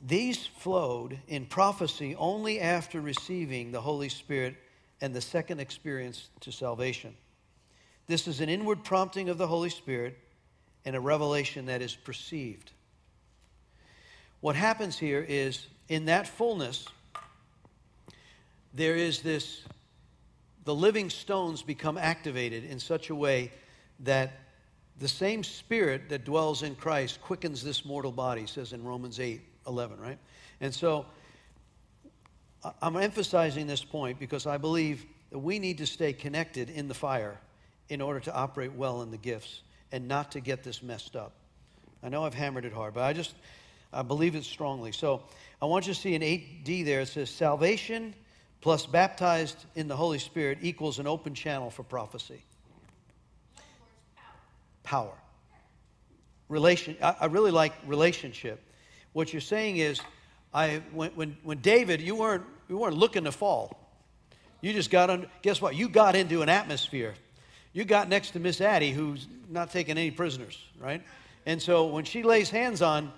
these 0.06 0.46
flowed 0.46 1.18
in 1.26 1.46
prophecy 1.46 2.14
only 2.14 2.60
after 2.60 3.00
receiving 3.00 3.72
the 3.72 3.80
Holy 3.80 4.08
Spirit 4.08 4.54
and 5.00 5.12
the 5.12 5.20
second 5.20 5.58
experience 5.58 6.28
to 6.38 6.52
salvation. 6.52 7.16
This 8.06 8.28
is 8.28 8.40
an 8.40 8.48
inward 8.48 8.84
prompting 8.84 9.30
of 9.30 9.38
the 9.38 9.48
Holy 9.48 9.70
Spirit 9.70 10.16
and 10.84 10.94
a 10.94 11.00
revelation 11.00 11.66
that 11.66 11.82
is 11.82 11.96
perceived. 11.96 12.70
What 14.40 14.54
happens 14.54 14.96
here 14.96 15.26
is 15.28 15.66
in 15.88 16.04
that 16.04 16.28
fullness, 16.28 16.86
there 18.78 18.94
is 18.94 19.22
this, 19.22 19.64
the 20.64 20.74
living 20.74 21.10
stones 21.10 21.62
become 21.62 21.98
activated 21.98 22.64
in 22.64 22.78
such 22.78 23.10
a 23.10 23.14
way 23.14 23.50
that 24.00 24.30
the 25.00 25.08
same 25.08 25.42
spirit 25.42 26.08
that 26.10 26.24
dwells 26.24 26.62
in 26.62 26.76
Christ 26.76 27.20
quickens 27.20 27.62
this 27.62 27.84
mortal 27.84 28.12
body, 28.12 28.46
says 28.46 28.72
in 28.72 28.84
Romans 28.84 29.18
8 29.18 29.40
11, 29.66 30.00
right? 30.00 30.18
And 30.60 30.72
so 30.72 31.06
I'm 32.80 32.96
emphasizing 32.96 33.66
this 33.66 33.84
point 33.84 34.20
because 34.20 34.46
I 34.46 34.58
believe 34.58 35.04
that 35.30 35.40
we 35.40 35.58
need 35.58 35.78
to 35.78 35.86
stay 35.86 36.12
connected 36.12 36.70
in 36.70 36.86
the 36.86 36.94
fire 36.94 37.38
in 37.88 38.00
order 38.00 38.20
to 38.20 38.34
operate 38.34 38.72
well 38.72 39.02
in 39.02 39.10
the 39.10 39.18
gifts 39.18 39.62
and 39.90 40.06
not 40.06 40.32
to 40.32 40.40
get 40.40 40.62
this 40.62 40.82
messed 40.84 41.16
up. 41.16 41.32
I 42.02 42.08
know 42.08 42.24
I've 42.24 42.34
hammered 42.34 42.64
it 42.64 42.72
hard, 42.72 42.94
but 42.94 43.02
I 43.02 43.12
just 43.12 43.34
I 43.92 44.02
believe 44.02 44.36
it 44.36 44.44
strongly. 44.44 44.92
So 44.92 45.22
I 45.60 45.66
want 45.66 45.88
you 45.88 45.94
to 45.94 45.98
see 45.98 46.14
in 46.14 46.22
8D 46.22 46.84
there 46.84 47.00
it 47.00 47.08
says 47.08 47.28
salvation 47.28 48.14
plus 48.60 48.86
baptized 48.86 49.64
in 49.74 49.88
the 49.88 49.96
Holy 49.96 50.18
Spirit 50.18 50.58
equals 50.62 50.98
an 50.98 51.06
open 51.06 51.34
channel 51.34 51.70
for 51.70 51.82
prophecy. 51.82 52.42
Power. 54.82 55.14
Relation. 56.48 56.96
I, 57.02 57.16
I 57.20 57.26
really 57.26 57.50
like 57.50 57.72
relationship. 57.86 58.60
What 59.12 59.32
you're 59.32 59.40
saying 59.40 59.76
is, 59.76 60.00
I 60.52 60.82
when 60.92 61.10
when, 61.10 61.36
when 61.42 61.58
David, 61.58 62.00
you 62.00 62.14
weren't 62.14 62.44
you 62.68 62.78
weren't 62.78 62.96
looking 62.96 63.24
to 63.24 63.32
fall. 63.32 63.78
You 64.60 64.72
just 64.72 64.90
got 64.90 65.10
under. 65.10 65.28
Guess 65.42 65.60
what? 65.60 65.74
You 65.74 65.88
got 65.88 66.16
into 66.16 66.42
an 66.42 66.48
atmosphere. 66.48 67.14
You 67.72 67.84
got 67.84 68.08
next 68.08 68.30
to 68.30 68.40
Miss 68.40 68.60
Addie, 68.60 68.90
who's 68.92 69.26
not 69.48 69.70
taking 69.70 69.98
any 69.98 70.10
prisoners, 70.10 70.58
right? 70.80 71.02
And 71.46 71.60
so 71.60 71.86
when 71.86 72.04
she 72.04 72.22
lays 72.22 72.50
hands 72.50 72.82
on, 72.82 73.12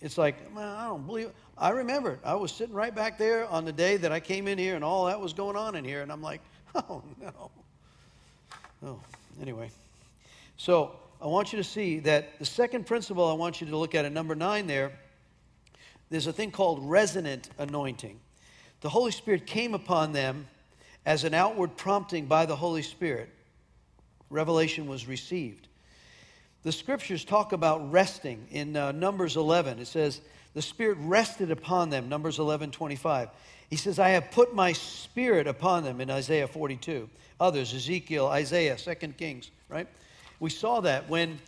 it's 0.00 0.18
like, 0.18 0.54
man, 0.54 0.68
I 0.76 0.86
don't 0.86 1.06
believe. 1.06 1.26
It. 1.26 1.34
I 1.56 1.70
remember 1.70 2.18
I 2.24 2.34
was 2.34 2.52
sitting 2.52 2.74
right 2.74 2.94
back 2.94 3.18
there 3.18 3.46
on 3.46 3.64
the 3.64 3.72
day 3.72 3.96
that 3.96 4.12
I 4.12 4.20
came 4.20 4.46
in 4.46 4.58
here, 4.58 4.74
and 4.74 4.84
all 4.84 5.06
that 5.06 5.20
was 5.20 5.32
going 5.32 5.56
on 5.56 5.74
in 5.74 5.84
here, 5.84 6.02
and 6.02 6.12
I'm 6.12 6.22
like, 6.22 6.40
oh 6.74 7.02
no. 7.20 7.50
Oh, 8.84 9.00
anyway. 9.40 9.70
So 10.58 10.96
I 11.20 11.26
want 11.26 11.52
you 11.52 11.56
to 11.56 11.64
see 11.64 11.98
that 12.00 12.38
the 12.38 12.44
second 12.44 12.86
principle 12.86 13.26
I 13.26 13.32
want 13.32 13.60
you 13.60 13.66
to 13.68 13.76
look 13.76 13.94
at 13.94 14.04
at 14.04 14.12
number 14.12 14.34
nine 14.34 14.66
there, 14.66 14.92
there's 16.10 16.26
a 16.26 16.32
thing 16.32 16.50
called 16.50 16.88
resonant 16.88 17.48
anointing. 17.58 18.20
The 18.82 18.90
Holy 18.90 19.10
Spirit 19.10 19.46
came 19.46 19.74
upon 19.74 20.12
them 20.12 20.46
as 21.06 21.24
an 21.24 21.34
outward 21.34 21.76
prompting 21.76 22.26
by 22.26 22.46
the 22.46 22.56
Holy 22.56 22.82
Spirit. 22.82 23.30
Revelation 24.28 24.86
was 24.86 25.06
received. 25.06 25.68
The 26.66 26.72
scriptures 26.72 27.24
talk 27.24 27.52
about 27.52 27.92
resting 27.92 28.44
in 28.50 28.76
uh, 28.76 28.90
Numbers 28.90 29.36
11. 29.36 29.78
It 29.78 29.86
says, 29.86 30.20
The 30.54 30.62
Spirit 30.62 30.98
rested 31.00 31.52
upon 31.52 31.90
them, 31.90 32.08
Numbers 32.08 32.40
11 32.40 32.72
25. 32.72 33.28
He 33.70 33.76
says, 33.76 34.00
I 34.00 34.08
have 34.08 34.32
put 34.32 34.52
my 34.52 34.72
Spirit 34.72 35.46
upon 35.46 35.84
them 35.84 36.00
in 36.00 36.10
Isaiah 36.10 36.48
42. 36.48 37.08
Others, 37.38 37.72
Ezekiel, 37.72 38.26
Isaiah, 38.26 38.76
Second 38.78 39.16
Kings, 39.16 39.52
right? 39.68 39.86
We 40.40 40.50
saw 40.50 40.80
that 40.80 41.08
when, 41.08 41.38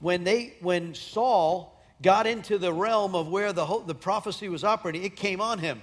when, 0.00 0.24
they, 0.24 0.54
when 0.60 0.96
Saul 0.96 1.80
got 2.02 2.26
into 2.26 2.58
the 2.58 2.72
realm 2.72 3.14
of 3.14 3.28
where 3.28 3.52
the, 3.52 3.66
whole, 3.66 3.78
the 3.78 3.94
prophecy 3.94 4.48
was 4.48 4.64
operating, 4.64 5.04
it 5.04 5.14
came 5.14 5.40
on 5.40 5.60
him, 5.60 5.82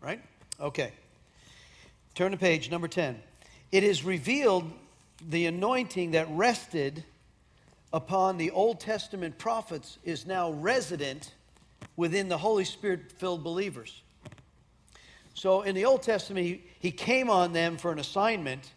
right? 0.00 0.22
Okay. 0.58 0.92
Turn 2.14 2.32
to 2.32 2.38
page 2.38 2.70
number 2.70 2.88
10. 2.88 3.20
It 3.70 3.84
is 3.84 4.02
revealed 4.02 4.72
the 5.28 5.44
anointing 5.44 6.12
that 6.12 6.26
rested 6.30 7.04
upon 7.94 8.36
the 8.36 8.50
Old 8.50 8.80
Testament 8.80 9.38
prophets 9.38 9.98
is 10.02 10.26
now 10.26 10.50
resident 10.50 11.32
within 11.96 12.28
the 12.28 12.36
Holy 12.36 12.64
Spirit 12.64 13.12
filled 13.12 13.44
believers. 13.44 14.02
So 15.34 15.62
in 15.62 15.76
the 15.76 15.84
Old 15.84 16.02
Testament, 16.02 16.44
he, 16.44 16.64
he 16.80 16.90
came 16.90 17.30
on 17.30 17.52
them 17.52 17.76
for 17.76 17.92
an 17.92 18.00
assignment. 18.00 18.68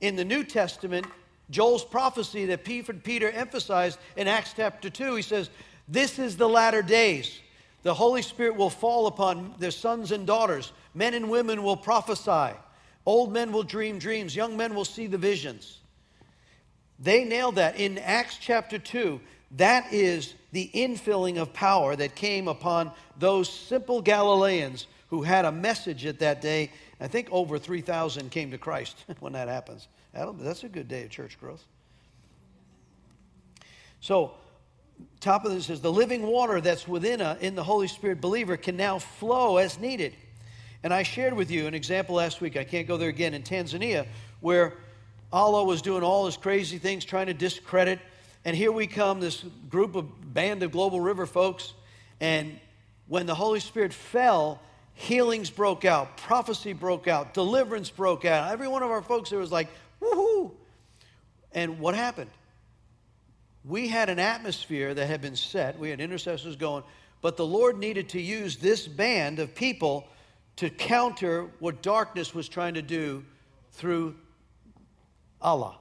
In 0.00 0.16
the 0.16 0.24
New 0.24 0.42
Testament, 0.42 1.06
Joel's 1.48 1.84
prophecy 1.84 2.44
that 2.46 2.64
Peter 2.64 3.30
emphasized 3.30 4.00
in 4.16 4.26
Acts 4.26 4.52
chapter 4.56 4.90
2, 4.90 5.14
he 5.14 5.22
says, 5.22 5.48
This 5.86 6.18
is 6.18 6.36
the 6.36 6.48
latter 6.48 6.82
days. 6.82 7.40
The 7.84 7.94
Holy 7.94 8.22
Spirit 8.22 8.56
will 8.56 8.68
fall 8.68 9.06
upon 9.06 9.54
their 9.60 9.70
sons 9.70 10.10
and 10.10 10.26
daughters. 10.26 10.72
Men 10.92 11.14
and 11.14 11.30
women 11.30 11.62
will 11.62 11.76
prophesy. 11.76 12.56
Old 13.06 13.32
men 13.32 13.52
will 13.52 13.62
dream 13.62 14.00
dreams. 14.00 14.34
Young 14.34 14.56
men 14.56 14.74
will 14.74 14.84
see 14.84 15.06
the 15.06 15.18
visions. 15.18 15.78
They 16.98 17.24
nailed 17.24 17.56
that 17.56 17.78
in 17.78 17.98
Acts 17.98 18.38
chapter 18.38 18.78
2. 18.78 19.20
That 19.52 19.92
is 19.92 20.34
the 20.52 20.70
infilling 20.74 21.36
of 21.36 21.52
power 21.52 21.94
that 21.94 22.14
came 22.14 22.48
upon 22.48 22.90
those 23.18 23.48
simple 23.48 24.00
Galileans 24.00 24.86
who 25.08 25.22
had 25.22 25.44
a 25.44 25.52
message 25.52 26.04
at 26.06 26.18
that 26.20 26.40
day. 26.40 26.70
I 27.00 27.08
think 27.08 27.28
over 27.30 27.58
3,000 27.58 28.30
came 28.30 28.50
to 28.50 28.58
Christ 28.58 28.96
when 29.20 29.34
that 29.34 29.48
happens. 29.48 29.88
That's 30.12 30.64
a 30.64 30.68
good 30.68 30.88
day 30.88 31.04
of 31.04 31.10
church 31.10 31.38
growth. 31.38 31.62
So, 34.00 34.32
top 35.20 35.44
of 35.44 35.52
this 35.52 35.68
is 35.68 35.80
the 35.80 35.92
living 35.92 36.22
water 36.22 36.60
that's 36.60 36.88
within 36.88 37.20
a, 37.20 37.36
in 37.40 37.54
the 37.54 37.64
Holy 37.64 37.88
Spirit 37.88 38.20
believer 38.20 38.56
can 38.56 38.76
now 38.76 38.98
flow 38.98 39.58
as 39.58 39.78
needed. 39.78 40.14
And 40.82 40.94
I 40.94 41.02
shared 41.02 41.34
with 41.34 41.50
you 41.50 41.66
an 41.66 41.74
example 41.74 42.16
last 42.16 42.40
week. 42.40 42.56
I 42.56 42.64
can't 42.64 42.86
go 42.86 42.96
there 42.96 43.08
again 43.08 43.34
in 43.34 43.42
Tanzania, 43.42 44.06
where 44.40 44.74
Allah 45.36 45.64
was 45.64 45.82
doing 45.82 46.02
all 46.02 46.24
his 46.24 46.38
crazy 46.38 46.78
things, 46.78 47.04
trying 47.04 47.26
to 47.26 47.34
discredit. 47.34 47.98
And 48.46 48.56
here 48.56 48.72
we 48.72 48.86
come, 48.86 49.20
this 49.20 49.44
group 49.68 49.94
of 49.94 50.32
band 50.32 50.62
of 50.62 50.72
Global 50.72 50.98
River 50.98 51.26
folks. 51.26 51.74
And 52.22 52.58
when 53.06 53.26
the 53.26 53.34
Holy 53.34 53.60
Spirit 53.60 53.92
fell, 53.92 54.62
healings 54.94 55.50
broke 55.50 55.84
out, 55.84 56.16
prophecy 56.16 56.72
broke 56.72 57.06
out, 57.06 57.34
deliverance 57.34 57.90
broke 57.90 58.24
out. 58.24 58.50
Every 58.50 58.66
one 58.66 58.82
of 58.82 58.90
our 58.90 59.02
folks 59.02 59.28
there 59.28 59.38
was 59.38 59.52
like, 59.52 59.68
woohoo. 60.00 60.52
And 61.52 61.80
what 61.80 61.94
happened? 61.94 62.30
We 63.62 63.88
had 63.88 64.08
an 64.08 64.18
atmosphere 64.18 64.94
that 64.94 65.06
had 65.06 65.20
been 65.20 65.36
set, 65.36 65.78
we 65.78 65.90
had 65.90 66.00
intercessors 66.00 66.56
going, 66.56 66.82
but 67.20 67.36
the 67.36 67.44
Lord 67.44 67.76
needed 67.76 68.08
to 68.10 68.22
use 68.22 68.56
this 68.56 68.88
band 68.88 69.38
of 69.38 69.54
people 69.54 70.08
to 70.56 70.70
counter 70.70 71.50
what 71.58 71.82
darkness 71.82 72.34
was 72.34 72.48
trying 72.48 72.72
to 72.72 72.82
do 72.82 73.22
through 73.72 74.14
Allah. 75.40 75.76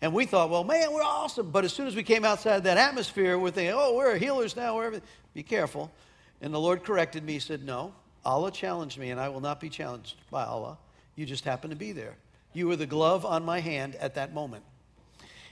And 0.00 0.12
we 0.12 0.26
thought, 0.26 0.50
well, 0.50 0.64
man, 0.64 0.92
we're 0.92 1.02
awesome. 1.02 1.50
But 1.50 1.64
as 1.64 1.72
soon 1.72 1.86
as 1.86 1.94
we 1.94 2.02
came 2.02 2.24
outside 2.24 2.64
that 2.64 2.76
atmosphere, 2.76 3.38
we're 3.38 3.52
thinking, 3.52 3.74
oh, 3.76 3.94
we're 3.94 4.16
healers 4.18 4.56
now. 4.56 4.76
We're 4.76 5.00
Be 5.32 5.44
careful. 5.44 5.92
And 6.40 6.52
the 6.52 6.60
Lord 6.60 6.82
corrected 6.82 7.22
me. 7.22 7.34
He 7.34 7.38
said, 7.38 7.64
no, 7.64 7.94
Allah 8.24 8.50
challenged 8.50 8.98
me, 8.98 9.10
and 9.10 9.20
I 9.20 9.28
will 9.28 9.40
not 9.40 9.60
be 9.60 9.68
challenged 9.68 10.16
by 10.30 10.44
Allah. 10.44 10.76
You 11.14 11.24
just 11.24 11.44
happen 11.44 11.70
to 11.70 11.76
be 11.76 11.92
there. 11.92 12.16
You 12.52 12.66
were 12.66 12.76
the 12.76 12.86
glove 12.86 13.24
on 13.24 13.44
my 13.44 13.60
hand 13.60 13.94
at 13.96 14.16
that 14.16 14.34
moment. 14.34 14.64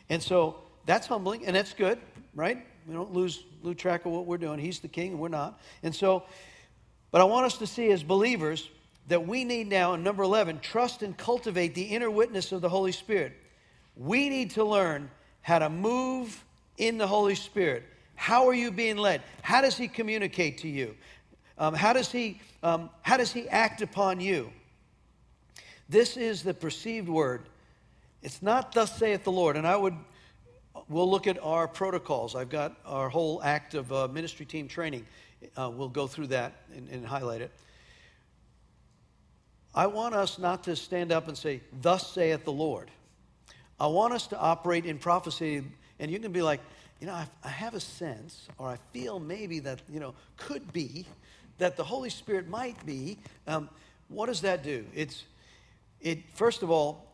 And 0.08 0.20
so 0.20 0.56
that's 0.84 1.06
humbling, 1.06 1.46
and 1.46 1.54
that's 1.54 1.72
good, 1.72 1.98
right? 2.34 2.66
We 2.88 2.94
don't 2.94 3.12
lose, 3.12 3.44
lose 3.62 3.76
track 3.76 4.04
of 4.04 4.12
what 4.12 4.26
we're 4.26 4.38
doing. 4.38 4.58
He's 4.58 4.80
the 4.80 4.88
king, 4.88 5.12
and 5.12 5.20
we're 5.20 5.28
not. 5.28 5.60
And 5.84 5.94
so, 5.94 6.24
but 7.12 7.20
I 7.20 7.24
want 7.24 7.46
us 7.46 7.58
to 7.58 7.66
see 7.66 7.90
as 7.92 8.02
believers 8.02 8.68
that 9.10 9.26
we 9.26 9.42
need 9.42 9.66
now, 9.66 9.94
in 9.94 10.04
number 10.04 10.22
11, 10.22 10.60
trust 10.60 11.02
and 11.02 11.16
cultivate 11.16 11.74
the 11.74 11.82
inner 11.82 12.08
witness 12.08 12.52
of 12.52 12.60
the 12.60 12.68
Holy 12.68 12.92
Spirit. 12.92 13.32
We 13.96 14.28
need 14.28 14.52
to 14.52 14.64
learn 14.64 15.10
how 15.42 15.58
to 15.58 15.68
move 15.68 16.44
in 16.78 16.96
the 16.96 17.08
Holy 17.08 17.34
Spirit. 17.34 17.82
How 18.14 18.46
are 18.46 18.54
you 18.54 18.70
being 18.70 18.96
led? 18.96 19.22
How 19.42 19.62
does 19.62 19.76
He 19.76 19.88
communicate 19.88 20.58
to 20.58 20.68
you? 20.68 20.94
Um, 21.58 21.74
how, 21.74 21.92
does 21.92 22.12
he, 22.12 22.40
um, 22.62 22.88
how 23.02 23.16
does 23.16 23.32
He 23.32 23.48
act 23.48 23.82
upon 23.82 24.20
you? 24.20 24.52
This 25.88 26.16
is 26.16 26.44
the 26.44 26.54
perceived 26.54 27.08
word. 27.08 27.42
It's 28.22 28.42
not 28.42 28.72
thus 28.72 28.96
saith 28.96 29.24
the 29.24 29.32
Lord. 29.32 29.56
And 29.56 29.66
I 29.66 29.74
would, 29.74 29.96
we'll 30.88 31.10
look 31.10 31.26
at 31.26 31.42
our 31.42 31.66
protocols. 31.66 32.36
I've 32.36 32.48
got 32.48 32.76
our 32.86 33.08
whole 33.08 33.42
act 33.42 33.74
of 33.74 33.92
uh, 33.92 34.06
ministry 34.06 34.46
team 34.46 34.68
training. 34.68 35.04
Uh, 35.56 35.68
we'll 35.68 35.88
go 35.88 36.06
through 36.06 36.28
that 36.28 36.52
and, 36.76 36.88
and 36.90 37.04
highlight 37.04 37.40
it. 37.40 37.50
I 39.74 39.86
want 39.86 40.14
us 40.14 40.38
not 40.38 40.64
to 40.64 40.76
stand 40.76 41.12
up 41.12 41.28
and 41.28 41.36
say, 41.36 41.60
Thus 41.80 42.12
saith 42.12 42.44
the 42.44 42.52
Lord. 42.52 42.90
I 43.78 43.86
want 43.86 44.12
us 44.12 44.26
to 44.28 44.38
operate 44.38 44.84
in 44.84 44.98
prophecy, 44.98 45.62
and 45.98 46.10
you 46.10 46.18
can 46.18 46.32
be 46.32 46.42
like, 46.42 46.60
you 47.00 47.06
know, 47.06 47.14
I, 47.14 47.48
have 47.48 47.74
a 47.74 47.80
sense, 47.80 48.46
or 48.58 48.68
I 48.68 48.76
feel 48.92 49.18
maybe 49.18 49.58
that, 49.60 49.80
you 49.88 50.00
know, 50.00 50.14
could 50.36 50.70
be 50.72 51.06
that 51.56 51.76
the 51.76 51.84
Holy 51.84 52.10
Spirit 52.10 52.46
might 52.46 52.84
be. 52.84 53.18
Um, 53.46 53.70
what 54.08 54.26
does 54.26 54.42
that 54.42 54.62
do? 54.62 54.84
It's 54.94 55.24
it, 56.00 56.18
first 56.34 56.62
of 56.62 56.70
all, 56.70 57.06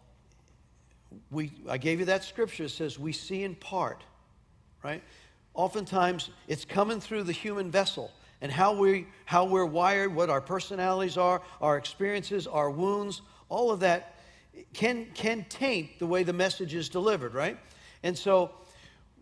we, 1.31 1.53
I 1.69 1.79
gave 1.79 2.01
you 2.01 2.07
that 2.07 2.25
scripture 2.25 2.65
that 2.65 2.71
says 2.71 2.99
we 2.99 3.13
see 3.13 3.43
in 3.43 3.55
part, 3.55 4.03
right? 4.83 5.03
Oftentimes 5.55 6.31
it's 6.49 6.65
coming 6.65 7.01
through 7.01 7.25
the 7.25 7.33
human 7.33 7.71
vessel. 7.71 8.11
And 8.41 8.53
how, 8.53 8.75
we, 8.75 9.07
how 9.25 9.45
we're 9.45 9.67
wired, 9.67 10.15
what 10.15 10.31
our 10.31 10.41
personalities 10.41 11.17
are, 11.17 11.43
our 11.61 11.77
experiences, 11.77 12.47
our 12.47 12.71
wounds, 12.71 13.23
all 13.49 13.71
of 13.71 13.81
that 13.81 14.19
can, 14.73 15.07
can 15.15 15.45
taint 15.49 15.99
the 15.99 16.07
way 16.07 16.23
the 16.23 16.33
message 16.33 16.75
is 16.75 16.89
delivered, 16.89 17.35
right? 17.35 17.59
And 18.03 18.17
so 18.17 18.51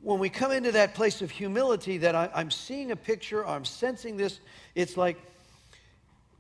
when 0.03 0.19
we 0.19 0.29
come 0.29 0.53
into 0.53 0.73
that 0.73 0.95
place 0.95 1.23
of 1.23 1.31
humility, 1.31 1.99
that 1.99 2.15
I, 2.15 2.31
I'm 2.35 2.51
seeing 2.51 2.91
a 2.91 2.97
picture, 2.97 3.47
I'm 3.47 3.65
sensing 3.65 4.17
this, 4.17 4.41
it's 4.75 4.97
like 4.97 5.17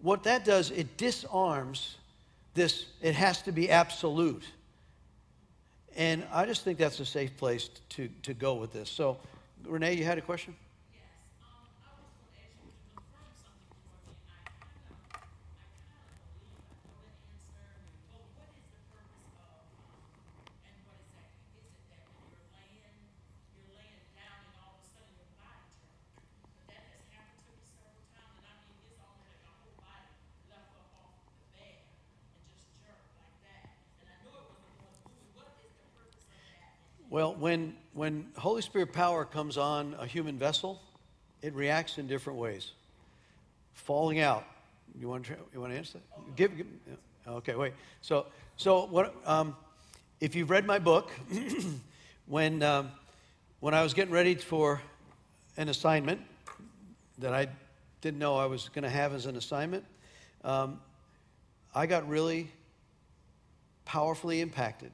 what 0.02 0.24
that 0.24 0.44
does, 0.44 0.70
it 0.70 0.96
disarms 0.96 1.96
this, 2.54 2.86
it 3.00 3.14
has 3.14 3.42
to 3.42 3.52
be 3.52 3.70
absolute. 3.70 4.44
And 5.96 6.26
I 6.32 6.44
just 6.44 6.62
think 6.62 6.78
that's 6.78 7.00
a 7.00 7.06
safe 7.06 7.36
place 7.36 7.70
to, 7.90 8.08
to 8.22 8.34
go 8.34 8.54
with 8.54 8.72
this. 8.72 8.90
So, 8.90 9.18
Renee, 9.64 9.94
you 9.94 10.04
had 10.04 10.18
a 10.18 10.22
question? 10.22 10.54
Well, 37.14 37.36
when, 37.36 37.76
when 37.92 38.26
Holy 38.36 38.60
Spirit 38.60 38.92
power 38.92 39.24
comes 39.24 39.56
on 39.56 39.94
a 40.00 40.04
human 40.04 40.36
vessel, 40.36 40.82
it 41.42 41.54
reacts 41.54 41.96
in 41.96 42.08
different 42.08 42.40
ways. 42.40 42.72
Falling 43.72 44.18
out. 44.18 44.44
You 44.98 45.06
want 45.06 45.26
to, 45.26 45.36
you 45.52 45.60
want 45.60 45.72
to 45.72 45.78
answer 45.78 45.98
that? 45.98 46.34
Give, 46.34 46.56
give 46.56 46.66
okay, 47.28 47.54
wait. 47.54 47.74
So, 48.00 48.26
so 48.56 48.86
what, 48.86 49.14
um, 49.26 49.54
if 50.18 50.34
you've 50.34 50.50
read 50.50 50.66
my 50.66 50.80
book, 50.80 51.12
when, 52.26 52.64
um, 52.64 52.90
when 53.60 53.74
I 53.74 53.84
was 53.84 53.94
getting 53.94 54.12
ready 54.12 54.34
for 54.34 54.82
an 55.56 55.68
assignment 55.68 56.20
that 57.18 57.32
I 57.32 57.46
didn't 58.00 58.18
know 58.18 58.38
I 58.38 58.46
was 58.46 58.70
going 58.70 58.82
to 58.82 58.90
have 58.90 59.14
as 59.14 59.26
an 59.26 59.36
assignment, 59.36 59.84
um, 60.42 60.80
I 61.72 61.86
got 61.86 62.08
really 62.08 62.50
powerfully 63.84 64.40
impacted. 64.40 64.90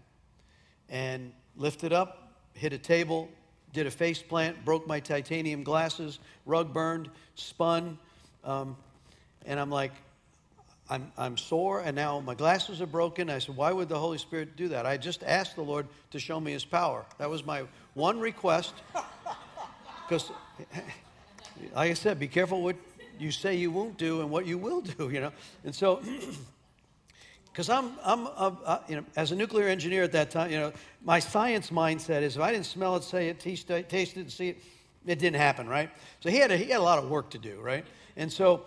And 0.91 1.33
lifted 1.57 1.93
up, 1.93 2.33
hit 2.55 2.73
a 2.73 2.79
table, 2.79 3.29
did 3.73 3.87
a 3.87 3.91
face 3.91 4.23
plant, 4.23 4.65
broke 4.65 4.87
my 4.87 5.01
titanium 5.01 5.63
glasses, 5.63 6.19
rug 6.47 6.73
burned, 6.73 7.09
spun. 7.35 7.99
Um, 8.45 8.77
and 9.47 9.61
I'm 9.61 9.71
like, 9.71 9.93
I'm, 10.89 11.13
I'm 11.17 11.37
sore, 11.37 11.81
and 11.81 11.95
now 11.95 12.19
my 12.19 12.35
glasses 12.35 12.81
are 12.81 12.87
broken. 12.87 13.31
I 13.31 13.39
said, 13.39 13.57
Why 13.57 13.71
would 13.73 13.89
the 13.89 13.99
Holy 13.99 14.19
Spirit 14.19 14.57
do 14.57 14.69
that? 14.69 14.87
I 14.87 14.97
just 14.97 15.23
asked 15.23 15.55
the 15.55 15.63
Lord 15.63 15.87
to 16.11 16.19
show 16.19 16.41
me 16.41 16.51
his 16.51 16.65
power. 16.65 17.07
That 17.19 17.31
was 17.31 17.45
my 17.45 17.65
one 17.95 18.19
request. 18.19 18.75
Because, 20.09 20.33
like 21.73 21.93
I 21.93 21.95
said, 21.95 22.19
be 22.19 22.27
careful 22.27 22.63
what 22.63 22.75
you 23.21 23.31
say 23.31 23.55
you 23.55 23.71
won't 23.71 23.97
do 23.97 24.23
and 24.23 24.29
what 24.29 24.45
you 24.45 24.59
will 24.59 24.81
do, 24.81 25.09
you 25.09 25.21
know? 25.21 25.31
And 25.63 25.73
so, 25.73 26.03
because 27.53 27.69
I'm, 27.69 27.93
I'm 28.05 28.29
uh, 28.37 28.79
you 28.89 28.97
know, 28.97 29.05
as 29.17 29.33
a 29.33 29.37
nuclear 29.37 29.69
engineer 29.69 30.03
at 30.03 30.13
that 30.13 30.31
time, 30.31 30.51
you 30.51 30.59
know, 30.59 30.73
my 31.03 31.19
science 31.19 31.71
mindset 31.71 32.23
is 32.23 32.37
if 32.37 32.43
I 32.43 32.53
didn't 32.53 32.67
smell 32.67 32.97
it, 32.97 33.05
say 33.05 33.29
it, 33.29 33.41
taste 33.41 33.71
it, 33.71 33.89
taste 33.89 34.17
it, 34.17 34.31
see 34.31 34.51
it, 34.51 34.63
it 35.07 35.19
didn't 35.19 35.41
happen, 35.41 35.69
right? 35.69 35.91
So 36.21 36.31
he 36.31 36.37
had 36.37 36.51
a, 36.51 36.57
he 36.57 36.71
had 36.71 36.81
a 36.81 36.83
lot 36.83 36.99
of 36.99 37.11
work 37.11 37.31
to 37.31 37.39
do, 37.39 37.61
right? 37.61 37.85
And 38.17 38.33
so, 38.33 38.63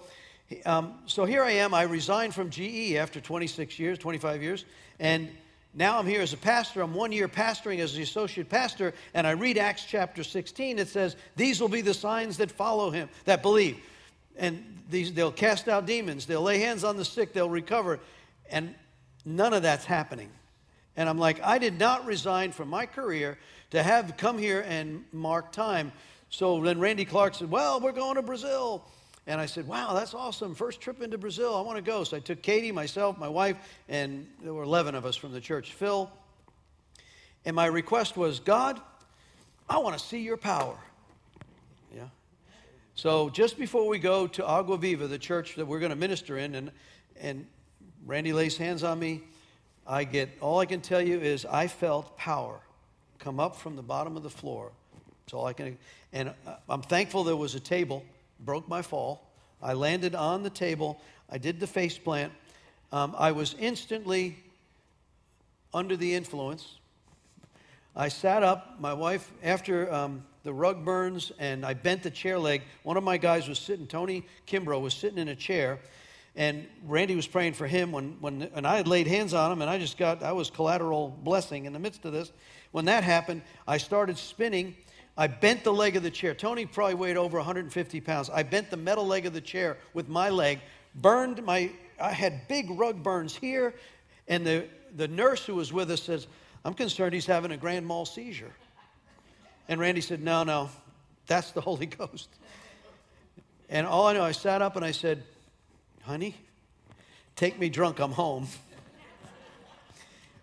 um, 0.65 0.95
so 1.05 1.25
here 1.25 1.43
I 1.43 1.51
am. 1.51 1.73
I 1.73 1.83
resigned 1.83 2.33
from 2.33 2.49
GE 2.49 2.95
after 2.95 3.21
26 3.21 3.79
years, 3.79 3.97
25 3.99 4.41
years, 4.41 4.65
and 4.99 5.29
now 5.73 5.97
I'm 5.97 6.05
here 6.05 6.21
as 6.21 6.33
a 6.33 6.37
pastor. 6.37 6.81
I'm 6.81 6.93
one 6.93 7.11
year 7.11 7.27
pastoring 7.27 7.79
as 7.79 7.95
the 7.95 8.03
associate 8.03 8.49
pastor, 8.49 8.93
and 9.13 9.25
I 9.25 9.31
read 9.31 9.57
Acts 9.57 9.85
chapter 9.85 10.23
16. 10.23 10.77
It 10.77 10.87
says, 10.87 11.15
"These 11.35 11.59
will 11.59 11.69
be 11.69 11.81
the 11.81 11.93
signs 11.93 12.37
that 12.37 12.51
follow 12.51 12.91
him 12.91 13.09
that 13.25 13.41
believe." 13.41 13.77
And 14.37 14.63
these, 14.89 15.13
they'll 15.13 15.31
cast 15.31 15.67
out 15.67 15.85
demons. 15.85 16.25
They'll 16.25 16.43
lay 16.43 16.59
hands 16.59 16.83
on 16.83 16.97
the 16.97 17.05
sick. 17.05 17.33
They'll 17.33 17.49
recover. 17.49 17.99
And 18.49 18.75
none 19.25 19.53
of 19.53 19.63
that's 19.63 19.85
happening. 19.85 20.29
And 20.95 21.09
I'm 21.09 21.17
like, 21.17 21.41
I 21.41 21.57
did 21.57 21.79
not 21.79 22.05
resign 22.05 22.51
from 22.51 22.69
my 22.69 22.85
career 22.85 23.37
to 23.71 23.81
have 23.81 24.15
come 24.17 24.37
here 24.37 24.63
and 24.67 25.03
mark 25.11 25.51
time. 25.51 25.91
So 26.29 26.61
then 26.61 26.79
Randy 26.79 27.05
Clark 27.05 27.35
said, 27.35 27.49
Well, 27.49 27.79
we're 27.79 27.91
going 27.91 28.15
to 28.15 28.21
Brazil. 28.21 28.85
And 29.25 29.39
I 29.39 29.45
said, 29.45 29.67
Wow, 29.67 29.93
that's 29.93 30.13
awesome. 30.13 30.53
First 30.53 30.81
trip 30.81 31.01
into 31.01 31.17
Brazil. 31.17 31.55
I 31.55 31.61
want 31.61 31.77
to 31.77 31.83
go. 31.83 32.03
So 32.03 32.17
I 32.17 32.19
took 32.19 32.41
Katie, 32.41 32.71
myself, 32.71 33.17
my 33.17 33.29
wife, 33.29 33.57
and 33.89 34.27
there 34.43 34.53
were 34.53 34.63
11 34.63 34.95
of 34.95 35.05
us 35.05 35.15
from 35.15 35.31
the 35.31 35.41
church, 35.41 35.73
Phil. 35.73 36.11
And 37.45 37.55
my 37.55 37.65
request 37.65 38.15
was, 38.15 38.39
God, 38.39 38.79
I 39.69 39.79
want 39.79 39.97
to 39.97 40.03
see 40.03 40.19
your 40.19 40.37
power. 40.37 40.77
Yeah. 41.95 42.07
So 42.95 43.29
just 43.29 43.57
before 43.57 43.87
we 43.87 43.97
go 43.97 44.27
to 44.27 44.45
Agua 44.45 44.77
Viva, 44.77 45.07
the 45.07 45.17
church 45.17 45.55
that 45.55 45.65
we're 45.65 45.79
going 45.79 45.89
to 45.89 45.95
minister 45.95 46.37
in, 46.37 46.55
and, 46.55 46.71
and 47.19 47.47
Randy 48.05 48.33
lays 48.33 48.57
hands 48.57 48.83
on 48.83 48.99
me. 48.99 49.23
I 49.87 50.03
get, 50.03 50.29
all 50.41 50.59
I 50.59 50.65
can 50.65 50.81
tell 50.81 51.01
you 51.01 51.19
is 51.19 51.45
I 51.45 51.67
felt 51.67 52.17
power 52.17 52.59
come 53.19 53.39
up 53.39 53.55
from 53.55 53.75
the 53.75 53.81
bottom 53.81 54.17
of 54.17 54.23
the 54.23 54.29
floor. 54.29 54.71
That's 55.25 55.33
all 55.33 55.45
I 55.45 55.53
can, 55.53 55.77
and 56.11 56.33
I'm 56.69 56.81
thankful 56.81 57.23
there 57.23 57.35
was 57.35 57.55
a 57.55 57.59
table, 57.59 58.03
broke 58.41 58.67
my 58.67 58.81
fall. 58.81 59.29
I 59.61 59.73
landed 59.73 60.15
on 60.15 60.43
the 60.43 60.49
table. 60.49 60.99
I 61.29 61.37
did 61.37 61.61
the 61.61 61.67
face 61.67 61.97
plant. 61.97 62.33
Um, 62.91 63.15
I 63.17 63.31
was 63.31 63.55
instantly 63.57 64.35
under 65.73 65.95
the 65.95 66.13
influence. 66.13 66.79
I 67.95 68.09
sat 68.09 68.43
up. 68.43 68.79
My 68.79 68.93
wife, 68.93 69.31
after 69.41 69.91
um, 69.93 70.25
the 70.43 70.51
rug 70.53 70.83
burns 70.83 71.31
and 71.39 71.65
I 71.65 71.73
bent 71.73 72.03
the 72.03 72.11
chair 72.11 72.37
leg, 72.37 72.63
one 72.83 72.97
of 72.97 73.03
my 73.03 73.17
guys 73.17 73.47
was 73.47 73.59
sitting, 73.59 73.87
Tony 73.87 74.25
Kimbrough 74.47 74.81
was 74.81 74.93
sitting 74.93 75.17
in 75.17 75.29
a 75.29 75.35
chair 75.35 75.79
and 76.35 76.67
Randy 76.85 77.15
was 77.15 77.27
praying 77.27 77.53
for 77.53 77.67
him 77.67 77.91
when, 77.91 78.17
when 78.19 78.49
and 78.55 78.65
I 78.65 78.77
had 78.77 78.87
laid 78.87 79.07
hands 79.07 79.33
on 79.33 79.51
him, 79.51 79.61
and 79.61 79.69
I 79.69 79.77
just 79.77 79.97
got, 79.97 80.23
I 80.23 80.31
was 80.31 80.49
collateral 80.49 81.09
blessing 81.23 81.65
in 81.65 81.73
the 81.73 81.79
midst 81.79 82.05
of 82.05 82.13
this. 82.13 82.31
When 82.71 82.85
that 82.85 83.03
happened, 83.03 83.43
I 83.67 83.77
started 83.77 84.17
spinning. 84.17 84.75
I 85.15 85.27
bent 85.27 85.63
the 85.63 85.73
leg 85.73 85.95
of 85.95 86.01
the 86.01 86.09
chair. 86.09 86.33
Tony 86.33 86.65
probably 86.65 86.95
weighed 86.95 87.17
over 87.17 87.37
150 87.37 88.01
pounds. 88.01 88.31
I 88.31 88.41
bent 88.41 88.71
the 88.71 88.77
metal 88.77 89.05
leg 89.05 89.27
of 89.27 89.33
the 89.33 89.41
chair 89.41 89.77
with 89.93 90.09
my 90.09 90.29
leg, 90.29 90.59
burned 90.95 91.43
my, 91.43 91.71
I 92.01 92.11
had 92.11 92.47
big 92.47 92.71
rug 92.71 93.03
burns 93.03 93.35
here, 93.35 93.75
and 94.27 94.45
the, 94.45 94.65
the 94.95 95.07
nurse 95.07 95.45
who 95.45 95.53
was 95.53 95.71
with 95.71 95.91
us 95.91 96.01
says, 96.01 96.25
I'm 96.65 96.73
concerned 96.73 97.13
he's 97.13 97.27
having 97.27 97.51
a 97.51 97.57
grand 97.57 97.85
mal 97.85 98.05
seizure. 98.05 98.53
And 99.67 99.79
Randy 99.79 100.01
said, 100.01 100.21
No, 100.21 100.43
no, 100.43 100.69
that's 101.27 101.51
the 101.51 101.61
Holy 101.61 101.85
Ghost. 101.85 102.29
And 103.69 103.85
all 103.85 104.07
I 104.07 104.13
know, 104.13 104.23
I 104.23 104.31
sat 104.31 104.61
up 104.61 104.75
and 104.75 104.85
I 104.85 104.91
said, 104.91 105.23
honey, 106.03 106.35
take 107.35 107.57
me 107.57 107.69
drunk, 107.69 107.99
I'm 107.99 108.11
home. 108.11 108.47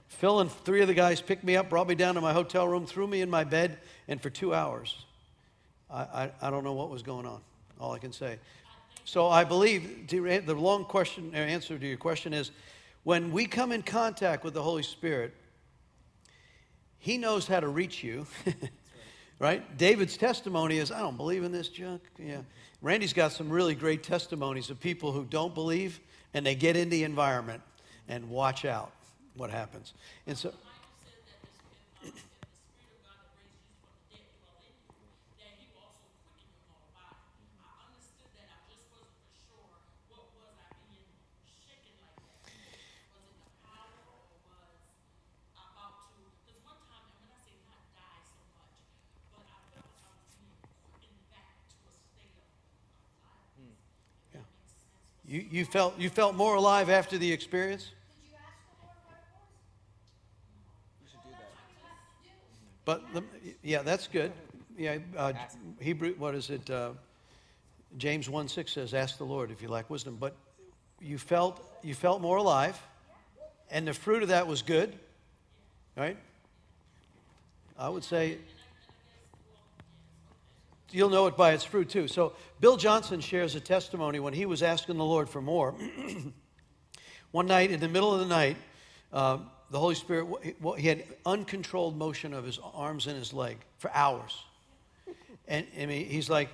Phil 0.08 0.40
and 0.40 0.50
three 0.50 0.80
of 0.82 0.88
the 0.88 0.94
guys 0.94 1.20
picked 1.20 1.44
me 1.44 1.56
up, 1.56 1.70
brought 1.70 1.86
me 1.86 1.94
down 1.94 2.14
to 2.14 2.20
my 2.20 2.32
hotel 2.32 2.66
room, 2.66 2.86
threw 2.86 3.06
me 3.06 3.20
in 3.20 3.30
my 3.30 3.44
bed, 3.44 3.78
and 4.08 4.20
for 4.20 4.28
two 4.28 4.54
hours, 4.54 5.04
I, 5.90 6.00
I, 6.00 6.30
I 6.42 6.50
don't 6.50 6.64
know 6.64 6.72
what 6.72 6.90
was 6.90 7.02
going 7.02 7.26
on. 7.26 7.40
All 7.78 7.92
I 7.92 7.98
can 7.98 8.12
say. 8.12 8.38
So 9.04 9.28
I 9.28 9.44
believe 9.44 10.08
the 10.08 10.54
long 10.54 10.84
question 10.84 11.30
uh, 11.34 11.38
answer 11.38 11.78
to 11.78 11.86
your 11.86 11.96
question 11.96 12.34
is 12.34 12.50
when 13.02 13.32
we 13.32 13.46
come 13.46 13.72
in 13.72 13.82
contact 13.82 14.44
with 14.44 14.52
the 14.52 14.62
Holy 14.62 14.82
Spirit, 14.82 15.34
He 16.98 17.16
knows 17.16 17.46
how 17.46 17.60
to 17.60 17.68
reach 17.68 18.04
you. 18.04 18.26
right? 19.38 19.76
David's 19.78 20.16
testimony 20.16 20.78
is, 20.78 20.92
I 20.92 21.00
don't 21.00 21.16
believe 21.16 21.42
in 21.44 21.50
this 21.50 21.68
junk. 21.68 22.02
Yeah. 22.18 22.42
Randy's 22.82 23.12
got 23.12 23.32
some 23.32 23.51
really 23.51 23.74
great 23.74 24.02
testimonies 24.02 24.70
of 24.70 24.81
people 24.81 25.12
who 25.12 25.24
don't 25.24 25.55
believe 25.55 26.01
and 26.32 26.47
they 26.47 26.55
get 26.55 26.77
in 26.77 26.89
the 26.89 27.05
environment 27.05 27.62
and 28.09 28.31
watch 28.31 28.65
out 28.65 28.93
what 29.35 29.51
happens. 29.51 29.94
And 30.27 30.36
so. 30.36 30.52
You, 55.31 55.47
you, 55.48 55.65
felt, 55.65 55.97
you 55.97 56.11
felt 56.11 56.35
more 56.35 56.57
alive 56.57 56.90
after 56.90 57.16
the 57.16 57.32
experience? 57.32 57.93
But 62.85 63.05
the, 63.15 63.23
yeah, 63.62 63.82
that's 63.82 64.09
good. 64.09 64.32
Yeah, 64.77 64.98
uh, 65.16 65.35
Hebrew. 65.78 66.15
What 66.19 66.35
is 66.35 66.51
it? 66.51 66.69
Uh, 66.69 66.90
James 67.97 68.28
1 68.28 68.48
6 68.48 68.73
says, 68.73 68.93
Ask 68.93 69.19
the 69.19 69.24
Lord 69.24 69.52
if 69.52 69.62
you 69.62 69.69
lack 69.69 69.89
wisdom. 69.89 70.16
But 70.19 70.35
you 71.01 71.16
felt, 71.16 71.62
you 71.85 71.94
felt 71.94 72.20
more 72.20 72.39
alive, 72.39 72.77
and 73.70 73.86
the 73.86 73.94
fruit 73.94 74.24
of 74.24 74.31
that 74.31 74.48
was 74.48 74.62
good, 74.62 74.98
right? 75.97 76.16
I 77.78 77.89
would 77.89 78.02
say 78.02 78.39
you'll 80.92 81.10
know 81.10 81.26
it 81.26 81.36
by 81.36 81.52
its 81.52 81.64
fruit 81.64 81.88
too. 81.88 82.08
So 82.08 82.32
Bill 82.60 82.76
Johnson 82.76 83.20
shares 83.20 83.54
a 83.54 83.60
testimony 83.60 84.20
when 84.20 84.32
he 84.32 84.46
was 84.46 84.62
asking 84.62 84.96
the 84.98 85.04
Lord 85.04 85.28
for 85.28 85.40
more. 85.40 85.74
One 87.30 87.46
night, 87.46 87.70
in 87.70 87.80
the 87.80 87.88
middle 87.88 88.12
of 88.12 88.20
the 88.20 88.26
night, 88.26 88.56
uh, 89.12 89.38
the 89.70 89.78
Holy 89.78 89.94
Spirit, 89.94 90.26
he 90.78 90.88
had 90.88 91.04
uncontrolled 91.24 91.96
motion 91.96 92.34
of 92.34 92.44
his 92.44 92.58
arms 92.74 93.06
and 93.06 93.16
his 93.16 93.32
leg 93.32 93.58
for 93.78 93.90
hours. 93.94 94.36
And 95.46 95.66
I 95.80 95.86
mean, 95.86 96.06
he's 96.06 96.28
like, 96.28 96.48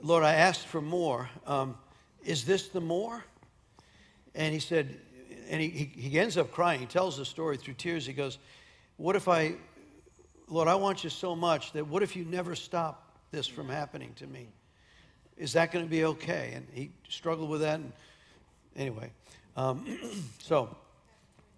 Lord, 0.00 0.22
I 0.22 0.34
asked 0.34 0.66
for 0.66 0.80
more. 0.80 1.28
Um, 1.46 1.76
is 2.24 2.44
this 2.44 2.68
the 2.68 2.80
more? 2.80 3.24
And 4.34 4.54
he 4.54 4.60
said, 4.60 4.96
and 5.50 5.60
he, 5.60 5.68
he, 5.68 5.84
he 5.84 6.20
ends 6.20 6.36
up 6.36 6.50
crying. 6.52 6.80
He 6.80 6.86
tells 6.86 7.16
the 7.16 7.24
story 7.24 7.56
through 7.56 7.74
tears. 7.74 8.06
He 8.06 8.12
goes, 8.12 8.38
What 8.96 9.16
if 9.16 9.28
I, 9.28 9.54
Lord, 10.48 10.68
I 10.68 10.76
want 10.76 11.04
you 11.04 11.10
so 11.10 11.34
much 11.34 11.72
that 11.72 11.86
what 11.86 12.02
if 12.02 12.16
you 12.16 12.24
never 12.24 12.54
stop 12.54 13.01
this 13.32 13.46
from 13.46 13.68
happening 13.68 14.12
to 14.16 14.26
me? 14.26 14.48
Is 15.36 15.54
that 15.54 15.72
going 15.72 15.84
to 15.84 15.90
be 15.90 16.04
okay? 16.04 16.52
And 16.54 16.66
he 16.72 16.90
struggled 17.08 17.50
with 17.50 17.62
that. 17.62 17.80
And 17.80 17.92
anyway, 18.76 19.10
um, 19.56 19.98
so 20.38 20.76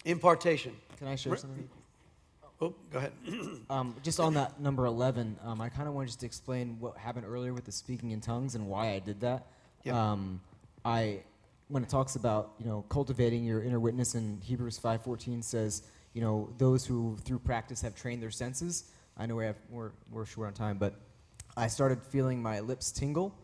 impartation. 0.04 0.72
Can 0.98 1.08
I 1.08 1.16
share 1.16 1.36
something? 1.36 1.68
Oh, 2.60 2.74
go 2.90 2.98
ahead. 2.98 3.12
um, 3.70 3.96
just 4.02 4.20
on 4.20 4.34
that 4.34 4.60
number 4.60 4.86
11, 4.86 5.36
um, 5.44 5.60
I 5.60 5.68
kind 5.68 5.88
of 5.88 5.94
wanted 5.94 6.06
just 6.06 6.20
to 6.20 6.26
explain 6.26 6.76
what 6.78 6.96
happened 6.96 7.26
earlier 7.28 7.52
with 7.52 7.64
the 7.64 7.72
speaking 7.72 8.12
in 8.12 8.20
tongues 8.20 8.54
and 8.54 8.68
why 8.68 8.92
I 8.92 9.00
did 9.00 9.20
that. 9.20 9.46
Yep. 9.82 9.94
Um, 9.94 10.40
I, 10.84 11.20
when 11.68 11.82
it 11.82 11.88
talks 11.88 12.16
about, 12.16 12.52
you 12.58 12.66
know, 12.66 12.84
cultivating 12.88 13.44
your 13.44 13.62
inner 13.62 13.80
witness 13.80 14.14
in 14.14 14.40
Hebrews 14.42 14.78
5.14 14.78 15.42
says, 15.42 15.82
you 16.12 16.20
know, 16.20 16.48
those 16.58 16.86
who 16.86 17.16
through 17.24 17.40
practice 17.40 17.82
have 17.82 17.96
trained 17.96 18.22
their 18.22 18.30
senses. 18.30 18.84
I 19.18 19.26
know 19.26 19.34
we 19.34 19.44
have, 19.44 19.56
we're, 19.68 19.90
we're 20.12 20.24
short 20.24 20.46
on 20.46 20.54
time, 20.54 20.78
but 20.78 20.94
I 21.56 21.68
started 21.68 22.02
feeling 22.02 22.42
my 22.42 22.60
lips 22.60 22.90
tingle, 22.90 23.34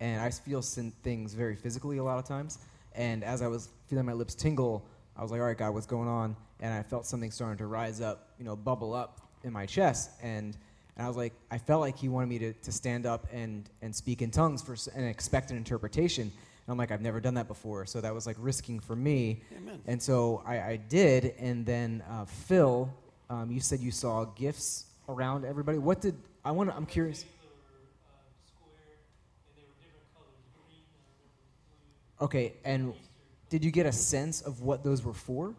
and 0.00 0.20
I 0.20 0.30
feel 0.30 0.62
things 0.62 1.34
very 1.34 1.56
physically 1.56 1.98
a 1.98 2.04
lot 2.04 2.18
of 2.18 2.24
times. 2.24 2.58
And 2.94 3.22
as 3.22 3.42
I 3.42 3.46
was 3.46 3.68
feeling 3.86 4.06
my 4.06 4.12
lips 4.12 4.34
tingle, 4.34 4.84
I 5.16 5.22
was 5.22 5.30
like, 5.30 5.40
all 5.40 5.46
right, 5.46 5.56
God, 5.56 5.74
what's 5.74 5.86
going 5.86 6.08
on? 6.08 6.36
And 6.60 6.72
I 6.72 6.82
felt 6.82 7.06
something 7.06 7.30
starting 7.30 7.58
to 7.58 7.66
rise 7.66 8.00
up, 8.00 8.30
you 8.38 8.44
know, 8.44 8.56
bubble 8.56 8.94
up 8.94 9.20
in 9.44 9.52
my 9.52 9.66
chest. 9.66 10.10
And, 10.22 10.56
and 10.96 11.04
I 11.04 11.08
was 11.08 11.16
like, 11.16 11.32
I 11.50 11.58
felt 11.58 11.80
like 11.80 11.96
he 11.96 12.08
wanted 12.08 12.28
me 12.28 12.38
to, 12.40 12.52
to 12.52 12.72
stand 12.72 13.06
up 13.06 13.26
and, 13.32 13.68
and 13.82 13.94
speak 13.94 14.22
in 14.22 14.30
tongues 14.30 14.62
for 14.62 14.76
and 14.94 15.06
expect 15.06 15.50
an 15.50 15.56
interpretation. 15.56 16.24
And 16.24 16.68
I'm 16.68 16.76
like, 16.76 16.90
I've 16.90 17.00
never 17.00 17.20
done 17.20 17.34
that 17.34 17.48
before. 17.48 17.86
So 17.86 18.00
that 18.00 18.14
was 18.14 18.26
like 18.26 18.36
risking 18.38 18.80
for 18.80 18.96
me. 18.96 19.42
Amen. 19.56 19.80
And 19.86 20.02
so 20.02 20.42
I, 20.44 20.60
I 20.60 20.76
did. 20.76 21.34
And 21.38 21.64
then 21.64 22.02
uh, 22.10 22.24
Phil, 22.24 22.92
um, 23.28 23.50
you 23.50 23.60
said 23.60 23.80
you 23.80 23.90
saw 23.90 24.24
gifts 24.24 24.86
around 25.08 25.44
everybody. 25.44 25.78
What 25.78 26.00
did, 26.00 26.16
I 26.44 26.50
want 26.50 26.70
to, 26.70 26.76
I'm 26.76 26.86
curious. 26.86 27.24
Okay, 32.20 32.54
and 32.64 32.92
did 33.48 33.64
you 33.64 33.70
get 33.70 33.86
a 33.86 33.92
sense 33.92 34.42
of 34.42 34.62
what 34.62 34.84
those 34.84 35.02
were 35.02 35.14
for? 35.14 35.54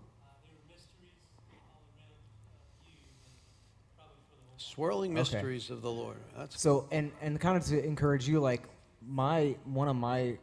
Swirling 4.58 5.14
mysteries 5.14 5.66
okay. 5.66 5.74
of 5.74 5.82
the 5.82 5.92
Lord. 5.92 6.18
That's 6.38 6.62
so, 6.62 6.88
and 6.92 7.12
and 7.22 7.40
kind 7.40 7.58
of 7.58 7.66
to 7.66 7.84
encourage 7.84 8.28
you, 8.28 8.40
like 8.40 8.64
my 9.06 9.56
one 9.66 9.88
of 9.88 9.96
my 9.96 10.38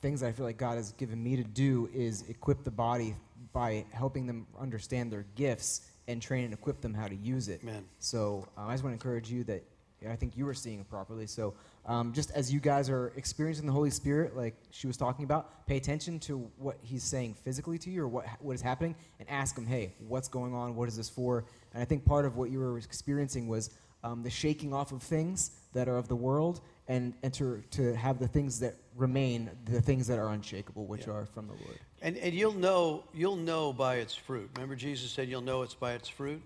things 0.00 0.22
I 0.22 0.32
feel 0.32 0.46
like 0.46 0.56
God 0.56 0.76
has 0.76 0.92
given 0.92 1.22
me 1.22 1.36
to 1.36 1.44
do 1.44 1.88
is 1.92 2.24
equip 2.28 2.62
the 2.62 2.70
body 2.70 3.16
by 3.52 3.84
helping 3.92 4.26
them 4.26 4.46
understand 4.58 5.10
their 5.10 5.26
gifts 5.34 5.82
and 6.08 6.20
train 6.20 6.44
and 6.44 6.52
equip 6.52 6.80
them 6.80 6.94
how 6.94 7.08
to 7.08 7.14
use 7.16 7.48
it. 7.48 7.60
Amen. 7.62 7.84
So 7.98 8.46
uh, 8.56 8.66
I 8.66 8.72
just 8.72 8.84
want 8.84 8.98
to 8.98 9.06
encourage 9.06 9.30
you 9.30 9.44
that 9.44 9.64
I 10.08 10.16
think 10.16 10.36
you 10.36 10.44
were 10.44 10.54
seeing 10.54 10.80
it 10.80 10.88
properly. 10.88 11.26
So 11.26 11.54
um, 11.86 12.12
just 12.12 12.30
as 12.30 12.52
you 12.52 12.60
guys 12.60 12.88
are 12.88 13.12
experiencing 13.16 13.66
the 13.66 13.72
Holy 13.72 13.90
Spirit, 13.90 14.36
like 14.36 14.54
she 14.70 14.86
was 14.86 14.96
talking 14.96 15.24
about, 15.24 15.66
pay 15.66 15.76
attention 15.76 16.18
to 16.20 16.38
what 16.56 16.78
He's 16.82 17.02
saying 17.02 17.34
physically 17.34 17.78
to 17.78 17.90
you 17.90 18.04
or 18.04 18.08
what 18.08 18.26
what 18.40 18.54
is 18.54 18.62
happening, 18.62 18.94
and 19.20 19.28
ask 19.28 19.56
Him, 19.56 19.66
"Hey, 19.66 19.94
what's 19.98 20.28
going 20.28 20.54
on? 20.54 20.76
What 20.76 20.88
is 20.88 20.96
this 20.96 21.10
for?" 21.10 21.44
And 21.74 21.82
I 21.82 21.84
think 21.84 22.04
part 22.04 22.24
of 22.24 22.36
what 22.36 22.50
you 22.50 22.58
were 22.60 22.78
experiencing 22.78 23.48
was 23.48 23.70
um, 24.02 24.22
the 24.22 24.30
shaking 24.30 24.72
off 24.72 24.92
of 24.92 25.02
things 25.02 25.50
that 25.74 25.88
are 25.88 25.98
of 25.98 26.08
the 26.08 26.16
world, 26.16 26.62
and 26.88 27.12
and 27.22 27.34
to 27.34 27.62
to 27.72 27.94
have 27.94 28.18
the 28.18 28.28
things 28.28 28.60
that 28.60 28.76
remain, 28.96 29.50
the 29.66 29.82
things 29.82 30.06
that 30.06 30.18
are 30.18 30.28
unshakable, 30.28 30.86
which 30.86 31.06
yeah. 31.06 31.12
are 31.12 31.26
from 31.26 31.48
the 31.48 31.54
Lord. 31.54 31.78
And 32.00 32.16
and 32.16 32.32
you'll 32.32 32.52
know 32.54 33.04
you'll 33.12 33.36
know 33.36 33.74
by 33.74 33.96
its 33.96 34.14
fruit. 34.14 34.50
Remember, 34.54 34.74
Jesus 34.74 35.10
said, 35.10 35.28
"You'll 35.28 35.42
know 35.42 35.62
it's 35.62 35.74
by 35.74 35.92
its 35.92 36.08
fruit." 36.08 36.40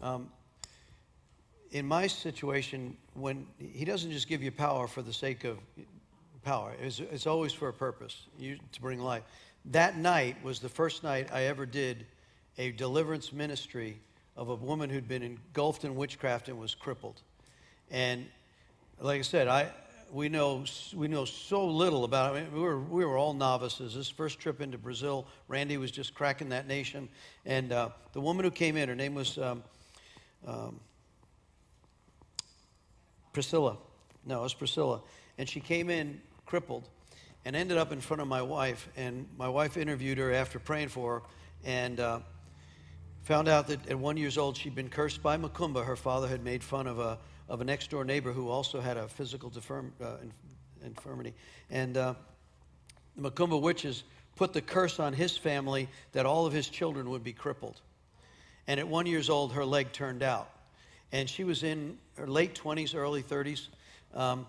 Um, 0.00 0.30
in 1.72 1.86
my 1.86 2.06
situation, 2.06 2.96
when 3.14 3.46
he 3.58 3.84
doesn't 3.84 4.10
just 4.10 4.28
give 4.28 4.42
you 4.42 4.52
power 4.52 4.86
for 4.86 5.00
the 5.00 5.12
sake 5.12 5.44
of 5.44 5.58
power, 6.44 6.74
it's, 6.80 7.00
it's 7.00 7.26
always 7.26 7.52
for 7.52 7.68
a 7.68 7.72
purpose 7.72 8.26
you, 8.38 8.58
to 8.72 8.80
bring 8.80 9.00
life. 9.00 9.22
That 9.66 9.96
night 9.96 10.36
was 10.44 10.60
the 10.60 10.68
first 10.68 11.02
night 11.02 11.30
I 11.32 11.44
ever 11.44 11.64
did 11.64 12.06
a 12.58 12.72
deliverance 12.72 13.32
ministry 13.32 13.98
of 14.36 14.50
a 14.50 14.54
woman 14.54 14.90
who'd 14.90 15.08
been 15.08 15.22
engulfed 15.22 15.84
in 15.84 15.96
witchcraft 15.96 16.48
and 16.48 16.58
was 16.58 16.74
crippled. 16.74 17.22
And 17.90 18.26
like 19.00 19.20
I 19.20 19.22
said, 19.22 19.48
I, 19.48 19.70
we, 20.12 20.28
know, 20.28 20.64
we 20.94 21.08
know 21.08 21.24
so 21.24 21.66
little 21.66 22.04
about 22.04 22.36
it. 22.36 22.38
I 22.38 22.42
mean, 22.42 22.52
we, 22.52 22.60
were, 22.60 22.80
we 22.80 23.04
were 23.06 23.16
all 23.16 23.32
novices. 23.32 23.94
This 23.94 24.10
first 24.10 24.38
trip 24.38 24.60
into 24.60 24.76
Brazil, 24.76 25.26
Randy 25.48 25.78
was 25.78 25.90
just 25.90 26.12
cracking 26.12 26.50
that 26.50 26.66
nation. 26.66 27.08
And 27.46 27.72
uh, 27.72 27.90
the 28.12 28.20
woman 28.20 28.44
who 28.44 28.50
came 28.50 28.76
in, 28.76 28.90
her 28.90 28.94
name 28.94 29.14
was. 29.14 29.38
Um, 29.38 29.62
um, 30.46 30.80
Priscilla. 33.32 33.76
No, 34.24 34.40
it 34.40 34.42
was 34.42 34.54
Priscilla. 34.54 35.00
And 35.38 35.48
she 35.48 35.60
came 35.60 35.90
in 35.90 36.20
crippled 36.46 36.88
and 37.44 37.56
ended 37.56 37.78
up 37.78 37.92
in 37.92 38.00
front 38.00 38.20
of 38.20 38.28
my 38.28 38.42
wife. 38.42 38.88
And 38.96 39.26
my 39.36 39.48
wife 39.48 39.76
interviewed 39.76 40.18
her 40.18 40.32
after 40.32 40.58
praying 40.58 40.88
for 40.88 41.14
her 41.14 41.22
and 41.64 41.98
uh, 41.98 42.20
found 43.22 43.48
out 43.48 43.68
that 43.68 43.88
at 43.88 43.98
one 43.98 44.16
years 44.16 44.38
old 44.38 44.56
she'd 44.56 44.74
been 44.74 44.88
cursed 44.88 45.22
by 45.22 45.36
Macumba. 45.36 45.84
Her 45.84 45.96
father 45.96 46.28
had 46.28 46.44
made 46.44 46.62
fun 46.62 46.86
of 46.86 46.98
a, 46.98 47.18
of 47.48 47.60
a 47.60 47.64
next 47.64 47.90
door 47.90 48.04
neighbor 48.04 48.32
who 48.32 48.48
also 48.48 48.80
had 48.80 48.96
a 48.96 49.08
physical 49.08 49.50
deform, 49.50 49.92
uh, 50.02 50.16
infirmity. 50.84 51.34
And 51.70 51.96
uh, 51.96 52.14
the 53.16 53.30
Macumba 53.30 53.60
witches 53.60 54.04
put 54.36 54.52
the 54.52 54.60
curse 54.60 54.98
on 54.98 55.12
his 55.12 55.36
family 55.36 55.88
that 56.12 56.26
all 56.26 56.46
of 56.46 56.52
his 56.52 56.68
children 56.68 57.10
would 57.10 57.24
be 57.24 57.32
crippled. 57.32 57.80
And 58.66 58.78
at 58.78 58.86
one 58.86 59.06
years 59.06 59.28
old, 59.28 59.52
her 59.52 59.64
leg 59.64 59.92
turned 59.92 60.22
out 60.22 60.48
and 61.12 61.28
she 61.28 61.44
was 61.44 61.62
in 61.62 61.98
her 62.16 62.26
late 62.26 62.58
20s, 62.60 62.94
early 62.94 63.22
30s. 63.22 63.68
Um, 64.14 64.46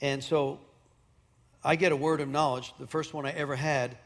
and 0.00 0.24
so 0.24 0.58
I 1.62 1.76
get 1.76 1.92
a 1.92 1.96
word 1.96 2.20
of 2.20 2.28
knowledge, 2.28 2.72
the 2.80 2.86
first 2.86 3.12
one 3.12 3.26
I 3.26 3.30
ever 3.32 3.54
had, 3.54 3.96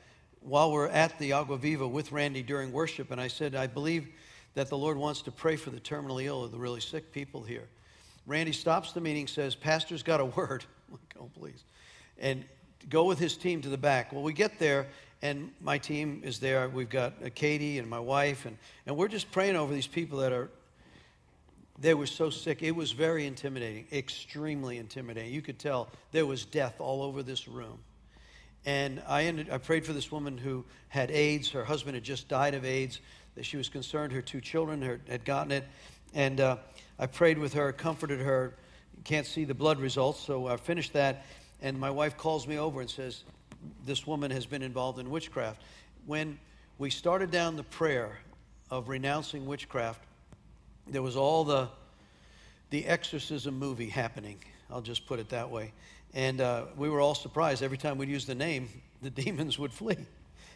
while 0.41 0.73
we're 0.73 0.89
at 0.89 1.19
the 1.19 1.33
Agua 1.33 1.59
Viva 1.59 1.87
with 1.87 2.11
Randy 2.11 2.43
during 2.43 2.73
worship. 2.73 3.13
And 3.13 3.21
I 3.21 3.29
said, 3.29 3.55
I 3.55 3.69
believe 3.69 4.09
that 4.55 4.69
the 4.69 4.77
Lord 4.77 4.97
wants 4.97 5.23
to 5.23 5.31
pray 5.31 5.57
for 5.57 5.71
the 5.71 5.81
terminally 5.81 6.25
ill 6.25 6.41
or 6.41 6.49
the 6.49 6.59
really 6.59 6.81
sick 6.81 7.13
people 7.13 7.43
here. 7.43 7.69
Randy 8.27 8.53
stops 8.53 8.93
the 8.93 9.01
meeting, 9.01 9.27
says, 9.27 9.55
Pastor's 9.55 10.03
got 10.03 10.21
a 10.21 10.25
word. 10.37 10.65
I'm 10.89 10.95
like, 10.95 11.15
oh, 11.21 11.31
please. 11.39 11.65
And 12.19 12.45
go 12.89 13.05
with 13.05 13.19
his 13.19 13.37
team 13.37 13.63
to 13.63 13.69
the 13.69 13.79
back. 13.79 14.13
Well, 14.13 14.23
we 14.23 14.33
get 14.33 14.59
there, 14.59 14.89
and 15.23 15.53
my 15.61 15.79
team 15.79 16.21
is 16.25 16.41
there. 16.41 16.69
We've 16.69 16.91
got 16.91 17.35
Katie 17.35 17.79
and 17.79 17.89
my 17.89 18.01
wife, 18.01 18.45
and, 18.45 18.57
and 18.87 18.97
we're 18.97 19.09
just 19.09 19.31
praying 19.31 19.57
over 19.57 19.73
these 19.73 19.87
people 19.87 20.19
that 20.19 20.33
are 20.33 20.51
they 21.83 21.95
were 21.95 22.07
so 22.07 22.31
sick. 22.31 22.63
It 22.63 22.77
was 22.77 22.93
very 22.93 23.27
intimidating, 23.27 23.87
extremely 23.93 24.79
intimidating. 24.79 25.33
You 25.33 25.43
could 25.43 25.59
tell 25.59 25.89
there 26.13 26.25
was 26.25 26.45
death 26.45 26.77
all 26.81 27.03
over 27.03 27.25
this 27.25 27.49
room. 27.49 27.81
And 28.65 29.03
I, 29.09 29.25
ended, 29.25 29.51
I 29.51 29.59
prayed 29.59 29.85
for 29.85 29.93
this 29.93 30.13
woman 30.13 30.39
who 30.39 30.65
had 30.89 31.11
AIDS. 31.11 31.51
Her 31.51 31.65
husband 31.65 31.97
had 31.97 32.05
just 32.05 32.29
died 32.29 32.55
of 32.55 32.65
AIDS. 32.65 33.01
That 33.35 33.45
she 33.45 33.57
was 33.57 33.69
concerned. 33.69 34.13
Her 34.13 34.23
two 34.23 34.41
children 34.41 35.01
had 35.09 35.25
gotten 35.25 35.51
it. 35.51 35.65
And 36.15 36.41
uh, 36.41 36.59
I 37.01 37.07
prayed 37.07 37.39
with 37.39 37.55
her, 37.55 37.73
comforted 37.73 38.21
her. 38.21 38.55
Can't 39.03 39.27
see 39.27 39.45
the 39.45 39.55
blood 39.55 39.81
results, 39.81 40.21
so 40.21 40.47
I 40.47 40.59
finished 40.59 40.93
that. 40.93 41.27
And 41.61 41.81
my 41.81 41.91
wife 41.91 42.17
calls 42.17 42.47
me 42.47 42.59
over 42.59 42.81
and 42.81 42.89
says, 42.89 43.25
This 43.85 44.07
woman 44.07 44.31
has 44.31 44.47
been 44.47 44.63
involved 44.63 45.01
in 45.01 45.11
witchcraft. 45.11 45.61
When 46.07 46.39
we 46.79 46.91
started 46.91 47.33
down 47.33 47.57
the 47.57 47.65
prayer 47.65 48.19
of 48.71 48.89
renouncing 48.89 49.47
witchcraft, 49.47 50.01
there 50.87 51.03
was 51.03 51.17
all 51.17 51.45
the 51.45 51.69
the 52.71 52.87
exorcism 52.87 53.59
movie 53.59 53.89
happening. 53.89 54.39
I'll 54.71 54.81
just 54.81 55.07
put 55.07 55.21
it 55.21 55.29
that 55.29 55.51
way. 55.51 55.73
And 56.15 56.41
uh, 56.41 56.65
we 56.77 56.89
were 56.89 57.01
all 57.01 57.15
surprised 57.15 57.63
every 57.63 57.77
time 57.77 57.99
we'd 57.99 58.09
use 58.09 58.25
the 58.25 58.35
name, 58.35 58.69
the 59.03 59.11
demons 59.23 59.59
would 59.59 59.73
flee. 59.73 59.97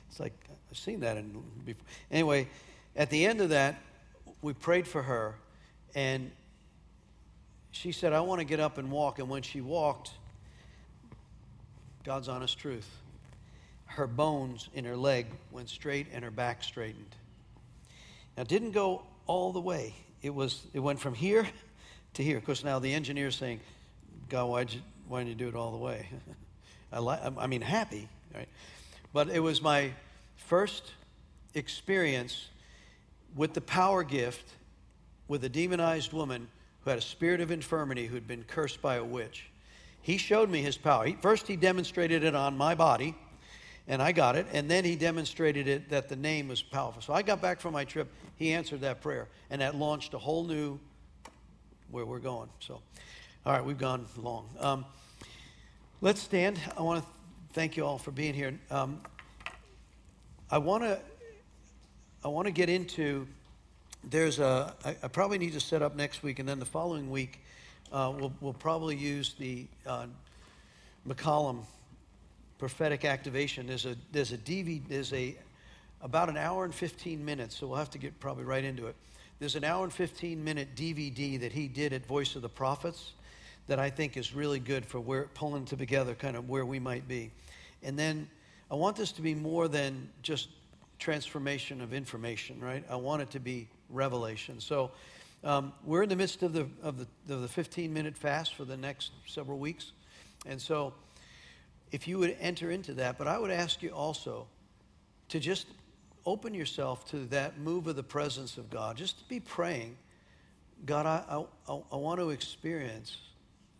It's 0.08 0.18
like 0.18 0.32
I've 0.70 0.78
seen 0.78 1.00
that. 1.00 1.16
In, 1.16 1.42
before. 1.64 1.84
Anyway, 2.10 2.48
at 2.96 3.10
the 3.10 3.26
end 3.26 3.40
of 3.40 3.50
that, 3.50 3.76
we 4.40 4.54
prayed 4.54 4.86
for 4.86 5.02
her, 5.02 5.34
and 5.94 6.30
she 7.70 7.92
said, 7.92 8.12
"I 8.12 8.20
want 8.20 8.40
to 8.40 8.44
get 8.46 8.60
up 8.60 8.78
and 8.78 8.90
walk." 8.90 9.18
And 9.18 9.28
when 9.28 9.42
she 9.42 9.60
walked, 9.60 10.12
God's 12.06 12.28
honest 12.28 12.56
truth. 12.56 12.88
Her 13.86 14.06
bones 14.06 14.68
in 14.74 14.84
her 14.84 14.96
leg 14.96 15.26
went 15.50 15.68
straight 15.68 16.06
and 16.12 16.24
her 16.24 16.30
back 16.30 16.62
straightened. 16.62 17.16
Now, 18.36 18.42
it 18.42 18.48
didn't 18.48 18.70
go 18.70 19.02
all 19.26 19.52
the 19.52 19.60
way. 19.60 19.94
It 20.22 20.34
was. 20.34 20.62
It 20.72 20.80
went 20.80 21.00
from 21.00 21.14
here 21.14 21.46
to 22.14 22.22
here. 22.22 22.36
Of 22.36 22.44
course, 22.44 22.64
now 22.64 22.78
the 22.78 22.92
engineer's 22.92 23.36
saying, 23.36 23.60
"God, 24.28 24.46
why'd 24.46 24.72
you 24.72 24.80
why 25.08 25.20
didn't 25.20 25.30
you 25.30 25.34
do 25.34 25.48
it 25.48 25.54
all 25.54 25.70
the 25.72 25.78
way?" 25.78 26.08
I. 26.92 27.32
I 27.38 27.46
mean, 27.46 27.60
happy, 27.60 28.08
right? 28.34 28.48
But 29.12 29.28
it 29.28 29.40
was 29.40 29.62
my 29.62 29.92
first 30.36 30.92
experience 31.54 32.48
with 33.34 33.54
the 33.54 33.60
power 33.60 34.02
gift 34.02 34.52
with 35.28 35.44
a 35.44 35.48
demonized 35.48 36.12
woman 36.12 36.48
who 36.82 36.90
had 36.90 36.98
a 36.98 37.02
spirit 37.02 37.40
of 37.40 37.50
infirmity 37.50 38.06
who 38.06 38.14
had 38.14 38.26
been 38.28 38.44
cursed 38.44 38.80
by 38.80 38.96
a 38.96 39.04
witch. 39.04 39.46
He 40.00 40.18
showed 40.18 40.48
me 40.48 40.62
his 40.62 40.76
power. 40.76 41.04
He, 41.04 41.14
first, 41.14 41.48
he 41.48 41.56
demonstrated 41.56 42.22
it 42.22 42.34
on 42.34 42.56
my 42.56 42.76
body, 42.76 43.16
and 43.88 44.02
I 44.02 44.12
got 44.12 44.36
it. 44.36 44.46
And 44.52 44.70
then 44.70 44.84
he 44.84 44.96
demonstrated 44.96 45.68
it 45.68 45.90
that 45.90 46.08
the 46.08 46.16
name 46.16 46.48
was 46.48 46.62
powerful. 46.62 47.02
So 47.02 47.12
I 47.12 47.22
got 47.22 47.40
back 47.40 47.60
from 47.60 47.72
my 47.72 47.84
trip. 47.84 48.12
He 48.36 48.52
answered 48.52 48.80
that 48.80 49.00
prayer, 49.00 49.28
and 49.50 49.60
that 49.60 49.74
launched 49.74 50.14
a 50.14 50.18
whole 50.18 50.44
new 50.44 50.78
where 51.90 52.04
we're 52.04 52.18
going. 52.18 52.48
So, 52.60 52.80
all 53.44 53.52
right, 53.52 53.64
we've 53.64 53.78
gone 53.78 54.06
long. 54.16 54.48
Um, 54.58 54.84
let's 56.00 56.20
stand. 56.20 56.58
I 56.76 56.82
want 56.82 57.02
to 57.04 57.10
thank 57.52 57.76
you 57.76 57.86
all 57.86 57.98
for 57.98 58.10
being 58.10 58.34
here. 58.34 58.58
Um, 58.70 59.00
I 60.50 60.58
want 60.58 60.82
to 60.82 60.98
I 62.24 62.28
want 62.28 62.46
to 62.46 62.52
get 62.52 62.68
into 62.68 63.26
there's 64.02 64.38
a 64.38 64.74
I, 64.84 64.96
I 65.02 65.08
probably 65.08 65.38
need 65.38 65.52
to 65.52 65.60
set 65.60 65.82
up 65.82 65.96
next 65.96 66.22
week, 66.22 66.38
and 66.38 66.48
then 66.48 66.58
the 66.58 66.66
following 66.66 67.10
week 67.10 67.40
uh, 67.92 68.12
we'll 68.16 68.32
we'll 68.40 68.52
probably 68.52 68.96
use 68.96 69.34
the 69.38 69.66
uh, 69.86 70.06
McCollum 71.08 71.62
prophetic 72.58 73.04
activation. 73.04 73.66
There's 73.66 73.86
a 73.86 73.96
there's 74.12 74.32
a 74.32 74.38
DVD 74.38 74.82
there's 74.88 75.12
a 75.12 75.36
about 76.02 76.28
an 76.28 76.36
hour 76.36 76.64
and 76.64 76.74
15 76.74 77.24
minutes, 77.24 77.56
so 77.56 77.66
we'll 77.66 77.78
have 77.78 77.90
to 77.90 77.98
get 77.98 78.20
probably 78.20 78.44
right 78.44 78.64
into 78.64 78.86
it. 78.86 78.94
There's 79.38 79.56
an 79.56 79.64
hour 79.64 79.84
and 79.84 79.92
15 79.92 80.42
minute 80.42 80.68
DVD 80.76 81.40
that 81.40 81.52
he 81.52 81.68
did 81.68 81.92
at 81.92 82.06
Voice 82.06 82.36
of 82.36 82.42
the 82.42 82.48
Prophets 82.48 83.12
that 83.66 83.78
I 83.78 83.90
think 83.90 84.16
is 84.16 84.34
really 84.34 84.60
good 84.60 84.86
for 84.86 85.00
where 85.00 85.24
pulling 85.34 85.64
together 85.64 86.14
kind 86.14 86.36
of 86.36 86.48
where 86.48 86.64
we 86.64 86.78
might 86.78 87.08
be. 87.08 87.30
And 87.82 87.98
then 87.98 88.28
I 88.70 88.74
want 88.74 88.96
this 88.96 89.12
to 89.12 89.22
be 89.22 89.34
more 89.34 89.68
than 89.68 90.08
just 90.22 90.48
transformation 90.98 91.80
of 91.80 91.92
information, 91.92 92.60
right? 92.60 92.84
I 92.88 92.96
want 92.96 93.22
it 93.22 93.30
to 93.30 93.40
be 93.40 93.68
revelation. 93.90 94.60
So 94.60 94.92
um, 95.44 95.72
we're 95.84 96.02
in 96.02 96.08
the 96.08 96.16
midst 96.16 96.42
of 96.42 96.52
the, 96.52 96.66
of 96.82 96.98
the, 96.98 97.34
of 97.34 97.42
the 97.42 97.48
15 97.48 97.92
minute 97.92 98.16
fast 98.16 98.54
for 98.54 98.64
the 98.64 98.76
next 98.76 99.10
several 99.26 99.58
weeks. 99.58 99.92
And 100.46 100.60
so 100.60 100.94
if 101.92 102.08
you 102.08 102.18
would 102.18 102.36
enter 102.40 102.70
into 102.70 102.94
that, 102.94 103.18
but 103.18 103.28
I 103.28 103.38
would 103.38 103.50
ask 103.50 103.82
you 103.82 103.90
also 103.90 104.46
to 105.28 105.40
just 105.40 105.66
open 106.24 106.54
yourself 106.54 107.08
to 107.10 107.24
that 107.26 107.58
move 107.58 107.86
of 107.86 107.96
the 107.96 108.02
presence 108.02 108.58
of 108.58 108.68
God. 108.68 108.96
Just 108.96 109.18
to 109.20 109.24
be 109.26 109.40
praying, 109.40 109.96
God, 110.84 111.06
I, 111.06 111.44
I, 111.72 111.80
I 111.92 111.96
want 111.96 112.20
to 112.20 112.30
experience 112.30 113.16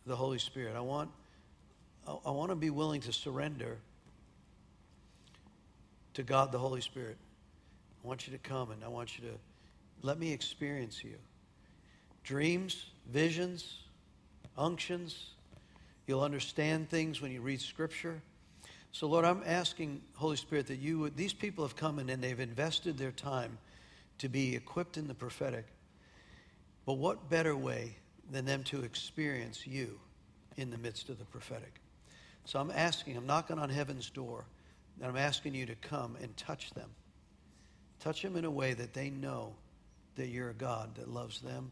the 0.06 0.16
Holy 0.16 0.38
Spirit. 0.38 0.76
I 0.76 0.80
want, 0.80 1.10
I, 2.06 2.16
I 2.26 2.30
want 2.30 2.50
to 2.50 2.56
be 2.56 2.70
willing 2.70 3.00
to 3.02 3.12
surrender 3.12 3.78
to 6.14 6.22
God 6.22 6.52
the 6.52 6.58
Holy 6.58 6.80
Spirit. 6.80 7.16
I 8.02 8.06
want 8.06 8.26
you 8.26 8.32
to 8.32 8.38
come 8.38 8.70
and 8.70 8.82
I 8.84 8.88
want 8.88 9.18
you 9.18 9.28
to 9.28 9.34
let 10.02 10.18
me 10.18 10.32
experience 10.32 11.02
you. 11.02 11.16
Dreams, 12.22 12.86
visions, 13.10 13.78
unctions. 14.56 15.30
You'll 16.06 16.22
understand 16.22 16.88
things 16.88 17.20
when 17.20 17.32
you 17.32 17.40
read 17.40 17.60
Scripture. 17.60 18.22
So, 18.92 19.06
Lord, 19.06 19.24
I'm 19.24 19.42
asking, 19.44 20.02
Holy 20.14 20.36
Spirit, 20.36 20.68
that 20.68 20.78
you 20.78 21.00
would, 21.00 21.16
these 21.16 21.32
people 21.32 21.64
have 21.64 21.76
come 21.76 21.98
in 21.98 22.08
and 22.08 22.22
they've 22.22 22.38
invested 22.38 22.96
their 22.96 23.10
time 23.10 23.58
to 24.18 24.28
be 24.28 24.54
equipped 24.56 24.96
in 24.96 25.08
the 25.08 25.14
prophetic. 25.14 25.66
But 26.86 26.94
what 26.94 27.28
better 27.28 27.56
way 27.56 27.96
than 28.30 28.44
them 28.44 28.62
to 28.64 28.82
experience 28.82 29.66
you 29.66 29.98
in 30.56 30.70
the 30.70 30.78
midst 30.78 31.08
of 31.08 31.18
the 31.18 31.24
prophetic? 31.24 31.80
So 32.44 32.60
I'm 32.60 32.70
asking, 32.70 33.16
I'm 33.16 33.26
knocking 33.26 33.58
on 33.58 33.68
heaven's 33.68 34.08
door. 34.08 34.46
And 35.00 35.10
I'm 35.10 35.16
asking 35.16 35.54
you 35.54 35.66
to 35.66 35.74
come 35.74 36.16
and 36.22 36.34
touch 36.36 36.70
them. 36.70 36.88
Touch 38.00 38.22
them 38.22 38.36
in 38.36 38.44
a 38.44 38.50
way 38.50 38.72
that 38.74 38.94
they 38.94 39.10
know 39.10 39.54
that 40.16 40.28
you're 40.28 40.50
a 40.50 40.54
God 40.54 40.94
that 40.96 41.08
loves 41.08 41.40
them 41.40 41.70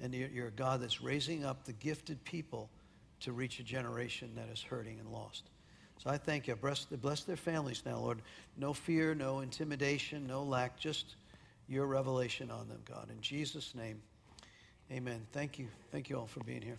and 0.00 0.12
you're 0.12 0.48
a 0.48 0.52
God 0.52 0.82
that's 0.82 1.00
raising 1.00 1.44
up 1.44 1.64
the 1.64 1.72
gifted 1.72 2.24
people 2.24 2.68
to 3.20 3.32
reach 3.32 3.58
a 3.60 3.62
generation 3.62 4.30
that 4.36 4.48
is 4.52 4.62
hurting 4.62 4.98
and 4.98 5.10
lost. 5.10 5.44
So 6.02 6.10
I 6.10 6.18
thank 6.18 6.46
you. 6.46 6.56
Bless, 6.56 6.84
bless 6.84 7.22
their 7.22 7.36
families 7.36 7.82
now, 7.86 7.98
Lord. 7.98 8.20
No 8.56 8.72
fear, 8.72 9.14
no 9.14 9.40
intimidation, 9.40 10.26
no 10.26 10.42
lack, 10.42 10.78
just 10.78 11.16
your 11.68 11.86
revelation 11.86 12.50
on 12.50 12.68
them, 12.68 12.80
God. 12.84 13.08
In 13.10 13.20
Jesus' 13.20 13.74
name, 13.74 14.02
amen. 14.92 15.26
Thank 15.32 15.58
you. 15.58 15.68
Thank 15.90 16.10
you 16.10 16.18
all 16.18 16.26
for 16.26 16.40
being 16.44 16.62
here. 16.62 16.78